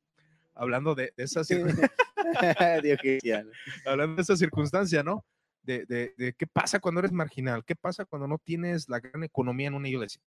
Hablando 0.55 0.94
de, 0.94 1.14
de 1.16 1.24
esas 1.24 1.48
hablando 3.86 4.16
de 4.16 4.22
esa 4.22 4.36
circunstancia, 4.36 5.02
¿no? 5.02 5.24
De, 5.62 5.86
de, 5.86 6.12
de, 6.18 6.34
qué 6.34 6.46
pasa 6.46 6.80
cuando 6.80 6.98
eres 6.98 7.12
marginal, 7.12 7.64
qué 7.64 7.76
pasa 7.76 8.05
cuando 8.05 8.28
no 8.28 8.36
tienes 8.36 8.90
la 8.90 9.00
gran 9.00 9.24
economía 9.24 9.68
en 9.68 9.74
una 9.74 9.88
iglesia. 9.88 10.20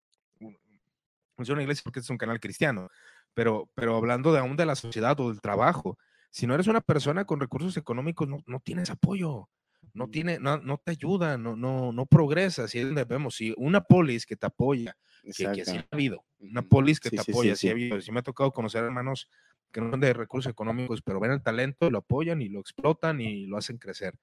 Es 1.39 1.51
una 1.51 1.61
iglesia 1.61 1.83
porque 1.85 2.01
es 2.01 2.09
un 2.09 2.17
canal 2.17 2.41
cristiano, 2.41 2.89
pero, 3.37 3.71
pero 3.75 3.95
hablando 3.99 4.33
de 4.33 4.39
aún 4.39 4.57
de 4.57 4.65
la 4.65 4.75
sociedad 4.75 5.21
o 5.21 5.29
del 5.29 5.43
trabajo, 5.43 5.99
si 6.31 6.47
no 6.47 6.55
eres 6.55 6.69
una 6.69 6.81
persona 6.81 7.27
con 7.27 7.39
recursos 7.39 7.77
económicos, 7.77 8.27
no, 8.27 8.39
no 8.47 8.61
tienes 8.61 8.89
apoyo, 8.89 9.51
no, 9.93 10.09
tiene, 10.09 10.39
no, 10.39 10.57
no 10.57 10.79
te 10.79 10.93
ayuda, 10.93 11.37
no, 11.37 11.55
no, 11.55 11.93
no 11.93 12.07
progresas. 12.07 12.75
Y 12.75 12.79
es 12.79 12.87
donde 12.87 13.05
vemos, 13.05 13.37
si 13.37 13.53
una 13.59 13.83
polis 13.83 14.25
que 14.25 14.37
te 14.37 14.47
apoya, 14.47 14.97
que, 15.23 15.53
que 15.53 15.61
así 15.61 15.77
ha 15.77 15.87
habido, 15.91 16.25
una 16.39 16.63
polis 16.63 16.99
que 16.99 17.11
Sí, 17.11 17.17
te 17.17 17.23
sí, 17.25 17.31
apoya, 17.33 17.57
sí, 17.57 17.69
ha 17.69 17.73
habido, 17.73 18.01
sí 18.01 18.11
me 18.11 18.21
ha 18.21 18.23
tocado 18.23 18.51
conocer 18.53 18.83
hermanos 18.85 19.29
que 19.71 19.83
no 19.83 19.91
son 19.91 20.01
de 20.01 20.15
recursos 20.15 20.51
económicos, 20.51 21.03
pero 21.03 21.21
ven 21.21 21.33
el 21.33 21.43
talento, 21.43 21.91
lo 21.91 21.99
apoyan 21.99 22.41
y 22.41 22.49
lo 22.49 22.61
explotan 22.61 23.21
y 23.21 23.45
lo 23.45 23.59
hacen 23.59 23.77
crecer 23.77 24.15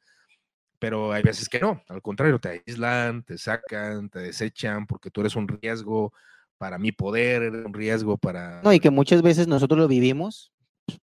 pero 0.80 1.14
hay 1.14 1.24
veces 1.24 1.48
que 1.48 1.62
no, 1.62 1.82
al 1.88 2.02
contrario, 2.02 2.40
te 2.40 2.62
aíslan, 2.66 3.24
te 3.24 3.38
sacan, 3.38 4.10
te 4.10 4.20
desechan 4.20 4.86
porque 4.86 5.10
tú 5.10 5.22
eres 5.22 5.38
un 5.38 5.48
riesgo 5.48 6.12
para 6.64 6.78
mi 6.78 6.94
poder, 6.94 7.44
eres 7.44 7.66
un 7.66 7.74
riesgo 7.74 8.18
para... 8.18 8.62
No, 8.62 8.72
y 8.72 8.80
que 8.80 8.90
muchas 8.90 9.22
veces 9.22 9.48
nosotros 9.50 9.78
lo 9.78 9.86
vivimos, 9.90 10.54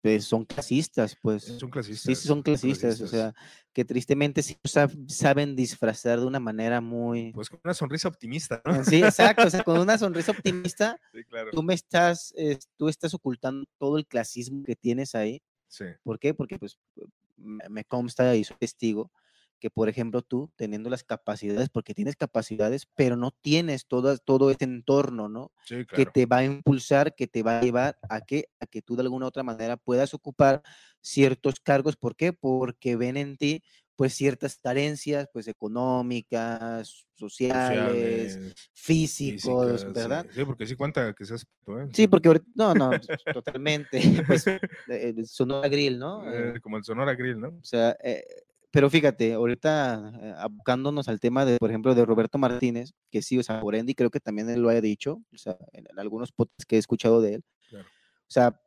pues 0.01 0.23
son 0.23 0.45
clasistas, 0.45 1.17
pues. 1.21 1.43
Son 1.59 1.69
clasistas. 1.69 2.17
Sí, 2.17 2.27
son 2.27 2.41
clasistas, 2.41 3.01
o 3.01 3.07
sea, 3.07 3.33
que 3.73 3.83
tristemente 3.83 4.41
sí 4.41 4.55
sab- 4.63 5.09
saben 5.09 5.57
disfrazar 5.57 6.21
de 6.21 6.25
una 6.25 6.39
manera 6.39 6.79
muy... 6.79 7.33
Pues 7.33 7.49
con 7.49 7.59
una 7.61 7.73
sonrisa 7.73 8.07
optimista, 8.07 8.61
¿no? 8.63 8.85
Sí, 8.85 9.03
exacto, 9.03 9.47
o 9.47 9.49
sea, 9.49 9.61
con 9.61 9.77
una 9.81 9.97
sonrisa 9.97 10.31
optimista, 10.31 10.97
Sí, 11.13 11.25
claro. 11.25 11.51
tú 11.51 11.61
me 11.61 11.73
estás, 11.73 12.33
eh, 12.37 12.57
tú 12.77 12.87
estás 12.87 13.13
ocultando 13.13 13.65
todo 13.77 13.97
el 13.97 14.07
clasismo 14.07 14.63
que 14.63 14.77
tienes 14.77 15.13
ahí. 15.13 15.41
Sí. 15.67 15.83
¿Por 16.03 16.19
qué? 16.19 16.33
Porque 16.33 16.57
pues 16.57 16.79
me 17.35 17.83
consta 17.83 18.33
y 18.33 18.45
soy 18.45 18.55
testigo 18.57 19.11
que, 19.59 19.69
por 19.69 19.89
ejemplo, 19.89 20.21
tú 20.21 20.51
teniendo 20.55 20.89
las 20.89 21.03
capacidades, 21.03 21.69
porque 21.69 21.93
tienes 21.93 22.15
capacidades, 22.15 22.87
pero 22.95 23.15
no 23.15 23.31
tienes 23.31 23.85
todas, 23.87 24.23
todo 24.23 24.51
este 24.51 24.65
entorno, 24.65 25.29
¿no? 25.29 25.51
Sí, 25.65 25.77
que 25.77 25.85
claro. 25.85 26.11
te 26.13 26.25
va 26.25 26.37
a 26.37 26.45
impulsar, 26.45 27.15
que 27.15 27.27
te 27.27 27.43
va 27.43 27.59
a 27.59 27.61
llevar 27.61 27.97
a 28.09 28.21
que, 28.21 28.49
a 28.59 28.65
que 28.65 28.81
tú 28.81 28.95
de 28.95 29.01
alguna 29.03 29.25
u 29.25 29.27
otra 29.27 29.43
manera 29.43 29.77
puedas 29.77 30.13
ocupar 30.13 30.63
ciertos 31.01 31.59
cargos. 31.59 31.95
¿Por 31.95 32.15
qué? 32.15 32.33
Porque 32.33 32.95
ven 32.95 33.17
en 33.17 33.37
ti 33.37 33.61
pues 33.99 34.13
ciertas 34.13 34.57
carencias 34.63 35.27
pues 35.33 35.49
económicas, 35.49 37.05
sociales, 37.15 38.31
Sociales, 38.33 38.69
físicos, 38.71 39.71
físicas. 39.71 39.93
¿verdad? 39.93 40.25
Sí, 40.33 40.45
porque 40.45 40.65
sí 40.65 40.75
cuenta 40.77 41.13
que 41.13 41.25
seas... 41.25 41.45
¿eh? 41.67 41.89
Sí, 41.91 42.07
porque 42.07 42.29
ahorita, 42.29 42.45
no, 42.55 42.73
no, 42.73 42.91
totalmente, 43.33 43.99
pues 44.25 44.47
eh, 44.47 45.15
Sonora 45.25 45.67
Grill, 45.67 45.99
¿no? 45.99 46.23
Eh, 46.31 46.53
Eh, 46.55 46.61
como 46.61 46.77
el 46.77 46.85
Sonora 46.85 47.13
Grill, 47.13 47.41
¿no? 47.41 47.49
o 47.49 47.63
sea, 47.63 47.97
eh, 48.01 48.23
pero 48.71 48.89
fíjate, 48.89 49.33
ahorita 49.33 50.13
eh, 50.21 50.33
abocándonos 50.37 51.07
al 51.07 51.19
tema 51.19 51.45
de, 51.45 51.57
por 51.57 51.69
ejemplo, 51.69 51.95
de 51.95 52.05
Roberto 52.05 52.37
Martínez, 52.37 52.93
que 53.11 53.21
sí, 53.21 53.37
o 53.37 53.43
sea, 53.43 53.61
por 53.61 53.75
ende, 53.75 53.91
y 53.93 53.95
creo 53.95 54.09
que 54.09 54.19
también 54.19 54.49
él 54.49 54.61
lo 54.61 54.69
haya 54.69 54.81
dicho, 54.81 55.21
o 55.33 55.37
sea, 55.37 55.57
en, 55.73 55.87
en 55.89 55.99
algunos 55.99 56.31
podcasts 56.31 56.65
que 56.65 56.75
he 56.75 56.79
escuchado 56.79 57.21
de 57.21 57.35
él. 57.35 57.43
Claro. 57.69 57.85
O 57.85 58.31
sea, 58.31 58.59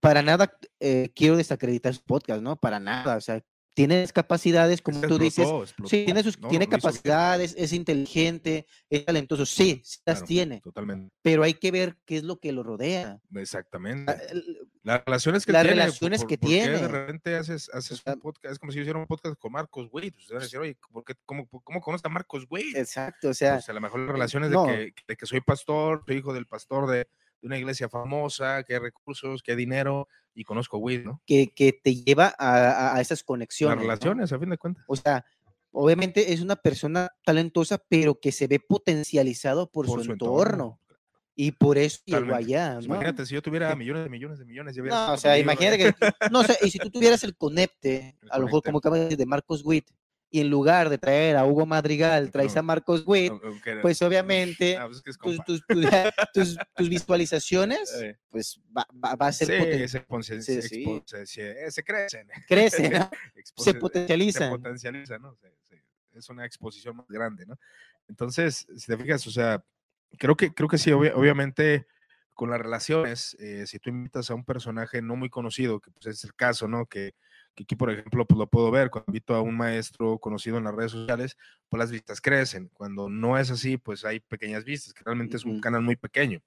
para 0.00 0.22
nada 0.22 0.52
eh, 0.80 1.10
quiero 1.14 1.36
desacreditar 1.36 1.94
su 1.94 2.02
podcast, 2.02 2.42
¿no? 2.42 2.56
Para 2.56 2.80
nada, 2.80 3.16
o 3.16 3.20
sea, 3.20 3.42
tiene 3.74 4.06
capacidades, 4.12 4.80
como 4.80 4.96
Este 4.98 5.08
tú 5.08 5.18
dices, 5.18 5.38
explotó, 5.40 5.62
explotó. 5.64 5.88
sí, 5.90 6.04
tiene, 6.04 6.22
sus, 6.22 6.38
No, 6.40 6.48
capacidades, 6.70 7.54
es 7.58 7.72
inteligente, 7.72 8.66
es 8.88 9.04
talentoso, 9.04 9.44
sí, 9.44 9.82
sí 9.84 9.98
las 10.06 10.18
Claro, 10.18 10.26
tiene, 10.28 10.60
Totalmente. 10.60 11.12
pero 11.22 11.42
hay 11.42 11.54
que 11.54 11.70
ver 11.72 11.96
qué 12.04 12.16
es 12.18 12.22
lo 12.22 12.38
que 12.38 12.52
lo 12.52 12.62
rodea. 12.62 13.20
Exactamente. 13.34 14.12
Ah, 14.12 14.16
Las 14.84 15.04
relaciones 15.04 15.44
que 15.44 15.52
las 15.52 15.62
tiene. 15.64 15.76
relaciones 15.80 16.20
por- 16.20 16.28
que 16.28 16.38
por 16.38 16.48
tiene. 16.50 16.78
de 16.78 16.88
repente 16.88 17.34
haces, 17.36 17.68
haces 17.72 18.00
sea, 18.04 18.14
un 18.14 18.20
podcast, 18.20 18.52
es 18.52 18.58
como 18.58 18.70
si 18.70 18.80
hiciera 18.80 18.98
un 18.98 19.06
podcast 19.06 19.36
con 19.38 19.50
Marcos 19.52 19.88
Witt. 19.90 20.14
Ustedes 20.16 20.30
van 20.30 20.40
a 20.42 20.44
decir, 20.44 20.58
oye, 20.60 20.76
¿por 20.92 21.04
qué, 21.04 21.14
cómo, 21.26 21.48
¿cómo 21.48 21.80
conoces 21.80 22.04
a 22.04 22.08
Marcos 22.10 22.44
Witt? 22.48 22.76
Exacto, 22.76 23.30
o 23.30 23.34
sea, 23.34 23.54
Pues 23.54 23.68
a 23.68 23.72
lo 23.72 23.80
mejor 23.80 24.00
las 24.00 24.12
relaciones 24.12 24.50
no. 24.50 24.66
de, 24.66 24.92
que, 24.92 25.02
de 25.08 25.16
que 25.16 25.26
soy 25.26 25.40
pastor, 25.40 26.04
soy 26.06 26.16
hijo 26.18 26.32
del 26.32 26.46
pastor 26.46 26.88
de, 26.88 27.08
de 27.44 27.48
una 27.48 27.58
iglesia 27.58 27.90
famosa, 27.90 28.56
hay 28.56 28.78
recursos, 28.78 29.42
hay 29.46 29.54
dinero, 29.54 30.08
y 30.34 30.44
conozco 30.44 30.78
a 30.78 30.80
Witt, 30.80 31.04
¿no? 31.04 31.22
que, 31.26 31.52
que 31.54 31.72
te 31.74 31.94
lleva 31.94 32.34
a, 32.38 32.96
a- 32.96 33.00
esas 33.02 33.18
Las 33.18 33.24
conexiones. 33.24 33.76
¿no? 33.76 33.82
relaciones, 33.82 34.32
a 34.32 34.38
fin 34.38 34.48
de 34.48 34.56
cuentas. 34.56 34.82
O 34.88 34.96
sea, 34.96 35.26
obviamente 35.70 36.32
es 36.32 36.40
una 36.40 36.56
persona 36.56 37.10
talentosa, 37.22 37.76
pero 37.86 38.18
que 38.18 38.32
se 38.32 38.46
ve 38.46 38.60
potencializado 38.60 39.70
por, 39.70 39.86
su, 39.86 40.00
entorno. 40.10 40.80
Y 41.36 41.52
por 41.52 41.76
eso 41.76 42.00
llegó 42.06 42.34
allá. 42.34 42.76
¿no? 42.76 42.80
Imagínate, 42.80 43.26
si 43.26 43.34
yo 43.34 43.42
tuviera 43.42 43.76
millones 43.76 44.04
de 44.04 44.08
millones 44.08 44.38
de 44.38 44.44
millones, 44.46 44.74
No, 44.78 45.12
o 45.12 45.16
sea, 45.18 45.38
imagínate 45.38 45.76
que, 45.76 45.94
no, 46.30 46.40
o 46.40 46.44
sea, 46.44 46.56
y 46.62 46.70
si 46.70 46.78
tú 46.78 46.90
tuvieras 46.90 47.22
el 47.24 47.36
conecte, 47.36 48.16
a 48.30 48.38
lo 48.38 48.46
mejor 48.46 48.62
como 48.62 48.78
acabas 48.78 49.14
de 49.18 49.26
Marcos 49.26 49.62
Witt, 49.66 49.90
y 50.34 50.40
en 50.40 50.50
lugar 50.50 50.88
de 50.90 50.98
traer 50.98 51.36
a 51.36 51.44
Hugo 51.46 51.64
Madrigal, 51.64 52.32
traes 52.32 52.56
a 52.56 52.62
Marcos 52.62 53.04
Witt, 53.06 53.30
aunque- 53.30 53.76
pues 53.76 54.02
obviamente 54.02 54.76
Ah, 54.76 54.86
pues 54.86 54.96
es 54.98 55.02
que 55.04 55.10
es 55.10 55.18
tus, 55.18 55.36
tus, 55.44 55.64
tus, 56.34 56.56
tus- 56.74 56.88
visualizaciones, 56.88 57.92
Eh, 58.02 58.18
pues 58.30 58.60
va, 58.76 58.84
va- 59.02 59.14
va 59.14 59.26
a 59.28 59.32
ser 59.32 59.46
sí, 59.46 59.52
se, 59.88 60.02
sí, 60.42 60.62
sí. 60.62 61.02
se- 61.06 61.26
se- 61.26 61.70
se 61.70 61.82
crecen. 61.84 62.28
crece, 62.48 62.90
¿no? 62.90 63.08
se 63.54 63.62
Se 63.64 63.74
potencializan. 63.74 64.50
potencializa, 64.50 65.18
¿no? 65.18 65.36
Es 66.12 66.28
una 66.28 66.44
exposición 66.44 66.96
más 66.96 67.06
grande, 67.08 67.46
¿no? 67.46 67.56
Entonces, 68.08 68.66
si 68.76 68.86
te 68.86 68.96
fijas, 68.96 69.24
o 69.28 69.30
sea, 69.30 69.64
creo 70.18 70.36
que, 70.36 70.52
creo 70.52 70.68
que 70.68 70.78
sí, 70.78 70.90
obviamente 70.90 71.86
con 72.34 72.50
las 72.50 72.60
relaciones, 72.60 73.36
eh, 73.38 73.64
si 73.68 73.78
tú 73.78 73.90
invitas 73.90 74.30
a 74.30 74.34
un 74.34 74.44
personaje 74.44 75.00
no 75.00 75.14
muy 75.14 75.30
conocido, 75.30 75.78
que 75.80 75.92
pues 75.92 76.06
es 76.06 76.24
el 76.24 76.34
caso, 76.34 76.66
¿no? 76.66 76.86
Que, 76.86 77.14
aquí, 77.62 77.76
por 77.76 77.90
ejemplo, 77.90 78.26
pues 78.26 78.38
lo 78.38 78.46
puedo 78.46 78.70
ver, 78.70 78.90
cuando 78.90 79.06
invito 79.08 79.34
a 79.34 79.40
un 79.40 79.56
maestro 79.56 80.18
conocido 80.18 80.58
en 80.58 80.64
las 80.64 80.74
redes 80.74 80.92
sociales, 80.92 81.36
pues 81.68 81.78
las 81.78 81.90
vistas 81.90 82.20
crecen. 82.20 82.70
Cuando 82.74 83.08
no 83.08 83.38
es 83.38 83.50
así, 83.50 83.76
pues 83.76 84.04
hay 84.04 84.20
pequeñas 84.20 84.64
vistas, 84.64 84.92
que 84.92 85.04
realmente 85.04 85.36
es 85.36 85.44
un 85.44 85.60
canal 85.60 85.82
muy 85.82 85.96
pequeño. 85.96 86.40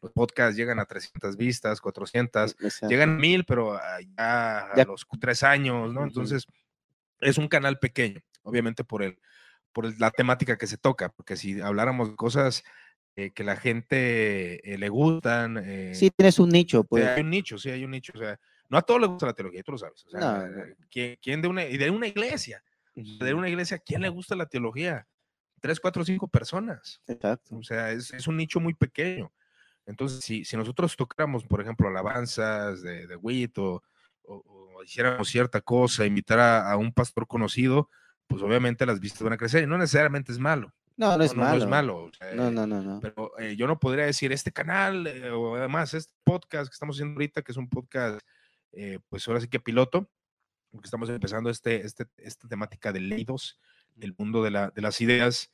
Los 0.00 0.12
podcasts 0.12 0.56
llegan 0.56 0.78
a 0.78 0.84
300 0.84 1.36
vistas, 1.36 1.80
400, 1.80 2.56
llegan 2.88 3.10
a 3.10 3.18
1000, 3.18 3.44
pero 3.44 3.78
ya 4.16 4.72
a 4.72 4.84
los 4.84 5.06
tres 5.20 5.42
años, 5.42 5.92
¿no? 5.92 6.04
Entonces, 6.04 6.46
es 7.20 7.38
un 7.38 7.48
canal 7.48 7.78
pequeño, 7.78 8.20
obviamente 8.42 8.84
por 8.84 9.02
el 9.02 9.18
por 9.72 9.98
la 9.98 10.12
temática 10.12 10.56
que 10.56 10.68
se 10.68 10.78
toca, 10.78 11.08
porque 11.10 11.36
si 11.36 11.60
habláramos 11.60 12.10
de 12.10 12.16
cosas 12.16 12.62
eh, 13.16 13.30
que 13.32 13.44
la 13.44 13.56
gente 13.56 14.72
eh, 14.72 14.78
le 14.78 14.88
gustan. 14.88 15.62
Eh, 15.64 15.94
sí, 15.94 16.10
tienes 16.10 16.38
un 16.38 16.48
nicho, 16.48 16.84
pues. 16.84 17.04
Hay 17.04 17.22
un 17.22 17.30
nicho, 17.30 17.58
sí, 17.58 17.70
hay 17.70 17.84
un 17.84 17.92
nicho. 17.92 18.12
O 18.14 18.18
sea, 18.18 18.40
no 18.74 18.78
a 18.78 18.82
todos 18.82 19.00
les 19.00 19.08
gusta 19.08 19.26
la 19.26 19.34
teología, 19.34 19.62
tú 19.62 19.70
lo 19.70 19.78
sabes. 19.78 20.04
O 20.04 20.10
sea, 20.10 20.50
¿quién, 20.90 21.40
de 21.40 21.46
una, 21.46 21.64
y 21.64 21.76
de 21.76 21.90
una 21.90 22.08
iglesia? 22.08 22.60
De 22.96 23.32
una 23.32 23.48
iglesia, 23.48 23.78
¿quién 23.78 24.02
le 24.02 24.08
gusta 24.08 24.34
la 24.34 24.46
teología? 24.46 25.06
Tres, 25.60 25.78
cuatro, 25.78 26.04
cinco 26.04 26.26
personas. 26.26 27.00
Exacto. 27.06 27.54
O 27.54 27.62
sea, 27.62 27.92
es, 27.92 28.12
es 28.12 28.26
un 28.26 28.36
nicho 28.36 28.58
muy 28.58 28.74
pequeño. 28.74 29.32
Entonces, 29.86 30.24
si, 30.24 30.44
si 30.44 30.56
nosotros 30.56 30.96
tocáramos, 30.96 31.44
por 31.44 31.60
ejemplo, 31.60 31.86
alabanzas 31.86 32.82
de, 32.82 33.06
de 33.06 33.14
WIT 33.14 33.56
o, 33.58 33.80
o, 34.24 34.82
hiciéramos 34.82 35.28
cierta 35.28 35.60
cosa, 35.60 36.04
invitar 36.04 36.40
a, 36.40 36.72
a, 36.72 36.76
un 36.76 36.92
pastor 36.92 37.28
conocido, 37.28 37.88
pues 38.26 38.42
obviamente 38.42 38.86
las 38.86 38.98
vistas 38.98 39.22
van 39.22 39.34
a 39.34 39.36
crecer 39.36 39.62
y 39.62 39.68
no 39.68 39.78
necesariamente 39.78 40.32
es 40.32 40.40
malo. 40.40 40.74
No, 40.96 41.16
no 41.16 41.22
es 41.22 41.36
malo. 41.36 41.58
No 41.58 41.64
es 41.64 41.70
malo. 41.70 42.10
no, 42.34 42.50
no, 42.50 42.66
no, 42.66 42.82
no. 42.82 43.00
Pero 43.00 43.38
eh, 43.38 43.54
yo 43.54 43.68
no 43.68 43.78
podría 43.78 44.06
decir 44.06 44.32
este 44.32 44.50
canal 44.50 45.06
eh, 45.06 45.30
o 45.30 45.54
además 45.54 45.94
este 45.94 46.12
podcast 46.24 46.68
que 46.68 46.74
estamos 46.74 46.96
haciendo 46.96 47.14
ahorita, 47.14 47.42
que 47.42 47.52
es 47.52 47.58
un 47.58 47.68
podcast, 47.68 48.20
eh, 48.76 48.98
pues 49.08 49.26
ahora 49.28 49.40
sí 49.40 49.48
que 49.48 49.60
piloto, 49.60 50.10
porque 50.70 50.86
estamos 50.86 51.08
empezando 51.08 51.50
este, 51.50 51.84
este, 51.84 52.06
esta 52.16 52.48
temática 52.48 52.92
de 52.92 53.00
leidos, 53.00 53.58
del 53.94 54.14
mundo 54.18 54.42
de, 54.42 54.50
la, 54.50 54.70
de 54.70 54.82
las 54.82 55.00
ideas. 55.00 55.52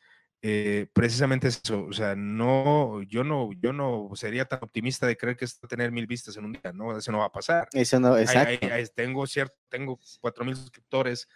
precisamente 0.92 1.48
eso, 1.48 1.84
o 1.84 1.92
sea, 1.92 2.14
no, 2.16 3.02
yo 3.02 3.22
no, 3.24 3.50
yo 3.60 3.72
no 3.72 4.10
sería 4.14 4.46
tan 4.46 4.60
optimista 4.62 5.06
de 5.06 5.16
creer 5.16 5.36
que 5.36 5.44
esto 5.44 5.60
va 5.62 5.66
a 5.66 5.68
tener 5.68 5.92
mil 5.92 6.06
vistas 6.06 6.36
en 6.36 6.46
un 6.46 6.52
día, 6.52 6.72
no, 6.72 6.96
eso 6.96 7.12
no 7.12 7.18
va 7.18 7.26
a 7.26 7.32
pasar. 7.32 7.68
Eso 7.72 8.00
no, 8.00 8.16
exacto. 8.16 8.66
tengo 8.94 9.26
cierto, 9.26 9.56
tengo 9.68 9.98
cuatro 10.20 10.44
mil 10.44 10.56
suscriptores, 10.56 11.28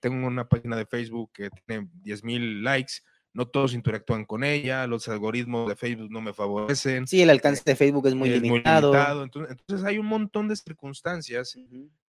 tengo 0.00 0.26
una 0.26 0.48
página 0.48 0.76
de 0.76 0.86
Facebook 0.86 1.30
que 1.32 1.50
tiene 1.50 1.88
diez 2.02 2.24
mil 2.24 2.64
likes, 2.64 2.94
no 3.34 3.46
todos 3.46 3.74
interactúan 3.74 4.24
con 4.24 4.44
ella, 4.44 4.86
los 4.86 5.08
algoritmos 5.08 5.68
de 5.68 5.76
Facebook 5.76 6.10
no 6.10 6.20
me 6.20 6.34
favorecen. 6.34 7.06
Sí, 7.06 7.22
el 7.22 7.30
alcance 7.30 7.62
de 7.64 7.76
Facebook 7.76 8.06
es 8.06 8.14
muy 8.14 8.28
limitado. 8.28 9.22
Entonces, 9.22 9.84
hay 9.84 9.98
un 9.98 10.06
montón 10.06 10.48
de 10.48 10.56
circunstancias 10.56 11.56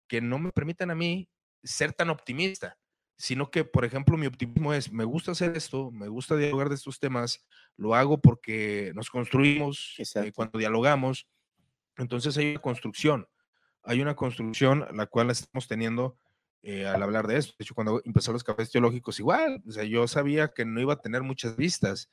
que 0.08 0.22
no 0.22 0.40
me 0.40 0.52
permiten 0.52 0.92
a 0.92 0.96
mí 0.96 1.30
ser 1.64 1.92
tan 1.94 2.10
optimista, 2.10 2.78
sino 3.18 3.52
que, 3.52 3.66
por 3.66 3.84
ejemplo, 3.84 4.18
mi 4.18 4.28
optimismo 4.28 4.74
es, 4.74 4.92
me 4.92 5.04
gusta 5.04 5.32
hacer 5.32 5.58
esto, 5.58 5.92
me 5.92 6.08
gusta 6.08 6.38
dialogar 6.38 6.70
de 6.70 6.76
estos 6.76 7.00
temas, 7.00 7.46
lo 7.76 7.94
hago 7.96 8.22
porque 8.22 8.94
nos 8.96 9.10
construimos 9.10 9.96
eh, 9.98 10.32
cuando 10.34 10.58
dialogamos. 10.58 11.28
Entonces 11.98 12.38
hay 12.38 12.52
una 12.52 12.62
construcción, 12.62 13.28
hay 13.84 14.02
una 14.02 14.16
construcción 14.16 14.86
la 14.94 15.06
cual 15.06 15.32
estamos 15.32 15.68
teniendo 15.68 16.18
eh, 16.62 16.86
al 16.86 17.02
hablar 17.02 17.28
de 17.28 17.38
esto. 17.38 17.54
De 17.58 17.64
hecho, 17.64 17.76
cuando 17.76 18.02
empezó 18.04 18.34
los 18.34 18.44
cafés 18.44 18.72
teológicos, 18.72 19.20
igual, 19.20 19.64
o 19.68 19.72
sea, 19.72 19.84
yo 19.84 20.08
sabía 20.08 20.50
que 20.50 20.66
no 20.66 20.82
iba 20.82 20.94
a 20.94 21.02
tener 21.02 21.24
muchas 21.24 21.56
vistas. 21.56 22.10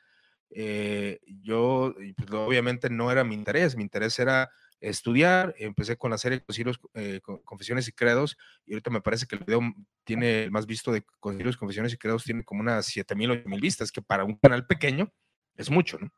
Eh, 0.50 1.18
yo, 1.26 1.94
pues, 2.16 2.30
obviamente, 2.30 2.88
no 2.90 3.10
era 3.10 3.24
mi 3.24 3.34
interés, 3.34 3.76
mi 3.76 3.82
interés 3.82 4.18
era 4.18 4.50
estudiar. 4.80 5.54
Empecé 5.58 5.96
con 5.96 6.10
la 6.10 6.18
serie 6.18 6.42
Concilios, 6.42 6.78
eh, 6.94 7.20
Confesiones 7.44 7.88
y 7.88 7.92
Credos, 7.92 8.36
y 8.64 8.72
ahorita 8.74 8.90
me 8.90 9.00
parece 9.00 9.26
que 9.26 9.36
el 9.36 9.44
video 9.44 9.60
tiene 10.04 10.44
el 10.44 10.50
más 10.50 10.66
visto 10.66 10.92
de 10.92 11.04
Concilios, 11.18 11.56
Confesiones 11.56 11.92
y 11.94 11.98
Credos, 11.98 12.24
tiene 12.24 12.44
como 12.44 12.60
unas 12.60 12.86
7000, 12.86 13.30
8000 13.32 13.60
vistas, 13.60 13.90
que 13.90 14.02
para 14.02 14.24
un 14.24 14.36
canal 14.36 14.66
pequeño 14.66 15.12
es 15.56 15.70
mucho, 15.70 15.98
¿no? 15.98 16.12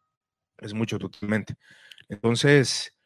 Es 0.59 0.75
mucho 0.75 0.99
totalmente. 0.99 1.55
Entonces, 2.09 2.98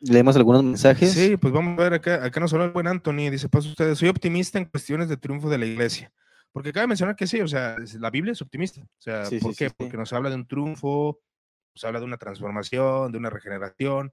Leemos 0.00 0.34
algunos 0.36 0.64
mensajes. 0.64 1.12
Sí, 1.12 1.36
pues 1.36 1.52
vamos 1.52 1.78
a 1.78 1.82
ver 1.82 1.94
acá. 1.94 2.24
Acá 2.24 2.40
nos 2.40 2.52
habla 2.52 2.66
el 2.66 2.72
buen 2.72 2.86
Anthony. 2.86 3.30
Dice: 3.30 3.48
Paso 3.48 3.68
ustedes, 3.68 3.98
soy 3.98 4.08
optimista 4.08 4.58
en 4.58 4.64
cuestiones 4.64 5.08
de 5.08 5.16
triunfo 5.16 5.50
de 5.50 5.58
la 5.58 5.66
iglesia. 5.66 6.10
Porque 6.52 6.72
cabe 6.72 6.88
mencionar 6.88 7.16
que 7.16 7.26
sí, 7.26 7.40
o 7.40 7.48
sea, 7.48 7.76
la 7.98 8.10
Biblia 8.10 8.32
es 8.32 8.42
optimista. 8.42 8.80
O 8.80 9.00
sea, 9.00 9.24
¿por 9.40 9.54
qué? 9.54 9.70
Porque 9.70 9.96
nos 9.96 10.12
habla 10.12 10.30
de 10.30 10.36
un 10.36 10.46
triunfo, 10.46 11.20
nos 11.74 11.84
habla 11.84 12.00
de 12.00 12.06
una 12.06 12.16
transformación, 12.16 13.12
de 13.12 13.18
una 13.18 13.30
regeneración. 13.30 14.12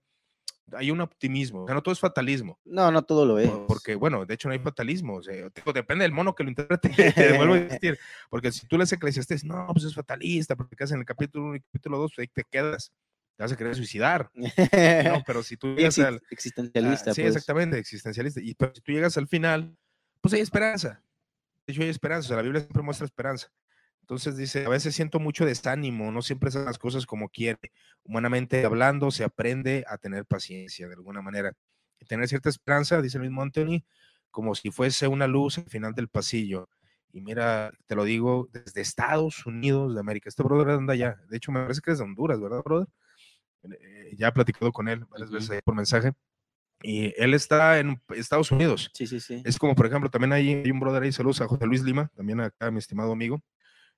Hay 0.73 0.91
un 0.91 0.99
optimismo. 0.99 1.63
O 1.63 1.65
sea, 1.65 1.75
no 1.75 1.81
todo 1.81 1.93
es 1.93 1.99
fatalismo. 1.99 2.59
No, 2.65 2.91
no 2.91 3.01
todo 3.03 3.25
lo 3.25 3.39
es. 3.39 3.49
Porque, 3.67 3.95
bueno, 3.95 4.25
de 4.25 4.33
hecho 4.33 4.49
no 4.49 4.53
hay 4.53 4.59
fatalismo. 4.59 5.15
O 5.15 5.23
sea, 5.23 5.49
depende 5.73 6.03
del 6.03 6.11
mono 6.11 6.35
que 6.35 6.43
lo 6.43 6.49
interprete. 6.49 6.89
te 7.15 7.37
vuelvo 7.37 7.53
a 7.53 7.59
decir. 7.59 7.97
Porque 8.29 8.51
si 8.51 8.67
tú 8.67 8.77
lees 8.77 8.91
Eclesiastes, 8.91 9.45
no, 9.45 9.67
pues 9.71 9.85
es 9.85 9.95
fatalista, 9.95 10.57
porque 10.57 10.75
en 10.77 10.99
el 10.99 11.05
capítulo 11.05 11.45
1 11.45 11.55
y 11.55 11.61
capítulo 11.61 11.97
2, 11.99 12.11
ahí 12.17 12.27
te 12.27 12.43
quedas 12.43 12.91
te 13.37 13.43
vas 13.43 13.51
a 13.51 13.55
querer 13.55 13.75
suicidar. 13.75 14.31
no, 14.33 15.23
pero 15.25 15.43
si 15.43 15.57
tú 15.57 15.67
llegas 15.75 15.99
al... 15.99 16.21
Existencialista. 16.31 17.13
sí, 17.13 17.21
pues. 17.21 17.35
exactamente, 17.35 17.77
existencialista. 17.77 18.41
Y 18.41 18.55
pero 18.55 18.73
si 18.73 18.81
tú 18.81 18.91
llegas 18.91 19.15
al 19.17 19.27
final, 19.27 19.77
pues 20.21 20.33
hay 20.33 20.41
esperanza. 20.41 21.03
De 21.67 21.73
hecho, 21.73 21.83
hay 21.83 21.89
esperanza. 21.89 22.25
O 22.25 22.29
sea, 22.29 22.37
la 22.37 22.41
Biblia 22.41 22.61
siempre 22.61 22.81
muestra 22.81 23.05
esperanza. 23.05 23.49
Entonces 24.01 24.37
dice, 24.37 24.65
a 24.65 24.69
veces 24.69 24.95
siento 24.95 25.19
mucho 25.19 25.45
desánimo, 25.45 26.11
no 26.11 26.21
siempre 26.21 26.49
son 26.49 26.65
las 26.65 26.79
cosas 26.79 27.05
como 27.05 27.29
quiere. 27.29 27.73
Humanamente 28.03 28.65
hablando, 28.65 29.11
se 29.11 29.23
aprende 29.23 29.83
a 29.87 29.97
tener 29.97 30.25
paciencia 30.25 30.87
de 30.87 30.93
alguna 30.95 31.21
manera. 31.21 31.53
Y 31.99 32.05
tener 32.05 32.27
cierta 32.27 32.49
esperanza, 32.49 33.01
dice 33.01 33.17
el 33.17 33.23
mismo 33.23 33.41
Anthony, 33.41 33.83
como 34.31 34.55
si 34.55 34.71
fuese 34.71 35.07
una 35.07 35.27
luz 35.27 35.57
al 35.59 35.65
final 35.65 35.93
del 35.93 36.07
pasillo. 36.07 36.69
Y 37.11 37.21
mira, 37.21 37.71
te 37.85 37.95
lo 37.95 38.03
digo, 38.03 38.47
desde 38.51 38.81
Estados 38.81 39.45
Unidos 39.45 39.93
de 39.93 39.99
América. 39.99 40.29
Este 40.29 40.41
brother 40.41 40.69
anda 40.69 40.93
allá. 40.93 41.19
De 41.29 41.37
hecho, 41.37 41.51
me 41.51 41.61
parece 41.61 41.81
que 41.81 41.91
es 41.91 41.97
de 41.97 42.03
Honduras, 42.05 42.39
¿verdad, 42.39 42.63
brother? 42.63 42.87
Eh, 43.63 44.15
ya 44.17 44.27
he 44.27 44.31
platicado 44.31 44.71
con 44.71 44.87
él 44.87 45.05
varias 45.05 45.29
veces 45.29 45.61
por 45.63 45.75
mensaje. 45.75 46.13
Y 46.83 47.13
él 47.21 47.33
está 47.33 47.79
en 47.79 48.01
Estados 48.09 48.51
Unidos. 48.51 48.91
Sí, 48.93 49.07
sí, 49.07 49.19
sí. 49.19 49.41
Es 49.45 49.57
como, 49.57 49.75
por 49.75 49.87
ejemplo, 49.87 50.09
también 50.09 50.33
hay, 50.33 50.69
un 50.69 50.79
brother 50.79 51.03
ahí, 51.03 51.11
saludos 51.11 51.41
a 51.41 51.47
José 51.47 51.65
Luis 51.65 51.81
Lima, 51.83 52.11
también 52.15 52.39
acá, 52.39 52.69
mi 52.69 52.77
estimado 52.77 53.11
amigo. 53.11 53.41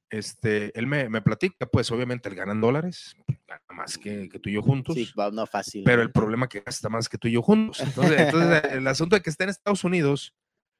Este, 0.10 0.78
él 0.80 0.88
me, 0.88 1.08
me 1.10 1.22
platica, 1.22 1.68
pues 1.68 1.92
obviamente 1.92 2.30
él 2.30 2.36
gana 2.36 2.54
en 2.54 2.62
dólares, 2.62 3.16
gana 3.48 3.62
más 3.76 3.98
que, 3.98 4.28
que, 4.30 4.40
tú 4.40 4.50
y 4.50 4.54
yo 4.54 4.64
juntos. 4.64 4.96
Sí, 4.96 5.12
no 5.34 5.46
fácil. 5.46 5.84
Pero 5.84 6.02
el 6.02 6.12
problema 6.12 6.46
es 6.46 6.50
que 6.50 6.62
gasta 6.62 6.90
más 6.90 7.10
que 7.10 7.18
tú 7.18 7.28
y 7.28 7.34
yo 7.34 7.42
juntos. 7.42 7.80
Entonces, 7.80 8.20
entonces 8.20 8.64
el 8.72 8.88
asunto 8.88 9.16
de 9.16 9.22
que 9.22 9.30
está 9.30 9.44
en 9.44 9.52
Estados 9.52 9.84
Unidos, 9.84 10.34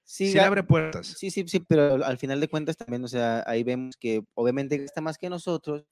sí, 0.04 0.32
sí 0.32 0.40
abre 0.40 0.64
puertas. 0.64 1.16
Sí, 1.18 1.30
sí, 1.30 1.44
sí, 1.48 1.60
pero 1.60 2.04
al 2.04 2.18
final 2.18 2.40
de 2.40 2.48
cuentas 2.48 2.78
también, 2.78 3.04
o 3.04 3.08
sea, 3.08 3.44
ahí 3.46 3.64
vemos 3.64 3.98
que 3.98 4.24
obviamente 4.34 4.78
gasta 4.80 5.02
más 5.02 5.18
que 5.18 5.30
nosotros, 5.30 5.86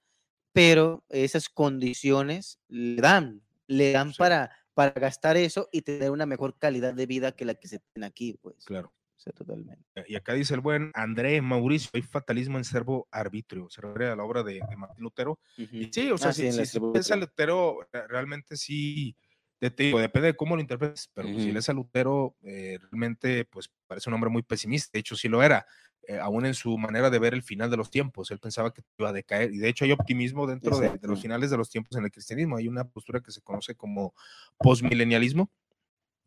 pero 0.53 1.03
esas 1.09 1.49
condiciones 1.49 2.59
le 2.67 3.01
dan, 3.01 3.41
le 3.67 3.91
dan 3.91 4.13
para, 4.13 4.51
para 4.73 4.91
gastar 4.91 5.37
eso 5.37 5.69
y 5.71 5.81
tener 5.81 6.11
una 6.11 6.25
mejor 6.25 6.57
calidad 6.57 6.93
de 6.93 7.05
vida 7.05 7.31
que 7.31 7.45
la 7.45 7.55
que 7.55 7.67
se 7.67 7.79
tiene 7.79 8.07
aquí, 8.07 8.37
pues. 8.41 8.65
Claro. 8.65 8.93
O 9.17 9.19
sea, 9.19 9.33
totalmente. 9.33 9.83
Y 10.07 10.15
acá 10.15 10.33
dice 10.33 10.53
el 10.53 10.61
buen 10.61 10.91
André 10.93 11.41
Mauricio, 11.41 11.89
hay 11.93 12.03
fatalismo 12.03 12.59
en 12.59 12.63
servo 12.63 13.07
arbitrio, 13.09 13.67
se 13.69 13.81
refiere 13.81 14.11
a 14.11 14.15
la 14.15 14.23
obra 14.23 14.43
de, 14.43 14.61
Martín 14.77 15.03
Lutero. 15.03 15.39
y 15.57 15.85
sí, 15.91 16.11
o 16.11 16.17
sea, 16.19 16.29
ah, 16.29 16.33
si, 16.33 16.51
sí, 16.51 16.65
si, 16.67 16.79
Lutero, 16.79 17.79
realmente 18.07 18.55
sí, 18.55 19.15
te 19.59 19.71
digo, 19.75 19.99
depende 19.99 20.27
de 20.27 20.35
cómo 20.35 20.55
lo 20.55 20.61
interpretes, 20.61 21.09
pero 21.11 21.27
si 21.29 21.51
lees 21.51 21.67
a 21.67 21.73
Lutero, 21.73 22.35
eh, 22.43 22.77
realmente, 22.79 23.45
pues 23.45 23.71
parece 23.87 24.07
un 24.09 24.13
hombre 24.13 24.29
muy 24.29 24.43
pesimista, 24.43 24.91
de 24.93 24.99
hecho 24.99 25.15
sí 25.15 25.27
lo 25.27 25.41
era, 25.41 25.65
eh, 26.09 26.19
aún 26.19 26.45
en 26.45 26.53
su 26.53 26.77
manera 26.77 27.09
de 27.09 27.19
ver 27.19 27.33
el 27.33 27.43
final 27.43 27.69
de 27.69 27.75
los 27.75 27.91
tiempos. 27.91 28.31
Él 28.31 28.39
pensaba 28.39 28.73
que 28.73 28.81
iba 28.97 29.09
a 29.09 29.13
decaer 29.13 29.53
y 29.53 29.57
de 29.57 29.67
hecho 29.67 29.83
hay 29.83 29.91
optimismo 29.91 30.47
dentro 30.47 30.79
de, 30.79 30.97
los 31.01 31.21
finales 31.21 31.49
de 31.51 31.57
los 31.57 31.69
tiempos 31.69 31.97
en 31.97 32.05
el 32.05 32.11
cristianismo. 32.11 32.55
Hay 32.55 32.69
una 32.69 32.85
postura 32.85 33.19
que 33.19 33.29
se 33.29 33.41
conoce 33.41 33.75
como 33.75 34.13
postmilenialismo. 34.57 35.51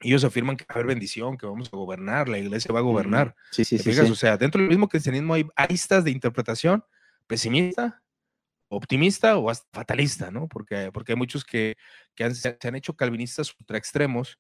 Ellos 0.01 0.23
afirman 0.23 0.59
que 0.59 0.65
va 0.65 0.75
a 0.75 0.75
haber 0.75 0.87
bendición, 0.87 1.39
que 1.39 1.47
vamos 1.47 1.71
a 1.73 1.77
gobernar, 1.79 2.29
la 2.29 2.39
iglesia 2.39 2.75
va 2.75 2.81
a 2.81 2.83
gobernar. 2.83 3.35
Sí, 3.53 3.65
sí, 3.65 3.79
sí, 3.79 3.99
O 4.01 4.15
sea, 4.15 4.37
dentro 4.37 4.61
del 4.61 4.69
mismo 4.69 4.87
cristianismo 4.87 5.33
hay 5.33 5.47
aristas 5.57 6.05
de 6.05 6.11
interpretación 6.11 6.85
pesimista, 7.27 8.03
optimista 8.69 9.39
o 9.39 9.49
hasta 9.49 9.67
fatalista, 9.73 10.31
¿no? 10.31 10.47
Porque, 10.47 10.91
porque 10.93 11.13
hay 11.13 11.17
muchos 11.17 11.43
que, 11.43 11.79
que 12.15 12.35
se 12.35 12.59
han 12.63 12.75
hecho 12.75 12.95
calvinistas 12.95 13.55
ultra 13.59 13.79
extremos 13.79 14.39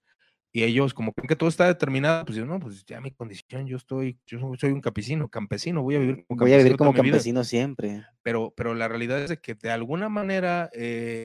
y 0.53 0.65
ellos 0.65 0.95
como 0.95 1.13
creen 1.13 1.29
que 1.29 1.37
todo 1.37 1.49
está 1.49 1.67
determinado, 1.67 2.25
pues 2.25 2.39
no, 2.39 2.59
pues 2.59 2.85
ya 2.85 3.01
mi 3.01 3.13
condición, 3.13 3.67
yo 3.67 3.77
estoy, 3.77 4.19
yo 4.27 4.39
soy 4.59 4.73
un 4.73 4.81
campesino, 4.81 5.29
campesino, 5.29 5.83
voy 5.83 5.95
a 5.95 5.99
vivir 6.01 6.25
como 6.27 6.39
campesino. 6.39 6.45
Voy 6.45 6.53
a 6.53 6.65
vivir 6.65 6.77
como 6.77 6.93
campesino 6.93 7.45
siempre. 7.45 8.05
Pero, 8.23 8.53
pero 8.57 8.75
la 8.75 8.89
realidad 8.89 9.23
es 9.23 9.31
de 9.31 9.41
que 9.41 9.55
de 9.55 9.71
alguna 9.71 10.09
manera 10.09 10.69
eh, 10.73 11.23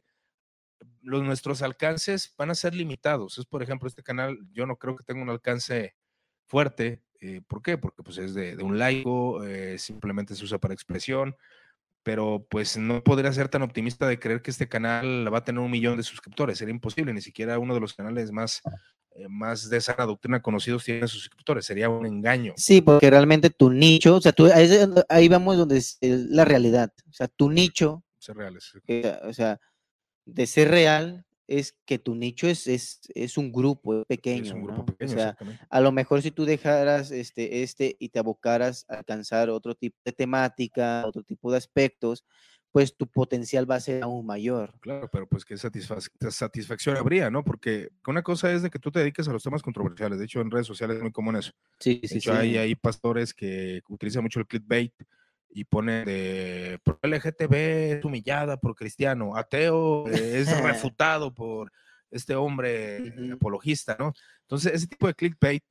los, 1.01 1.23
nuestros 1.23 1.63
alcances 1.63 2.33
van 2.37 2.51
a 2.51 2.55
ser 2.55 2.75
limitados. 2.75 3.39
Es, 3.39 3.45
por 3.45 3.63
ejemplo, 3.63 3.87
este 3.87 4.03
canal, 4.03 4.37
yo 4.51 4.67
no 4.67 4.77
creo 4.77 4.95
que 4.95 5.03
tenga 5.03 5.23
un 5.23 5.29
alcance 5.29 5.95
fuerte. 6.45 7.01
Eh, 7.19 7.41
¿Por 7.47 7.63
qué? 7.63 7.79
Porque 7.79 8.03
pues 8.03 8.19
es 8.19 8.35
de, 8.35 8.55
un 8.61 8.77
laico, 8.77 9.43
eh, 9.43 9.79
simplemente 9.79 10.35
se 10.35 10.43
usa 10.43 10.59
para 10.59 10.75
expresión. 10.75 11.35
Pero 12.05 12.45
pues 12.51 12.77
no 12.77 13.03
podría 13.03 13.33
ser 13.33 13.49
tan 13.49 13.63
optimista 13.63 14.07
de 14.07 14.19
creer 14.19 14.43
que 14.43 14.51
este 14.51 14.69
canal 14.69 15.33
va 15.33 15.39
a 15.39 15.43
tener 15.43 15.59
un 15.59 15.71
millón 15.71 15.97
de 15.97 16.03
suscriptores, 16.03 16.59
sería 16.59 16.71
imposible, 16.71 17.11
ni 17.11 17.19
siquiera 17.19 17.57
uno 17.57 17.73
de 17.73 17.79
los 17.79 17.95
canales 17.95 18.31
más, 18.31 18.61
eh, 19.15 19.27
más 19.27 19.71
de 19.71 19.77
esa 19.77 19.93
doctrina 19.93 20.39
conocidos 20.39 20.83
tiene 20.85 21.07
suscriptores, 21.07 21.65
sería 21.65 21.89
un 21.89 22.05
engaño. 22.05 22.53
Sí, 22.57 22.81
porque 22.81 23.09
realmente 23.09 23.49
tu 23.49 23.71
nicho, 23.71 24.17
o 24.17 24.21
sea, 24.21 24.33
tú, 24.33 24.47
ahí, 25.09 25.27
vamos 25.27 25.57
donde 25.57 25.77
es 25.77 25.97
la 25.99 26.45
realidad, 26.45 26.93
o 27.09 27.13
sea, 27.13 27.27
tu 27.27 27.49
nicho, 27.49 28.03
ser 28.19 28.37
reales. 28.37 28.71
Eh, 28.85 29.19
o 29.23 29.33
sea, 29.33 29.59
de 30.25 30.45
ser 30.45 30.69
real 30.69 31.24
es 31.47 31.77
que 31.85 31.99
tu 31.99 32.15
nicho 32.15 32.47
es, 32.47 32.67
es, 32.67 33.01
es 33.13 33.37
un 33.37 33.51
grupo 33.51 34.03
pequeño. 34.05 34.43
Es 34.43 34.51
un 34.51 34.63
grupo 34.63 34.85
pequeño, 34.85 35.11
o 35.11 35.15
sea, 35.15 35.37
a 35.69 35.81
lo 35.81 35.91
mejor 35.91 36.21
si 36.21 36.31
tú 36.31 36.45
dejaras 36.45 37.11
este, 37.11 37.63
este 37.63 37.95
y 37.99 38.09
te 38.09 38.19
abocaras 38.19 38.85
a 38.89 38.95
alcanzar 38.95 39.49
otro 39.49 39.75
tipo 39.75 39.97
de 40.03 40.11
temática, 40.11 41.03
otro 41.05 41.23
tipo 41.23 41.51
de 41.51 41.57
aspectos, 41.57 42.25
pues 42.71 42.97
tu 42.97 43.07
potencial 43.07 43.69
va 43.69 43.75
a 43.75 43.79
ser 43.79 44.03
aún 44.03 44.25
mayor. 44.25 44.73
Claro, 44.81 45.09
pero 45.09 45.27
pues 45.27 45.45
qué 45.45 45.55
satisfacción 45.57 46.97
habría, 46.97 47.29
¿no? 47.29 47.41
Porque 47.41 47.89
una 48.05 48.21
cosa 48.21 48.51
es 48.51 48.63
de 48.63 48.69
que 48.69 48.79
tú 48.79 48.91
te 48.91 48.99
dediques 48.99 49.27
a 49.29 49.31
los 49.31 49.43
temas 49.43 49.61
controversiales. 49.61 50.19
De 50.19 50.25
hecho, 50.25 50.41
en 50.41 50.51
redes 50.51 50.67
sociales 50.67 50.97
es 50.97 51.01
muy 51.01 51.13
común 51.13 51.37
eso. 51.37 51.53
Sí, 51.79 52.01
sí, 52.03 52.19
sí. 52.19 52.29
Hay, 52.29 52.57
hay 52.57 52.75
pastores 52.75 53.33
que 53.33 53.81
utilizan 53.87 54.23
mucho 54.23 54.41
el 54.41 54.47
clickbait 54.47 54.93
y 55.55 55.63
pone 55.63 56.03
de 56.03 56.79
por 56.83 56.99
LGTB 57.01 57.53
es 57.53 58.05
humillada 58.05 58.57
por 58.57 58.75
cristiano, 58.75 59.37
ateo 59.37 60.05
eh, 60.09 60.41
es 60.41 60.47
refutado 60.61 61.33
por 61.33 61.71
este 62.11 62.35
hombre 62.35 63.31
apologista, 63.33 63.95
¿no? 63.97 64.13
Entonces, 64.41 64.73
ese 64.73 64.87
tipo 64.87 65.07
de 65.07 65.13
clickbait 65.13 65.63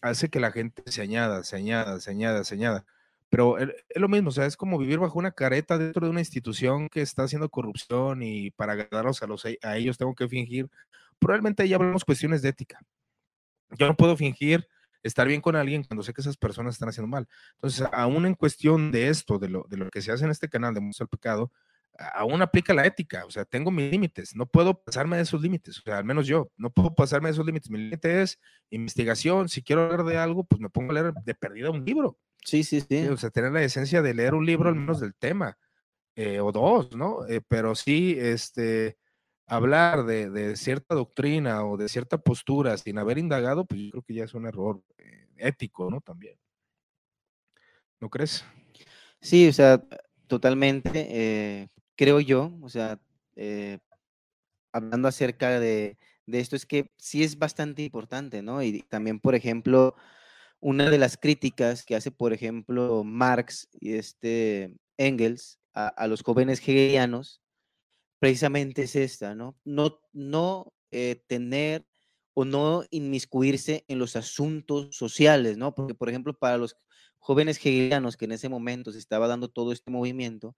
hace 0.00 0.28
que 0.30 0.38
la 0.38 0.52
gente 0.52 0.82
se 0.86 1.02
añada, 1.02 1.42
se 1.42 1.56
añada, 1.56 1.98
se 2.00 2.12
añada, 2.12 2.44
se 2.44 2.54
añada. 2.54 2.86
Pero 3.30 3.58
es 3.58 3.70
lo 3.96 4.08
mismo, 4.08 4.28
o 4.28 4.32
sea, 4.32 4.46
es 4.46 4.56
como 4.56 4.78
vivir 4.78 5.00
bajo 5.00 5.18
una 5.18 5.32
careta 5.32 5.76
dentro 5.76 6.06
de 6.06 6.10
una 6.10 6.20
institución 6.20 6.88
que 6.88 7.02
está 7.02 7.24
haciendo 7.24 7.48
corrupción 7.48 8.22
y 8.22 8.52
para 8.52 8.74
agradarlos 8.74 9.24
a, 9.24 9.26
los, 9.26 9.44
a 9.44 9.76
ellos 9.76 9.98
tengo 9.98 10.14
que 10.14 10.28
fingir. 10.28 10.68
Probablemente 11.18 11.68
ya 11.68 11.76
hablamos 11.76 12.04
cuestiones 12.04 12.42
de 12.42 12.50
ética. 12.50 12.80
Yo 13.70 13.88
no 13.88 13.96
puedo 13.96 14.16
fingir 14.16 14.68
estar 15.02 15.26
bien 15.26 15.40
con 15.40 15.56
alguien 15.56 15.84
cuando 15.84 16.02
sé 16.02 16.12
que 16.12 16.20
esas 16.20 16.36
personas 16.36 16.74
están 16.74 16.88
haciendo 16.88 17.08
mal. 17.08 17.28
Entonces, 17.54 17.86
aún 17.92 18.26
en 18.26 18.34
cuestión 18.34 18.92
de 18.92 19.08
esto, 19.08 19.38
de 19.38 19.48
lo, 19.48 19.66
de 19.68 19.76
lo 19.76 19.90
que 19.90 20.02
se 20.02 20.12
hace 20.12 20.24
en 20.24 20.30
este 20.30 20.48
canal 20.48 20.74
de 20.74 20.80
Mundo 20.80 20.96
al 21.00 21.08
Pecado, 21.08 21.52
aún 22.14 22.40
aplica 22.42 22.74
la 22.74 22.86
ética, 22.86 23.24
o 23.26 23.30
sea, 23.30 23.44
tengo 23.44 23.70
mis 23.70 23.90
límites, 23.90 24.34
no 24.34 24.46
puedo 24.46 24.82
pasarme 24.82 25.16
de 25.16 25.22
esos 25.22 25.42
límites, 25.42 25.78
o 25.78 25.82
sea, 25.82 25.98
al 25.98 26.04
menos 26.04 26.26
yo, 26.26 26.50
no 26.56 26.70
puedo 26.70 26.94
pasarme 26.94 27.28
de 27.28 27.32
esos 27.32 27.44
límites. 27.44 27.70
Mi 27.70 27.78
límite 27.78 28.22
es 28.22 28.40
investigación, 28.70 29.48
si 29.48 29.62
quiero 29.62 29.82
hablar 29.82 30.04
de 30.04 30.18
algo, 30.18 30.44
pues 30.44 30.60
me 30.60 30.70
pongo 30.70 30.92
a 30.92 30.94
leer 30.94 31.12
de 31.12 31.34
perdida 31.34 31.70
un 31.70 31.84
libro. 31.84 32.18
Sí, 32.44 32.64
sí, 32.64 32.80
sí. 32.80 33.06
O 33.08 33.16
sea, 33.16 33.30
tener 33.30 33.52
la 33.52 33.62
esencia 33.62 34.02
de 34.02 34.14
leer 34.14 34.34
un 34.34 34.46
libro 34.46 34.68
al 34.68 34.74
menos 34.74 35.00
del 35.00 35.14
tema, 35.14 35.58
eh, 36.16 36.40
o 36.40 36.52
dos, 36.52 36.94
¿no? 36.94 37.26
Eh, 37.26 37.40
pero 37.46 37.74
sí, 37.74 38.16
este, 38.18 38.98
hablar 39.52 40.04
de, 40.06 40.56
cierta 40.56 40.94
doctrina 40.94 41.64
o 41.66 41.76
de 41.76 41.88
cierta 41.88 42.16
postura 42.16 42.78
sin 42.78 42.98
haber 42.98 43.18
indagado, 43.18 43.66
pues 43.66 43.82
yo 43.82 43.90
creo 43.90 44.02
que 44.02 44.14
ya 44.14 44.24
es 44.24 44.32
un 44.32 44.46
error 44.46 44.82
eh, 44.96 45.28
ético, 45.36 45.90
¿no? 45.90 46.00
También. 46.00 46.36
¿No 48.00 48.08
crees? 48.08 48.44
Sí, 49.20 49.46
o 49.48 49.52
sea, 49.52 49.84
totalmente. 50.26 50.90
Eh, 50.94 51.68
creo 51.96 52.18
yo, 52.20 52.56
o 52.62 52.70
sea, 52.70 52.98
eh, 53.36 53.78
hablando 54.72 55.06
acerca 55.08 55.60
de, 55.60 55.98
esto, 56.26 56.56
es 56.56 56.64
que 56.64 56.90
sí 56.96 57.22
es 57.22 57.38
bastante 57.38 57.82
importante, 57.82 58.42
¿no? 58.42 58.62
Y 58.62 58.80
también, 58.82 59.20
por 59.20 59.34
ejemplo, 59.34 59.94
una 60.60 60.88
de 60.88 60.96
las 60.96 61.18
críticas 61.18 61.84
que 61.84 61.94
hace, 61.94 62.10
por 62.10 62.32
ejemplo, 62.32 63.04
Marx 63.04 63.68
y 63.72 63.94
este 63.94 64.74
Engels 64.96 65.58
a, 65.74 65.88
a 65.88 66.06
los 66.06 66.22
jóvenes 66.22 66.60
hegelianos 66.60 67.42
precisamente 68.22 68.82
es 68.82 68.94
esta, 68.94 69.34
¿no? 69.34 69.58
No, 69.64 70.00
no 70.12 70.72
eh, 70.92 71.24
tener 71.26 71.84
o 72.34 72.44
no 72.44 72.84
inmiscuirse 72.90 73.84
en 73.88 73.98
los 73.98 74.14
asuntos 74.14 74.94
sociales, 74.94 75.56
¿no? 75.56 75.74
Porque, 75.74 75.92
por 75.92 76.08
ejemplo, 76.08 76.32
para 76.32 76.56
los 76.56 76.76
jóvenes 77.18 77.56
hegelianos 77.56 78.16
que 78.16 78.26
en 78.26 78.30
ese 78.30 78.48
momento 78.48 78.92
se 78.92 79.00
estaba 79.00 79.26
dando 79.26 79.48
todo 79.48 79.72
este 79.72 79.90
movimiento, 79.90 80.54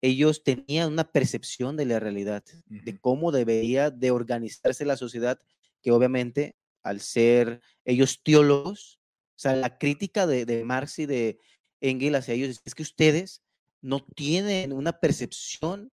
ellos 0.00 0.42
tenían 0.42 0.90
una 0.90 1.04
percepción 1.12 1.76
de 1.76 1.84
la 1.84 2.00
realidad, 2.00 2.42
de 2.64 2.98
cómo 2.98 3.30
debería 3.30 3.90
de 3.90 4.10
organizarse 4.10 4.86
la 4.86 4.96
sociedad, 4.96 5.38
que 5.82 5.90
obviamente 5.90 6.56
al 6.82 7.00
ser 7.00 7.60
ellos 7.84 8.22
teólogos, 8.22 9.02
o 9.36 9.38
sea, 9.38 9.54
la 9.54 9.76
crítica 9.76 10.26
de, 10.26 10.46
de 10.46 10.64
Marx 10.64 10.98
y 10.98 11.04
de 11.04 11.40
Engels 11.82 12.16
hacia 12.16 12.32
ellos 12.32 12.62
es 12.64 12.74
que 12.74 12.84
ustedes 12.84 13.42
no 13.82 14.02
tienen 14.02 14.72
una 14.72 14.98
percepción 14.98 15.92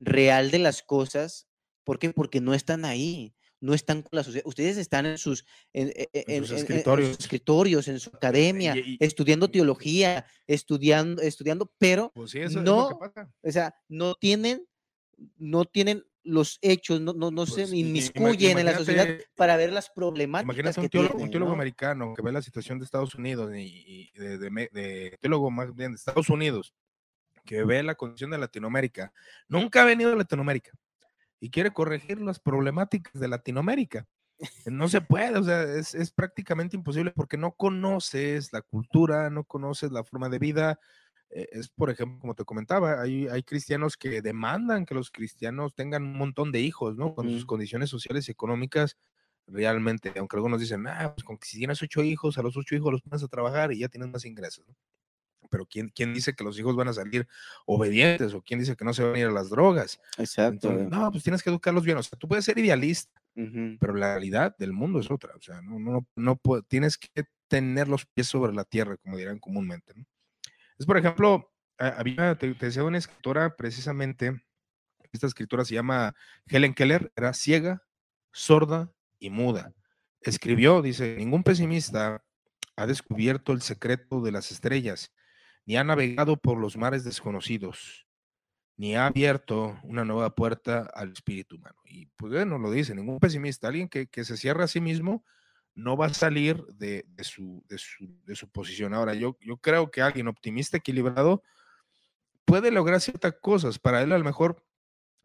real 0.00 0.50
de 0.50 0.58
las 0.58 0.82
cosas. 0.82 1.48
¿Por 1.84 1.98
qué? 1.98 2.10
Porque 2.10 2.40
no 2.40 2.54
están 2.54 2.84
ahí, 2.84 3.34
no 3.60 3.74
están 3.74 4.02
con 4.02 4.10
la 4.12 4.24
sociedad. 4.24 4.46
Ustedes 4.46 4.76
están 4.76 5.06
en 5.06 5.18
sus, 5.18 5.44
en, 5.72 5.88
e, 5.88 6.08
e, 6.12 6.36
escritorios. 6.36 7.88
en, 7.88 8.00
su 8.00 8.10
academia, 8.10 8.74
estudiando 9.00 9.50
teología, 9.50 10.26
estudiando, 10.46 11.22
estudiando, 11.22 11.72
pero 11.78 12.12
pues 12.14 12.34
no, 12.56 12.98
o 13.42 13.50
sea, 13.50 13.74
no 13.88 14.14
tienen, 14.14 14.66
no 15.36 15.64
tienen 15.64 16.04
los 16.22 16.58
hechos, 16.60 17.00
no, 17.00 17.14
no, 17.14 17.30
no 17.30 17.46
se 17.46 17.62
pues, 17.62 17.72
inmiscuyen 17.72 18.58
en 18.58 18.66
la 18.66 18.76
sociedad 18.76 19.08
para 19.34 19.56
ver 19.56 19.72
las 19.72 19.88
problemáticas. 19.88 20.54
Imagínate 20.54 20.80
un 20.80 20.88
teólogo, 20.88 21.18
un 21.18 21.30
teólogo 21.30 21.52
americano 21.52 22.12
que 22.14 22.22
ve 22.22 22.32
la 22.32 22.42
situación 22.42 22.78
de 22.78 22.84
Estados 22.84 23.14
Unidos 23.14 23.50
y, 23.56 24.10
de, 24.14 24.38
de, 24.38 25.18
teólogo 25.20 25.50
más 25.50 25.74
bien 25.74 25.92
de 25.92 25.96
Estados 25.96 26.28
Unidos 26.28 26.74
que 27.48 27.64
ve 27.64 27.82
la 27.82 27.94
condición 27.94 28.30
de 28.30 28.36
Latinoamérica, 28.36 29.10
nunca 29.48 29.80
ha 29.80 29.86
venido 29.86 30.12
a 30.12 30.16
Latinoamérica 30.16 30.70
y 31.40 31.48
quiere 31.48 31.70
corregir 31.70 32.20
las 32.20 32.38
problemáticas 32.38 33.18
de 33.18 33.26
Latinoamérica. 33.26 34.06
No 34.66 34.86
se 34.88 35.00
puede, 35.00 35.38
o 35.38 35.42
sea, 35.42 35.62
es, 35.62 36.12
prácticamente 36.12 36.76
imposible 36.76 37.10
porque 37.10 37.38
no 37.38 37.52
conoces 37.52 38.52
la 38.52 38.60
cultura, 38.60 39.30
no 39.30 39.44
conoces 39.44 39.90
la 39.90 40.04
forma 40.04 40.28
de 40.28 40.38
vida. 40.38 40.78
Eh, 41.30 41.48
es, 41.52 41.70
por 41.70 41.88
ejemplo, 41.88 42.20
como 42.20 42.34
te 42.34 42.44
comentaba, 42.44 43.00
hay, 43.00 43.28
hay 43.28 43.42
cristianos 43.42 43.96
que 43.96 44.20
demandan 44.20 44.84
que 44.84 44.94
los 44.94 45.10
cristianos 45.10 45.74
tengan 45.74 46.02
un 46.02 46.18
montón 46.18 46.52
de 46.52 46.60
hijos, 46.60 46.96
¿no? 46.96 47.14
Con 47.14 47.30
sus 47.30 47.46
condiciones 47.46 47.88
sociales 47.88 48.28
y 48.28 48.32
económicas 48.32 48.98
realmente, 49.46 50.12
aunque 50.18 50.36
algunos 50.36 50.60
dicen, 50.60 50.86
ah, 50.86 51.14
pues 51.14 51.24
con 51.24 51.38
que 51.38 51.48
si 51.48 51.56
tienes 51.56 51.82
ocho 51.82 52.02
hijos, 52.02 52.36
a 52.36 52.42
los 52.42 52.58
ocho 52.58 52.76
hijos 52.76 52.92
los 52.92 53.00
pones 53.00 53.22
a 53.22 53.28
trabajar 53.28 53.72
y 53.72 53.78
ya 53.78 53.88
tienes 53.88 54.10
más 54.10 54.26
ingresos, 54.26 54.68
¿no? 54.68 54.76
Pero 55.48 55.66
¿quién, 55.66 55.90
¿quién 55.94 56.14
dice 56.14 56.34
que 56.34 56.44
los 56.44 56.58
hijos 56.58 56.76
van 56.76 56.88
a 56.88 56.92
salir 56.92 57.26
obedientes 57.66 58.34
o 58.34 58.42
quién 58.42 58.60
dice 58.60 58.76
que 58.76 58.84
no 58.84 58.92
se 58.92 59.02
van 59.02 59.14
a 59.14 59.18
ir 59.18 59.26
a 59.26 59.30
las 59.30 59.50
drogas? 59.50 60.00
Exacto. 60.18 60.72
no, 60.72 61.10
pues 61.10 61.22
tienes 61.22 61.42
que 61.42 61.50
educarlos 61.50 61.84
bien. 61.84 61.98
O 61.98 62.02
sea, 62.02 62.18
tú 62.18 62.28
puedes 62.28 62.44
ser 62.44 62.58
idealista, 62.58 63.20
pero 63.34 63.94
la 63.94 64.12
realidad 64.12 64.56
del 64.58 64.72
mundo 64.72 65.00
es 65.00 65.10
otra. 65.10 65.34
O 65.36 65.40
sea, 65.40 65.60
no, 65.62 65.78
no, 65.78 66.06
no, 66.16 66.40
tienes 66.68 66.98
que 66.98 67.24
tener 67.48 67.88
los 67.88 68.06
pies 68.06 68.28
sobre 68.28 68.52
la 68.52 68.64
tierra, 68.64 68.96
como 68.98 69.16
dirán 69.16 69.38
comúnmente. 69.38 69.94
Es, 70.78 70.86
por 70.86 70.98
ejemplo, 70.98 71.50
había, 71.78 72.36
te, 72.36 72.52
decía 72.54 72.84
una 72.84 72.98
escritora 72.98 73.56
precisamente, 73.56 74.42
esta 75.12 75.26
escritora 75.26 75.64
se 75.64 75.74
llama 75.74 76.14
Helen 76.46 76.74
Keller, 76.74 77.12
era 77.16 77.32
ciega, 77.32 77.82
sorda 78.32 78.92
y 79.18 79.30
muda. 79.30 79.72
Escribió, 80.20 80.82
dice, 80.82 81.16
ningún 81.16 81.42
pesimista 81.42 82.24
ha 82.76 82.86
descubierto 82.86 83.52
el 83.52 83.62
secreto 83.62 84.20
de 84.20 84.32
las 84.32 84.52
estrellas 84.52 85.12
ni 85.68 85.76
ha 85.76 85.84
navegado 85.84 86.38
por 86.38 86.56
los 86.58 86.78
mares 86.78 87.04
desconocidos, 87.04 88.06
ni 88.78 88.96
ha 88.96 89.04
abierto 89.04 89.78
una 89.82 90.02
nueva 90.02 90.34
puerta 90.34 90.90
al 90.94 91.12
espíritu 91.12 91.56
humano. 91.56 91.76
Y 91.84 92.06
pues 92.16 92.32
bueno, 92.32 92.56
lo 92.56 92.70
dice, 92.70 92.94
ningún 92.94 93.18
pesimista, 93.18 93.68
alguien 93.68 93.86
que, 93.86 94.08
se 94.24 94.38
cierra 94.38 94.64
a 94.64 94.68
sí 94.68 94.80
mismo, 94.80 95.26
no 95.74 95.94
va 95.94 96.06
a 96.06 96.14
salir 96.14 96.64
de, 96.68 97.04
su, 97.20 97.62
de, 97.68 98.34
su, 98.34 98.50
posición. 98.50 98.94
Ahora, 98.94 99.12
yo, 99.12 99.36
yo 99.42 99.58
creo 99.58 99.90
que 99.90 100.00
alguien 100.00 100.28
optimista, 100.28 100.78
equilibrado, 100.78 101.42
puede 102.46 102.70
lograr 102.70 103.02
ciertas 103.02 103.34
cosas. 103.38 103.78
Para 103.78 104.00
él 104.00 104.12
a 104.12 104.18
lo 104.18 104.24
mejor 104.24 104.64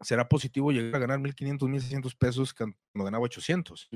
será 0.02 0.28
positivo 0.28 0.72
llegar 0.72 0.96
a 0.96 1.06
ganar 1.06 1.20
1.500, 1.20 1.58
1.600 1.58 2.18
pesos 2.18 2.52
cuando 2.52 2.76
ganaba 2.92 3.24
800 3.24 3.88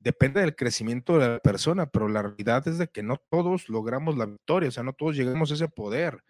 depende 0.00 0.40
del 0.40 0.54
crecimiento 0.54 1.18
de 1.18 1.28
la 1.28 1.38
persona, 1.40 1.86
pero 1.86 2.08
la 2.08 2.22
realidad 2.22 2.66
es 2.68 2.78
de 2.78 2.88
que 2.88 3.02
no 3.02 3.16
todos 3.30 3.68
logramos 3.68 4.16
la 4.16 4.26
victoria, 4.26 4.68
o 4.68 4.72
sea, 4.72 4.82
no 4.82 4.92
todos 4.92 5.16
llegamos 5.16 5.50
a 5.50 5.54
ese 5.54 5.68
poder, 5.68 6.22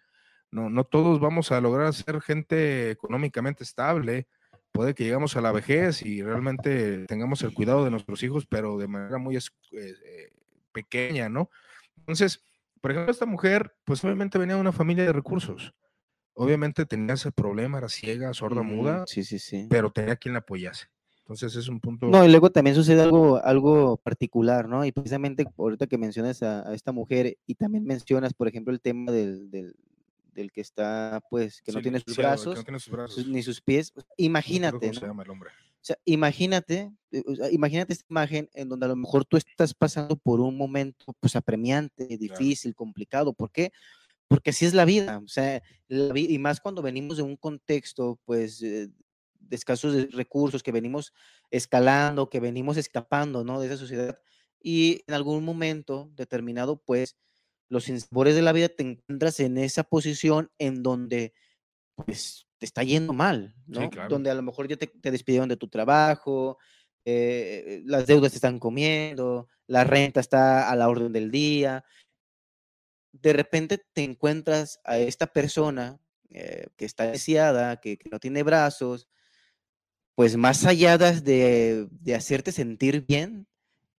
no, 0.51 0.69
no 0.69 0.83
todos 0.83 1.19
vamos 1.19 1.51
a 1.51 1.61
lograr 1.61 1.93
ser 1.93 2.21
gente 2.21 2.91
económicamente 2.91 3.63
estable, 3.63 4.27
puede 4.71 4.93
que 4.93 5.03
llegamos 5.03 5.35
a 5.35 5.41
la 5.41 5.51
vejez 5.51 6.01
y 6.03 6.21
realmente 6.23 7.05
tengamos 7.05 7.41
el 7.43 7.53
cuidado 7.53 7.83
de 7.83 7.91
nuestros 7.91 8.23
hijos, 8.23 8.45
pero 8.47 8.77
de 8.77 8.87
manera 8.87 9.17
muy 9.17 9.35
eh, 9.35 9.41
eh, 9.71 10.31
pequeña, 10.71 11.29
¿no? 11.29 11.49
Entonces, 11.97 12.43
por 12.81 12.91
ejemplo, 12.91 13.11
esta 13.11 13.25
mujer, 13.25 13.75
pues 13.83 14.03
obviamente 14.03 14.37
venía 14.37 14.55
de 14.55 14.61
una 14.61 14.71
familia 14.71 15.03
de 15.03 15.13
recursos. 15.13 15.73
Obviamente 16.33 16.85
tenía 16.85 17.15
ese 17.15 17.31
problema, 17.31 17.79
era 17.79 17.89
ciega, 17.89 18.33
sorda, 18.33 18.61
muda, 18.61 19.03
sí, 19.05 19.23
sí, 19.23 19.39
sí. 19.39 19.67
pero 19.69 19.91
tenía 19.91 20.15
quien 20.15 20.33
la 20.33 20.39
apoyase. 20.39 20.87
Entonces 21.29 21.55
es 21.55 21.67
un 21.67 21.79
punto. 21.79 22.07
No, 22.07 22.25
y 22.25 22.29
luego 22.29 22.49
también 22.49 22.75
sucede 22.75 23.03
algo, 23.03 23.37
algo 23.43 23.97
particular, 23.97 24.67
¿no? 24.67 24.83
Y 24.83 24.91
precisamente 24.91 25.45
ahorita 25.57 25.85
que 25.85 25.99
mencionas 25.99 26.41
a, 26.41 26.73
esta 26.73 26.91
mujer 26.91 27.37
y 27.45 27.53
también 27.53 27.85
mencionas, 27.85 28.33
por 28.33 28.47
ejemplo, 28.47 28.73
el 28.73 28.81
tema 28.81 29.11
del, 29.11 29.51
del 29.51 30.51
que 30.51 30.61
está, 30.61 31.21
pues, 31.29 31.61
que 31.61 31.71
no 31.71 31.81
tiene 31.83 31.99
sus 31.99 32.15
que 32.15 32.21
brazos, 32.23 32.55
no 32.57 32.63
tiene 32.63 32.79
sus 32.79 32.85
sus- 32.85 32.93
brazos. 32.93 33.27
ni 33.27 33.43
sus 33.43 33.61
pies. 33.61 33.93
No 33.95 34.01
Imagínate, 34.17 34.79
¿Cómo 34.79 34.93
se 34.93 35.01
¿no? 35.01 35.07
llama 35.07 35.21
el 35.23 35.29
hombre? 35.29 35.49
O 35.51 35.81
sea, 35.85 35.97
imagínate, 36.05 36.91
eh, 37.11 37.23
imagínate 37.51 37.93
esta 37.93 38.05
imagen 38.09 38.49
en 38.53 38.67
donde 38.67 38.87
a 38.87 38.89
lo 38.89 38.95
mejor 38.95 39.23
tú 39.23 39.37
estás 39.37 39.75
pasando 39.75 40.15
por 40.15 40.39
un 40.39 40.57
momento 40.57 41.13
pues 41.19 41.35
apremiante, 41.35 42.17
difícil, 42.17 42.73
complicado. 42.73 43.33
¿Por 43.33 43.51
qué? 43.51 43.71
Porque 44.27 44.49
así 44.49 44.65
es 44.65 44.73
la 44.73 44.85
vida. 44.85 45.21
O 45.23 45.27
sea, 45.27 45.61
la 45.87 46.11
vi- 46.11 46.33
y 46.33 46.39
más 46.39 46.59
cuando 46.59 46.81
venimos 46.81 47.17
de 47.17 47.23
un 47.23 47.37
contexto 47.37 48.19
pues 48.25 48.61
eh, 48.63 48.89
de 49.49 49.55
escasos 49.55 50.11
recursos, 50.11 50.63
que 50.63 50.71
venimos 50.71 51.13
escalando, 51.51 52.29
que 52.29 52.39
venimos 52.39 52.77
escapando, 52.77 53.43
¿no? 53.43 53.59
De 53.59 53.67
esa 53.67 53.77
sociedad. 53.77 54.19
Y 54.61 55.03
en 55.07 55.13
algún 55.13 55.43
momento 55.43 56.11
determinado, 56.15 56.81
pues 56.83 57.17
los 57.69 57.85
sinsabores 57.85 58.35
de 58.35 58.41
la 58.41 58.51
vida 58.51 58.69
te 58.69 58.83
encuentras 58.83 59.39
en 59.39 59.57
esa 59.57 59.83
posición 59.83 60.51
en 60.57 60.83
donde 60.83 61.33
pues 61.95 62.47
te 62.57 62.65
está 62.65 62.83
yendo 62.83 63.13
mal, 63.13 63.53
Sí, 63.67 63.79
¿no? 63.79 63.89
claro. 63.89 64.09
Donde 64.09 64.29
a 64.29 64.35
lo 64.35 64.41
mejor 64.41 64.67
ya 64.67 64.77
te, 64.77 64.87
te 64.87 65.11
despidieron 65.11 65.49
de 65.49 65.57
tu 65.57 65.67
trabajo, 65.67 66.57
eh, 67.05 67.81
las 67.85 68.07
deudas 68.07 68.31
te 68.31 68.37
están 68.37 68.59
comiendo, 68.59 69.47
la 69.67 69.83
renta 69.83 70.19
está 70.19 70.69
a 70.69 70.75
la 70.75 70.89
orden 70.89 71.11
del 71.11 71.31
día. 71.31 71.83
De 73.11 73.33
repente 73.33 73.83
te 73.93 74.03
encuentras 74.03 74.79
a 74.83 74.97
esta 74.97 75.27
persona 75.27 75.99
eh, 76.29 76.67
que 76.75 76.85
está 76.85 77.05
deseada, 77.07 77.79
que, 77.79 77.97
que 77.97 78.09
no 78.09 78.19
tiene 78.19 78.43
brazos, 78.43 79.07
pues 80.15 80.35
más 80.37 80.65
allá 80.65 80.97
de, 80.97 81.87
de- 81.91 82.15
hacerte 82.15 82.51
sentir 82.51 83.05
bien, 83.07 83.47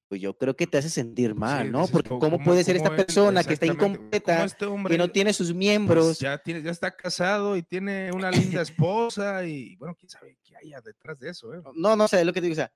pues 0.09 0.21
yo 0.21 0.37
creo 0.37 0.57
que 0.57 0.67
te 0.67 0.77
hace 0.77 0.91
sentir 0.91 1.35
mal, 1.37 1.67
Sí, 1.67 1.73
¿no? 1.73 1.79
dices, 1.81 1.93
Porque 1.93 2.09
"¿Cómo- 2.09 2.21
¿cómo, 2.21 2.37
cómo- 2.39 2.45
puede 2.45 2.65
ser 2.65 2.77
cómo 2.77 2.87
esta 2.93 2.97
persona 3.07 3.45
que 3.45 3.55
está 3.55 3.67
cómo 3.69 3.75
incompleta, 3.95 4.45
este 4.45 4.59
que 4.59 4.67
hombre, 4.67 4.99
no 4.99 5.09
tiene 5.11 5.33
sus 5.33 5.49
pues, 5.49 5.57
miembros? 5.57 6.19
ya, 6.19 6.37
tiene, 6.39 6.63
ya 6.63 6.73
está 6.73 6.91
casado 6.95 7.57
y 7.57 7.63
tiene 7.63 8.11
una 8.13 8.31
linda 8.31 8.61
esposa 8.63 9.45
y 9.47 9.77
bueno, 9.77 9.95
quién 9.99 10.11
sabe 10.11 10.37
qué 10.43 10.57
haya 10.57 10.81
detrás 10.81 11.19
de 11.21 11.31
eso, 11.31 11.55
¿eh? 11.55 11.63
No, 11.75 11.95
no, 11.97 12.05
o 12.05 12.09
sea, 12.09 12.21
es 12.21 12.27
lo 12.27 12.33
que 12.33 12.41
te 12.41 12.49
digo, 12.49 12.55
o 12.55 12.57
sea, 12.57 12.73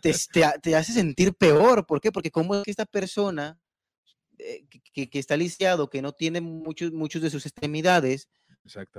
te, 0.00 0.14
te 0.32 0.44
ha- 0.44 0.58
te 0.58 0.76
hace 0.76 0.92
sentir 0.92 1.34
peor. 1.34 1.84
¿Por 1.86 2.00
qué? 2.00 2.12
Porque 2.12 2.30
como 2.30 2.54
es 2.54 2.62
que 2.62 2.70
esta 2.70 2.86
persona 2.86 3.58
eh, 4.38 4.64
que, 4.92 5.08
que- 5.08 5.18
está 5.18 5.36
lisiado, 5.36 5.90
que 5.90 6.00
no 6.02 6.12
tiene 6.12 6.40
muchos, 6.40 6.92
muchos 6.92 7.22
de 7.22 7.30
sus 7.30 7.44
extremidades. 7.46 8.28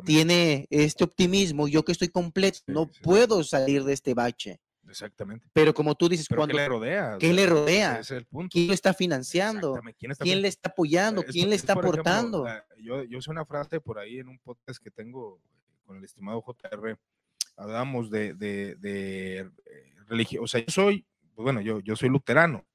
Tiene 0.05 0.67
este 0.69 1.03
optimismo, 1.03 1.67
yo 1.67 1.83
que 1.83 1.91
estoy 1.91 2.09
completo, 2.09 2.59
Sí, 2.65 2.71
no 2.71 2.89
sí. 2.91 2.99
puedo 3.01 3.43
salir 3.43 3.83
de 3.83 3.93
este 3.93 4.13
bache. 4.13 4.59
Exactamente. 4.87 5.47
Pero 5.53 5.73
como 5.73 5.95
tú 5.95 6.09
dices, 6.09 6.27
cuando, 6.27 6.47
¿qué 6.47 6.53
le 6.61 6.67
rodea? 6.67 7.17
¿qué 7.19 7.33
le 7.33 7.43
ese 7.43 7.51
rodea? 7.51 7.99
es 7.99 8.11
el 8.11 8.25
punto. 8.25 8.49
¿quién 8.51 8.67
lo 8.67 8.73
está 8.73 8.93
financiando? 8.93 9.79
¿Quién, 9.97 10.11
está 10.11 10.23
¿Quién 10.23 10.41
le 10.41 10.47
está 10.49 10.69
apoyando? 10.69 11.21
Es 11.21 11.31
¿Quién 11.31 11.49
le 11.49 11.55
es 11.55 11.61
está 11.61 11.73
aportando? 11.73 12.45
yo, 12.79 13.03
yo 13.03 13.21
sé 13.21 13.31
una 13.31 13.45
frase 13.45 13.79
por 13.79 13.97
ahí 13.97 14.19
en 14.19 14.27
un 14.27 14.39
podcast 14.39 14.83
que 14.83 14.91
tengo 14.91 15.39
con 15.85 15.97
el 15.97 16.03
estimado 16.03 16.41
JR. 16.41 16.99
Hablamos 17.55 18.09
de, 18.11 18.33
de, 18.33 18.75
de 18.75 19.49
religión. 20.07 20.43
O 20.43 20.47
sea, 20.47 20.59
yo 20.59 20.71
soy, 20.71 21.05
pues 21.33 21.43
bueno, 21.43 21.61
yo, 21.61 21.79
yo 21.79 21.95
soy 21.95 22.09
luterano, 22.09 22.65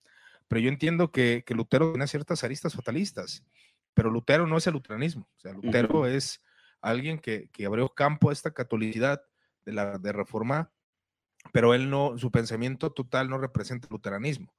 pero 0.49 0.61
yo 0.61 0.69
entiendo 0.71 1.13
que, 1.13 1.45
que 1.47 1.55
Lutero 1.55 1.93
tiene 1.93 2.07
ciertas 2.09 2.43
aristas 2.43 2.75
fatalistas, 2.75 3.45
pero 3.93 4.11
Lutero 4.11 4.47
no 4.47 4.57
es 4.57 4.67
el 4.67 4.73
luteranismo. 4.73 5.29
O 5.37 5.41
sea, 5.41 5.53
Lutero 5.53 6.07
es 6.07 6.41
alguien 6.81 7.19
que, 7.19 7.49
que 7.53 7.67
abrió 7.67 7.89
campo 7.91 8.31
a 8.31 8.33
esta 8.33 8.53
catolicidad 8.53 9.23
de 9.65 9.73
la 9.73 9.99
de 9.99 10.13
reforma, 10.13 10.73
pero 11.53 11.75
él 11.75 11.91
no, 11.91 12.19
su 12.19 12.31
pensamiento 12.31 12.93
total 12.93 13.29
no 13.31 13.39
representa 13.39 13.87
el 13.89 13.93
luteranismo, 13.95 14.53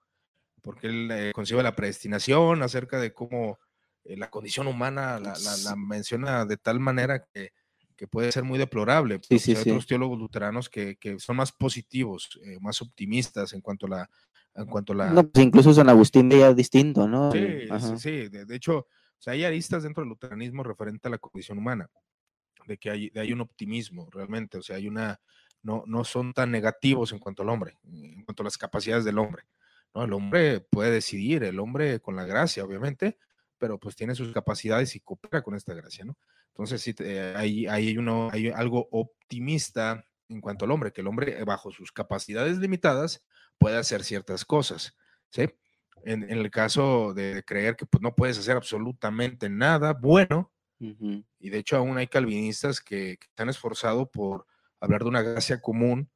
porque 0.62 0.88
él 0.88 1.10
eh, 1.12 1.32
concibe 1.34 1.64
la 1.64 1.76
predestinación 1.76 2.64
acerca 2.64 3.00
de 3.00 3.14
cómo 3.14 3.60
eh, 4.06 4.18
la 4.18 4.30
condición 4.30 4.68
humana 4.68 5.20
la, 5.20 5.34
la- 5.40 5.58
la 5.58 5.76
menciona 5.76 6.46
de 6.46 6.58
tal 6.58 6.80
manera 6.80 7.26
que, 7.34 7.52
que 7.96 8.08
puede 8.08 8.32
ser 8.32 8.44
muy 8.44 8.58
deplorable. 8.58 9.20
Sí, 9.22 9.40
sí, 9.40 9.52
hay 9.56 9.64
sí. 9.64 9.70
otros 9.72 9.88
teólogos 9.88 10.18
luteranos 10.20 10.70
que, 10.70 10.96
que 10.98 11.20
son 11.20 11.36
más 11.36 11.52
positivos, 11.52 12.40
eh, 12.44 12.58
más 12.62 12.82
optimistas 12.82 13.54
en 13.54 13.62
cuanto 13.62 13.86
a 13.88 13.90
la... 13.90 14.10
En 14.56 14.66
cuanto 14.66 14.94
a 14.94 14.96
la 14.96 15.10
No, 15.14 15.30
pues 15.30 15.46
incluso 15.46 15.74
San 15.74 15.90
Agustín 15.90 16.28
veía 16.28 16.54
distinto, 16.54 17.08
¿no? 17.08 17.32
Sí, 17.32 17.40
sí, 17.68 17.68
ajá. 17.72 17.98
sí. 17.98 18.30
De, 18.30 18.46
de 18.46 18.56
hecho, 18.56 18.78
o 18.80 18.88
sea, 19.22 19.34
hay 19.34 19.46
aristas 19.46 19.84
dentro 19.84 20.02
del 20.02 20.10
luteranismo 20.10 20.64
referente 20.64 21.08
a 21.08 21.12
la 21.12 21.18
condición 21.18 21.58
humana, 21.60 21.88
de 22.70 22.78
que 22.78 22.90
hay, 22.92 23.12
hay 23.16 23.34
un 23.34 23.42
optimismo 23.42 24.08
realmente, 24.12 24.60
o 24.60 24.62
sea, 24.62 24.78
hay 24.78 24.88
una, 24.88 25.20
no, 25.64 25.84
no 25.88 26.04
son 26.04 26.34
tan 26.34 26.52
negativos 26.52 27.12
en 27.12 27.20
cuanto 27.20 27.44
al 27.44 27.50
hombre, 27.50 27.78
en 27.84 28.24
cuanto 28.24 28.44
a 28.44 28.46
las 28.46 28.58
capacidades 28.58 29.04
del 29.04 29.18
hombre. 29.18 29.44
¿no? 29.94 30.04
El 30.04 30.14
hombre 30.14 30.62
puede 30.62 30.92
decidir, 30.92 31.44
el 31.44 31.60
hombre 31.60 32.00
con 32.00 32.16
la 32.16 32.26
gracia, 32.26 32.64
obviamente, 32.64 33.18
pero 33.58 33.80
pues 33.80 33.96
tiene 33.96 34.14
sus 34.16 34.32
capacidades 34.32 34.96
y 34.96 35.00
coopera 35.00 35.42
con 35.42 35.56
esta 35.56 35.74
gracia, 35.74 36.06
¿no? 36.06 36.16
Entonces, 36.50 36.82
sí, 36.82 36.96
hay, 37.36 37.68
hay, 37.68 37.98
uno, 37.98 38.30
hay 38.32 38.50
algo 38.50 38.88
optimista 38.92 40.06
en 40.28 40.42
cuanto 40.42 40.66
al 40.66 40.72
hombre, 40.72 40.92
que 40.92 41.02
el 41.02 41.08
hombre, 41.08 41.40
eh, 41.40 41.44
bajo 41.44 41.72
sus 41.72 41.92
capacidades 41.92 42.58
limitadas, 42.60 43.26
puede 43.58 43.78
hacer 43.78 44.04
ciertas 44.04 44.46
cosas, 44.46 44.96
¿sí? 45.32 45.50
En, 46.04 46.24
en 46.24 46.38
el 46.38 46.52
caso 46.52 47.14
de 47.14 47.44
creer 47.46 47.76
que 47.76 47.86
pues, 47.86 48.02
no 48.02 48.16
puedes 48.16 48.38
hacer 48.38 48.56
absolutamente 48.56 49.50
nada 49.50 49.94
bueno, 49.94 50.52
Y 50.80 51.50
de 51.50 51.58
hecho 51.58 51.78
aún 51.78 51.98
hay 51.98 52.08
calvinistas 52.08 52.80
que, 52.80 53.18
se 53.36 53.42
han 53.42 53.50
esforzado 53.50 54.10
por 54.10 54.46
hablar 54.80 55.04
de 55.04 55.10
una 55.10 55.22
gracia 55.22 55.62
común 55.62 56.10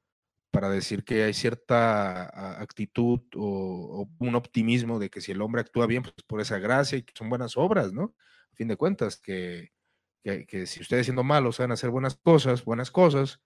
para 0.51 0.70
decir 0.70 1.03
que 1.03 1.24
hay 1.24 1.34
cierta 1.34 2.61
actitud 2.61 3.22
o, 3.36 4.03
o 4.03 4.09
un 4.20 4.36
optimismo 4.36 4.99
de 4.99 5.09
que 5.09 5.20
si 5.20 5.32
el 5.32 5.41
hombre 5.41 5.61
actúa 5.61 5.88
bien, 5.88 6.03
pues 6.03 6.14
por 6.28 6.39
esa 6.39 6.59
gracia 6.59 6.97
y 6.97 7.03
que 7.03 7.14
son 7.16 7.30
buenas 7.30 7.57
obras, 7.57 7.91
¿no? 7.91 8.16
A 8.51 8.55
fin 8.55 8.68
de 8.68 8.78
cuentas, 8.78 9.18
que, 9.18 9.72
que, 10.24 10.45
que 10.45 10.66
si 10.66 10.82
ustedes 10.82 11.07
siendo 11.07 11.24
malos 11.24 11.57
saben 11.57 11.72
hacer 11.72 11.89
buenas 11.89 12.16
cosas, 12.16 12.64
buenas 12.64 12.91
cosas, 12.91 13.41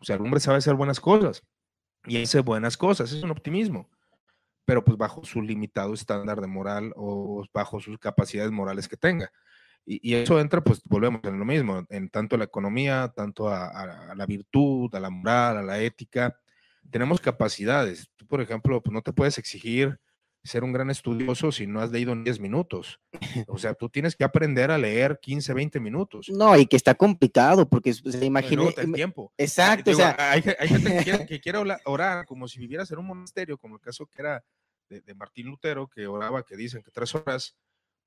o 0.00 0.04
sea, 0.04 0.16
el 0.16 0.22
hombre 0.22 0.40
sabe 0.40 0.58
hacer 0.58 0.74
buenas 0.74 1.00
cosas 1.00 1.44
y 2.06 2.22
hace 2.22 2.40
buenas 2.40 2.76
cosas, 2.76 3.12
es 3.12 3.22
un 3.22 3.30
optimismo, 3.30 3.88
pero 4.64 4.84
pues 4.84 4.98
bajo 4.98 5.24
su 5.24 5.42
limitado 5.42 5.94
estándar 5.94 6.40
de 6.40 6.46
moral 6.46 6.92
o 6.96 7.44
bajo 7.52 7.80
sus 7.80 7.98
capacidades 7.98 8.52
morales 8.52 8.88
que 8.88 8.96
tenga. 8.96 9.32
Y, 9.90 10.10
y 10.10 10.14
eso 10.16 10.38
entra, 10.38 10.60
pues 10.60 10.82
volvemos 10.84 11.22
en 11.24 11.38
lo 11.38 11.46
mismo, 11.46 11.86
en 11.88 12.10
tanto 12.10 12.36
la 12.36 12.44
economía, 12.44 13.10
tanto 13.16 13.48
a, 13.48 13.66
a- 13.68 14.10
a 14.12 14.14
la 14.14 14.26
virtud, 14.26 14.94
a 14.94 15.00
la 15.00 15.08
moral, 15.08 15.56
a 15.56 15.62
la 15.62 15.80
ética. 15.80 16.36
Tenemos 16.90 17.20
capacidades. 17.20 18.10
Tú, 18.16 18.26
por 18.26 18.40
ejemplo, 18.42 18.82
pues 18.82 18.92
no 18.92 19.00
te 19.02 19.12
puedes 19.14 19.38
exigir 19.38 19.98
ser 20.44 20.62
un 20.64 20.72
gran 20.72 20.88
estudioso 20.90 21.52
si 21.52 21.66
no 21.66 21.80
has 21.80 21.90
leído 21.90 22.12
en 22.12 22.22
10 22.24 22.38
minutos. 22.40 23.00
O 23.48 23.58
sea, 23.58 23.74
tú 23.74 23.88
tienes 23.88 24.14
que 24.14 24.24
aprender 24.24 24.70
a 24.70 24.78
leer 24.78 25.18
15, 25.20 25.52
20 25.52 25.80
minutos. 25.80 26.28
No, 26.30 26.56
y 26.56 26.66
que 26.66 26.76
está 26.76 26.94
complicado, 26.94 27.68
porque 27.68 27.92
se 27.92 28.24
imagina. 28.24 28.70
te- 28.72 28.82
el 28.82 28.92
tiempo. 28.92 29.32
Exacto, 29.36 29.90
o 29.90 29.94
Digo, 29.94 29.98
sea, 29.98 30.16
hay, 30.18 30.42
hay 30.58 30.68
gente 30.68 30.96
que 30.98 31.04
quiere, 31.04 31.26
que 31.26 31.40
quiere 31.40 31.58
orar 31.86 32.24
como 32.26 32.46
si 32.46 32.58
vivieras 32.60 32.90
en 32.92 32.98
un 32.98 33.06
monasterio, 33.06 33.58
como 33.58 33.74
el 33.76 33.80
caso 33.80 34.06
que 34.06 34.20
era 34.22 34.42
de, 34.88 35.00
de 35.00 35.14
Martín 35.14 35.46
Lutero, 35.48 35.86
que 35.88 36.06
oraba, 36.06 36.42
que 36.44 36.56
dicen 36.56 36.82
que 36.82 36.90
tres 36.90 37.14
horas, 37.14 37.54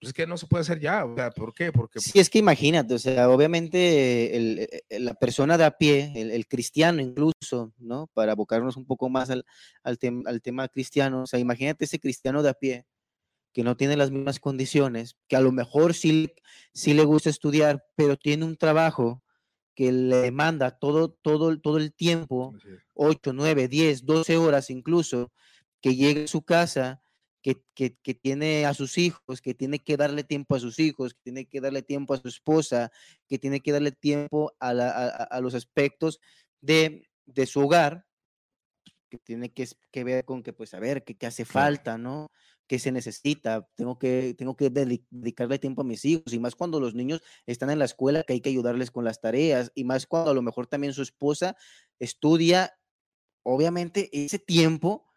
pues 0.01 0.09
es 0.09 0.13
que 0.13 0.25
no 0.25 0.35
se 0.35 0.47
puede 0.47 0.61
hacer 0.63 0.79
ya. 0.79 1.05
O 1.05 1.15
sea, 1.15 1.29
¿por 1.29 1.53
qué? 1.53 1.71
Porque 1.71 1.99
Sí, 1.99 2.19
es 2.19 2.29
que 2.29 2.39
imagínate, 2.39 2.95
o 2.95 2.99
sea, 2.99 3.29
obviamente 3.29 4.35
el- 4.35 4.67
la 4.89 5.13
persona 5.13 5.57
de 5.59 5.63
a 5.65 5.77
pie, 5.77 6.11
el, 6.15 6.31
el 6.31 6.47
cristiano 6.47 7.01
incluso, 7.01 7.71
¿no? 7.77 8.07
Para 8.13 8.31
abocarnos 8.31 8.77
un 8.77 8.85
poco 8.87 9.09
más 9.09 9.29
al, 9.29 9.45
al, 9.83 9.99
tem- 9.99 10.23
al 10.27 10.41
tema 10.41 10.67
cristiano, 10.69 11.21
o 11.21 11.27
sea, 11.27 11.39
imagínate 11.39 11.85
ese 11.85 11.99
cristiano 11.99 12.41
de 12.41 12.49
a 12.49 12.53
pie 12.55 12.85
que 13.53 13.63
no 13.63 13.77
tiene 13.77 13.95
las 13.97 14.09
mismas 14.11 14.39
condiciones, 14.39 15.17
que 15.27 15.35
a 15.35 15.41
lo 15.41 15.51
mejor 15.51 15.93
sí, 15.93 16.31
sí 16.73 16.93
le 16.95 17.03
gusta 17.03 17.29
estudiar, 17.29 17.83
pero 17.95 18.17
tiene 18.17 18.45
un 18.45 18.57
trabajo 18.57 19.23
que 19.75 19.91
le 19.91 20.15
demanda 20.17 20.71
todo, 20.79 21.11
todo, 21.11 21.59
todo 21.59 21.77
el 21.77 21.93
tiempo, 21.93 22.53
Así 22.57 22.69
es. 22.69 22.79
8, 22.93 23.33
9, 23.33 23.67
10, 23.67 24.05
12 24.05 24.37
horas 24.37 24.69
incluso, 24.69 25.31
que 25.81 25.95
llegue 25.95 26.23
a 26.23 26.27
su 26.27 26.41
casa, 26.43 27.01
que, 27.41 27.63
que, 27.73 27.97
que 27.97 28.13
tiene 28.13 28.65
a 28.65 28.73
sus 28.73 28.97
hijos, 28.97 29.41
que 29.41 29.53
tiene 29.53 29.79
que 29.79 29.97
darle 29.97 30.23
tiempo 30.23 30.55
a 30.55 30.59
sus 30.59 30.79
hijos, 30.79 31.13
que 31.13 31.21
tiene 31.23 31.45
que 31.45 31.61
darle 31.61 31.81
tiempo 31.81 32.13
a 32.13 32.17
su 32.17 32.27
esposa, 32.27 32.91
que 33.27 33.39
tiene 33.39 33.61
que 33.61 33.71
darle 33.71 33.91
tiempo 33.91 34.53
a, 34.59 34.73
la- 34.73 34.91
a- 34.91 35.07
a- 35.07 35.23
a 35.23 35.41
los 35.41 35.55
aspectos 35.55 36.19
de, 36.61 37.09
de 37.25 37.45
su 37.47 37.61
hogar, 37.61 38.05
que 39.09 39.17
tiene 39.17 39.51
que, 39.51 39.67
que 39.91 40.03
ver 40.03 40.23
con 40.23 40.41
que, 40.41 40.53
pues, 40.53 40.73
a 40.73 40.79
ver, 40.79 41.03
qué, 41.03 41.25
hace 41.25 41.43
falta, 41.45 41.97
¿no? 41.97 42.31
¿Qué 42.67 42.79
se 42.79 42.93
necesita? 42.93 43.67
Tengo 43.75 43.99
que, 43.99 44.33
tengo 44.37 44.55
que 44.55 44.71
dedi- 44.71 45.05
dedicarle 45.09 45.59
tiempo 45.59 45.81
a 45.81 45.85
mis 45.85 46.05
hijos, 46.05 46.31
y 46.31 46.39
más 46.39 46.55
cuando 46.55 46.79
los 46.79 46.95
niños 46.95 47.21
están 47.45 47.69
en 47.71 47.79
la 47.79 47.85
escuela, 47.85 48.23
que 48.23 48.33
hay 48.33 48.41
que 48.41 48.49
ayudarles 48.49 48.91
con 48.91 49.03
las 49.03 49.19
tareas, 49.19 49.71
y 49.75 49.83
más 49.83 50.05
cuando 50.05 50.31
a 50.31 50.33
lo 50.33 50.41
mejor 50.41 50.67
también 50.67 50.93
su 50.93 51.01
esposa 51.01 51.57
estudia, 51.99 52.77
obviamente 53.43 54.09
ese 54.13 54.39
tiempo 54.39 55.07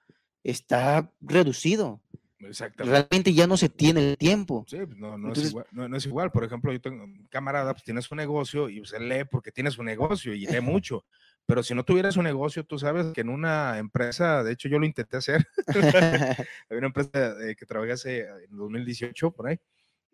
está 0.42 1.14
reducido. 1.20 2.02
Exactamente. 2.46 2.98
Realmente 2.98 3.32
ya 3.32 3.46
no 3.46 3.56
se 3.56 3.68
tiene 3.68 4.10
el 4.10 4.16
tiempo. 4.18 4.64
Sí, 4.68 4.78
pues, 4.84 4.96
no, 4.98 5.10
no, 5.10 5.28
Entonces- 5.28 5.44
es 5.44 5.50
igual, 5.50 5.66
no, 5.72 5.88
no 5.88 5.96
es 5.96 6.06
igual. 6.06 6.30
Por 6.30 6.44
ejemplo, 6.44 6.72
yo 6.72 6.80
tengo 6.80 7.04
un 7.04 7.26
camarada, 7.28 7.72
pues 7.72 7.84
tiene 7.84 8.02
su 8.02 8.14
negocio 8.14 8.68
y 8.68 8.80
usted 8.80 9.00
lee 9.00 9.24
porque 9.30 9.52
tiene 9.52 9.70
su 9.70 9.82
negocio 9.82 10.34
y 10.34 10.46
lee 10.46 10.60
mucho. 10.62 11.04
Pero 11.46 11.62
si 11.62 11.74
no 11.74 11.84
tuviera 11.84 12.10
su 12.10 12.22
negocio, 12.22 12.64
tú 12.64 12.78
sabes 12.78 13.12
que 13.12 13.20
en 13.20 13.28
una 13.28 13.78
empresa, 13.78 14.42
de 14.42 14.52
hecho 14.52 14.68
yo 14.68 14.78
lo 14.78 14.86
intenté 14.86 15.18
hacer, 15.18 15.46
había 16.70 16.78
una 16.78 16.86
empresa 16.86 17.34
eh, 17.42 17.54
que 17.54 17.66
trabajé 17.66 17.92
hace 17.92 18.20
en 18.20 18.56
2018 18.56 19.30
por 19.30 19.48
ahí, 19.48 19.58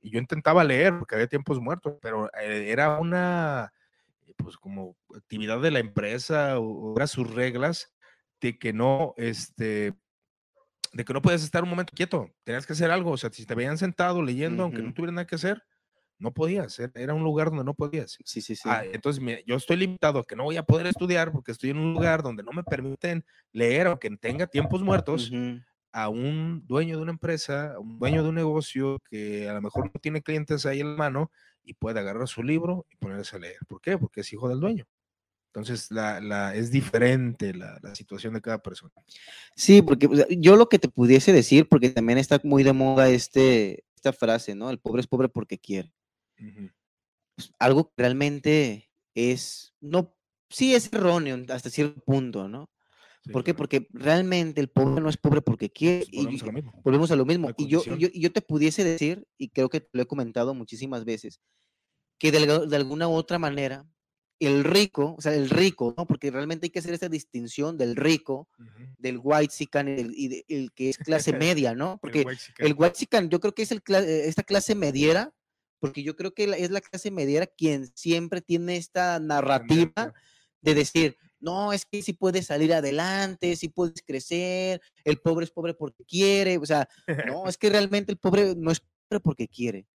Y 0.03 0.11
yo 0.11 0.19
intentaba 0.19 0.65
leer 0.65 0.99
porque 0.99 1.15
había 1.15 1.29
tiempos 1.29 1.61
muertos, 1.61 1.95
pero 2.03 2.27
eh, 2.41 2.67
era 2.71 2.99
una, 2.99 3.73
pues 4.39 4.57
como 4.57 4.97
actividad 5.15 5.61
de 5.61 5.71
la 5.71 5.79
empresa 5.79 6.59
o, 6.59 6.97
era 6.97 7.07
sus 7.07 7.33
reglas 7.33 7.93
de 8.41 8.59
que 8.59 8.73
no, 8.73 9.15
este, 9.17 9.93
de 10.93 11.05
que 11.05 11.13
no 11.13 11.23
puedes 11.23 11.45
estar 11.45 11.63
un 11.63 11.71
momento 11.71 11.93
quieto, 11.95 12.31
tenías 12.45 12.67
que 12.67 12.73
hacer 12.73 12.91
algo, 12.91 13.13
o 13.13 13.17
sea, 13.17 13.31
si 13.31 13.47
te 13.47 13.55
veían 13.55 13.79
sentado 13.79 14.23
leyendo, 14.23 14.65
aunque 14.65 14.83
no 14.83 14.93
tuvieras 14.93 15.15
nada 15.15 15.27
que 15.27 15.37
hacer, 15.37 15.63
no 16.19 16.33
podías, 16.33 16.79
era 16.95 17.15
un 17.15 17.23
lugar 17.23 17.49
donde 17.49 17.65
no 17.65 17.75
podías. 17.75 18.19
Sí, 18.25 18.41
sí, 18.43 18.55
sí. 18.55 18.69
Ah, 18.69 18.85
entonces 18.85 19.23
yo 19.47 19.57
estoy 19.57 19.77
limitado 19.77 20.21
a 20.21 20.25
que 20.25 20.37
no 20.37 20.45
voy 20.45 20.59
a 20.59 20.63
poder 20.63 20.87
estudiar 20.87 21.33
porque 21.33 21.53
estoy 21.53 21.71
en 21.71 21.79
un 21.79 21.95
lugar 21.95 22.23
donde 22.23 22.43
no 22.43 22.53
me 22.53 22.63
permiten 22.63 23.25
leer 23.53 23.87
aunque 23.87 24.11
tenga 24.17 24.47
tiempos 24.47 24.83
muertos. 24.83 25.33
a 25.93 26.09
un 26.09 26.65
dueño 26.69 26.97
de 26.97 27.03
una 27.03 27.11
empresa, 27.11 27.75
a 27.75 27.81
un 27.81 27.99
dueño 27.99 28.23
de 28.23 28.29
un 28.29 28.37
negocio 28.37 29.01
que 29.11 29.49
a 29.49 29.55
lo 29.55 29.61
mejor 29.61 29.87
no 29.87 30.01
tiene 30.01 30.23
clientes 30.23 30.65
ahí 30.65 30.81
en 30.81 30.93
la 30.93 30.97
mano 30.97 31.33
y 31.65 31.75
puede 31.75 31.99
agarrar 31.99 32.29
su 32.29 32.45
libro 32.45 32.87
y 32.91 32.97
ponerse 32.97 33.37
a 33.37 33.39
leer. 33.41 33.59
¿Por 33.67 33.81
qué? 33.81 33.99
Porque 33.99 34.21
es 34.21 34.33
hijo 34.33 34.49
del 34.49 34.61
dueño. 34.61 34.87
Entonces, 35.53 35.91
la, 35.91 36.21
la, 36.21 36.55
es 36.55 36.71
diferente 36.71 37.53
la, 37.53 37.79
la, 37.83 37.95
situación 37.97 38.35
de 38.35 38.41
cada 38.41 38.63
persona. 38.63 38.93
Sí, 39.57 39.83
porque 39.83 40.09
yo 40.39 40.55
lo 40.55 40.69
que 40.69 40.79
te 40.79 40.89
pudiese 40.89 41.33
decir, 41.33 41.69
porque 41.69 41.91
también 41.91 42.19
está 42.19 42.41
muy 42.45 42.63
de 42.63 42.73
moda 42.73 43.09
este, 43.09 43.85
esta 43.97 44.13
frase, 44.13 44.55
¿no? 44.55 44.71
El 44.71 44.79
pobre 44.79 45.01
es 45.01 45.09
pobre 45.09 45.29
porque 45.29 45.59
quiere. 45.59 45.93
Pues, 47.35 47.53
algo 47.59 47.89
que 47.89 47.95
realmente 47.97 48.91
es, 49.15 49.75
no, 49.81 50.15
sí 50.49 50.75
es 50.75 50.93
erróneo 50.93 51.37
hasta 51.49 51.69
cierto 51.69 52.01
punto, 52.03 52.49
¿no? 52.49 52.71
¿Por 53.33 53.45
qué? 53.45 53.53
Porque 53.53 53.87
realmente 53.91 54.61
el 54.61 54.69
pobre 54.69 55.03
no 55.03 55.09
es 55.09 55.17
pobre 55.17 55.43
porque 55.43 55.71
quiere. 55.71 56.07
Pues, 56.07 56.25
volvemos, 56.25 56.41
y, 56.41 56.45
a 56.45 56.47
lo 56.47 56.53
mismo. 56.53 56.81
volvemos 56.85 57.11
a 57.11 57.17
lo 57.17 57.27
mismo. 57.27 57.51
Y 57.59 57.67
yo, 57.67 57.85
yo, 57.97 58.09
yo, 58.15 58.33
te 58.33 58.41
pudiese 58.41 58.83
decir, 58.85 59.27
y 59.37 59.51
creo 59.51 59.69
que 59.69 59.81
te 59.81 59.91
lo 59.93 60.03
he 60.03 60.07
comentado 60.07 60.55
muchísimas 60.55 61.05
veces, 61.05 61.41
que 62.19 62.33
de, 62.33 62.67
de, 62.67 62.77
alguna 62.77 63.09
u 63.09 63.13
otra 63.13 63.39
manera, 63.39 63.87
el 64.41 64.65
rico, 64.65 65.15
o 65.17 65.21
sea, 65.21 65.35
el 65.35 65.51
rico, 65.51 65.95
¿no? 65.97 66.07
Porque 66.07 66.31
realmente 66.31 66.67
hay 66.67 66.71
que 66.71 66.79
hacer 66.79 66.95
esta 66.95 67.09
distinción 67.09 67.77
del 67.77 67.95
rico, 67.95 68.49
del 68.99 69.21
white 69.23 69.53
sican 69.53 69.89
y 69.89 70.45
el, 70.49 70.73
que 70.73 70.89
es 70.89 70.99
clase 70.99 71.33
media, 71.39 71.75
¿no? 71.75 71.99
Porque 72.01 72.25
el 72.59 72.75
white 72.77 72.97
sican, 72.97 73.29
yo 73.29 73.39
creo 73.39 73.55
que 73.55 73.63
es 73.63 73.71
el, 73.71 73.83
esta 73.87 74.43
clase 74.43 74.75
mediera 74.75 75.33
porque 75.81 76.03
yo 76.03 76.15
creo 76.15 76.33
que 76.33 76.45
es 76.45 76.71
la 76.71 76.81
clase 76.81 77.11
mediera 77.11 77.47
quien 77.47 77.87
siempre 77.95 78.41
tiene 78.43 78.77
esta 78.77 79.19
narrativa 79.19 80.13
de 80.61 80.75
decir, 80.75 81.17
no, 81.41 81.73
es 81.73 81.87
que 81.87 82.03
si 82.03 82.13
puedes 82.13 82.47
salir 82.47 82.73
adelante, 82.75 83.57
si 83.57 83.69
puedes 83.69 84.03
crecer, 84.07 84.81
el 85.05 85.19
pobre 85.19 85.45
es 85.45 85.51
pobre 85.51 85.75
porque 85.75 86.05
quiere, 86.05 86.59
o 86.59 86.67
sea, 86.67 86.87
no, 87.27 87.49
es 87.49 87.57
que 87.57 87.71
realmente 87.71 88.13
el 88.13 88.19
pobre 88.19 88.55
no 88.57 88.71
es 88.71 88.81
pobre 88.81 89.21
porque 89.21 89.49
quiere. 89.49 89.87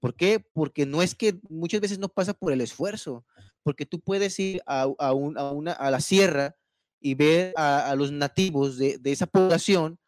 ¿Por 0.00 0.14
qué? 0.16 0.44
Porque 0.52 0.86
no 0.86 1.02
es 1.02 1.14
que 1.14 1.38
muchas 1.48 1.80
veces 1.80 1.98
no 1.98 2.08
pasa 2.08 2.32
por 2.34 2.52
el 2.52 2.62
esfuerzo, 2.62 3.24
porque 3.62 3.86
tú 3.86 4.00
puedes 4.00 4.38
ir 4.40 4.62
a, 4.66 4.88
a, 4.98 5.12
una, 5.12 5.72
a 5.72 5.90
la 5.90 6.00
sierra 6.00 6.56
y 7.00 7.14
ver 7.14 7.52
a, 7.56 7.94
los 7.96 8.10
nativos 8.10 8.78
de, 8.78 8.98
esa 9.04 9.26
población 9.26 9.98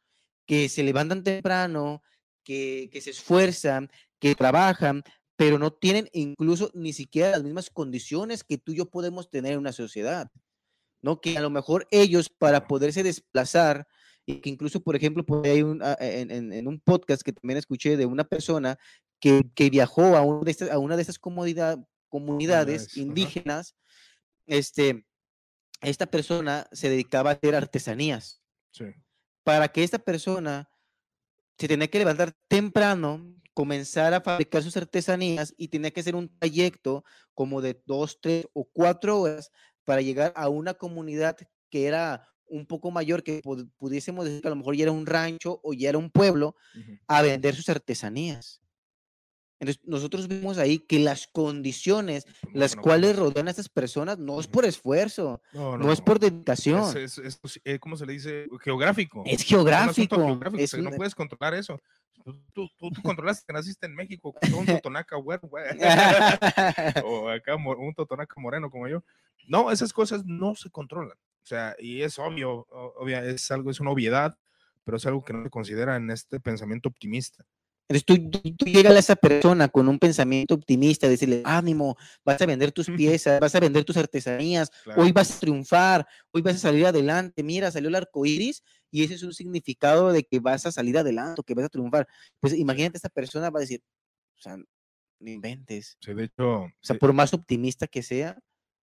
que 0.46 0.68
se 0.68 0.82
levantan 0.82 1.22
temprano, 1.22 2.02
que, 2.42 2.88
que 2.90 3.00
se 3.00 3.10
esfuerzan, 3.10 3.90
que 4.18 4.34
trabajan, 4.34 5.02
pero 5.36 5.58
no 5.58 5.72
tienen 5.72 6.08
incluso 6.12 6.70
ni 6.74 6.92
siquiera 6.92 7.32
las 7.32 7.42
mismas 7.42 7.70
condiciones 7.70 8.44
que 8.44 8.58
tú 8.58 8.72
y 8.72 8.76
yo 8.76 8.90
podemos 8.90 9.30
tener 9.30 9.52
en 9.52 9.58
una 9.58 9.72
sociedad, 9.72 10.30
¿no? 11.02 11.20
Que 11.20 11.36
a 11.36 11.40
lo 11.40 11.50
mejor 11.50 11.86
ellos 11.90 12.30
para 12.30 12.66
poderse 12.66 13.02
desplazar, 13.02 13.86
y 14.26 14.36
que 14.36 14.50
incluso, 14.50 14.80
por 14.80 14.94
ejemplo, 14.94 15.24
por 15.24 15.44
ah, 15.46 15.96
en, 16.00 16.68
un 16.68 16.80
podcast 16.80 17.22
que 17.22 17.32
también 17.32 17.58
escuché 17.58 17.96
de 17.96 18.06
una 18.06 18.24
persona 18.24 18.78
que, 19.22 19.48
que 19.54 19.70
viajó 19.70 20.16
a, 20.16 20.22
una 20.22 20.40
de 20.42 20.50
estas, 20.50 20.70
a 20.70 20.78
una 20.78 20.96
de 20.96 21.02
estas 21.02 21.20
comunidades 21.20 22.96
indígenas, 22.96 23.76
este, 24.46 25.06
esta 25.80 26.06
persona 26.06 26.66
se 26.72 26.90
dedicaba 26.90 27.30
a 27.30 27.34
hacer 27.34 27.54
artesanías. 27.54 28.42
Para 29.44 29.68
que 29.68 29.84
esta 29.84 30.00
persona 30.00 30.68
se 31.56 31.68
tenía 31.68 31.86
que 31.86 32.00
levantar 32.00 32.34
temprano, 32.48 33.32
comenzar 33.54 34.12
a 34.12 34.20
fabricar 34.20 34.64
sus 34.64 34.76
artesanías 34.76 35.54
y 35.56 35.68
tenía 35.68 35.92
que 35.92 36.00
hacer 36.00 36.16
un 36.16 36.28
trayecto 36.40 37.04
como 37.32 37.60
de 37.60 37.80
dos, 37.86 38.18
tres 38.20 38.46
o 38.54 38.64
cuatro 38.64 39.20
horas 39.20 39.52
para 39.84 40.00
llegar 40.00 40.32
a 40.34 40.48
una 40.48 40.74
comunidad 40.74 41.36
que 41.70 41.86
era 41.86 42.28
un 42.46 42.66
poco 42.66 42.90
mayor, 42.90 43.22
que 43.22 43.40
pudiésemos 43.78 44.24
decir 44.24 44.42
que 44.42 44.48
a 44.48 44.50
lo 44.50 44.56
mejor 44.56 44.74
ya 44.74 44.82
era 44.82 44.92
un 44.92 45.06
rancho 45.06 45.60
o 45.62 45.74
ya 45.74 45.90
era 45.90 45.98
un 45.98 46.10
pueblo, 46.10 46.56
a 47.06 47.22
vender 47.22 47.54
sus 47.54 47.68
artesanías. 47.68 48.61
Entonces, 49.62 49.80
nosotros 49.86 50.26
vimos 50.26 50.58
ahí 50.58 50.80
que 50.80 50.98
las 50.98 51.28
condiciones 51.28 52.26
pues, 52.40 52.52
las 52.52 52.74
cuales 52.74 53.16
rodean 53.16 53.46
a 53.46 53.50
estas 53.50 53.68
personas 53.68 54.18
no 54.18 54.40
es 54.40 54.48
por 54.48 54.64
esfuerzo, 54.64 55.40
no, 55.52 55.92
es 55.92 56.00
por 56.00 56.18
dedicación. 56.18 56.96
Es, 56.96 57.18
es, 57.18 57.38
eh, 57.62 57.78
¿cómo 57.78 57.96
se 57.96 58.04
le 58.04 58.14
dice? 58.14 58.48
Geográfico. 58.60 59.22
Es 59.24 59.44
geográfico. 59.44 60.18
no 60.18 60.90
puedes 60.96 61.14
controlar 61.14 61.54
eso. 61.54 61.80
Tú, 62.24 62.68
tú, 62.76 62.90
tú, 62.90 63.02
controlas 63.02 63.44
que 63.44 63.52
naciste 63.52 63.86
en 63.86 63.94
México 63.94 64.32
con 64.32 64.52
un 64.52 64.66
totonaca 64.66 65.14
güey, 65.14 65.38
o 67.04 67.28
acá 67.28 67.54
un 67.54 67.94
totonaca 67.94 68.40
moreno 68.40 68.68
como 68.68 68.88
yo. 68.88 69.04
No, 69.46 69.70
esas 69.70 69.92
cosas 69.92 70.24
no 70.26 70.56
se 70.56 70.70
controlan. 70.70 71.16
O 71.16 71.46
sea, 71.46 71.76
y 71.78 72.02
es 72.02 72.18
obvio, 72.18 72.66
obvia, 72.96 73.24
es 73.24 73.48
algo, 73.52 73.70
es 73.70 73.78
una 73.78 73.92
obviedad, 73.92 74.36
pero 74.82 74.96
es 74.96 75.06
algo 75.06 75.22
que 75.24 75.32
no 75.32 75.44
se 75.44 75.50
considera 75.50 75.94
en 75.94 76.10
este 76.10 76.40
pensamiento 76.40 76.88
optimista. 76.88 77.46
Entonces 77.88 78.04
tú, 78.06 78.54
tú, 78.56 78.64
llegas 78.64 78.94
a 78.94 78.98
esa 78.98 79.16
persona 79.16 79.68
con 79.68 79.88
un 79.88 79.98
pensamiento 79.98 80.54
optimista, 80.54 81.08
decirle, 81.08 81.42
ánimo, 81.44 81.96
vas 82.24 82.40
a 82.40 82.46
vender 82.46 82.72
tus 82.72 82.86
piezas, 82.86 83.40
vas 83.40 83.54
a 83.54 83.60
vender 83.60 83.84
tus 83.84 83.96
artesanías, 83.96 84.70
hoy 84.96 85.12
vas 85.12 85.36
a 85.36 85.40
triunfar, 85.40 86.06
hoy 86.30 86.42
vas 86.42 86.56
a 86.56 86.58
salir 86.58 86.86
adelante, 86.86 87.42
mira, 87.42 87.70
salió 87.70 87.88
el 87.88 87.96
arco 87.96 88.24
iris 88.24 88.62
y 88.90 89.04
ese 89.04 89.14
es 89.14 89.22
un 89.22 89.34
significado 89.34 90.12
de 90.12 90.22
que 90.22 90.38
vas 90.38 90.64
a 90.64 90.72
salir 90.72 90.96
adelante, 90.96 91.42
que 91.44 91.54
vas 91.54 91.66
a 91.66 91.68
triunfar. 91.68 92.06
Pues 92.40 92.54
imagínate, 92.54 92.96
esta 92.96 93.08
persona 93.08 93.50
va 93.50 93.58
a 93.58 93.62
decir, 93.62 93.82
o 94.38 94.40
sea, 94.40 94.56
no 94.56 95.30
inventes. 95.30 95.96
Sí, 96.00 96.14
de 96.14 96.24
hecho. 96.24 96.62
O 96.62 96.70
sea, 96.80 96.96
por 96.96 97.12
más 97.12 97.34
optimista 97.34 97.86
que 97.86 98.02
sea, 98.02 98.38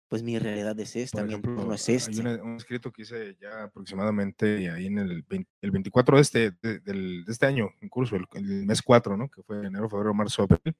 pues 0.09 0.23
mi 0.23 0.39
realidad 0.39 0.77
es 0.79 0.95
esta, 0.95 1.23
mi 1.23 1.37
no 1.37 1.73
es 1.73 1.87
este. 1.87 2.27
Hay 2.27 2.39
un 2.41 2.55
escrito 2.55 2.91
que 2.91 3.03
hice 3.03 3.37
ya 3.39 3.65
aproximadamente 3.65 4.69
ahí 4.71 4.87
en 4.87 4.97
el, 4.97 5.23
el 5.61 5.71
24 5.71 6.15
de 6.15 6.21
este, 6.21 6.51
de, 6.61 7.23
este 7.27 7.45
año, 7.45 7.69
en 7.79 7.89
curso, 7.89 8.15
el, 8.15 8.65
mes 8.65 8.81
4, 8.81 9.15
¿no? 9.15 9.29
Que 9.29 9.43
fue 9.43 9.65
enero, 9.65 9.87
febrero, 9.87 10.13
marzo, 10.15 10.43
abril. 10.43 10.75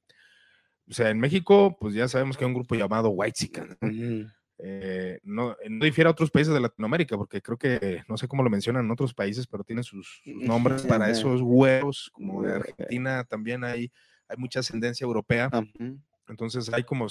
O 0.88 0.92
sea, 0.92 1.10
en 1.10 1.20
México, 1.20 1.76
pues 1.80 1.94
ya 1.94 2.08
sabemos 2.08 2.36
que 2.36 2.44
hay 2.44 2.48
un 2.48 2.54
grupo 2.54 2.74
llamado 2.74 3.10
White 3.10 3.50
eh, 4.62 5.20
no, 5.22 5.56
no, 5.68 5.84
difiere 5.84 6.08
a 6.08 6.10
otros 6.10 6.30
países 6.30 6.52
de 6.52 6.60
Latinoamérica, 6.60 7.16
porque 7.16 7.40
creo 7.40 7.56
que, 7.56 8.02
no 8.08 8.18
sé 8.18 8.26
cómo 8.26 8.42
lo 8.42 8.50
mencionan 8.50 8.84
en 8.84 8.90
otros 8.90 9.14
países, 9.14 9.46
pero 9.46 9.62
tienen 9.62 9.84
sus, 9.84 10.20
nombres 10.26 10.82
para 10.82 11.08
esos 11.08 11.40
huevos, 11.40 12.10
como 12.12 12.42
de 12.42 12.54
Argentina 12.54 13.24
también 13.24 13.62
hay, 13.62 13.90
hay 14.28 14.36
mucha 14.36 14.60
ascendencia 14.60 15.04
europea. 15.04 15.48
Entonces 16.28 16.70
hay 16.72 16.82
como 16.82 17.06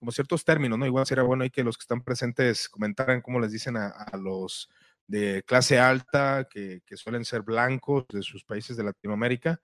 como 0.00 0.12
ciertos 0.12 0.44
términos, 0.44 0.78
¿no? 0.78 0.86
Igual 0.86 1.06
sería 1.06 1.22
bueno 1.22 1.44
que 1.52 1.62
los 1.62 1.76
que 1.76 1.82
están 1.82 2.02
presentes 2.02 2.70
comentaran 2.70 3.20
cómo 3.20 3.38
les 3.38 3.52
dicen 3.52 3.76
a, 3.76 4.06
los 4.18 4.70
de 5.06 5.42
clase 5.46 5.78
alta, 5.78 6.48
que, 6.50 6.80
suelen 6.94 7.24
ser 7.24 7.42
blancos 7.42 8.06
de 8.08 8.22
sus 8.22 8.42
países 8.42 8.78
de 8.78 8.84
Latinoamérica. 8.84 9.60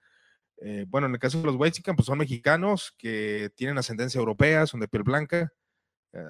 Eh, 0.58 0.84
bueno, 0.88 1.06
en 1.06 1.14
el 1.14 1.18
caso 1.18 1.38
de 1.38 1.44
los 1.44 1.56
Whitezican, 1.56 1.96
pues 1.96 2.06
son 2.06 2.18
mexicanos 2.18 2.94
que 2.98 3.50
tienen 3.56 3.78
ascendencia 3.78 4.18
europea, 4.18 4.66
son 4.66 4.80
de 4.80 4.88
piel 4.88 5.04
blanca, 5.04 5.52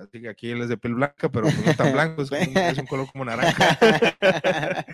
Así 0.02 0.20
que 0.20 0.28
aquí 0.28 0.50
él 0.50 0.62
es 0.62 0.68
de 0.68 0.76
piel 0.76 0.94
blanca, 0.94 1.28
pero 1.28 1.44
pues 1.44 1.66
no 1.66 1.74
tan 1.74 1.92
blanco, 1.92 2.22
es, 2.22 2.30
un 2.78 2.86
color 2.86 3.10
como 3.10 3.24
naranja. 3.24 3.78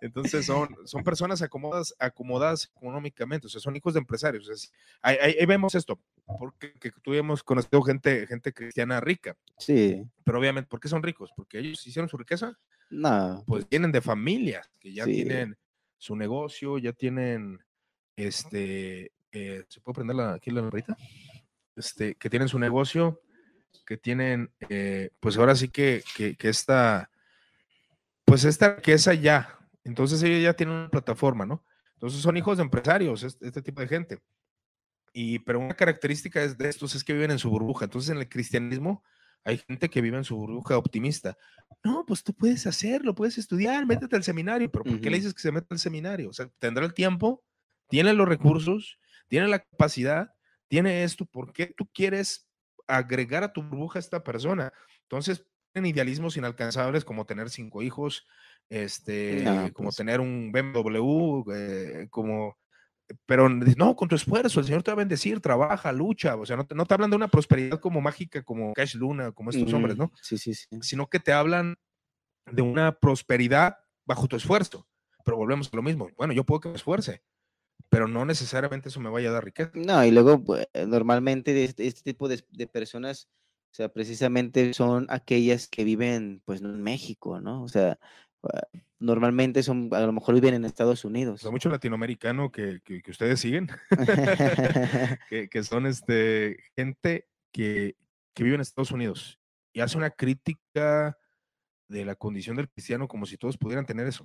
Entonces 0.00 0.46
son, 0.46 0.68
son 0.84 1.02
personas 1.02 1.40
acomodadas, 1.42 1.94
acomodadas 1.98 2.70
económicamente, 2.76 3.46
o 3.46 3.50
sea, 3.50 3.60
son 3.60 3.76
hijos 3.76 3.94
de 3.94 4.00
empresarios. 4.00 4.72
ahí, 5.02 5.46
vemos 5.46 5.74
esto, 5.74 5.98
porque 6.38 6.72
tuvimos 7.02 7.42
conocido 7.42 7.82
gente, 7.82 8.26
gente 8.26 8.52
cristiana 8.52 9.00
rica. 9.00 9.36
Sí. 9.58 10.04
Pero 10.24 10.38
obviamente, 10.38 10.68
¿por 10.68 10.80
qué 10.80 10.88
son 10.88 11.02
ricos? 11.02 11.30
Porque 11.36 11.58
ellos 11.58 11.86
hicieron 11.86 12.08
su 12.08 12.16
riqueza. 12.16 12.58
No. 12.90 13.42
Pues, 13.46 13.68
vienen 13.68 13.92
de 13.92 14.00
familias 14.00 14.70
que 14.78 14.92
ya 14.92 15.04
tienen 15.04 15.56
su 15.96 16.16
negocio, 16.16 16.78
ya 16.78 16.92
tienen, 16.92 17.60
este, 18.16 19.12
eh, 19.32 19.64
¿se 19.68 19.80
puede 19.80 19.94
prender 19.94 20.16
la, 20.16 20.34
aquí 20.34 20.50
la 20.50 20.60
ahorita? 20.60 20.96
Este, 21.76 22.14
que 22.14 22.30
tienen 22.30 22.48
su 22.48 22.58
negocio, 22.58 23.20
que 23.86 23.96
tienen, 23.96 24.50
eh, 24.68 25.10
pues 25.20 25.36
ahora 25.36 25.54
sí 25.54 25.68
que, 25.68 26.02
que, 26.16 26.36
esta, 26.48 27.10
pues 28.24 28.44
esta 28.44 28.76
riqueza 28.76 29.14
ya, 29.14 29.58
entonces 29.84 30.22
ellos 30.22 30.42
ya 30.42 30.54
tienen 30.54 30.76
una 30.76 30.88
plataforma, 30.88 31.46
¿no? 31.46 31.64
Entonces 31.94 32.20
son 32.20 32.36
hijos 32.36 32.58
de 32.58 32.64
empresarios, 32.64 33.22
este, 33.22 33.46
este 33.46 33.62
tipo 33.62 33.80
de 33.80 33.88
gente. 33.88 34.18
Y, 35.12 35.38
pero 35.40 35.60
una 35.60 35.74
característica 35.74 36.42
es 36.42 36.58
de 36.58 36.68
estos 36.68 36.94
es 36.94 37.04
que 37.04 37.12
viven 37.12 37.30
en 37.30 37.38
su 37.38 37.48
burbuja. 37.48 37.84
Entonces 37.84 38.10
en 38.10 38.18
el 38.18 38.28
cristianismo 38.28 39.04
hay 39.44 39.58
gente 39.58 39.88
que 39.88 40.00
vive 40.00 40.16
en 40.16 40.24
su 40.24 40.36
burbuja 40.36 40.76
optimista. 40.76 41.36
No, 41.84 42.04
pues 42.06 42.24
tú 42.24 42.34
puedes 42.34 42.66
hacerlo, 42.66 43.14
puedes 43.14 43.38
estudiar, 43.38 43.86
métete 43.86 44.16
al 44.16 44.24
seminario. 44.24 44.70
Pero 44.70 44.84
¿por 44.84 45.00
qué 45.00 45.10
le 45.10 45.18
dices 45.18 45.34
que 45.34 45.40
se 45.40 45.52
meta 45.52 45.68
al 45.70 45.78
seminario? 45.78 46.30
O 46.30 46.32
sea, 46.32 46.50
tendrá 46.58 46.84
el 46.84 46.94
tiempo, 46.94 47.44
tiene 47.88 48.12
los 48.12 48.28
recursos, 48.28 48.98
tiene 49.28 49.46
la 49.48 49.60
capacidad, 49.60 50.34
tiene 50.68 51.04
esto, 51.04 51.26
¿por 51.26 51.52
qué 51.52 51.66
tú 51.66 51.88
quieres 51.92 52.48
agregar 52.86 53.44
a 53.44 53.52
tu 53.52 53.62
burbuja 53.62 53.98
a 53.98 54.00
esta 54.00 54.22
persona? 54.22 54.72
Entonces, 55.02 55.46
tienen 55.72 55.90
idealismos 55.90 56.36
inalcanzables 56.36 57.04
como 57.04 57.26
tener 57.26 57.50
cinco 57.50 57.82
hijos, 57.82 58.26
este, 58.68 59.44
como 59.74 59.88
pues. 59.88 59.96
tener 59.96 60.20
un 60.20 60.52
BMW, 60.52 61.44
eh, 61.52 62.08
como 62.10 62.56
pero 63.26 63.48
no, 63.48 63.96
con 63.96 64.08
tu 64.08 64.14
esfuerzo, 64.14 64.60
el 64.60 64.66
Señor 64.66 64.82
te 64.82 64.90
va 64.90 64.94
a 64.94 64.98
bendecir, 64.98 65.40
trabaja, 65.40 65.92
lucha, 65.92 66.36
o 66.36 66.46
sea, 66.46 66.56
no 66.56 66.66
te, 66.66 66.74
no 66.74 66.86
te 66.86 66.94
hablan 66.94 67.10
de 67.10 67.16
una 67.16 67.28
prosperidad 67.28 67.78
como 67.78 68.00
mágica, 68.00 68.42
como 68.42 68.72
Cash 68.72 68.94
Luna, 68.94 69.32
como 69.32 69.50
estos 69.50 69.72
hombres, 69.72 69.96
¿no? 69.98 70.10
Sí, 70.22 70.38
sí, 70.38 70.54
sí. 70.54 70.66
Sino 70.80 71.08
que 71.08 71.20
te 71.20 71.32
hablan 71.32 71.76
de 72.50 72.62
una 72.62 72.98
prosperidad 72.98 73.76
bajo 74.06 74.26
tu 74.26 74.36
esfuerzo. 74.36 74.86
Pero 75.24 75.36
volvemos 75.36 75.70
a 75.72 75.76
lo 75.76 75.82
mismo. 75.82 76.08
Bueno, 76.16 76.32
yo 76.32 76.44
puedo 76.44 76.60
que 76.60 76.68
me 76.70 76.76
esfuerce, 76.76 77.22
pero 77.88 78.08
no 78.08 78.24
necesariamente 78.24 78.88
eso 78.88 79.00
me 79.00 79.10
vaya 79.10 79.30
a 79.30 79.32
dar 79.32 79.44
riqueza. 79.44 79.70
No, 79.74 80.04
y 80.04 80.10
luego 80.10 80.42
pues, 80.42 80.66
normalmente 80.86 81.64
este, 81.64 81.86
este, 81.86 82.02
tipo 82.02 82.28
de, 82.28 82.44
de, 82.50 82.66
personas, 82.66 83.28
o 83.72 83.74
sea, 83.74 83.88
precisamente 83.88 84.74
son 84.74 85.06
aquellas 85.10 85.68
que 85.68 85.84
viven, 85.84 86.42
pues, 86.44 86.60
en 86.60 86.82
México, 86.82 87.40
¿no? 87.40 87.62
O 87.62 87.68
sea, 87.68 87.98
ah, 88.42 88.62
normalmente 88.98 89.62
son, 89.62 89.90
a 89.92 90.00
lo 90.00 90.12
mejor 90.12 90.34
viven 90.34 90.54
en 90.54 90.64
Estados 90.64 91.04
Unidos. 91.04 91.44
Hay 91.44 91.52
mucho 91.52 91.68
latinoamericano 91.68 92.50
que, 92.50 92.80
que, 92.82 93.02
ustedes 93.10 93.38
siguen, 93.40 93.68
que, 95.28 95.48
que, 95.48 95.62
son 95.62 95.86
este, 95.86 96.58
gente 96.74 97.28
que, 97.52 97.96
que 98.34 98.42
vive 98.42 98.56
en 98.56 98.60
Estados 98.60 98.90
Unidos 98.90 99.38
y 99.74 99.80
hace 99.80 99.98
una 99.98 100.10
crítica 100.10 101.18
de 101.88 102.04
la 102.04 102.14
condición 102.14 102.56
del 102.56 102.68
cristiano 102.68 103.08
como 103.08 103.26
si 103.26 103.36
todos 103.36 103.58
pudieran 103.58 103.86
tener 103.86 104.06
eso. 104.06 104.24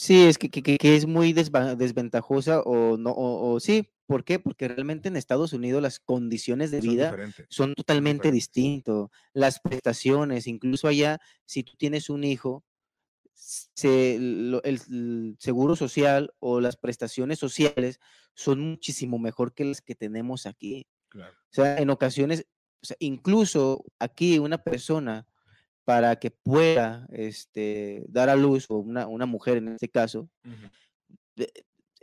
Sí, 0.00 0.28
es 0.28 0.38
que, 0.38 0.48
que 0.48 0.96
es 0.96 1.06
muy 1.06 1.32
desventajosa 1.32 2.60
o 2.60 2.96
no, 2.96 3.12
o, 3.16 3.58
sí, 3.58 3.90
¿por 4.06 4.22
qué? 4.22 4.38
Porque 4.38 4.68
realmente 4.68 5.08
en 5.08 5.16
Estados 5.16 5.52
Unidos 5.52 5.82
las 5.82 5.98
condiciones 5.98 6.70
de 6.70 6.80
vida 6.80 7.16
son 7.48 7.74
totalmente 7.74 8.30
distintas. 8.30 9.08
Las 9.32 9.58
prestaciones, 9.58 10.46
incluso 10.46 10.86
allá, 10.86 11.18
si 11.46 11.64
tú 11.64 11.72
tienes 11.76 12.10
un 12.10 12.22
hijo, 12.22 12.64
se, 13.34 14.14
el, 14.14 15.36
seguro 15.40 15.74
social 15.74 16.32
o 16.38 16.60
las 16.60 16.76
prestaciones 16.76 17.40
sociales 17.40 17.98
son 18.34 18.60
muchísimo 18.60 19.18
mejor 19.18 19.52
que 19.52 19.64
las 19.64 19.80
que 19.80 19.96
tenemos 19.96 20.46
aquí. 20.46 20.86
O 21.12 21.20
sea, 21.50 21.76
en 21.76 21.90
ocasiones, 21.90 22.46
incluso 23.00 23.84
aquí 23.98 24.38
una 24.38 24.58
persona 24.58 25.26
para 25.88 26.16
que 26.16 26.30
pueda 26.30 27.08
este, 27.10 28.04
dar 28.10 28.28
a 28.28 28.36
luz, 28.36 28.66
o 28.68 28.76
una, 28.76 29.24
mujer 29.24 29.56
en 29.56 29.68
este 29.68 29.88
caso, 29.88 30.28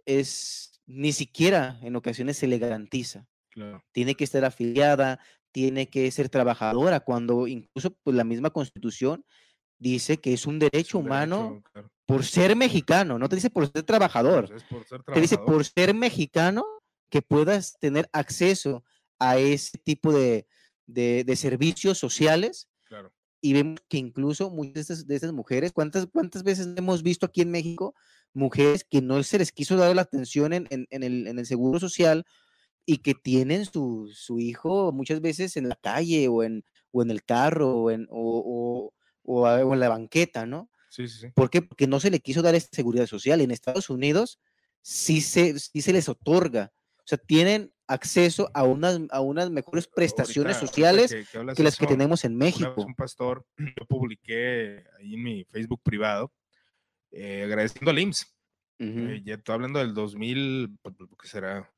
es 0.07 0.81
ni 0.87 1.11
siquiera 1.11 1.77
en 1.83 1.95
ocasiones 1.95 2.35
se 2.35 2.47
le 2.47 2.57
garantiza. 2.57 3.27
Tiene 3.91 4.15
que 4.15 4.23
estar 4.23 4.43
afiliada, 4.43 5.19
tiene 5.51 5.87
que 5.87 6.09
ser 6.09 6.29
trabajadora, 6.29 7.01
cuando 7.01 7.45
incluso 7.45 7.95
pues, 8.01 8.15
la 8.15 8.23
misma 8.23 8.49
constitución 8.49 9.23
dice 9.77 10.17
que 10.17 10.33
es 10.33 10.47
un 10.47 10.57
derecho 10.57 10.97
humano 10.97 11.61
por 12.07 12.25
ser 12.25 12.55
mexicano, 12.55 13.19
no 13.19 13.29
te 13.29 13.35
dice 13.35 13.51
por 13.51 13.71
ser 13.71 13.83
trabajador, 13.83 14.49
te 15.13 15.21
dice 15.21 15.37
por 15.37 15.63
ser 15.63 15.93
mexicano 15.93 16.65
que 17.11 17.21
puedas 17.21 17.77
tener 17.79 18.09
acceso 18.13 18.83
a 19.19 19.37
ese 19.37 19.77
tipo 19.77 20.11
de, 20.11 20.47
servicios 21.35 21.99
sociales. 21.99 22.67
Y 23.45 23.53
vemos 23.53 23.79
que 23.87 23.97
incluso 23.97 24.49
muchas 24.49 25.05
de 25.05 25.15
estas, 25.15 25.31
mujeres, 25.31 25.71
¿cuántas, 25.71 26.07
¿cuántas 26.07 26.41
veces 26.41 26.67
hemos 26.75 27.03
visto 27.03 27.27
aquí 27.27 27.41
en 27.41 27.51
México 27.51 27.93
mujeres 28.33 28.83
que 28.89 29.03
no 29.03 29.21
se 29.21 29.37
les 29.37 29.51
quiso 29.51 29.75
dar 29.75 29.95
la 29.95 30.01
atención 30.01 30.51
en, 30.51 30.67
el, 30.89 31.45
seguro 31.45 31.79
social 31.79 32.25
y 32.87 32.97
que 33.03 33.13
tienen 33.13 33.65
su, 33.65 34.09
hijo 34.39 34.91
muchas 34.91 35.21
veces 35.21 35.57
en 35.57 35.69
la 35.69 35.75
calle 35.75 36.27
o 36.27 36.41
en, 36.41 36.65
o 36.89 37.03
en 37.03 37.11
el 37.11 37.23
carro 37.23 37.69
o 37.75 37.91
en, 37.91 38.07
o, 38.09 38.91
o, 39.21 39.47
en 39.47 39.79
la 39.79 39.89
banqueta, 39.89 40.47
¿no? 40.47 40.71
Sí, 40.89 41.07
sí, 41.07 41.19
sí. 41.19 41.27
¿Por 41.35 41.51
qué? 41.51 41.61
Porque 41.61 41.85
no 41.85 41.99
se 41.99 42.09
le 42.09 42.21
quiso 42.21 42.41
dar 42.41 42.55
esta 42.55 42.75
seguridad 42.75 43.05
social. 43.05 43.41
En 43.41 43.51
Estados 43.51 43.91
Unidos 43.91 44.39
sí 44.81 45.21
se, 45.21 45.59
sí 45.59 45.83
se 45.83 45.93
les 45.93 46.09
otorga. 46.09 46.73
O 46.97 47.03
sea, 47.05 47.19
tienen 47.19 47.74
acceso 47.87 48.49
a 48.53 48.63
unas, 48.63 48.99
a 49.11 49.21
unas 49.21 49.49
mejores 49.51 49.87
prestaciones 49.87 50.57
sociales 50.57 51.15
que, 51.55 51.63
las 51.63 51.77
que 51.77 51.87
tenemos 51.87 52.25
en 52.25 52.35
México. 52.35 52.73
un 52.77 52.95
pastor, 52.95 53.45
yo 53.57 53.85
publiqué 53.87 54.83
ahí 54.99 55.13
en 55.13 55.23
mi 55.23 55.43
Facebook 55.45 55.81
privado, 55.83 56.31
eh, 57.11 57.43
agradeciendo 57.43 57.91
al 57.91 57.99
IMSS. 57.99 58.31
Eh, 58.77 59.21
ya 59.23 59.35
estoy 59.35 59.53
hablando 59.53 59.79
del 59.79 59.93
2000, 59.93 60.77
¿qué 61.21 61.27
será? 61.27 61.71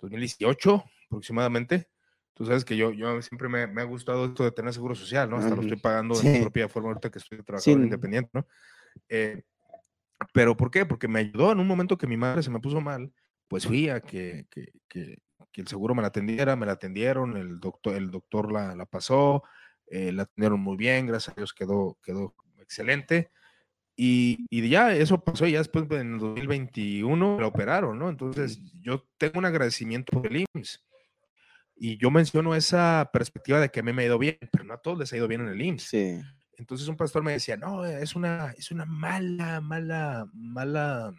2018 0.00 0.84
aproximadamente. 1.06 1.88
Tú 2.34 2.44
sabes 2.44 2.66
que 2.66 2.76
yo, 2.76 2.92
yo 2.92 3.22
siempre 3.22 3.48
me, 3.48 3.66
me, 3.66 3.80
ha 3.80 3.84
gustado 3.84 4.26
esto 4.26 4.44
de 4.44 4.52
tener 4.52 4.74
seguro 4.74 4.94
social, 4.94 5.30
¿no? 5.30 5.38
Hasta 5.38 5.54
lo 5.54 5.62
estoy 5.62 5.78
pagando 5.78 6.14
de 6.18 6.30
mi 6.30 6.40
propia 6.40 6.68
forma 6.68 6.90
ahorita 6.90 7.10
que 7.10 7.18
estoy 7.18 7.42
trabajando 7.42 7.84
independiente, 7.84 8.30
¿no? 8.34 8.46
Eh, 9.08 9.42
pero 10.34 10.54
¿por 10.54 10.70
qué? 10.70 10.84
Porque 10.84 11.08
me 11.08 11.20
ayudó 11.20 11.52
en 11.52 11.60
un 11.60 11.66
momento 11.66 11.96
que 11.96 12.06
mi 12.06 12.18
madre 12.18 12.42
se 12.42 12.50
me 12.50 12.60
puso 12.60 12.80
mal, 12.80 13.10
pues 13.48 13.66
fui 13.66 13.88
a 13.88 14.00
que, 14.00 14.46
que, 14.50 14.72
que, 14.88 15.18
el 15.60 15.68
seguro 15.68 15.94
me 15.94 16.02
la 16.02 16.08
atendiera, 16.08 16.56
me 16.56 16.66
la 16.66 16.72
atendieron, 16.72 17.36
el 17.36 17.60
doctor, 17.60 17.94
el 17.96 18.10
doctor 18.10 18.52
la, 18.52 18.74
la 18.74 18.86
pasó, 18.86 19.42
eh, 19.86 20.12
la 20.12 20.24
atendieron 20.24 20.60
muy 20.60 20.76
bien, 20.76 21.06
gracias 21.06 21.36
a 21.36 21.40
Dios 21.40 21.52
quedó, 21.52 21.98
quedó 22.02 22.34
excelente. 22.58 23.30
Y, 23.98 24.46
y, 24.50 24.68
ya 24.68 24.94
eso 24.94 25.24
pasó, 25.24 25.46
ya 25.46 25.58
después 25.58 25.86
en 25.90 26.14
el 26.14 26.18
2021 26.18 27.40
la 27.40 27.46
operaron, 27.46 27.98
¿no? 27.98 28.10
Entonces 28.10 28.60
yo 28.82 29.06
tengo 29.16 29.38
un 29.38 29.46
agradecimiento 29.46 30.12
por 30.12 30.26
el 30.26 30.44
IMSS 30.54 30.84
y 31.76 31.98
yo 31.98 32.10
menciono 32.10 32.54
esa 32.54 33.10
perspectiva 33.12 33.60
de 33.60 33.70
que 33.70 33.80
a 33.80 33.82
mí 33.82 33.92
me 33.92 34.02
ha 34.02 34.06
ido 34.06 34.18
bien, 34.18 34.38
pero 34.50 34.64
no 34.64 34.74
a 34.74 34.82
todos 34.82 34.98
les 34.98 35.12
ha 35.12 35.16
ido 35.16 35.28
bien 35.28 35.42
en 35.42 35.48
el 35.48 35.60
IMSS. 35.60 35.88
Sí. 35.88 36.20
Entonces 36.58 36.88
un 36.88 36.96
pastor 36.96 37.22
me 37.22 37.32
decía, 37.32 37.56
no, 37.56 37.84
es 37.84 38.16
una, 38.16 38.54
es 38.56 38.70
una 38.70 38.86
mala, 38.86 39.60
mala, 39.60 40.26
mala, 40.32 41.14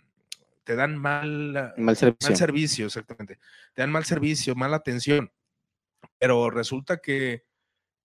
te 0.67 0.75
dan 0.75 0.97
mal, 0.97 1.73
mal 1.77 1.95
servicio. 1.95 2.29
mal 2.29 2.37
servicio, 2.37 2.85
exactamente. 2.87 3.39
Te 3.73 3.83
dan 3.83 3.89
mal 3.89 4.03
servicio, 4.03 4.53
mala 4.53 4.75
atención. 4.75 5.31
Pero 6.19 6.49
resulta 6.49 6.97
que, 6.97 7.45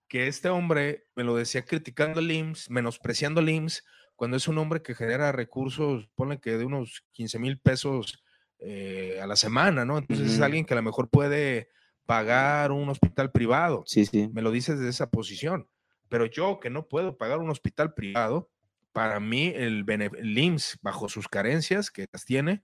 que 0.06 0.28
este 0.28 0.48
hombre 0.48 1.09
me 1.16 1.24
lo 1.24 1.34
decía 1.34 1.64
criticando 1.64 2.20
el 2.20 2.30
IMSS, 2.30 2.70
menospreciando 2.70 3.40
el 3.40 3.48
IMSS, 3.48 3.84
cuando 4.14 4.36
es 4.36 4.47
un 4.47 4.59
hombre 4.59 4.80
que 4.80 4.94
genera 4.94 5.32
recursos, 5.32 6.09
pone 6.14 6.39
que 6.39 6.56
de 6.56 6.64
unos 6.64 7.05
15 7.10 7.40
mil 7.40 7.59
pesos 7.59 8.22
eh, 8.60 9.18
a 9.20 9.26
la 9.26 9.34
semana, 9.34 9.84
¿no? 9.84 9.98
Entonces 9.98 10.34
es 10.34 10.40
alguien 10.40 10.64
que 10.64 10.74
a 10.74 10.76
lo 10.76 10.84
mejor 10.84 11.10
puede 11.10 11.68
pagar 12.06 12.70
un 12.70 12.89
hospital 12.89 13.32
privado. 13.32 13.82
Sí, 13.86 14.06
sí. 14.06 14.30
Me 14.32 14.40
lo 14.40 14.52
dices 14.52 14.78
desde 14.78 14.90
esa 14.90 15.10
posición. 15.10 15.68
Pero 16.09 16.26
yo 16.26 16.60
que 16.60 16.70
no 16.70 16.86
puedo 16.86 17.16
pagar 17.16 17.40
un 17.40 17.51
hospital 17.51 17.93
privado, 17.93 18.52
para 18.93 19.20
mí 19.20 19.52
el, 19.55 19.85
el 19.89 20.39
IMSS, 20.39 20.78
bajo 20.82 21.09
sus 21.09 21.28
carencias 21.28 21.90
que 21.90 22.06
las 22.12 22.24
tiene, 22.24 22.62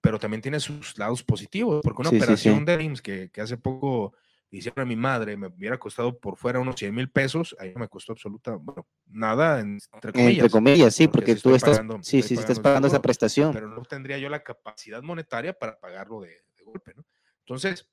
pero 0.00 0.18
también 0.18 0.42
tiene 0.42 0.60
sus 0.60 0.96
lados 0.98 1.24
positivos, 1.24 1.80
porque 1.82 2.02
una 2.02 2.10
operación 2.10 2.64
de 2.64 2.82
IMSS 2.82 3.02
que, 3.02 3.30
que, 3.30 3.40
hace 3.40 3.56
poco 3.56 4.14
hicieron 4.50 4.82
a 4.82 4.84
mi 4.86 4.96
madre, 4.96 5.36
me 5.36 5.48
hubiera 5.48 5.78
costado 5.78 6.18
por 6.18 6.36
fuera 6.36 6.60
unos 6.60 6.76
100 6.76 6.94
mil 6.94 7.10
pesos, 7.10 7.56
ahí 7.58 7.72
no 7.74 7.80
me 7.80 7.88
costó 7.88 8.12
absoluta, 8.12 8.56
bueno, 8.56 8.86
nada, 9.06 9.60
entre 9.60 10.12
comillas. 10.12 10.44
Entre 10.44 10.50
comillas, 10.50 10.94
sí, 10.94 11.08
porque, 11.08 11.34
tú 11.36 11.54
estás, 11.54 11.80
sí, 12.02 12.22
sí, 12.22 12.34
estás 12.34 12.60
pagando 12.60 12.88
esa 12.88 13.02
prestación. 13.02 13.52
Pero 13.52 13.68
no 13.68 13.82
tendría 13.82 14.18
yo 14.18 14.28
la 14.28 14.42
capacidad 14.42 15.02
monetaria 15.02 15.52
para 15.52 15.78
pagarlo 15.78 16.20
de, 16.20 16.28
de 16.56 16.64
golpe, 16.64 16.94
¿no? 16.94 17.04
Entonces, 17.40 17.88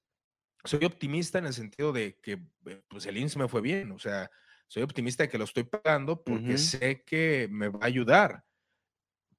soy 0.63 0.85
optimista 0.85 1.39
en 1.39 1.45
el 1.45 1.53
sentido 1.53 1.91
de 1.91 2.17
que 2.21 2.39
pues 2.87 3.05
el 3.05 3.17
INSS 3.17 3.37
me 3.37 3.47
fue 3.47 3.61
bien, 3.61 3.91
o 3.91 3.99
sea, 3.99 4.29
soy 4.73 4.81
optimista 4.81 5.21
de 5.21 5.29
que 5.29 5.37
lo 5.37 5.43
estoy 5.43 5.65
pagando 5.65 6.23
porque 6.23 6.57
sé 6.57 7.03
que 7.05 7.47
me 7.51 7.67
va 7.67 7.77
a 7.83 7.85
ayudar, 7.85 8.43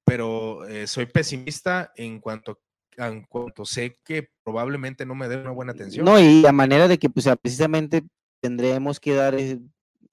pero 0.05 0.65
eh, 0.65 0.87
soy 0.87 1.07
pesimista 1.07 1.91
en 1.97 2.21
cuanto, 2.21 2.61
en 2.95 3.25
cuanto 3.25 3.65
sé 3.65 3.99
que 4.05 4.29
probablemente 4.45 5.05
no 5.05 5.13
me 5.13 5.27
dé 5.27 5.35
una 5.35 5.51
buena 5.51 5.73
atención. 5.73 6.05
No, 6.05 6.17
y 6.17 6.45
a 6.45 6.53
manera 6.53 6.87
de 6.87 6.97
que 6.97 7.09
pues, 7.09 7.27
precisamente 7.41 8.03
tendremos 8.41 9.01
que 9.01 9.13
dar 9.13 9.35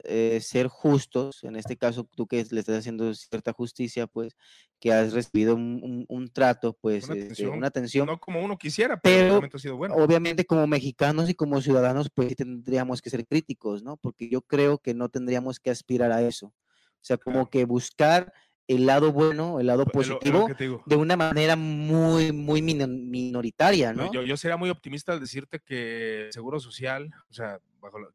eh, 0.04 0.40
ser 0.40 0.68
justos, 0.68 1.44
en 1.44 1.56
este 1.56 1.76
caso 1.76 2.08
tú 2.14 2.26
que 2.26 2.44
le 2.50 2.60
estás 2.60 2.78
haciendo 2.78 3.14
cierta 3.14 3.52
justicia, 3.52 4.06
pues 4.06 4.36
que 4.80 4.92
has 4.92 5.12
recibido 5.12 5.54
un, 5.54 6.30
trato, 6.32 6.76
pues 6.80 7.08
este, 7.08 7.46
una 7.46 7.68
atención, 7.68 8.06
No 8.06 8.18
como 8.18 8.44
uno 8.44 8.58
quisiera, 8.58 8.98
pero, 9.00 9.40
ha 9.40 9.58
sido 9.58 9.76
bueno. 9.76 9.94
obviamente 9.94 10.44
como 10.44 10.66
mexicanos 10.66 11.30
y 11.30 11.34
como 11.34 11.60
ciudadanos, 11.60 12.10
pues 12.12 12.34
tendríamos 12.34 13.00
que 13.00 13.10
ser 13.10 13.26
críticos, 13.26 13.82
¿no? 13.82 13.96
Porque 13.96 14.28
yo 14.28 14.42
creo 14.42 14.78
que 14.78 14.94
no 14.94 15.08
tendríamos 15.08 15.60
que 15.60 15.70
aspirar 15.70 16.10
a 16.10 16.22
eso. 16.22 16.46
O 16.46 17.04
sea, 17.04 17.16
como 17.16 17.50
que 17.50 17.64
buscar 17.64 18.32
el 18.68 18.86
lado 18.86 19.12
bueno, 19.12 19.60
el 19.60 19.66
lado 19.66 19.84
positivo, 19.84 20.48
de 20.86 20.96
una 20.96 21.16
manera 21.16 21.56
muy, 21.56 22.32
muy 22.32 22.62
minoritaria, 22.62 23.92
¿no? 23.92 24.12
Yo, 24.12 24.22
yo, 24.22 24.36
sería 24.36 24.56
muy 24.56 24.70
optimista 24.70 25.12
al 25.12 25.20
decirte 25.20 25.60
que 25.60 26.26
el 26.26 26.32
Seguro 26.32 26.60
Social, 26.60 27.12
o 27.28 27.32
sea, 27.32 27.58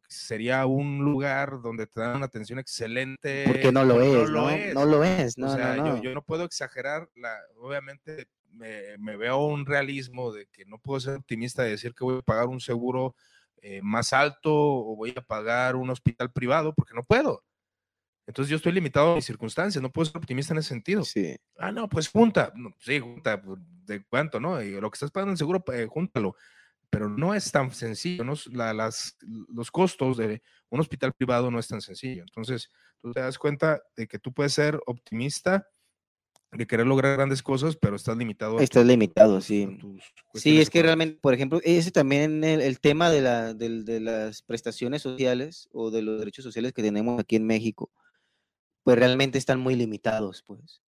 sería 0.07 0.65
un 0.65 0.99
lugar 0.99 1.61
donde 1.61 1.87
te 1.87 1.99
dan 1.99 2.15
una 2.15 2.25
atención 2.25 2.59
excelente. 2.59 3.43
Porque 3.45 3.71
no 3.71 3.83
lo 3.83 4.01
es, 4.01 4.29
¿no? 4.29 4.41
Lo 4.41 4.49
Es. 4.49 4.73
No 4.73 4.85
lo 4.85 5.03
es, 5.03 5.37
no, 5.37 5.47
o 5.47 5.55
sea, 5.55 5.75
Yo, 5.75 6.01
yo, 6.01 6.13
no 6.13 6.21
puedo 6.21 6.43
exagerar, 6.45 7.09
la, 7.15 7.35
obviamente 7.59 8.27
me, 8.51 9.17
veo 9.17 9.45
un 9.45 9.65
realismo 9.65 10.31
de 10.31 10.47
que 10.47 10.65
no 10.65 10.79
puedo 10.79 10.99
ser 10.99 11.15
optimista 11.15 11.63
de 11.63 11.71
decir 11.71 11.93
que 11.93 12.03
voy 12.03 12.19
a 12.19 12.21
pagar 12.21 12.47
un 12.47 12.59
seguro 12.59 13.15
eh, 13.61 13.81
más 13.83 14.13
alto 14.13 14.51
o 14.53 14.95
voy 14.95 15.13
a 15.15 15.21
pagar 15.21 15.75
un 15.75 15.89
hospital 15.89 16.31
privado, 16.31 16.73
porque 16.73 16.93
no 16.93 17.03
puedo. 17.03 17.43
Entonces 18.27 18.49
yo 18.49 18.57
estoy 18.57 18.73
limitado 18.73 19.13
a 19.13 19.15
mis 19.15 19.25
circunstancias, 19.25 19.81
no 19.81 19.89
puedo 19.89 20.05
ser 20.05 20.17
optimista 20.17 20.53
en 20.53 20.59
ese 20.59 20.69
sentido. 20.69 21.03
Sí. 21.03 21.35
Ah, 21.57 21.71
no, 21.71 21.87
pues 21.87 22.09
junta, 22.09 22.53
sí, 22.77 22.99
junta, 22.99 23.41
pues, 23.41 23.59
¿de 23.85 24.03
cuánto, 24.03 24.39
no? 24.41 24.61
Y 24.61 24.71
lo 24.71 24.91
que 24.91 24.95
estás 24.95 25.11
pagando 25.11 25.31
en 25.31 25.37
seguro, 25.37 25.63
eh, 25.73 25.87
júntalo. 25.89 26.35
Pero 26.89 27.09
no 27.09 27.33
es 27.33 27.51
tan 27.51 27.71
sencillo, 27.71 28.23
¿no? 28.23 28.33
las, 28.51 29.17
los 29.49 29.71
costos 29.71 30.17
de 30.17 30.41
un 30.69 30.79
hospital 30.79 31.13
privado 31.13 31.49
no 31.49 31.59
es 31.59 31.67
tan 31.67 31.81
sencillo. 31.81 32.23
Entonces, 32.23 32.69
tú 33.01 33.11
te 33.11 33.21
das 33.21 33.37
cuenta 33.37 33.81
de 33.95 34.07
que 34.07 34.19
tú 34.19 34.33
puedes 34.33 34.53
ser 34.53 34.79
optimista, 34.85 35.67
de 36.51 36.65
querer 36.65 36.87
lograr 36.87 37.15
grandes 37.15 37.43
cosas, 37.43 37.75
pero 37.75 37.95
estás 37.95 38.17
limitado. 38.17 38.59
Estás 38.59 38.85
limitado, 38.85 39.41
sí. 39.41 39.67
Sí, 40.33 40.59
es 40.59 40.69
que 40.69 40.81
realmente, 40.81 41.17
por 41.21 41.33
ejemplo, 41.33 41.59
ese 41.63 41.91
también 41.91 42.43
el, 42.43 42.61
el 42.61 42.79
tema 42.79 43.09
de, 43.09 43.21
la, 43.21 43.53
de, 43.53 43.83
de, 43.83 43.99
las 43.99 44.41
prestaciones 44.41 45.01
sociales 45.01 45.67
o 45.71 45.91
de 45.91 46.01
los 46.01 46.19
derechos 46.19 46.43
sociales 46.43 46.73
que 46.73 46.81
tenemos 46.81 47.19
aquí 47.19 47.35
en 47.35 47.45
México, 47.45 47.91
pues 48.87 48.99
realmente 48.99 49.37
están 49.37 49.59
muy 49.59 49.75
limitados, 49.75 50.43
pues. 50.43 50.81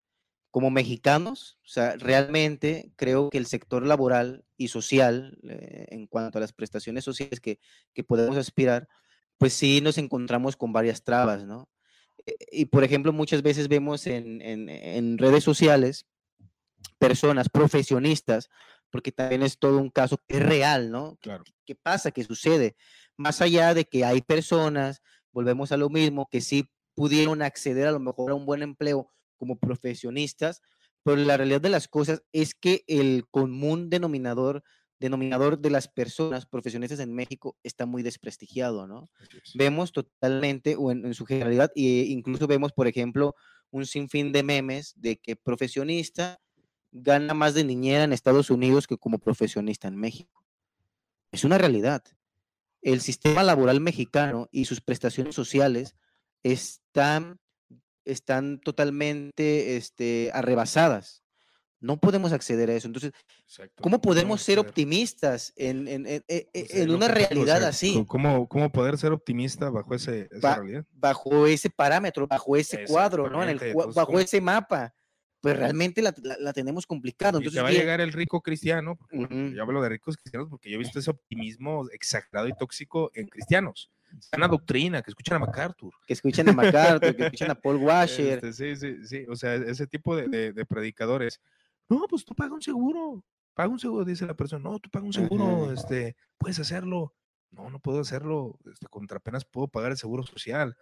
Como 0.51 0.71
mexicanos, 0.71 1.59
o 1.65 1.67
sea, 1.67 1.97
realmente 1.97 2.93
creo 2.95 3.29
que 3.29 3.37
el 3.37 3.45
sector 3.45 3.85
laboral 3.85 4.45
y 4.55 4.69
social, 4.69 5.37
eh, 5.43 5.87
en 5.89 6.07
cuanto 6.07 6.37
a 6.37 6.41
las 6.41 6.53
prestaciones 6.53 7.03
sociales 7.03 7.41
que, 7.41 7.59
que 7.93 8.05
podemos 8.05 8.37
aspirar, 8.37 8.87
pues 9.37 9.51
sí 9.51 9.81
nos 9.81 9.97
encontramos 9.97 10.55
con 10.55 10.71
varias 10.71 11.03
trabas, 11.03 11.43
¿no? 11.43 11.67
Eh, 12.25 12.37
y 12.53 12.65
por 12.67 12.85
ejemplo, 12.85 13.11
muchas 13.11 13.41
veces 13.41 13.67
vemos 13.67 14.07
en, 14.07 14.41
en, 14.43 14.69
en, 14.69 15.17
redes 15.17 15.43
sociales 15.43 16.05
personas 16.99 17.49
profesionistas, 17.49 18.49
porque 18.91 19.11
también 19.11 19.43
es 19.43 19.59
todo 19.59 19.77
un 19.77 19.89
caso 19.89 20.23
que 20.25 20.37
es 20.37 20.43
real, 20.43 20.89
¿no? 20.89 21.17
Claro. 21.17 21.43
¿Qué 21.65 21.75
pasa? 21.75 22.11
¿Qué 22.11 22.23
sucede? 22.23 22.77
Más 23.17 23.41
allá 23.41 23.73
de 23.73 23.83
que 23.83 24.05
hay 24.05 24.21
personas, 24.21 25.01
volvemos 25.33 25.73
a 25.73 25.77
lo 25.77 25.89
mismo, 25.89 26.29
que 26.31 26.39
sí 26.39 26.69
pudieron 26.99 27.41
acceder 27.41 27.87
a 27.87 27.93
lo 27.93 28.01
mejor 28.01 28.31
a 28.31 28.35
un 28.35 28.45
buen 28.45 28.61
empleo 28.61 29.09
como 29.37 29.57
profesionistas, 29.57 30.61
pero 31.01 31.15
la 31.15 31.37
realidad 31.37 31.61
de 31.61 31.69
las 31.69 31.87
cosas 31.87 32.23
es 32.33 32.53
que 32.53 32.83
el 32.87 33.25
común 33.31 33.89
denominador, 33.89 34.63
denominador 34.99 35.59
de 35.59 35.69
las 35.69 35.87
personas 35.87 36.45
profesionistas 36.45 36.99
en 36.99 37.15
México 37.15 37.55
está 37.63 37.85
muy 37.85 38.03
desprestigiado, 38.03 38.85
¿no? 38.85 39.09
Vemos 39.55 39.93
totalmente, 39.93 40.75
o 40.77 40.91
en, 40.91 41.13
su 41.13 41.25
generalidad, 41.25 41.71
e 41.73 42.03
incluso 42.09 42.47
vemos, 42.47 42.73
por 42.73 42.85
ejemplo, 42.85 43.33
un 43.71 43.85
sinfín 43.85 44.33
de 44.33 44.43
memes 44.43 44.93
de 44.97 45.15
que 45.15 45.37
profesionista 45.37 46.41
gana 46.91 47.33
más 47.33 47.53
de 47.53 47.63
niñera 47.63 48.03
en 48.03 48.11
Estados 48.11 48.49
Unidos 48.49 48.87
que 48.87 48.97
como 48.97 49.19
profesionista 49.19 49.87
en 49.87 49.95
México. 49.95 50.43
Es 51.31 51.45
una 51.45 51.57
realidad. 51.57 52.03
El 52.81 52.99
sistema 52.99 53.41
laboral 53.41 53.79
mexicano 53.79 54.49
y 54.51 54.65
sus 54.65 54.81
prestaciones 54.81 55.33
sociales 55.33 55.95
están, 56.43 57.39
están 58.05 58.59
totalmente 58.59 59.77
este, 59.77 60.31
arrebasadas. 60.33 61.23
No 61.81 61.97
podemos 61.97 62.33
acceder 62.33 62.69
a 62.69 62.73
eso. 62.73 62.87
Entonces, 62.87 63.13
¿cómo 63.79 64.01
podemos 64.01 64.41
ser 64.41 64.59
optimistas 64.59 65.53
en, 65.55 65.87
en, 65.87 66.05
en, 66.05 66.23
e, 66.27 66.49
pues, 66.51 66.73
en 66.75 66.91
una 66.91 67.07
realidad 67.07 67.63
así? 67.63 68.03
¿cómo, 68.05 68.49
¿Cómo 68.49 68.69
poder 68.69 68.97
ser 68.97 69.13
optimista 69.13 69.69
bajo 69.69 69.95
ese, 69.95 70.27
esa 70.29 70.55
realidad? 70.55 70.85
Bajo 70.91 71.47
ese 71.47 71.69
parámetro, 71.69 72.27
bajo 72.27 72.57
ese 72.57 72.83
cuadro, 72.83 73.29
¿no? 73.29 73.41
En 73.43 73.49
el, 73.49 73.73
bajo 73.95 74.19
ese 74.19 74.41
mapa 74.41 74.93
pues 75.41 75.57
realmente 75.57 76.01
la, 76.01 76.13
la, 76.39 76.51
tenemos 76.51 76.85
complicado. 76.85 77.37
Entonces, 77.37 77.53
y 77.53 77.55
te 77.55 77.61
va 77.61 77.69
a 77.69 77.71
llegar 77.71 78.01
el 78.01 78.11
rico 78.11 78.41
cristiano, 78.41 78.97
yo 79.09 79.63
hablo 79.63 79.81
de 79.81 79.89
ricos 79.89 80.17
cristianos 80.17 80.49
porque 80.49 80.69
yo 80.69 80.75
he 80.75 80.79
visto 80.79 80.99
ese 80.99 81.11
optimismo 81.11 81.87
exagerado 81.91 82.49
y 82.49 82.53
tóxico 82.57 83.09
en 83.13 83.27
cristianos 83.27 83.89
una 84.35 84.47
doctrina, 84.47 85.01
que 85.01 85.11
escuchan 85.11 85.37
a 85.37 85.45
MacArthur. 85.45 85.93
Que 86.05 86.13
escuchen 86.13 86.49
a 86.49 86.53
MacArthur, 86.53 87.15
que 87.15 87.23
escuchen 87.23 87.51
a 87.51 87.55
Paul 87.55 87.77
Washer. 87.81 88.43
Este, 88.45 88.53
sí, 88.53 88.75
sí, 88.75 89.05
sí, 89.05 89.25
o 89.29 89.35
sea, 89.35 89.55
ese 89.55 89.87
tipo 89.87 90.15
de, 90.15 90.53
de, 90.53 90.65
predicadores. 90.65 91.41
No, 91.87 92.05
pues 92.09 92.25
tú 92.25 92.35
paga 92.35 92.53
un 92.53 92.61
seguro, 92.61 93.23
paga 93.53 93.69
un 93.69 93.79
seguro, 93.79 94.05
dice 94.05 94.25
la 94.25 94.33
persona. 94.33 94.69
No, 94.69 94.79
tú 94.79 94.89
paga 94.89 95.05
un 95.05 95.13
seguro, 95.13 95.71
este, 95.71 96.15
puedes 96.37 96.59
hacerlo. 96.59 97.13
No, 97.51 97.69
no 97.69 97.79
puedo 97.79 98.01
hacerlo, 98.01 98.59
este, 98.71 98.87
contra 98.87 99.17
apenas 99.17 99.45
puedo 99.45 99.67
pagar 99.67 99.91
el 99.91 99.97
seguro 99.97 100.23
social. 100.23 100.77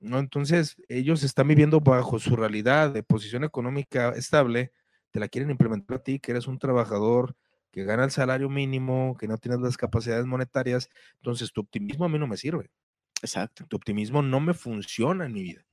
¿no? 0.00 0.18
Entonces, 0.18 0.76
ellos 0.88 1.22
están 1.22 1.48
viviendo 1.48 1.80
bajo 1.80 2.18
su 2.18 2.36
realidad 2.36 2.90
de 2.92 3.02
posición 3.02 3.44
económica 3.44 4.10
estable, 4.10 4.72
te 5.10 5.20
la 5.20 5.28
quieren 5.28 5.50
implementar 5.50 5.98
a 5.98 6.02
ti, 6.02 6.18
que 6.18 6.32
eres 6.32 6.46
un 6.46 6.58
trabajador 6.58 7.36
que 7.70 7.84
gana 7.84 8.04
el 8.04 8.10
salario 8.10 8.48
mínimo, 8.48 9.16
que 9.18 9.28
no 9.28 9.38
tienes 9.38 9.60
las 9.60 9.76
capacidades 9.76 10.26
monetarias, 10.26 10.88
entonces 11.16 11.52
tu 11.52 11.60
optimismo 11.60 12.04
a 12.04 12.08
mí 12.08 12.18
no 12.18 12.26
me 12.26 12.36
sirve. 12.36 12.70
Exacto. 13.22 13.66
Tu 13.68 13.76
optimismo 13.76 14.22
no 14.22 14.40
me 14.40 14.54
funciona 14.54 15.26
en 15.26 15.32
mi 15.32 15.42
vida. 15.42 15.64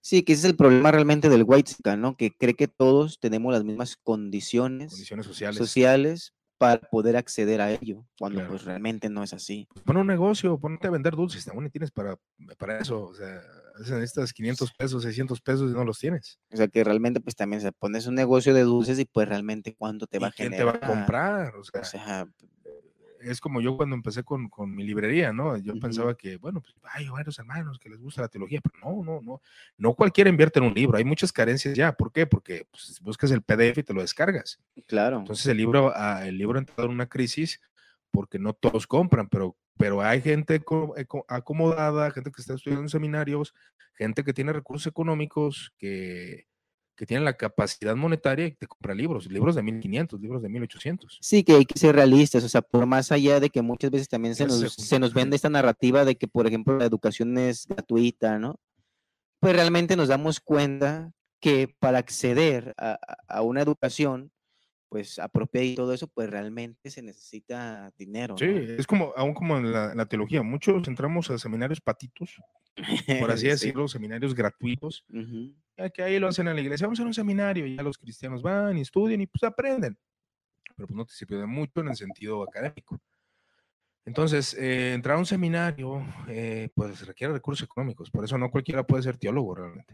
Sí, 0.00 0.22
que 0.22 0.34
ese 0.34 0.40
es 0.40 0.50
el 0.50 0.56
problema 0.56 0.90
realmente 0.90 1.28
del 1.30 1.44
white 1.46 1.72
¿no? 1.96 2.16
Que 2.16 2.30
cree 2.30 2.54
que 2.54 2.68
todos 2.68 3.20
tenemos 3.20 3.52
las 3.52 3.64
mismas 3.64 3.96
condiciones, 3.96 4.90
condiciones 4.90 5.26
sociales. 5.26 5.56
sociales 5.56 6.34
para 6.58 6.80
poder 6.80 7.16
acceder 7.16 7.60
a 7.60 7.72
ello, 7.72 8.06
cuando 8.18 8.46
pues 8.46 8.64
realmente 8.64 9.08
no 9.08 9.22
es 9.22 9.32
así. 9.32 9.66
Pues, 9.72 9.84
pon 9.84 9.96
un 9.96 10.06
negocio, 10.06 10.58
ponte 10.58 10.86
a 10.86 10.90
vender 10.90 11.14
dulces, 11.16 11.46
aún 11.48 11.68
tienes 11.70 11.90
para, 11.90 12.16
para 12.58 12.78
eso, 12.78 13.04
o 13.04 13.14
sea, 13.14 13.40
necesitas 13.78 14.32
500 14.32 14.72
pesos, 14.72 15.02
600 15.02 15.40
pesos 15.40 15.70
y 15.70 15.74
no 15.74 15.84
los 15.84 15.98
tienes. 15.98 16.38
O 16.52 16.56
sea, 16.56 16.68
que 16.68 16.84
realmente 16.84 17.20
pues 17.20 17.34
también 17.36 17.60
se 17.60 17.72
pones 17.72 18.06
un 18.06 18.14
negocio 18.14 18.54
de 18.54 18.62
dulces 18.62 18.98
y 18.98 19.04
pues 19.04 19.28
realmente 19.28 19.74
cuánto 19.74 20.06
te 20.06 20.18
va 20.18 20.28
a 20.28 20.32
generar. 20.32 20.70
¿Quién 20.70 20.80
te 20.80 20.86
va 20.86 20.92
a 20.92 20.96
comprar? 20.96 21.56
O 21.56 21.64
sea, 21.64 22.26
es 23.24 23.40
como 23.40 23.60
yo 23.60 23.76
cuando 23.76 23.96
empecé 23.96 24.22
con, 24.22 24.48
con 24.48 24.74
mi 24.74 24.84
librería, 24.84 25.32
¿no? 25.32 25.56
Yo 25.56 25.78
pensaba 25.80 26.16
que, 26.16 26.36
bueno, 26.36 26.60
pues 26.60 26.74
hay 26.92 27.08
varios 27.08 27.38
hermanos 27.38 27.78
que 27.78 27.88
les 27.88 28.00
gusta 28.00 28.22
la 28.22 28.28
teología, 28.28 28.60
pero 28.60 28.78
no, 28.78 29.04
no, 29.04 29.20
no, 29.22 29.40
no 29.76 29.94
cualquiera 29.94 30.30
invierte 30.30 30.58
en 30.58 30.66
un 30.66 30.74
libro, 30.74 30.98
hay 30.98 31.04
muchas 31.04 31.32
carencias 31.32 31.74
ya, 31.74 31.92
¿por 31.92 32.12
qué? 32.12 32.26
Porque 32.26 32.66
pues, 32.70 33.00
buscas 33.00 33.30
el 33.30 33.42
PDF 33.42 33.78
y 33.78 33.82
te 33.82 33.94
lo 33.94 34.00
descargas. 34.00 34.60
Claro. 34.86 35.18
Entonces 35.18 35.46
el 35.46 35.56
libro, 35.56 35.92
ah, 35.94 36.26
el 36.26 36.38
libro 36.38 36.58
entra 36.58 36.84
en 36.84 36.90
una 36.90 37.08
crisis 37.08 37.60
porque 38.10 38.38
no 38.38 38.52
todos 38.52 38.86
compran, 38.86 39.28
pero, 39.28 39.56
pero 39.76 40.02
hay 40.02 40.20
gente 40.20 40.62
acomodada, 41.28 42.10
gente 42.10 42.30
que 42.30 42.40
está 42.40 42.54
estudiando 42.54 42.82
en 42.82 42.88
seminarios, 42.88 43.54
gente 43.94 44.22
que 44.22 44.32
tiene 44.32 44.52
recursos 44.52 44.86
económicos, 44.86 45.72
que, 45.78 46.46
que 46.96 47.06
tienen 47.06 47.24
la 47.24 47.34
capacidad 47.34 47.96
monetaria 47.96 48.46
y 48.46 48.52
te 48.52 48.66
compra 48.66 48.94
libros, 48.94 49.26
libros 49.26 49.54
de 49.54 49.62
1500, 49.62 50.20
libros 50.20 50.42
de 50.42 50.48
1800. 50.48 51.18
Sí, 51.20 51.42
que 51.42 51.54
hay 51.54 51.64
que 51.64 51.78
ser 51.78 51.94
realistas, 51.94 52.44
o 52.44 52.48
sea, 52.48 52.62
por 52.62 52.86
más 52.86 53.10
allá 53.12 53.40
de 53.40 53.50
que 53.50 53.62
muchas 53.62 53.90
veces 53.90 54.08
también 54.08 54.34
se 54.34 54.46
nos, 54.46 54.74
se 54.74 54.98
nos 54.98 55.14
vende 55.14 55.36
esta 55.36 55.50
narrativa 55.50 56.04
de 56.04 56.16
que, 56.16 56.28
por 56.28 56.46
ejemplo, 56.46 56.78
la 56.78 56.84
educación 56.84 57.36
es 57.38 57.66
gratuita, 57.66 58.38
¿no? 58.38 58.60
Pues 59.40 59.54
realmente 59.54 59.96
nos 59.96 60.08
damos 60.08 60.40
cuenta 60.40 61.12
que 61.40 61.74
para 61.78 61.98
acceder 61.98 62.74
a, 62.78 62.98
a 63.28 63.42
una 63.42 63.60
educación, 63.60 64.32
pues 64.94 65.18
apropiada 65.18 65.66
y 65.66 65.74
todo 65.74 65.92
eso, 65.92 66.06
pues 66.06 66.30
realmente 66.30 66.88
se 66.88 67.02
necesita 67.02 67.92
dinero. 67.98 68.36
Sí, 68.38 68.46
es 68.46 68.86
como, 68.86 69.12
aún 69.16 69.34
como 69.34 69.56
en 69.56 69.72
la, 69.72 70.06
teología, 70.06 70.40
muchos 70.44 70.86
entramos 70.86 71.28
a 71.30 71.36
seminarios 71.36 71.80
patitos, 71.80 72.40
por 73.18 73.32
así 73.32 73.48
decirlo, 73.48 73.88
seminarios 73.88 74.36
gratuitos, 74.36 75.04
que 75.92 76.00
ahí 76.00 76.20
lo 76.20 76.28
hacen 76.28 76.46
en 76.46 76.54
la 76.54 76.60
iglesia, 76.60 76.86
vamos 76.86 77.00
a 77.00 77.02
un 77.02 77.12
seminario, 77.12 77.66
y 77.66 77.74
ya 77.74 77.82
los 77.82 77.98
cristianos 77.98 78.40
van 78.40 78.78
y 78.78 78.82
estudian 78.82 79.20
y 79.20 79.26
pues 79.26 79.42
aprenden, 79.42 79.98
pero 80.76 80.86
pues 80.86 80.96
no 80.96 81.04
te 81.04 81.12
sirve 81.12 81.38
de 81.38 81.46
mucho 81.46 81.80
en 81.80 81.88
el 81.88 81.96
sentido 81.96 82.44
académico. 82.44 83.00
Entonces, 84.04 84.54
eh, 84.54 84.92
entrar 84.94 85.16
a 85.16 85.18
un 85.18 85.26
seminario, 85.26 86.06
eh, 86.28 86.68
pues 86.72 87.04
requiere 87.04 87.32
recursos 87.32 87.64
económicos, 87.64 88.12
por 88.12 88.24
eso 88.24 88.38
no 88.38 88.48
cualquiera 88.48 88.86
puede 88.86 89.02
ser 89.02 89.18
teólogo 89.18 89.56
realmente. 89.56 89.92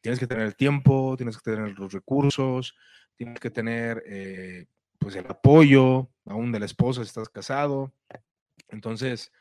Tienes 0.00 0.20
que 0.20 0.28
tener 0.28 0.46
el 0.46 0.54
tiempo, 0.54 1.16
tienes 1.16 1.36
que 1.36 1.50
tener 1.50 1.76
los 1.76 1.92
recursos, 1.92 2.76
tienes 3.16 3.40
que 3.40 3.50
tener 3.50 4.02
eh, 4.06 4.66
pues 4.98 5.16
el 5.16 5.26
apoyo 5.26 6.08
aún 6.26 6.52
de 6.52 6.60
la 6.60 6.66
esposa 6.66 7.02
si 7.02 7.08
estás 7.08 7.28
casado. 7.28 7.92
Entonces, 8.68 9.32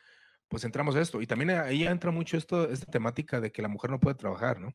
pues 0.48 0.64
entramos 0.64 0.96
a 0.96 1.02
esto. 1.02 1.22
Y 1.22 1.28
también 1.28 1.52
ahí 1.52 1.86
entra 1.86 2.12
mucho 2.12 2.38
esto, 2.38 2.70
esta 2.70 2.92
temática 2.92 3.40
de 3.40 3.52
que 3.52 3.62
la 3.62 3.68
mujer 3.68 3.92
no 3.92 4.00
puede 4.00 4.16
trabajar, 4.16 4.60
¿no? 4.60 4.74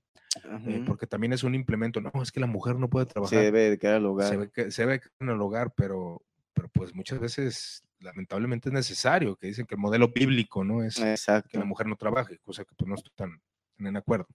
Eh, 0.66 0.82
porque 0.86 1.06
también 1.06 1.32
es 1.32 1.43
un 1.43 1.55
implemento. 1.55 2.01
No, 2.01 2.10
es 2.22 2.31
que 2.31 2.40
la 2.40 2.47
mujer 2.47 2.77
no 2.77 2.89
puede 2.89 3.06
trabajar. 3.06 3.39
Se 3.39 3.51
debe 3.51 3.78
quedar 3.78 3.97
al 3.97 4.06
hogar. 4.06 4.28
Se 4.28 4.36
debe, 4.36 4.70
se 4.70 4.82
debe 4.82 5.01
quedar 5.01 5.12
en 5.20 5.28
el 5.31 5.40
hogar, 5.40 5.72
pero, 5.74 6.22
pero 6.52 6.68
pues 6.68 6.94
muchas 6.94 7.18
veces 7.18 7.85
lamentablemente 8.01 8.68
es 8.68 8.72
necesario, 8.72 9.36
que 9.36 9.48
dicen 9.48 9.66
que 9.66 9.74
el 9.74 9.81
modelo 9.81 10.09
bíblico, 10.09 10.64
¿no? 10.64 10.82
Es 10.82 10.97
que 10.97 11.59
la 11.59 11.64
mujer 11.64 11.86
no 11.86 11.97
trabaje, 11.97 12.39
cosa 12.39 12.64
que 12.64 12.74
pues 12.77 12.89
no 12.89 12.94
estoy 12.94 13.12
tan 13.14 13.40
en 13.78 13.97
acuerdo. 13.97 14.27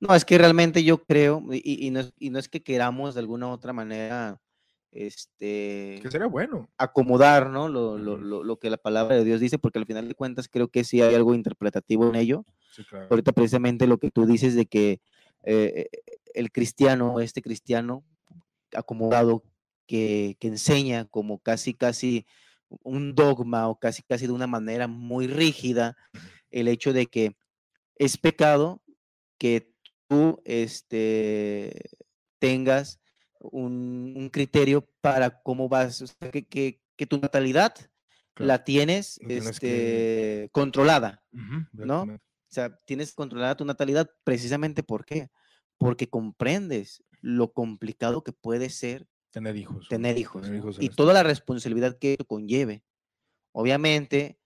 No, 0.00 0.14
es 0.14 0.24
que 0.24 0.38
realmente 0.38 0.84
yo 0.84 1.02
creo, 1.02 1.42
y, 1.50 1.90
no, 1.90 2.38
es 2.38 2.48
que 2.48 2.62
queramos 2.62 3.14
de 3.14 3.20
alguna 3.20 3.48
u 3.48 3.50
otra 3.50 3.72
manera, 3.72 4.40
este... 4.92 5.98
Que 6.02 6.10
sería 6.10 6.28
bueno. 6.28 6.68
Acomodar, 6.78 7.50
¿no? 7.50 7.68
Lo, 7.68 8.58
que 8.58 8.70
la 8.70 8.76
palabra 8.76 9.16
de 9.16 9.24
Dios 9.24 9.40
dice, 9.40 9.58
porque 9.58 9.78
al 9.78 9.86
final 9.86 10.06
de 10.06 10.14
cuentas 10.14 10.48
creo 10.48 10.68
que 10.68 10.84
sí 10.84 11.02
hay 11.02 11.14
algo 11.14 11.34
interpretativo 11.34 12.08
en 12.08 12.14
ello. 12.14 12.44
Sí, 12.70 12.84
claro. 12.84 13.08
Ahorita 13.10 13.32
precisamente 13.32 13.86
lo 13.86 13.98
que 13.98 14.10
tú 14.10 14.24
dices 14.24 14.54
de 14.54 14.66
que 14.66 15.00
eh, 15.42 15.88
el 16.34 16.52
cristiano, 16.52 17.20
este 17.20 17.42
cristiano 17.42 18.04
acomodado, 18.74 19.42
que, 19.86 20.36
que 20.38 20.48
enseña 20.48 21.06
como 21.06 21.38
casi, 21.38 21.74
casi 21.74 22.26
un 22.82 23.14
dogma 23.14 23.68
o 23.68 23.78
casi, 23.78 24.02
casi 24.02 24.26
de 24.26 24.32
una 24.32 24.46
manera 24.46 24.86
muy 24.86 25.26
rígida 25.26 25.96
el 26.50 26.68
hecho 26.68 26.92
de 26.92 27.06
que 27.06 27.36
es 27.96 28.16
pecado 28.16 28.80
que 29.38 29.72
tú 30.08 30.42
este, 30.44 31.90
tengas 32.38 33.00
un, 33.40 34.30
criterio 34.32 34.88
para 35.00 35.42
cómo 35.42 35.68
vas, 35.68 36.16
que, 36.32 36.80
que, 36.96 37.06
tu 37.06 37.18
natalidad 37.18 37.74
la 38.36 38.64
tienes, 38.64 39.20
este, 39.28 40.48
controlada, 40.52 41.22
¿no? 41.72 42.02
O 42.02 42.50
sea, 42.50 42.76
tienes 42.86 43.12
controlada 43.12 43.56
tu 43.56 43.64
natalidad 43.64 44.10
precisamente 44.24 44.82
¿por 44.82 45.04
qué? 45.04 45.28
Porque 45.76 46.08
comprendes 46.08 47.04
lo 47.20 47.52
complicado 47.52 48.24
que 48.24 48.32
puede 48.32 48.70
ser 48.70 49.06
tener 49.30 49.56
hijos. 49.56 49.88
Tener 49.88 50.18
hijos. 50.18 50.48
y 50.48 50.86
este 50.86 50.88
toda 50.96 51.12
la 51.12 51.22
responsabilidad 51.22 51.98
que 51.98 52.16
conlleve. 52.26 52.82
Obviamente, 53.52 54.38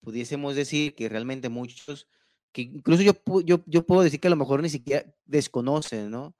pudiésemos 0.00 0.56
decir 0.56 0.94
que 0.94 1.08
realmente 1.08 1.48
muchos, 1.48 2.08
que 2.52 2.62
incluso 2.62 3.02
yo, 3.02 3.12
yo, 3.44 3.62
yo 3.66 3.86
puedo 3.86 4.02
decir 4.02 4.20
que 4.20 4.28
a 4.28 4.30
lo 4.30 4.36
mejor 4.36 4.62
ni 4.62 4.68
siquiera 4.68 5.04
desconocen, 5.24 6.10
¿no? 6.10 6.36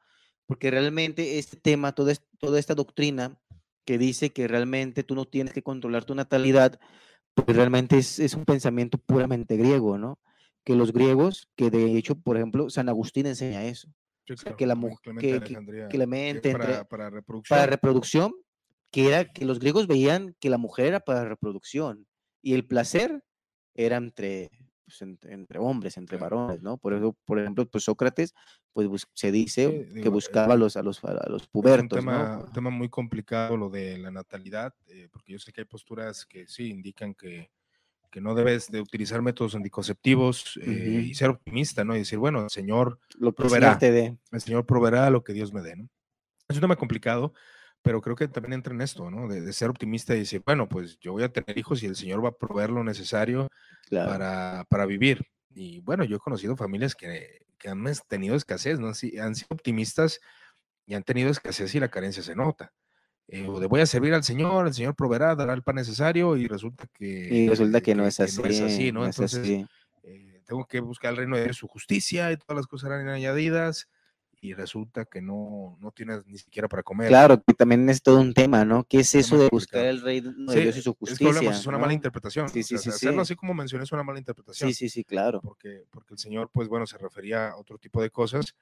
Porque 0.46 0.70
realmente 0.70 1.38
este 1.38 1.56
tema, 1.56 1.92
toda, 1.92 2.12
toda 2.38 2.58
esta 2.58 2.74
doctrina 2.74 3.38
que 3.84 3.98
dice 3.98 4.30
que 4.30 4.46
realmente 4.46 5.02
tú 5.02 5.14
no 5.14 5.24
tienes 5.24 5.52
que 5.52 5.62
controlar 5.62 6.04
tu 6.04 6.14
natalidad, 6.14 6.78
pues 7.34 7.56
realmente 7.56 7.98
es, 7.98 8.18
es 8.18 8.34
un 8.34 8.44
pensamiento 8.44 8.98
puramente 8.98 9.56
griego, 9.56 9.98
¿no? 9.98 10.18
Que 10.64 10.76
los 10.76 10.92
griegos, 10.92 11.48
que 11.56 11.70
de 11.70 11.96
hecho, 11.96 12.14
por 12.14 12.36
ejemplo, 12.36 12.70
San 12.70 12.88
Agustín 12.88 13.26
enseña 13.26 13.64
eso. 13.64 13.88
que 14.56 14.66
la 14.66 14.74
mujer 14.74 14.98
que, 15.18 15.40
que, 15.40 16.52
para, 16.52 16.84
para, 16.84 17.10
reproducción. 17.10 17.58
para 17.58 17.66
reproducción, 17.66 18.32
que 18.90 19.08
era 19.08 19.32
que 19.32 19.44
los 19.44 19.58
griegos 19.58 19.86
veían 19.86 20.36
que 20.38 20.50
la 20.50 20.58
mujer 20.58 20.86
era 20.86 21.00
para 21.00 21.24
reproducción 21.24 22.06
y 22.42 22.54
el 22.54 22.66
placer 22.66 23.24
era 23.74 23.96
entre, 23.96 24.50
pues, 24.98 25.20
entre, 25.24 25.58
hombres, 25.58 25.96
entre 25.96 26.18
varones, 26.18 26.62
¿no? 26.62 26.76
Por 26.76 26.92
eso, 26.94 27.16
por 27.24 27.38
ejemplo, 27.38 27.66
pues 27.66 27.84
Sócrates, 27.84 28.34
pues 28.72 29.06
se 29.14 29.32
dice 29.32 29.88
que 30.02 30.08
buscaba 30.08 30.54
a 30.54 30.56
los, 30.56 30.76
a 30.76 30.82
los, 30.82 31.02
a 31.04 31.28
los 31.28 31.46
pubertos, 31.46 31.98
es 31.98 32.04
un 32.04 32.10
tema, 32.10 32.44
tema 32.52 32.70
muy 32.70 32.88
complicado 32.88 33.56
lo 33.56 33.70
de 33.70 33.98
la 33.98 34.10
natalidad, 34.10 34.74
eh, 34.88 35.08
porque 35.10 35.32
yo 35.32 35.38
sé 35.38 35.52
que 35.52 35.62
hay 35.62 35.66
posturas 35.66 36.26
que 36.26 36.46
sí 36.46 36.68
indican 36.68 37.14
que, 37.14 37.50
que 38.10 38.20
no 38.20 38.34
debes 38.34 38.70
de 38.70 38.80
utilizar 38.80 39.22
métodos 39.22 39.54
anticonceptivos 39.54 40.58
eh, 40.62 41.06
y 41.08 41.14
ser 41.14 41.30
optimista, 41.30 41.84
¿no? 41.84 41.94
Y 41.96 42.00
decir, 42.00 42.18
bueno, 42.18 42.44
el 42.44 42.50
Señor 42.50 42.98
lo 43.18 43.32
proveerá, 43.32 43.78
el 43.80 44.40
Señor 44.40 44.66
proveerá 44.66 45.08
lo 45.10 45.24
que 45.24 45.32
Dios 45.32 45.52
me 45.52 45.62
dé, 45.62 45.76
¿no? 45.76 45.88
Es 46.48 46.56
un 46.56 46.60
tema 46.60 46.76
complicado, 46.76 47.32
pero 47.82 48.00
creo 48.00 48.16
que 48.16 48.28
también 48.28 48.54
entra 48.54 48.72
en 48.72 48.80
esto, 48.80 49.10
¿no? 49.10 49.28
De, 49.28 49.52
ser 49.52 49.68
optimista 49.68 50.14
y 50.14 50.20
decir, 50.20 50.42
bueno, 50.46 50.68
pues 50.68 50.98
yo 51.00 51.12
voy 51.12 51.24
a 51.24 51.32
tener 51.32 51.58
hijos 51.58 51.82
y 51.82 51.86
el 51.86 51.96
Señor 51.96 52.24
va 52.24 52.30
a 52.30 52.36
proveer 52.36 52.70
lo 52.70 52.84
necesario 52.84 53.48
para, 53.90 54.64
para, 54.68 54.86
vivir. 54.86 55.26
Y 55.54 55.80
bueno, 55.80 56.04
yo 56.04 56.16
he 56.16 56.20
conocido 56.20 56.56
familias 56.56 56.94
que, 56.94 57.42
que 57.58 57.68
han 57.68 57.84
tenido 58.08 58.36
escasez, 58.36 58.78
¿no? 58.78 58.88
han 58.88 59.34
sido 59.34 59.48
optimistas 59.50 60.20
y 60.86 60.94
han 60.94 61.02
tenido 61.02 61.30
escasez 61.30 61.74
y 61.74 61.80
la 61.80 61.88
carencia 61.88 62.22
se 62.22 62.34
nota. 62.34 62.72
Eh, 63.28 63.46
o 63.48 63.60
de 63.60 63.66
voy 63.66 63.80
a 63.80 63.86
servir 63.86 64.14
al 64.14 64.24
Señor, 64.24 64.66
el 64.66 64.74
Señor 64.74 64.94
proveerá, 64.94 65.34
dará 65.34 65.54
el 65.54 65.62
pan 65.62 65.76
necesario 65.76 66.36
y 66.36 66.46
resulta 66.46 66.86
que... 66.92 67.06
Y 67.06 67.48
resulta 67.48 67.80
que, 67.80 67.94
no, 67.94 68.06
es 68.06 68.20
así, 68.20 68.40
no 68.40 68.46
es 68.48 68.60
así. 68.60 68.92
¿no? 68.92 69.06
Entonces, 69.06 69.48
eh, 70.02 70.42
tengo 70.44 70.66
que 70.66 70.80
buscar 70.80 71.12
el 71.12 71.18
reino 71.18 71.36
de 71.36 71.52
su 71.52 71.66
justicia 71.66 72.30
y 72.32 72.36
todas 72.36 72.56
las 72.56 72.66
cosas 72.66 72.90
serán 72.90 73.08
añadidas 73.08 73.88
y 74.42 74.54
resulta 74.54 75.04
que 75.04 75.22
no, 75.22 75.78
no 75.80 75.92
tienes 75.92 76.26
ni 76.26 76.36
siquiera 76.36 76.68
para 76.68 76.82
comer. 76.82 77.06
Claro, 77.06 77.40
que 77.46 77.54
también 77.54 77.88
es 77.88 78.02
todo 78.02 78.20
un 78.20 78.34
tema, 78.34 78.64
¿no? 78.64 78.82
¿Qué 78.82 78.98
es 78.98 79.14
eso 79.14 79.38
de 79.38 79.48
buscar 79.48 79.86
el 79.86 80.00
reino 80.00 80.32
de 80.52 80.60
Dios 80.62 80.76
y 80.78 80.82
su 80.82 80.94
justicia? 80.94 81.48
Es, 81.48 81.64
una 81.64 81.78
mala 81.78 81.92
interpretación. 81.92 82.48
Sí, 82.48 82.64
sí, 82.64 82.76
sí, 82.76 82.88
hacerlo 82.88 83.22
así 83.22 83.36
como 83.36 83.54
mencioné 83.54 83.84
es 83.84 83.92
una 83.92 84.02
mala 84.02 84.18
interpretación. 84.18 84.68
Sí, 84.70 84.74
sí, 84.74 84.88
sí, 84.88 85.04
claro. 85.04 85.40
Porque, 85.40 85.84
porque 85.90 86.14
el 86.14 86.18
Señor, 86.18 86.50
pues 86.52 86.66
bueno, 86.66 86.88
se 86.88 86.98
refería 86.98 87.50
a 87.50 87.56
otro 87.56 87.78
tipo 87.78 88.02
de 88.02 88.10
cosas 88.10 88.56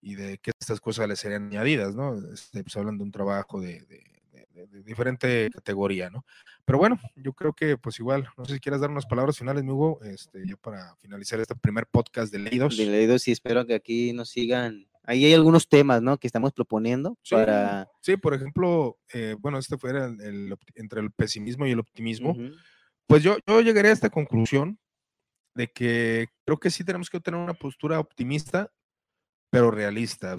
y 0.00 0.14
de 0.14 0.38
que 0.38 0.52
estas 0.56 0.80
cosas 0.80 1.08
le 1.08 1.16
serían 1.16 1.48
añadidas, 1.48 1.96
¿no? 1.96 2.14
Este, 2.32 2.62
pues 2.62 2.76
hablan 2.76 2.96
de 2.96 3.02
un 3.02 3.10
trabajo 3.10 3.60
de, 3.60 3.80
de, 3.86 4.82
diferente 4.84 5.50
categoría, 5.52 6.10
¿no? 6.10 6.24
Pero 6.64 6.78
bueno, 6.78 7.00
yo 7.16 7.32
creo 7.32 7.54
que 7.54 7.76
pues 7.76 7.98
igual, 7.98 8.28
no 8.38 8.44
sé 8.44 8.54
si 8.54 8.60
quieres 8.60 8.80
dar 8.80 8.90
unas 8.90 9.06
palabras 9.06 9.36
finales, 9.36 9.64
Hugo, 9.64 9.98
este, 10.04 10.46
ya 10.46 10.56
para 10.56 10.94
finalizar 10.98 11.40
este 11.40 11.56
primer 11.56 11.88
podcast 11.88 12.32
de 12.32 12.38
Leídos. 12.38 12.76
De 12.76 12.86
Leídos 12.86 13.26
y 13.26 13.32
espero 13.32 13.66
que 13.66 13.74
aquí 13.74 14.12
nos 14.12 14.28
sigan 14.28 14.86
Ahí 15.06 15.24
hay 15.26 15.34
algunos 15.34 15.68
temas, 15.68 16.02
¿no? 16.02 16.18
Que 16.18 16.26
estamos 16.26 16.52
proponiendo 16.52 17.18
sí, 17.22 17.34
para... 17.34 17.88
Sí, 18.00 18.16
por 18.16 18.34
ejemplo, 18.34 18.98
eh, 19.12 19.36
bueno, 19.38 19.58
este 19.58 19.76
fue 19.76 19.90
el, 19.90 20.56
entre 20.74 21.00
el 21.00 21.10
pesimismo 21.12 21.66
y 21.66 21.72
el 21.72 21.80
optimismo. 21.80 22.34
Pues 23.06 23.22
yo, 23.22 23.36
yo 23.46 23.60
llegaré 23.60 23.90
a 23.90 23.92
esta 23.92 24.08
conclusión 24.08 24.78
de 25.54 25.70
que 25.70 26.28
creo 26.44 26.58
que 26.58 26.70
sí 26.70 26.84
tenemos 26.84 27.10
que 27.10 27.20
tener 27.20 27.38
una 27.38 27.54
postura 27.54 28.00
optimista, 28.00 28.72
pero 29.50 29.70
realista. 29.70 30.36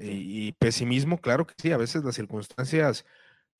y, 0.00 0.52
pesimismo, 0.52 1.18
claro 1.18 1.46
que 1.46 1.54
sí, 1.58 1.72
a 1.72 1.76
veces 1.76 2.04
las 2.04 2.14
circunstancias 2.14 3.04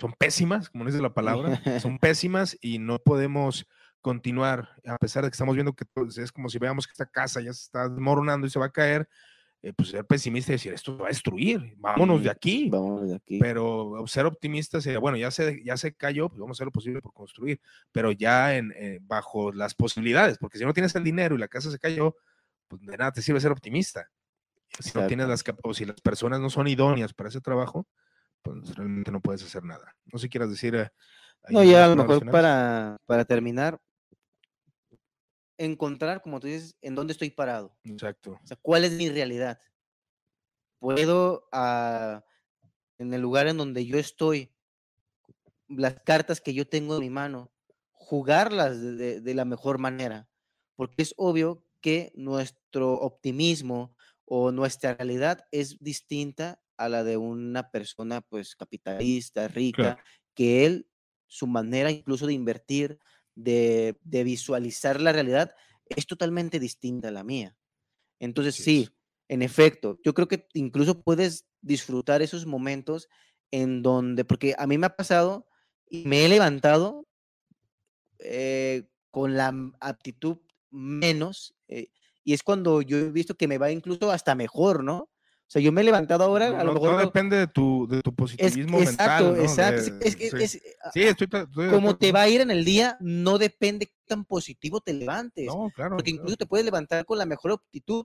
son 0.00 0.12
pésimas, 0.18 0.70
como 0.70 0.84
dice 0.84 1.02
la 1.02 1.14
palabra, 1.14 1.60
son 1.80 1.98
pésimas 1.98 2.56
y 2.60 2.78
no 2.78 2.98
podemos 2.98 3.66
continuar, 4.00 4.68
a 4.86 4.98
pesar 4.98 5.24
de 5.24 5.30
que 5.30 5.34
estamos 5.34 5.54
viendo 5.54 5.72
que 5.72 5.84
es 6.16 6.32
como 6.32 6.48
si 6.48 6.58
veamos 6.58 6.86
que 6.86 6.92
esta 6.92 7.06
casa 7.06 7.40
ya 7.40 7.52
se 7.52 7.62
está 7.62 7.88
desmoronando 7.88 8.46
y 8.46 8.50
se 8.50 8.58
va 8.58 8.66
a 8.66 8.72
caer, 8.72 9.08
eh, 9.64 9.72
pues 9.74 9.88
ser 9.88 10.04
pesimista 10.04 10.52
y 10.52 10.56
decir, 10.56 10.74
esto 10.74 10.98
va 10.98 11.06
a 11.06 11.08
destruir, 11.08 11.74
vámonos 11.78 12.22
de 12.22 12.28
aquí. 12.28 12.68
Vámonos 12.68 13.08
de 13.08 13.16
aquí. 13.16 13.38
Pero 13.38 14.04
ser 14.06 14.26
optimista 14.26 14.78
sería, 14.78 14.98
bueno, 14.98 15.16
ya 15.16 15.30
se, 15.30 15.64
ya 15.64 15.78
se 15.78 15.94
cayó, 15.94 16.28
pues 16.28 16.38
vamos 16.38 16.54
a 16.54 16.56
hacer 16.58 16.66
lo 16.66 16.70
posible 16.70 17.00
por 17.00 17.14
construir, 17.14 17.58
pero 17.90 18.12
ya 18.12 18.56
en, 18.56 18.74
eh, 18.76 18.98
bajo 19.00 19.52
las 19.52 19.74
posibilidades, 19.74 20.36
porque 20.36 20.58
si 20.58 20.66
no 20.66 20.74
tienes 20.74 20.94
el 20.96 21.02
dinero 21.02 21.34
y 21.34 21.38
la 21.38 21.48
casa 21.48 21.70
se 21.70 21.78
cayó, 21.78 22.14
pues 22.68 22.82
de 22.82 22.94
nada 22.94 23.12
te 23.12 23.22
sirve 23.22 23.40
ser 23.40 23.52
optimista. 23.52 24.10
Si 24.80 24.98
no 24.98 25.06
tienes 25.06 25.28
las 25.28 25.42
o 25.62 25.72
si 25.72 25.86
las 25.86 25.98
personas 26.02 26.40
no 26.40 26.50
son 26.50 26.68
idóneas 26.68 27.14
para 27.14 27.30
ese 27.30 27.40
trabajo, 27.40 27.86
pues 28.42 28.74
realmente 28.74 29.10
no 29.10 29.20
puedes 29.20 29.42
hacer 29.42 29.64
nada. 29.64 29.96
No 30.12 30.18
sé 30.18 30.24
si 30.24 30.28
quieras 30.28 30.50
decir. 30.50 30.74
Eh, 30.74 30.90
no, 31.48 31.64
ya 31.64 31.86
a 31.86 31.88
lo 31.88 31.96
mejor 31.96 32.30
para, 32.30 32.98
para 33.06 33.24
terminar, 33.24 33.78
encontrar, 35.58 36.22
como 36.22 36.40
tú 36.40 36.46
dices, 36.46 36.76
en 36.82 36.94
dónde 36.94 37.12
estoy 37.12 37.30
parado. 37.30 37.76
Exacto. 37.84 38.38
O 38.42 38.46
sea, 38.46 38.56
cuál 38.60 38.84
es 38.84 38.92
mi 38.92 39.08
realidad. 39.08 39.60
Puedo, 40.78 41.48
ah, 41.52 42.24
en 42.98 43.14
el 43.14 43.20
lugar 43.20 43.46
en 43.46 43.56
donde 43.56 43.86
yo 43.86 43.98
estoy, 43.98 44.52
las 45.68 45.94
cartas 46.00 46.40
que 46.40 46.54
yo 46.54 46.66
tengo 46.66 46.96
en 46.96 47.00
mi 47.00 47.10
mano, 47.10 47.52
jugarlas 47.92 48.80
de, 48.80 49.20
de 49.20 49.34
la 49.34 49.44
mejor 49.44 49.78
manera. 49.78 50.28
Porque 50.76 51.02
es 51.02 51.14
obvio 51.16 51.64
que 51.80 52.12
nuestro 52.14 52.94
optimismo 52.94 53.94
o 54.24 54.52
nuestra 54.52 54.94
realidad 54.94 55.46
es 55.50 55.78
distinta 55.80 56.60
a 56.76 56.88
la 56.88 57.04
de 57.04 57.16
una 57.16 57.70
persona 57.70 58.20
pues 58.20 58.56
capitalista, 58.56 59.48
rica, 59.48 59.98
que 60.34 60.66
él, 60.66 60.88
su 61.26 61.46
manera 61.46 61.90
incluso 61.90 62.26
de 62.26 62.32
invertir, 62.32 62.98
de, 63.34 63.96
visualizar 64.04 65.00
la 65.00 65.12
realidad 65.12 65.54
es 65.88 66.06
totalmente 66.06 66.58
distinta 66.58 67.08
a 67.08 67.12
la 67.12 67.24
mía. 67.24 67.56
Entonces, 68.18 68.54
sí, 68.54 68.88
en 69.28 69.42
efecto, 69.42 69.98
yo 70.04 70.14
creo 70.14 70.28
que 70.28 70.48
incluso 70.54 71.02
puedes 71.02 71.46
disfrutar 71.60 72.22
esos 72.22 72.46
momentos 72.46 73.08
en 73.50 73.82
donde, 73.82 74.24
porque 74.24 74.54
a 74.58 74.66
mí 74.66 74.78
me 74.78 74.86
ha 74.86 74.96
pasado 74.96 75.46
y 75.88 76.04
me 76.06 76.24
he 76.24 76.28
levantado 76.28 77.06
eh, 78.18 78.88
con 79.10 79.36
la 79.36 79.54
aptitud 79.80 80.38
menos, 80.70 81.54
eh, 81.68 81.88
y 82.24 82.32
es 82.32 82.42
cuando 82.42 82.82
yo 82.82 82.98
he 82.98 83.10
visto 83.10 83.36
que 83.36 83.48
me 83.48 83.58
va 83.58 83.70
incluso 83.70 84.10
hasta 84.10 84.34
mejor, 84.34 84.82
¿no? 84.82 85.10
O 85.54 85.56
sea, 85.56 85.62
yo 85.62 85.70
me 85.70 85.82
he 85.82 85.84
levantado 85.84 86.24
ahora, 86.24 86.48
a 86.48 86.64
lo 86.64 86.74
mejor. 86.74 86.94
No 86.94 86.98
depende 86.98 87.36
de 87.36 87.46
tu, 87.46 87.86
de 87.86 88.02
tu 88.02 88.12
positivismo 88.12 88.80
exacto, 88.80 89.26
mental. 89.26 89.44
Exacto, 89.44 90.04
exacto. 90.04 90.90
sí, 90.92 91.02
estoy, 91.02 91.28
Como 91.70 91.96
te 91.96 92.10
va 92.10 92.22
a 92.22 92.28
ir 92.28 92.40
en 92.40 92.50
el 92.50 92.64
día, 92.64 92.96
no 92.98 93.38
depende 93.38 93.86
qué 93.86 93.94
tan 94.04 94.24
positivo 94.24 94.80
te 94.80 94.92
levantes. 94.92 95.46
No, 95.46 95.70
claro. 95.72 95.94
Porque 95.94 96.10
incluso 96.10 96.36
te 96.36 96.46
puedes 96.46 96.64
levantar 96.64 97.04
con 97.04 97.18
la 97.18 97.24
mejor 97.24 97.52
aptitud, 97.52 98.04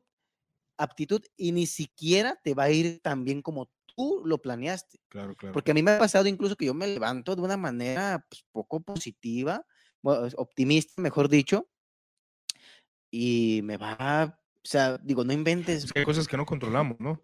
aptitud 0.78 1.24
y 1.36 1.52
ni 1.52 1.66
siquiera 1.66 2.40
te 2.44 2.54
va 2.54 2.66
a 2.66 2.70
ir 2.70 3.00
tan 3.00 3.26
bien 3.26 3.42
como 3.42 3.68
tú 3.96 4.22
lo 4.26 4.38
planeaste. 4.38 5.00
Claro, 5.10 5.34
claro. 5.36 5.54
Porque 5.54 5.72
a 5.72 5.74
mí 5.74 5.82
me 5.82 5.90
ha 5.90 5.98
pasado 5.98 6.28
incluso 6.28 6.56
que 6.56 6.66
yo 6.66 6.76
me 6.76 6.86
levanto 6.86 7.36
de 7.36 7.42
una 7.42 7.58
manera 7.58 8.24
pues, 8.30 8.46
poco 8.52 8.80
positiva, 8.80 9.66
optimista, 10.04 11.02
mejor 11.02 11.30
dicho, 11.30 11.68
y 13.10 13.62
me 13.64 13.78
va 13.78 14.40
o 14.64 14.68
sea, 14.68 14.98
digo, 14.98 15.24
no 15.24 15.34
inventes. 15.34 15.90
hay 15.96 16.04
cosas 16.04 16.28
que 16.28 16.38
no 16.38 16.46
controlamos, 16.46 17.00
¿no? 17.00 17.20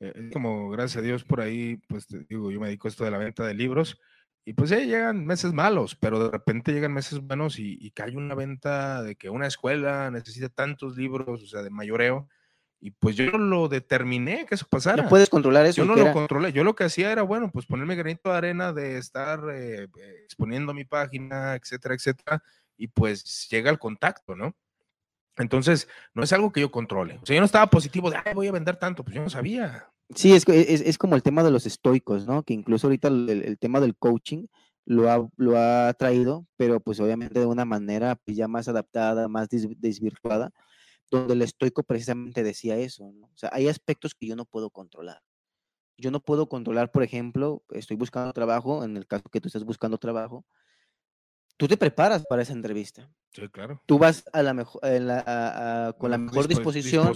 Eh, 0.00 0.30
como, 0.32 0.70
gracias 0.70 0.98
a 0.98 1.06
Dios, 1.06 1.24
por 1.24 1.40
ahí, 1.40 1.76
pues 1.88 2.06
digo, 2.28 2.50
yo 2.50 2.58
me 2.60 2.66
dedico 2.68 2.88
a 2.88 2.90
esto 2.90 3.04
de 3.04 3.10
la 3.10 3.18
venta 3.18 3.46
de 3.46 3.54
libros 3.54 4.00
y 4.46 4.54
pues 4.54 4.70
sí, 4.70 4.86
llegan 4.86 5.26
meses 5.26 5.52
malos, 5.52 5.94
pero 5.94 6.24
de 6.24 6.30
repente 6.30 6.72
llegan 6.72 6.94
meses 6.94 7.20
buenos 7.20 7.58
y, 7.58 7.76
y 7.80 7.90
cae 7.90 8.16
una 8.16 8.34
venta 8.34 9.02
de 9.02 9.14
que 9.16 9.28
una 9.28 9.46
escuela 9.46 10.10
necesita 10.10 10.48
tantos 10.48 10.96
libros, 10.96 11.42
o 11.42 11.46
sea, 11.46 11.62
de 11.62 11.68
mayoreo, 11.70 12.28
Y 12.82 12.92
pues 12.92 13.14
yo 13.14 13.30
no 13.32 13.36
lo 13.38 13.68
determiné 13.68 14.46
que 14.46 14.54
eso 14.54 14.66
pasara. 14.70 15.02
No 15.02 15.08
puedes 15.10 15.28
controlar 15.28 15.66
eso. 15.66 15.82
Yo 15.82 15.84
no 15.84 15.94
lo 15.94 16.00
era- 16.00 16.12
controlé. 16.14 16.50
Yo 16.54 16.64
lo 16.64 16.74
que 16.74 16.84
hacía 16.84 17.12
era, 17.12 17.20
bueno, 17.22 17.50
pues 17.52 17.66
ponerme 17.66 17.94
granito 17.94 18.30
de 18.30 18.36
arena 18.38 18.72
de 18.72 18.96
estar 18.96 19.38
eh, 19.52 19.82
eh, 19.84 20.20
exponiendo 20.24 20.72
mi 20.72 20.86
página, 20.86 21.54
etcétera, 21.56 21.94
etcétera. 21.94 22.42
Y 22.78 22.88
pues 22.88 23.46
llega 23.50 23.70
el 23.70 23.78
contacto, 23.78 24.34
¿no? 24.34 24.56
Entonces, 25.40 25.88
no 26.14 26.22
es 26.22 26.32
algo 26.32 26.52
que 26.52 26.60
yo 26.60 26.70
controle. 26.70 27.18
O 27.22 27.26
sea, 27.26 27.34
yo 27.34 27.40
no 27.40 27.46
estaba 27.46 27.68
positivo 27.68 28.10
de, 28.10 28.18
ay, 28.24 28.34
voy 28.34 28.48
a 28.48 28.52
vender 28.52 28.76
tanto. 28.76 29.04
Pues 29.04 29.16
yo 29.16 29.22
no 29.22 29.30
sabía. 29.30 29.90
Sí, 30.14 30.32
es, 30.32 30.48
es, 30.48 30.80
es 30.80 30.98
como 30.98 31.14
el 31.14 31.22
tema 31.22 31.42
de 31.42 31.50
los 31.50 31.66
estoicos, 31.66 32.26
¿no? 32.26 32.42
Que 32.42 32.54
incluso 32.54 32.86
ahorita 32.86 33.08
el, 33.08 33.58
tema 33.58 33.80
del 33.80 33.96
coaching 33.96 34.46
lo 34.84 35.10
ha, 35.10 35.28
lo 35.36 35.56
ha 35.56 35.92
traído, 35.94 36.46
pero 36.56 36.80
pues 36.80 36.98
obviamente 37.00 37.38
de 37.38 37.46
una 37.46 37.64
manera 37.64 38.16
pues, 38.16 38.36
ya 38.36 38.48
más 38.48 38.68
adaptada, 38.68 39.28
más 39.28 39.48
des- 39.48 39.68
desvirtuada, 39.80 40.50
donde 41.10 41.34
el 41.34 41.42
estoico 41.42 41.82
precisamente 41.84 42.42
decía 42.42 42.76
eso, 42.76 43.12
¿no? 43.12 43.26
O 43.26 43.36
sea, 43.36 43.50
hay 43.52 43.68
aspectos 43.68 44.14
que 44.14 44.26
yo 44.26 44.36
no 44.36 44.44
puedo 44.44 44.70
controlar. 44.70 45.22
Yo 45.96 46.10
no 46.10 46.20
puedo 46.20 46.48
controlar, 46.48 46.90
por 46.90 47.02
ejemplo, 47.02 47.62
estoy 47.70 47.96
buscando 47.96 48.32
trabajo, 48.32 48.84
en 48.84 48.96
el 48.96 49.06
caso 49.06 49.28
que 49.30 49.40
tú 49.40 49.48
estás 49.48 49.64
buscando 49.64 49.98
trabajo, 49.98 50.44
tú 51.60 51.68
te 51.68 51.76
preparas 51.76 52.24
para 52.28 52.42
esa 52.42 52.52
entrevista. 52.52 53.08
Sí, 53.32 53.42
claro. 53.48 53.80
Tú 53.86 53.96
vas 53.96 54.24
a 54.32 54.42
la 54.42 54.52
mejo- 54.54 54.80
en 54.82 55.06
la- 55.06 55.20
a- 55.24 55.88
a- 55.88 55.92
con 55.92 56.10
la 56.10 56.18
mejor 56.18 56.48
Dispo- 56.48 56.72
disposición 56.72 57.12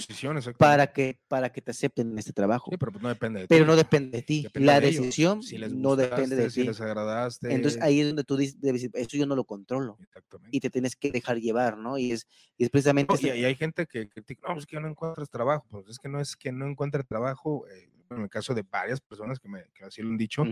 para 0.57 0.93
que, 0.93 1.19
para 1.27 1.51
que 1.51 1.61
te 1.61 1.73
acepten 1.73 2.13
en 2.13 2.19
este 2.21 2.33
trabajo. 2.33 2.71
Sí, 2.71 2.77
pero 2.77 2.93
pues 2.93 3.03
no 3.03 3.09
depende 3.09 3.41
de 3.41 3.47
ti. 3.47 3.49
pero 3.53 3.67
no 3.67 3.75
depende 3.75 4.19
de 4.19 4.23
ti. 4.23 4.43
Depende 4.45 4.67
la 4.67 4.79
de 4.81 4.87
decisión 4.93 5.43
Si 5.43 5.59
no 5.59 5.97
depende 5.97 6.37
de 6.37 6.51
si 6.51 6.61
ti. 6.61 6.67
les 6.69 6.81
agradaste. 6.81 7.53
Entonces 7.53 7.83
ahí 7.83 8.01
es 8.01 8.07
donde 8.07 8.23
tú 8.23 8.37
dices, 8.37 8.57
eso 8.95 9.17
yo 9.17 9.27
no 9.27 9.35
lo 9.35 9.43
controlo 9.45 9.97
Exactamente. 10.01 10.57
y 10.57 10.61
te 10.61 10.71
tienes 10.71 10.95
que 10.95 11.11
dejar 11.11 11.39
llevar, 11.41 11.77
¿no? 11.79 11.99
Y 11.99 12.13
es, 12.13 12.29
y 12.57 12.63
es 12.63 12.71
precisamente... 12.71 13.13
No, 13.13 13.19
y, 13.21 13.25
este- 13.27 13.39
y 13.41 13.45
hay 13.45 13.57
gente 13.57 13.85
que 13.87 14.09
critica, 14.09 14.47
no, 14.47 14.55
pues 14.55 14.67
que 14.67 14.79
no 14.79 14.87
encuentras 14.87 15.29
trabajo. 15.29 15.67
Pues 15.69 15.89
es 15.89 15.99
que 15.99 16.09
no 16.09 16.21
es 16.21 16.37
que 16.37 16.53
no 16.53 16.67
encuentre 16.69 17.03
trabajo. 17.03 17.67
eh, 17.69 17.91
en 18.11 18.21
el 18.21 18.29
caso 18.29 18.55
de 18.55 18.63
varias 18.63 19.01
personas 19.01 19.41
que, 19.41 19.49
me, 19.49 19.65
que 19.75 19.87
así 19.87 20.03
lo 20.03 20.11
han 20.11 20.19
dicho, 20.19 20.45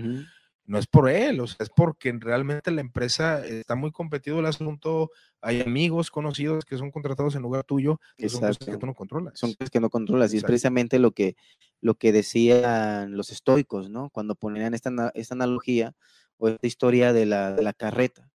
no 0.65 0.79
es 0.79 0.87
por 0.87 1.09
él, 1.09 1.41
o 1.41 1.47
sea, 1.47 1.57
es 1.61 1.71
porque 1.71 2.13
realmente 2.19 2.71
la 2.71 2.81
empresa 2.81 3.45
está 3.45 3.75
muy 3.75 3.91
competido 3.91 4.39
el 4.39 4.47
asunto. 4.47 5.11
Hay 5.41 5.61
amigos 5.61 6.11
conocidos 6.11 6.65
que 6.65 6.79
son 6.79 6.91
contratados 6.91 7.35
en 7.35 7.43
lugar 7.43 7.65
tuyo, 7.65 8.01
que 8.17 8.29
son 8.29 8.41
cosas 8.41 8.59
que 8.59 8.77
tú 8.77 8.87
no 8.87 8.95
controlas. 8.95 9.39
Son 9.39 9.53
cosas 9.55 9.71
que 9.71 9.81
no 9.81 9.91
controlas 9.91 10.33
y 10.33 10.37
es 10.37 10.45
precisamente 10.45 10.99
lo 10.99 11.11
que, 11.13 11.37
lo 11.81 11.95
que 11.97 12.13
decían 12.13 13.17
los 13.17 13.33
estoicos, 13.33 13.91
¿no? 13.91 14.11
Cuando 14.11 14.35
ponían 14.37 14.75
esta, 14.75 15.11
esta 15.15 15.35
analogía 15.35 15.95
o 16.39 16.49
esta 16.49 16.67
historia 16.67 17.13
de 17.13 17.27
la, 17.27 17.53
de 17.53 17.63
la 17.63 17.73
carreta. 17.73 18.31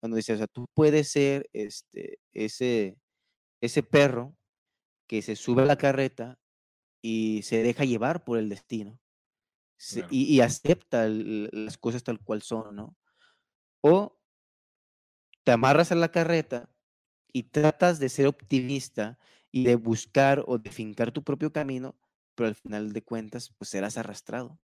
Cuando 0.00 0.16
dice, 0.16 0.32
o 0.32 0.36
sea, 0.38 0.46
tú 0.46 0.66
puedes 0.74 1.08
ser 1.08 1.48
este, 1.52 2.18
ese, 2.32 2.96
ese 3.60 3.82
perro 3.82 4.34
que 5.06 5.22
se 5.22 5.36
sube 5.36 5.62
a 5.62 5.66
la 5.66 5.76
carreta 5.76 6.38
y 7.02 7.42
se 7.42 7.62
deja 7.62 7.84
llevar 7.84 8.24
por 8.24 8.38
el 8.38 8.48
destino. 8.48 8.98
Se- 9.78 10.00
Claro. 10.00 10.08
y, 10.14 10.36
y 10.36 10.40
acepta 10.42 11.06
el- 11.06 11.48
las 11.52 11.78
cosas 11.78 12.02
tal 12.04 12.20
cual 12.20 12.42
son, 12.42 12.76
¿no? 12.76 12.96
O 13.80 14.20
te 15.44 15.52
amarras 15.52 15.92
a 15.92 15.94
la 15.94 16.10
carreta 16.10 16.70
y 17.32 17.44
tratas 17.44 17.98
de 17.98 18.08
ser 18.08 18.26
optimista 18.26 19.18
y 19.50 19.64
de 19.64 19.76
buscar 19.76 20.44
o 20.46 20.58
de 20.58 20.70
fincar 20.70 21.10
tu 21.12 21.22
propio 21.24 21.52
camino, 21.52 21.98
pero 22.34 22.48
al 22.48 22.54
final 22.54 22.92
de 22.92 23.02
cuentas, 23.02 23.54
pues 23.56 23.70
serás 23.70 23.96
arrastrado. 23.96 24.60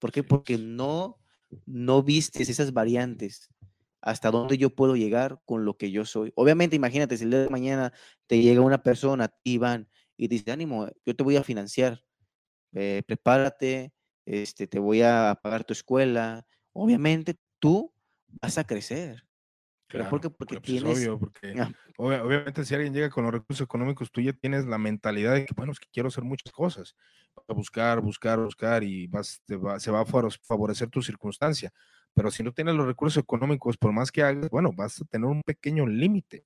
¿Por 0.00 0.10
qué? 0.12 0.22
Porque 0.24 0.58
no, 0.58 1.18
no 1.64 2.02
vistes 2.02 2.48
esas 2.48 2.72
variantes. 2.72 3.48
Hasta 4.00 4.30
dónde 4.30 4.58
yo 4.58 4.70
puedo 4.70 4.94
llegar 4.96 5.42
con 5.46 5.64
lo 5.64 5.76
que 5.76 5.90
yo 5.90 6.04
soy. 6.04 6.32
Obviamente, 6.36 6.76
imagínate, 6.76 7.16
si 7.16 7.24
el 7.24 7.30
día 7.30 7.40
de 7.40 7.48
mañana 7.48 7.92
te 8.26 8.40
llega 8.40 8.60
una 8.60 8.82
persona, 8.82 9.32
Iván, 9.44 9.88
y 10.16 10.28
te 10.28 10.36
dice, 10.36 10.52
ánimo, 10.52 10.88
yo 11.04 11.16
te 11.16 11.24
voy 11.24 11.36
a 11.36 11.44
financiar, 11.44 12.04
eh, 12.74 13.02
prepárate, 13.06 13.92
este, 14.26 14.66
te 14.66 14.78
voy 14.78 15.00
a 15.02 15.38
pagar 15.42 15.64
tu 15.64 15.72
escuela. 15.72 16.46
Obviamente, 16.72 17.36
tú 17.58 17.92
vas 18.42 18.58
a 18.58 18.64
crecer. 18.64 19.24
¿Pero 19.88 20.08
por 20.10 20.20
qué? 20.20 20.26
Claro, 20.28 20.36
Porque 20.36 20.60
pues 20.60 20.68
es 20.68 20.82
tienes- 20.82 20.98
obvio, 20.98 21.18
porque 21.18 21.54
Ah, 21.58 21.70
obvia- 21.96 22.24
obviamente 22.24 22.64
si 22.64 22.74
alguien 22.74 22.92
llega 22.92 23.08
con 23.08 23.22
los 23.24 23.32
recursos 23.32 23.64
económicos, 23.64 24.10
tú 24.10 24.20
ya 24.20 24.32
tienes 24.32 24.66
la 24.66 24.78
mentalidad 24.78 25.32
de 25.34 25.46
que, 25.46 25.54
bueno, 25.54 25.70
es 25.72 25.78
que 25.78 25.88
quiero 25.92 26.08
hacer 26.08 26.24
muchas 26.24 26.52
cosas. 26.52 26.96
Vas 27.36 27.44
a 27.48 27.52
buscar, 27.54 28.00
buscar, 28.00 28.38
buscar 28.40 28.82
y 28.82 29.06
vas, 29.06 29.40
te 29.46 29.54
va- 29.56 29.78
se 29.78 29.90
va 29.92 30.00
a 30.00 30.04
favor- 30.04 30.32
favorecer 30.42 30.90
tu 30.90 31.00
circunstancia. 31.02 31.72
Pero 32.14 32.30
si 32.32 32.42
no 32.42 32.52
tienes 32.52 32.74
los 32.74 32.86
recursos 32.86 33.22
económicos, 33.22 33.76
por 33.76 33.92
más 33.92 34.10
que 34.10 34.22
hagas, 34.24 34.50
bueno, 34.50 34.70
vas 34.74 35.00
a 35.00 35.04
tener 35.04 35.26
un 35.26 35.40
pequeño 35.42 35.86
límite. 35.86 36.44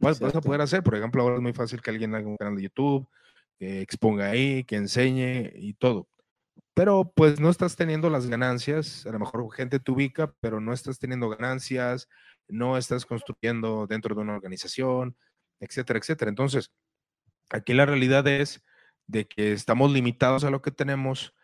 ¿Cuál 0.00 0.14
vas 0.20 0.34
a 0.36 0.40
poder 0.40 0.60
hacer? 0.60 0.82
Por 0.84 0.94
ejemplo, 0.94 1.20
ahora 1.22 1.34
es 1.36 1.42
muy 1.42 1.52
fácil 1.52 1.82
que 1.82 1.90
alguien 1.90 2.14
haga 2.14 2.28
un 2.28 2.36
canal 2.36 2.54
de 2.54 2.62
YouTube, 2.62 3.08
que 3.58 3.80
exponga 3.80 4.30
ahí, 4.30 4.62
que 4.62 4.76
enseñe 4.76 5.50
y 5.56 5.74
todo. 5.74 6.06
Pero 6.78 7.12
pues 7.12 7.40
no 7.40 7.50
estás 7.50 7.74
teniendo 7.74 8.08
las 8.08 8.28
ganancias, 8.28 9.04
a 9.04 9.10
lo 9.10 9.18
mejor 9.18 9.52
gente 9.52 9.80
te 9.80 9.90
ubica, 9.90 10.32
pero 10.38 10.60
no 10.60 10.72
estás 10.72 11.00
teniendo 11.00 11.28
ganancias, 11.28 12.08
no 12.46 12.78
estás 12.78 13.04
construyendo 13.04 13.88
dentro 13.88 14.14
de 14.14 14.20
una 14.20 14.36
organización, 14.36 15.16
etcétera, 15.58 15.98
etcétera. 15.98 16.28
Entonces, 16.28 16.70
aquí 17.50 17.74
la 17.74 17.84
realidad 17.84 18.28
es 18.28 18.62
de 19.08 19.26
que 19.26 19.52
estamos 19.52 19.90
limitados 19.90 20.44
a 20.44 20.50
lo 20.50 20.62
que 20.62 20.70
tenemos, 20.70 21.34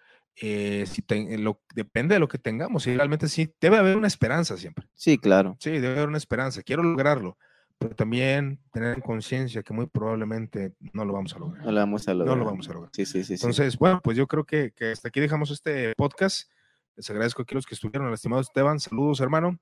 eh, 0.40 0.84
si 0.86 1.02
te- 1.02 1.36
lo, 1.36 1.60
depende 1.74 2.14
de 2.14 2.20
lo 2.20 2.28
que 2.28 2.38
tengamos, 2.38 2.86
y 2.86 2.94
realmente 2.94 3.26
sí, 3.26 3.52
debe 3.60 3.78
haber 3.78 3.96
una 3.96 4.06
esperanza 4.06 4.56
siempre. 4.56 4.86
Sí, 4.94 5.18
claro. 5.18 5.56
Sí, 5.58 5.70
debe 5.70 5.96
haber 5.96 6.10
una 6.10 6.18
esperanza. 6.18 6.62
Quiero 6.62 6.84
lograrlo, 6.84 7.38
pero 7.78 7.94
también 7.94 8.60
tener 8.72 8.94
en 8.94 9.00
conciencia 9.02 9.62
que 9.62 9.72
muy 9.74 9.86
probablemente 9.86 10.74
no 10.92 11.04
lo 11.04 11.12
vamos 11.12 11.34
a 11.34 11.38
lograr. 11.38 11.64
No 11.64 11.72
lo 11.72 11.80
vamos 11.80 12.08
a 12.08 12.12
No 12.14 12.18
lograr. 12.20 12.38
lo 12.38 12.44
vamos 12.44 12.68
a 12.68 12.72
lograr. 12.72 12.90
Sí, 12.94 13.04
sí, 13.04 13.18
sí. 13.20 13.24
sí. 13.24 13.34
Entonces, 13.34 13.76
bueno, 13.78 14.00
pues 14.02 14.16
yo 14.16 14.26
creo 14.26 14.44
que, 14.44 14.72
que 14.72 14.92
hasta 14.92 15.08
aquí 15.08 15.20
dejamos 15.20 15.50
este 15.50 15.92
podcast. 15.96 16.50
Les 16.96 17.10
agradezco 17.10 17.42
aquí 17.42 17.54
a 17.54 17.56
los 17.56 17.66
que 17.66 17.74
estuvieron, 17.74 18.06
al 18.08 18.14
estimado 18.14 18.40
Esteban. 18.40 18.78
Saludos, 18.80 19.20
hermano. 19.20 19.58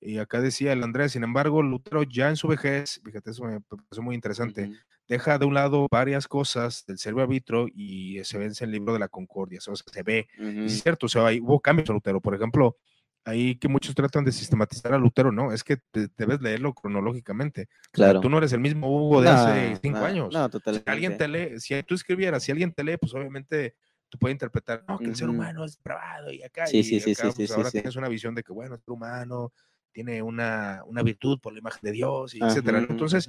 Y 0.00 0.18
acá 0.18 0.40
decía 0.40 0.72
el 0.72 0.82
Andrés, 0.82 1.12
sin 1.12 1.24
embargo, 1.24 1.62
Lutero 1.62 2.02
ya 2.02 2.28
en 2.28 2.36
su 2.36 2.48
vejez, 2.48 3.00
fíjate, 3.02 3.30
eso 3.30 3.44
me 3.44 3.60
pareció 3.62 4.02
muy 4.02 4.14
interesante, 4.14 4.64
Ujú. 4.64 4.74
deja 5.08 5.38
de 5.38 5.46
un 5.46 5.54
lado 5.54 5.86
varias 5.90 6.28
cosas 6.28 6.84
del 6.86 6.98
servo 6.98 7.22
arbitro 7.22 7.66
y 7.74 8.22
se 8.22 8.36
vence 8.36 8.66
el 8.66 8.72
libro 8.72 8.92
de 8.92 8.98
la 8.98 9.08
concordia, 9.08 9.58
o 9.58 9.62
sea, 9.62 9.74
se 9.74 10.02
ve, 10.02 10.28
y 10.38 10.42
Ujú. 10.42 10.60
es 10.66 10.82
cierto, 10.82 11.06
o 11.06 11.08
sea, 11.08 11.22
hubo 11.40 11.60
cambios 11.60 11.88
a 11.88 11.94
Lutero, 11.94 12.20
por 12.20 12.34
ejemplo, 12.34 12.76
ahí 13.26 13.58
que 13.58 13.68
muchos 13.68 13.94
tratan 13.94 14.24
de 14.24 14.32
sistematizar 14.32 14.94
a 14.94 14.98
Lutero, 14.98 15.30
no, 15.32 15.52
es 15.52 15.62
que 15.64 15.76
te- 15.90 16.08
debes 16.16 16.40
leerlo 16.40 16.72
cronológicamente. 16.72 17.62
O 17.62 17.96
sea, 17.98 18.06
Claro. 18.06 18.20
tú 18.20 18.30
no 18.30 18.38
eres 18.38 18.52
el 18.54 18.60
mismo 18.60 18.88
Hugo 18.88 19.20
de 19.20 19.28
hace 19.28 19.78
cinco 19.82 19.98
no, 19.98 20.04
años. 20.06 20.32
No, 20.34 20.44
Si 20.46 20.50
totalmente. 20.52 20.90
alguien 20.90 21.16
te 21.18 21.28
lee, 21.28 21.60
si 21.60 21.82
tú 21.82 21.94
escribieras, 21.94 22.42
si 22.44 22.52
alguien 22.52 22.72
te 22.72 22.82
lee, 22.84 22.96
pues 22.96 23.12
obviamente 23.14 23.74
tú 24.08 24.18
puedes 24.18 24.34
interpretar, 24.34 24.84
no, 24.88 24.98
que 24.98 25.06
el 25.06 25.16
ser 25.16 25.28
humano 25.28 25.64
es 25.64 25.76
depravado 25.76 26.32
y 26.32 26.42
acá, 26.42 26.66
Sí, 26.66 26.78
y 26.78 26.84
sí, 26.84 27.00
sí, 27.00 27.12
acá, 27.12 27.30
sí, 27.30 27.36
pues 27.36 27.48
sí, 27.48 27.54
ahora 27.54 27.70
sí. 27.70 27.78
tienes 27.78 27.96
una 27.96 28.08
visión 28.08 28.34
de 28.34 28.42
que, 28.42 28.52
bueno, 28.52 28.76
el 28.76 28.80
ser 28.80 28.92
humano 28.92 29.52
tiene 29.92 30.22
una, 30.22 30.82
una 30.86 31.02
virtud 31.02 31.40
por 31.40 31.52
la 31.52 31.58
imagen 31.58 31.80
de 31.82 31.92
Dios, 31.92 32.34
y 32.34 32.42
etcétera. 32.42 32.78
Entonces. 32.88 33.28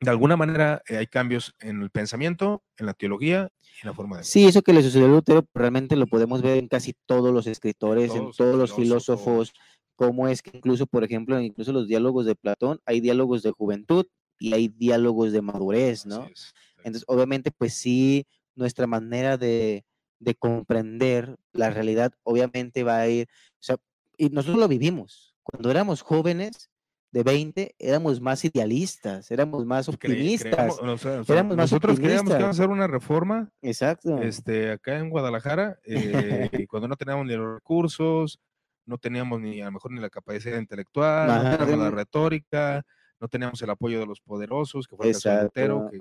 De 0.00 0.10
alguna 0.10 0.36
manera 0.36 0.82
eh, 0.88 0.98
hay 0.98 1.06
cambios 1.06 1.54
en 1.60 1.82
el 1.82 1.90
pensamiento, 1.90 2.62
en 2.76 2.86
la 2.86 2.94
teología 2.94 3.50
y 3.60 3.82
en 3.82 3.90
la 3.90 3.94
forma 3.94 4.18
de. 4.18 4.24
Sí, 4.24 4.44
eso 4.44 4.62
que 4.62 4.72
le 4.72 4.82
sucedió 4.82 5.06
a 5.06 5.08
Lutero 5.10 5.42
pues, 5.42 5.60
realmente 5.60 5.96
lo 5.96 6.06
podemos 6.06 6.42
ver 6.42 6.58
en 6.58 6.68
casi 6.68 6.94
todos 7.06 7.32
los 7.32 7.46
escritores, 7.46 8.14
en 8.14 8.30
todos, 8.32 8.56
los 8.56 8.74
filósofos. 8.74 9.52
cómo 9.94 10.28
es 10.28 10.42
que 10.42 10.56
incluso, 10.56 10.86
por 10.86 11.04
ejemplo, 11.04 11.40
incluso 11.40 11.72
los 11.72 11.88
diálogos 11.88 12.26
de 12.26 12.34
Platón, 12.34 12.80
hay 12.84 13.00
diálogos 13.00 13.42
de 13.42 13.52
juventud 13.52 14.06
y 14.38 14.52
hay 14.52 14.68
diálogos 14.68 15.32
de 15.32 15.40
madurez, 15.40 16.04
¿no? 16.04 16.24
es. 16.26 16.54
Entonces, 16.78 17.04
obviamente, 17.06 17.50
pues 17.50 17.72
sí, 17.74 18.26
nuestra 18.54 18.86
manera 18.86 19.38
de, 19.38 19.84
de 20.18 20.34
comprender 20.34 21.36
la 21.52 21.70
realidad, 21.70 22.12
obviamente 22.22 22.84
va 22.84 22.98
a 22.98 23.08
ir, 23.08 23.26
o 23.54 23.62
sea, 23.62 23.76
y 24.18 24.28
nosotros 24.28 24.58
lo 24.58 24.68
vivimos. 24.68 25.34
Cuando 25.42 25.70
éramos 25.70 26.02
jóvenes 26.02 26.70
de 27.12 27.22
20, 27.22 27.74
éramos 27.78 28.20
más 28.20 28.44
idealistas, 28.44 29.30
éramos 29.30 29.64
más 29.64 29.88
optimistas. 29.88 30.52
creíamos- 30.52 30.78
o 30.80 30.98
sea, 30.98 31.20
o 31.20 31.24
sea, 31.24 31.34
éramos 31.36 31.56
más 31.56 31.70
nosotros 31.70 31.98
creíamos 31.98 32.24
que 32.24 32.28
iba 32.28 32.34
a 32.36 32.50
optimistas. 32.50 32.60
hacer 32.60 32.70
una 32.70 32.86
reforma 32.86 33.50
Exacto. 33.62 34.18
este, 34.22 34.72
acá 34.72 34.98
en 34.98 35.08
Guadalajara, 35.10 35.78
eh, 35.84 36.50
y 36.52 36.66
cuando 36.68 36.88
no 36.88 36.96
teníamos 36.96 37.26
ni 37.26 37.34
los 37.34 37.54
recursos, 37.54 38.38
no 38.84 38.98
teníamos 38.98 39.40
ni 39.40 39.60
a 39.62 39.66
lo 39.66 39.72
mejor 39.72 39.92
ni 39.92 40.00
la 40.00 40.10
capacidad 40.10 40.58
intelectual, 40.58 41.30
Ajá, 41.30 41.42
no 41.52 41.58
teníamos 41.58 41.84
la 41.84 41.90
retórica, 41.90 42.82
no 43.20 43.28
teníamos 43.28 43.62
el 43.62 43.70
apoyo 43.70 43.98
de 43.98 44.06
los 44.06 44.20
poderosos, 44.20 44.86
que 44.86 44.96
fue 44.96 45.06
el 45.08 45.12
caso 45.14 45.30
Exacto, 45.30 45.88
que, 45.90 46.00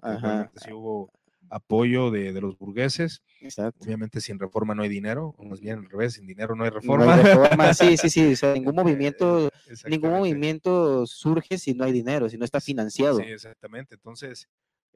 que 0.66 0.74
hubo 0.74 1.10
apoyo 1.50 2.12
de, 2.12 2.34
de 2.34 2.42
los 2.42 2.58
burgueses. 2.58 3.24
Exacto. 3.42 3.84
Obviamente 3.84 4.22
sin 4.22 4.40
reforma 4.40 4.74
no 4.76 4.84
hay 4.84 4.90
dinero, 4.90 5.36
o 5.38 5.44
más 5.46 5.60
bien 5.60 5.80
al 5.80 5.90
revés, 5.90 6.14
sin 6.14 6.26
dinero 6.26 6.56
no 6.56 6.64
hay 6.64 6.72
No 6.84 7.10
hay 7.12 7.22
reforma. 7.24 7.74
sí, 7.74 7.98
sí, 7.98 8.10
sí. 8.10 8.34
O 8.34 8.36
sea, 8.36 8.54
ningún 8.54 8.76
movimiento, 8.76 9.50
ningún 9.88 10.12
movimiento 10.12 11.06
surge 11.06 11.58
si 11.58 11.74
no 11.74 11.84
hay 11.86 11.92
dinero, 11.92 12.30
si 12.30 12.38
no 12.38 12.46
está 12.46 12.60
financiado. 12.60 13.18
Sí, 13.20 13.26
exactamente. 13.28 13.96
Entonces, 13.96 14.48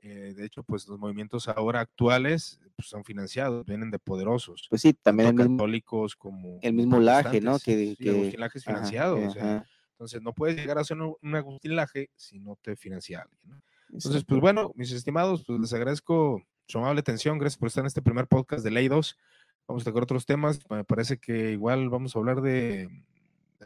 eh, 0.01 0.34
de 0.35 0.45
hecho, 0.45 0.63
pues 0.63 0.88
los 0.88 0.97
movimientos 0.97 1.47
ahora 1.49 1.81
actuales 1.81 2.59
pues, 2.76 2.88
son 2.88 3.03
financiados, 3.03 3.65
vienen 3.65 3.91
de 3.91 3.99
poderosos. 3.99 4.67
Pues 4.69 4.81
sí, 4.81 4.93
también 4.93 5.30
el 5.30 5.35
tanto 5.35 5.43
mismo, 5.49 5.57
católicos 5.57 6.15
como 6.15 6.59
el 6.61 6.73
mismo 6.73 6.99
laje, 6.99 7.41
¿no? 7.41 7.59
Que, 7.59 7.76
Sí, 7.76 7.89
el 7.89 7.97
que- 7.97 8.09
Agustín 8.11 8.39
Laje 8.39 8.57
es 8.59 8.67
ajá, 8.67 8.77
financiado. 8.77 9.17
o 9.27 9.30
sea, 9.31 9.55
ajá, 9.55 9.65
entonces, 9.91 10.21
no 10.21 10.31
puedes 10.31 10.55
llegar 10.55 10.77
a 10.77 10.81
hacer 10.81 10.97
un, 10.97 11.15
un 11.21 11.35
Agustín 11.35 11.76
Laje 11.76 12.09
si 12.15 12.39
no 12.39 12.57
te 12.61 12.77
financia 12.77 13.21
alguien. 13.23 13.39
¿no? 13.43 13.61
Entonces, 13.91 14.23
pues 14.23 14.39
bueno, 14.39 14.71
mis 14.75 14.91
estimados, 14.91 15.43
pues 15.45 15.59
les 15.59 15.73
agradezco 15.73 16.41
su 16.67 16.77
amable 16.77 16.99
atención. 16.99 17.37
Gracias 17.37 17.57
por 17.57 17.67
estar 17.67 17.81
en 17.81 17.87
este 17.87 18.01
primer 18.01 18.27
podcast 18.27 18.63
de 18.63 18.71
Ley 18.71 18.87
2. 18.87 19.17
Vamos 19.67 19.83
a 19.83 19.85
tocar 19.85 20.03
otros 20.03 20.25
temas. 20.25 20.59
Me 20.69 20.83
parece 20.83 21.17
que 21.17 21.51
igual 21.51 21.89
vamos 21.89 22.15
a 22.15 22.19
hablar 22.19 22.41
de 22.41 22.89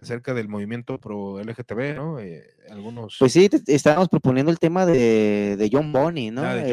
acerca 0.02 0.34
del 0.34 0.48
movimiento 0.48 1.00
pro 1.00 1.42
LGTB, 1.42 1.96
¿no? 1.96 2.20
Eh, 2.20 2.46
algunos. 2.70 3.18
Pues 3.20 3.34
sí, 3.34 3.50
estábamos 3.68 4.10
proponiendo 4.10 4.52
el 4.52 4.60
tema 4.60 4.86
de, 4.86 5.70
John 5.72 5.92
Bonnie, 5.92 6.32
¿no? 6.32 6.42
Ah, 6.44 6.64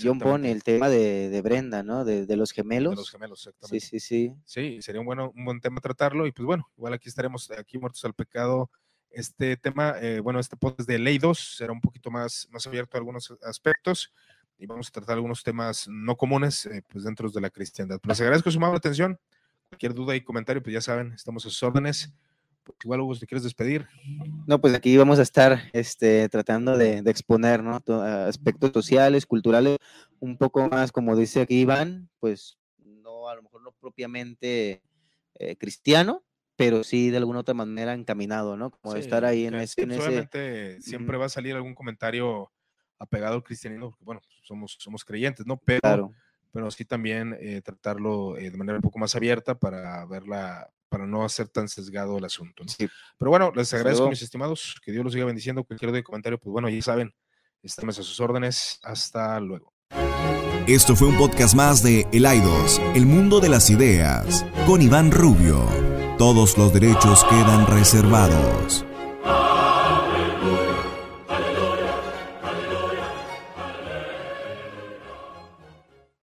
John, 0.00 0.18
Bonnie, 0.18 0.50
el 0.50 0.62
tema 0.62 0.88
de, 0.88 1.40
Brenda, 1.42 1.82
¿no? 1.82 2.04
De, 2.04 2.36
los 2.36 2.52
gemelos. 2.52 2.92
De 2.92 2.96
los 2.96 3.10
gemelos, 3.10 3.46
exactamente. 3.46 3.86
Sí, 3.86 4.00
sí, 4.00 4.00
sí. 4.00 4.34
Sí, 4.44 4.82
sería 4.82 5.00
un, 5.00 5.06
bueno, 5.06 5.32
un 5.34 5.44
buen 5.44 5.60
tema 5.60 5.80
tratarlo. 5.80 6.26
Y 6.26 6.32
pues 6.32 6.46
bueno, 6.46 6.68
igual 6.76 6.92
aquí 6.94 7.08
estaremos, 7.08 7.50
aquí 7.50 7.78
muertos 7.78 8.04
al 8.04 8.14
pecado. 8.14 8.70
Este 9.10 9.56
tema, 9.56 9.94
eh, 10.00 10.20
bueno, 10.20 10.40
este 10.40 10.56
podcast 10.56 10.88
de 10.88 10.98
Ley 10.98 11.18
2 11.18 11.56
será 11.56 11.72
un 11.72 11.80
poquito 11.80 12.10
más, 12.10 12.48
más 12.50 12.66
abierto 12.66 12.96
a 12.96 12.98
algunos 12.98 13.32
aspectos 13.42 14.12
y 14.58 14.66
vamos 14.66 14.88
a 14.88 14.90
tratar 14.90 15.14
algunos 15.14 15.42
temas 15.42 15.88
no 15.88 16.16
comunes 16.16 16.66
eh, 16.66 16.82
pues 16.88 17.04
dentro 17.04 17.30
de 17.30 17.40
la 17.40 17.50
cristiandad. 17.50 18.00
Les 18.04 18.20
agradezco 18.20 18.50
su 18.50 18.58
amable 18.58 18.78
atención. 18.78 19.18
Cualquier 19.68 19.94
duda 19.94 20.14
y 20.14 20.20
comentario, 20.22 20.62
pues 20.62 20.74
ya 20.74 20.80
saben, 20.80 21.12
estamos 21.12 21.44
a 21.44 21.50
sus 21.50 21.62
órdenes. 21.62 22.12
Pues 22.62 22.78
igual, 22.82 23.00
Hugo, 23.00 23.16
te 23.16 23.26
quieres 23.26 23.44
despedir. 23.44 23.86
No, 24.46 24.60
pues 24.60 24.74
aquí 24.74 24.96
vamos 24.96 25.18
a 25.18 25.22
estar 25.22 25.70
este, 25.72 26.28
tratando 26.28 26.76
de, 26.76 26.98
exponer 27.06 27.62
¿no? 27.62 27.80
aspectos 28.26 28.72
sociales, 28.72 29.24
culturales, 29.24 29.78
un 30.18 30.36
poco 30.36 30.68
más, 30.68 30.90
como 30.90 31.14
dice 31.16 31.42
aquí 31.42 31.60
Iván, 31.60 32.08
pues 32.18 32.58
no, 32.84 33.28
a 33.28 33.36
lo 33.36 33.42
mejor 33.42 33.62
no 33.62 33.72
propiamente 33.72 34.82
eh, 35.34 35.56
cristiano, 35.56 36.24
pero 36.56 36.82
sí 36.82 37.10
de 37.10 37.18
alguna 37.18 37.40
otra 37.40 37.54
manera 37.54 37.92
encaminado, 37.92 38.56
¿no? 38.56 38.70
Como 38.70 38.96
estar 38.96 39.24
ahí 39.24 39.46
en, 39.46 39.54
ese, 39.54 39.82
en 39.82 40.82
siempre 40.82 41.18
va 41.18 41.26
a 41.26 41.30
salir 41.30 41.54
algún 41.54 41.74
comentario 41.74 42.50
apegado 42.98 43.34
al 43.34 43.42
cristianismo, 43.42 43.90
porque 43.90 44.04
bueno, 44.04 44.22
somos, 44.42 44.76
somos 44.80 45.04
creyentes, 45.04 45.46
¿no? 45.46 45.58
Pero, 45.58 46.14
pero 46.50 46.70
sí 46.70 46.84
también 46.84 47.36
eh, 47.40 47.60
tratarlo 47.62 48.38
eh, 48.38 48.50
de 48.50 48.56
manera 48.56 48.78
un 48.78 48.82
poco 48.82 48.98
más 48.98 49.14
abierta 49.14 49.58
para 49.58 50.06
verla, 50.06 50.70
para 50.88 51.06
no 51.06 51.24
hacer 51.24 51.48
tan 51.48 51.68
sesgado 51.68 52.16
el 52.16 52.24
asunto. 52.24 52.64
Pero 53.18 53.30
bueno, 53.30 53.52
les 53.54 53.72
agradezco, 53.74 54.08
mis 54.08 54.22
estimados, 54.22 54.80
que 54.82 54.92
Dios 54.92 55.04
los 55.04 55.12
siga 55.12 55.26
bendiciendo. 55.26 55.62
Cualquier 55.64 55.92
de 55.92 56.02
comentario, 56.02 56.38
pues 56.38 56.52
bueno, 56.52 56.70
ya 56.70 56.80
saben, 56.80 57.14
estamos 57.62 57.98
a 57.98 58.02
sus 58.02 58.18
órdenes. 58.20 58.80
Hasta 58.82 59.38
luego. 59.40 59.74
Esto 60.66 60.96
fue 60.96 61.06
un 61.06 61.16
podcast 61.16 61.54
más 61.54 61.82
de 61.82 62.06
El 62.12 62.26
Aidos, 62.26 62.80
el 62.94 63.06
mundo 63.06 63.40
de 63.40 63.50
las 63.50 63.70
ideas, 63.70 64.44
con 64.66 64.82
Iván 64.82 65.12
Rubio. 65.12 65.95
Todos 66.18 66.56
los 66.56 66.72
derechos 66.72 67.24
quedan 67.24 67.66
reservados. 67.66 68.86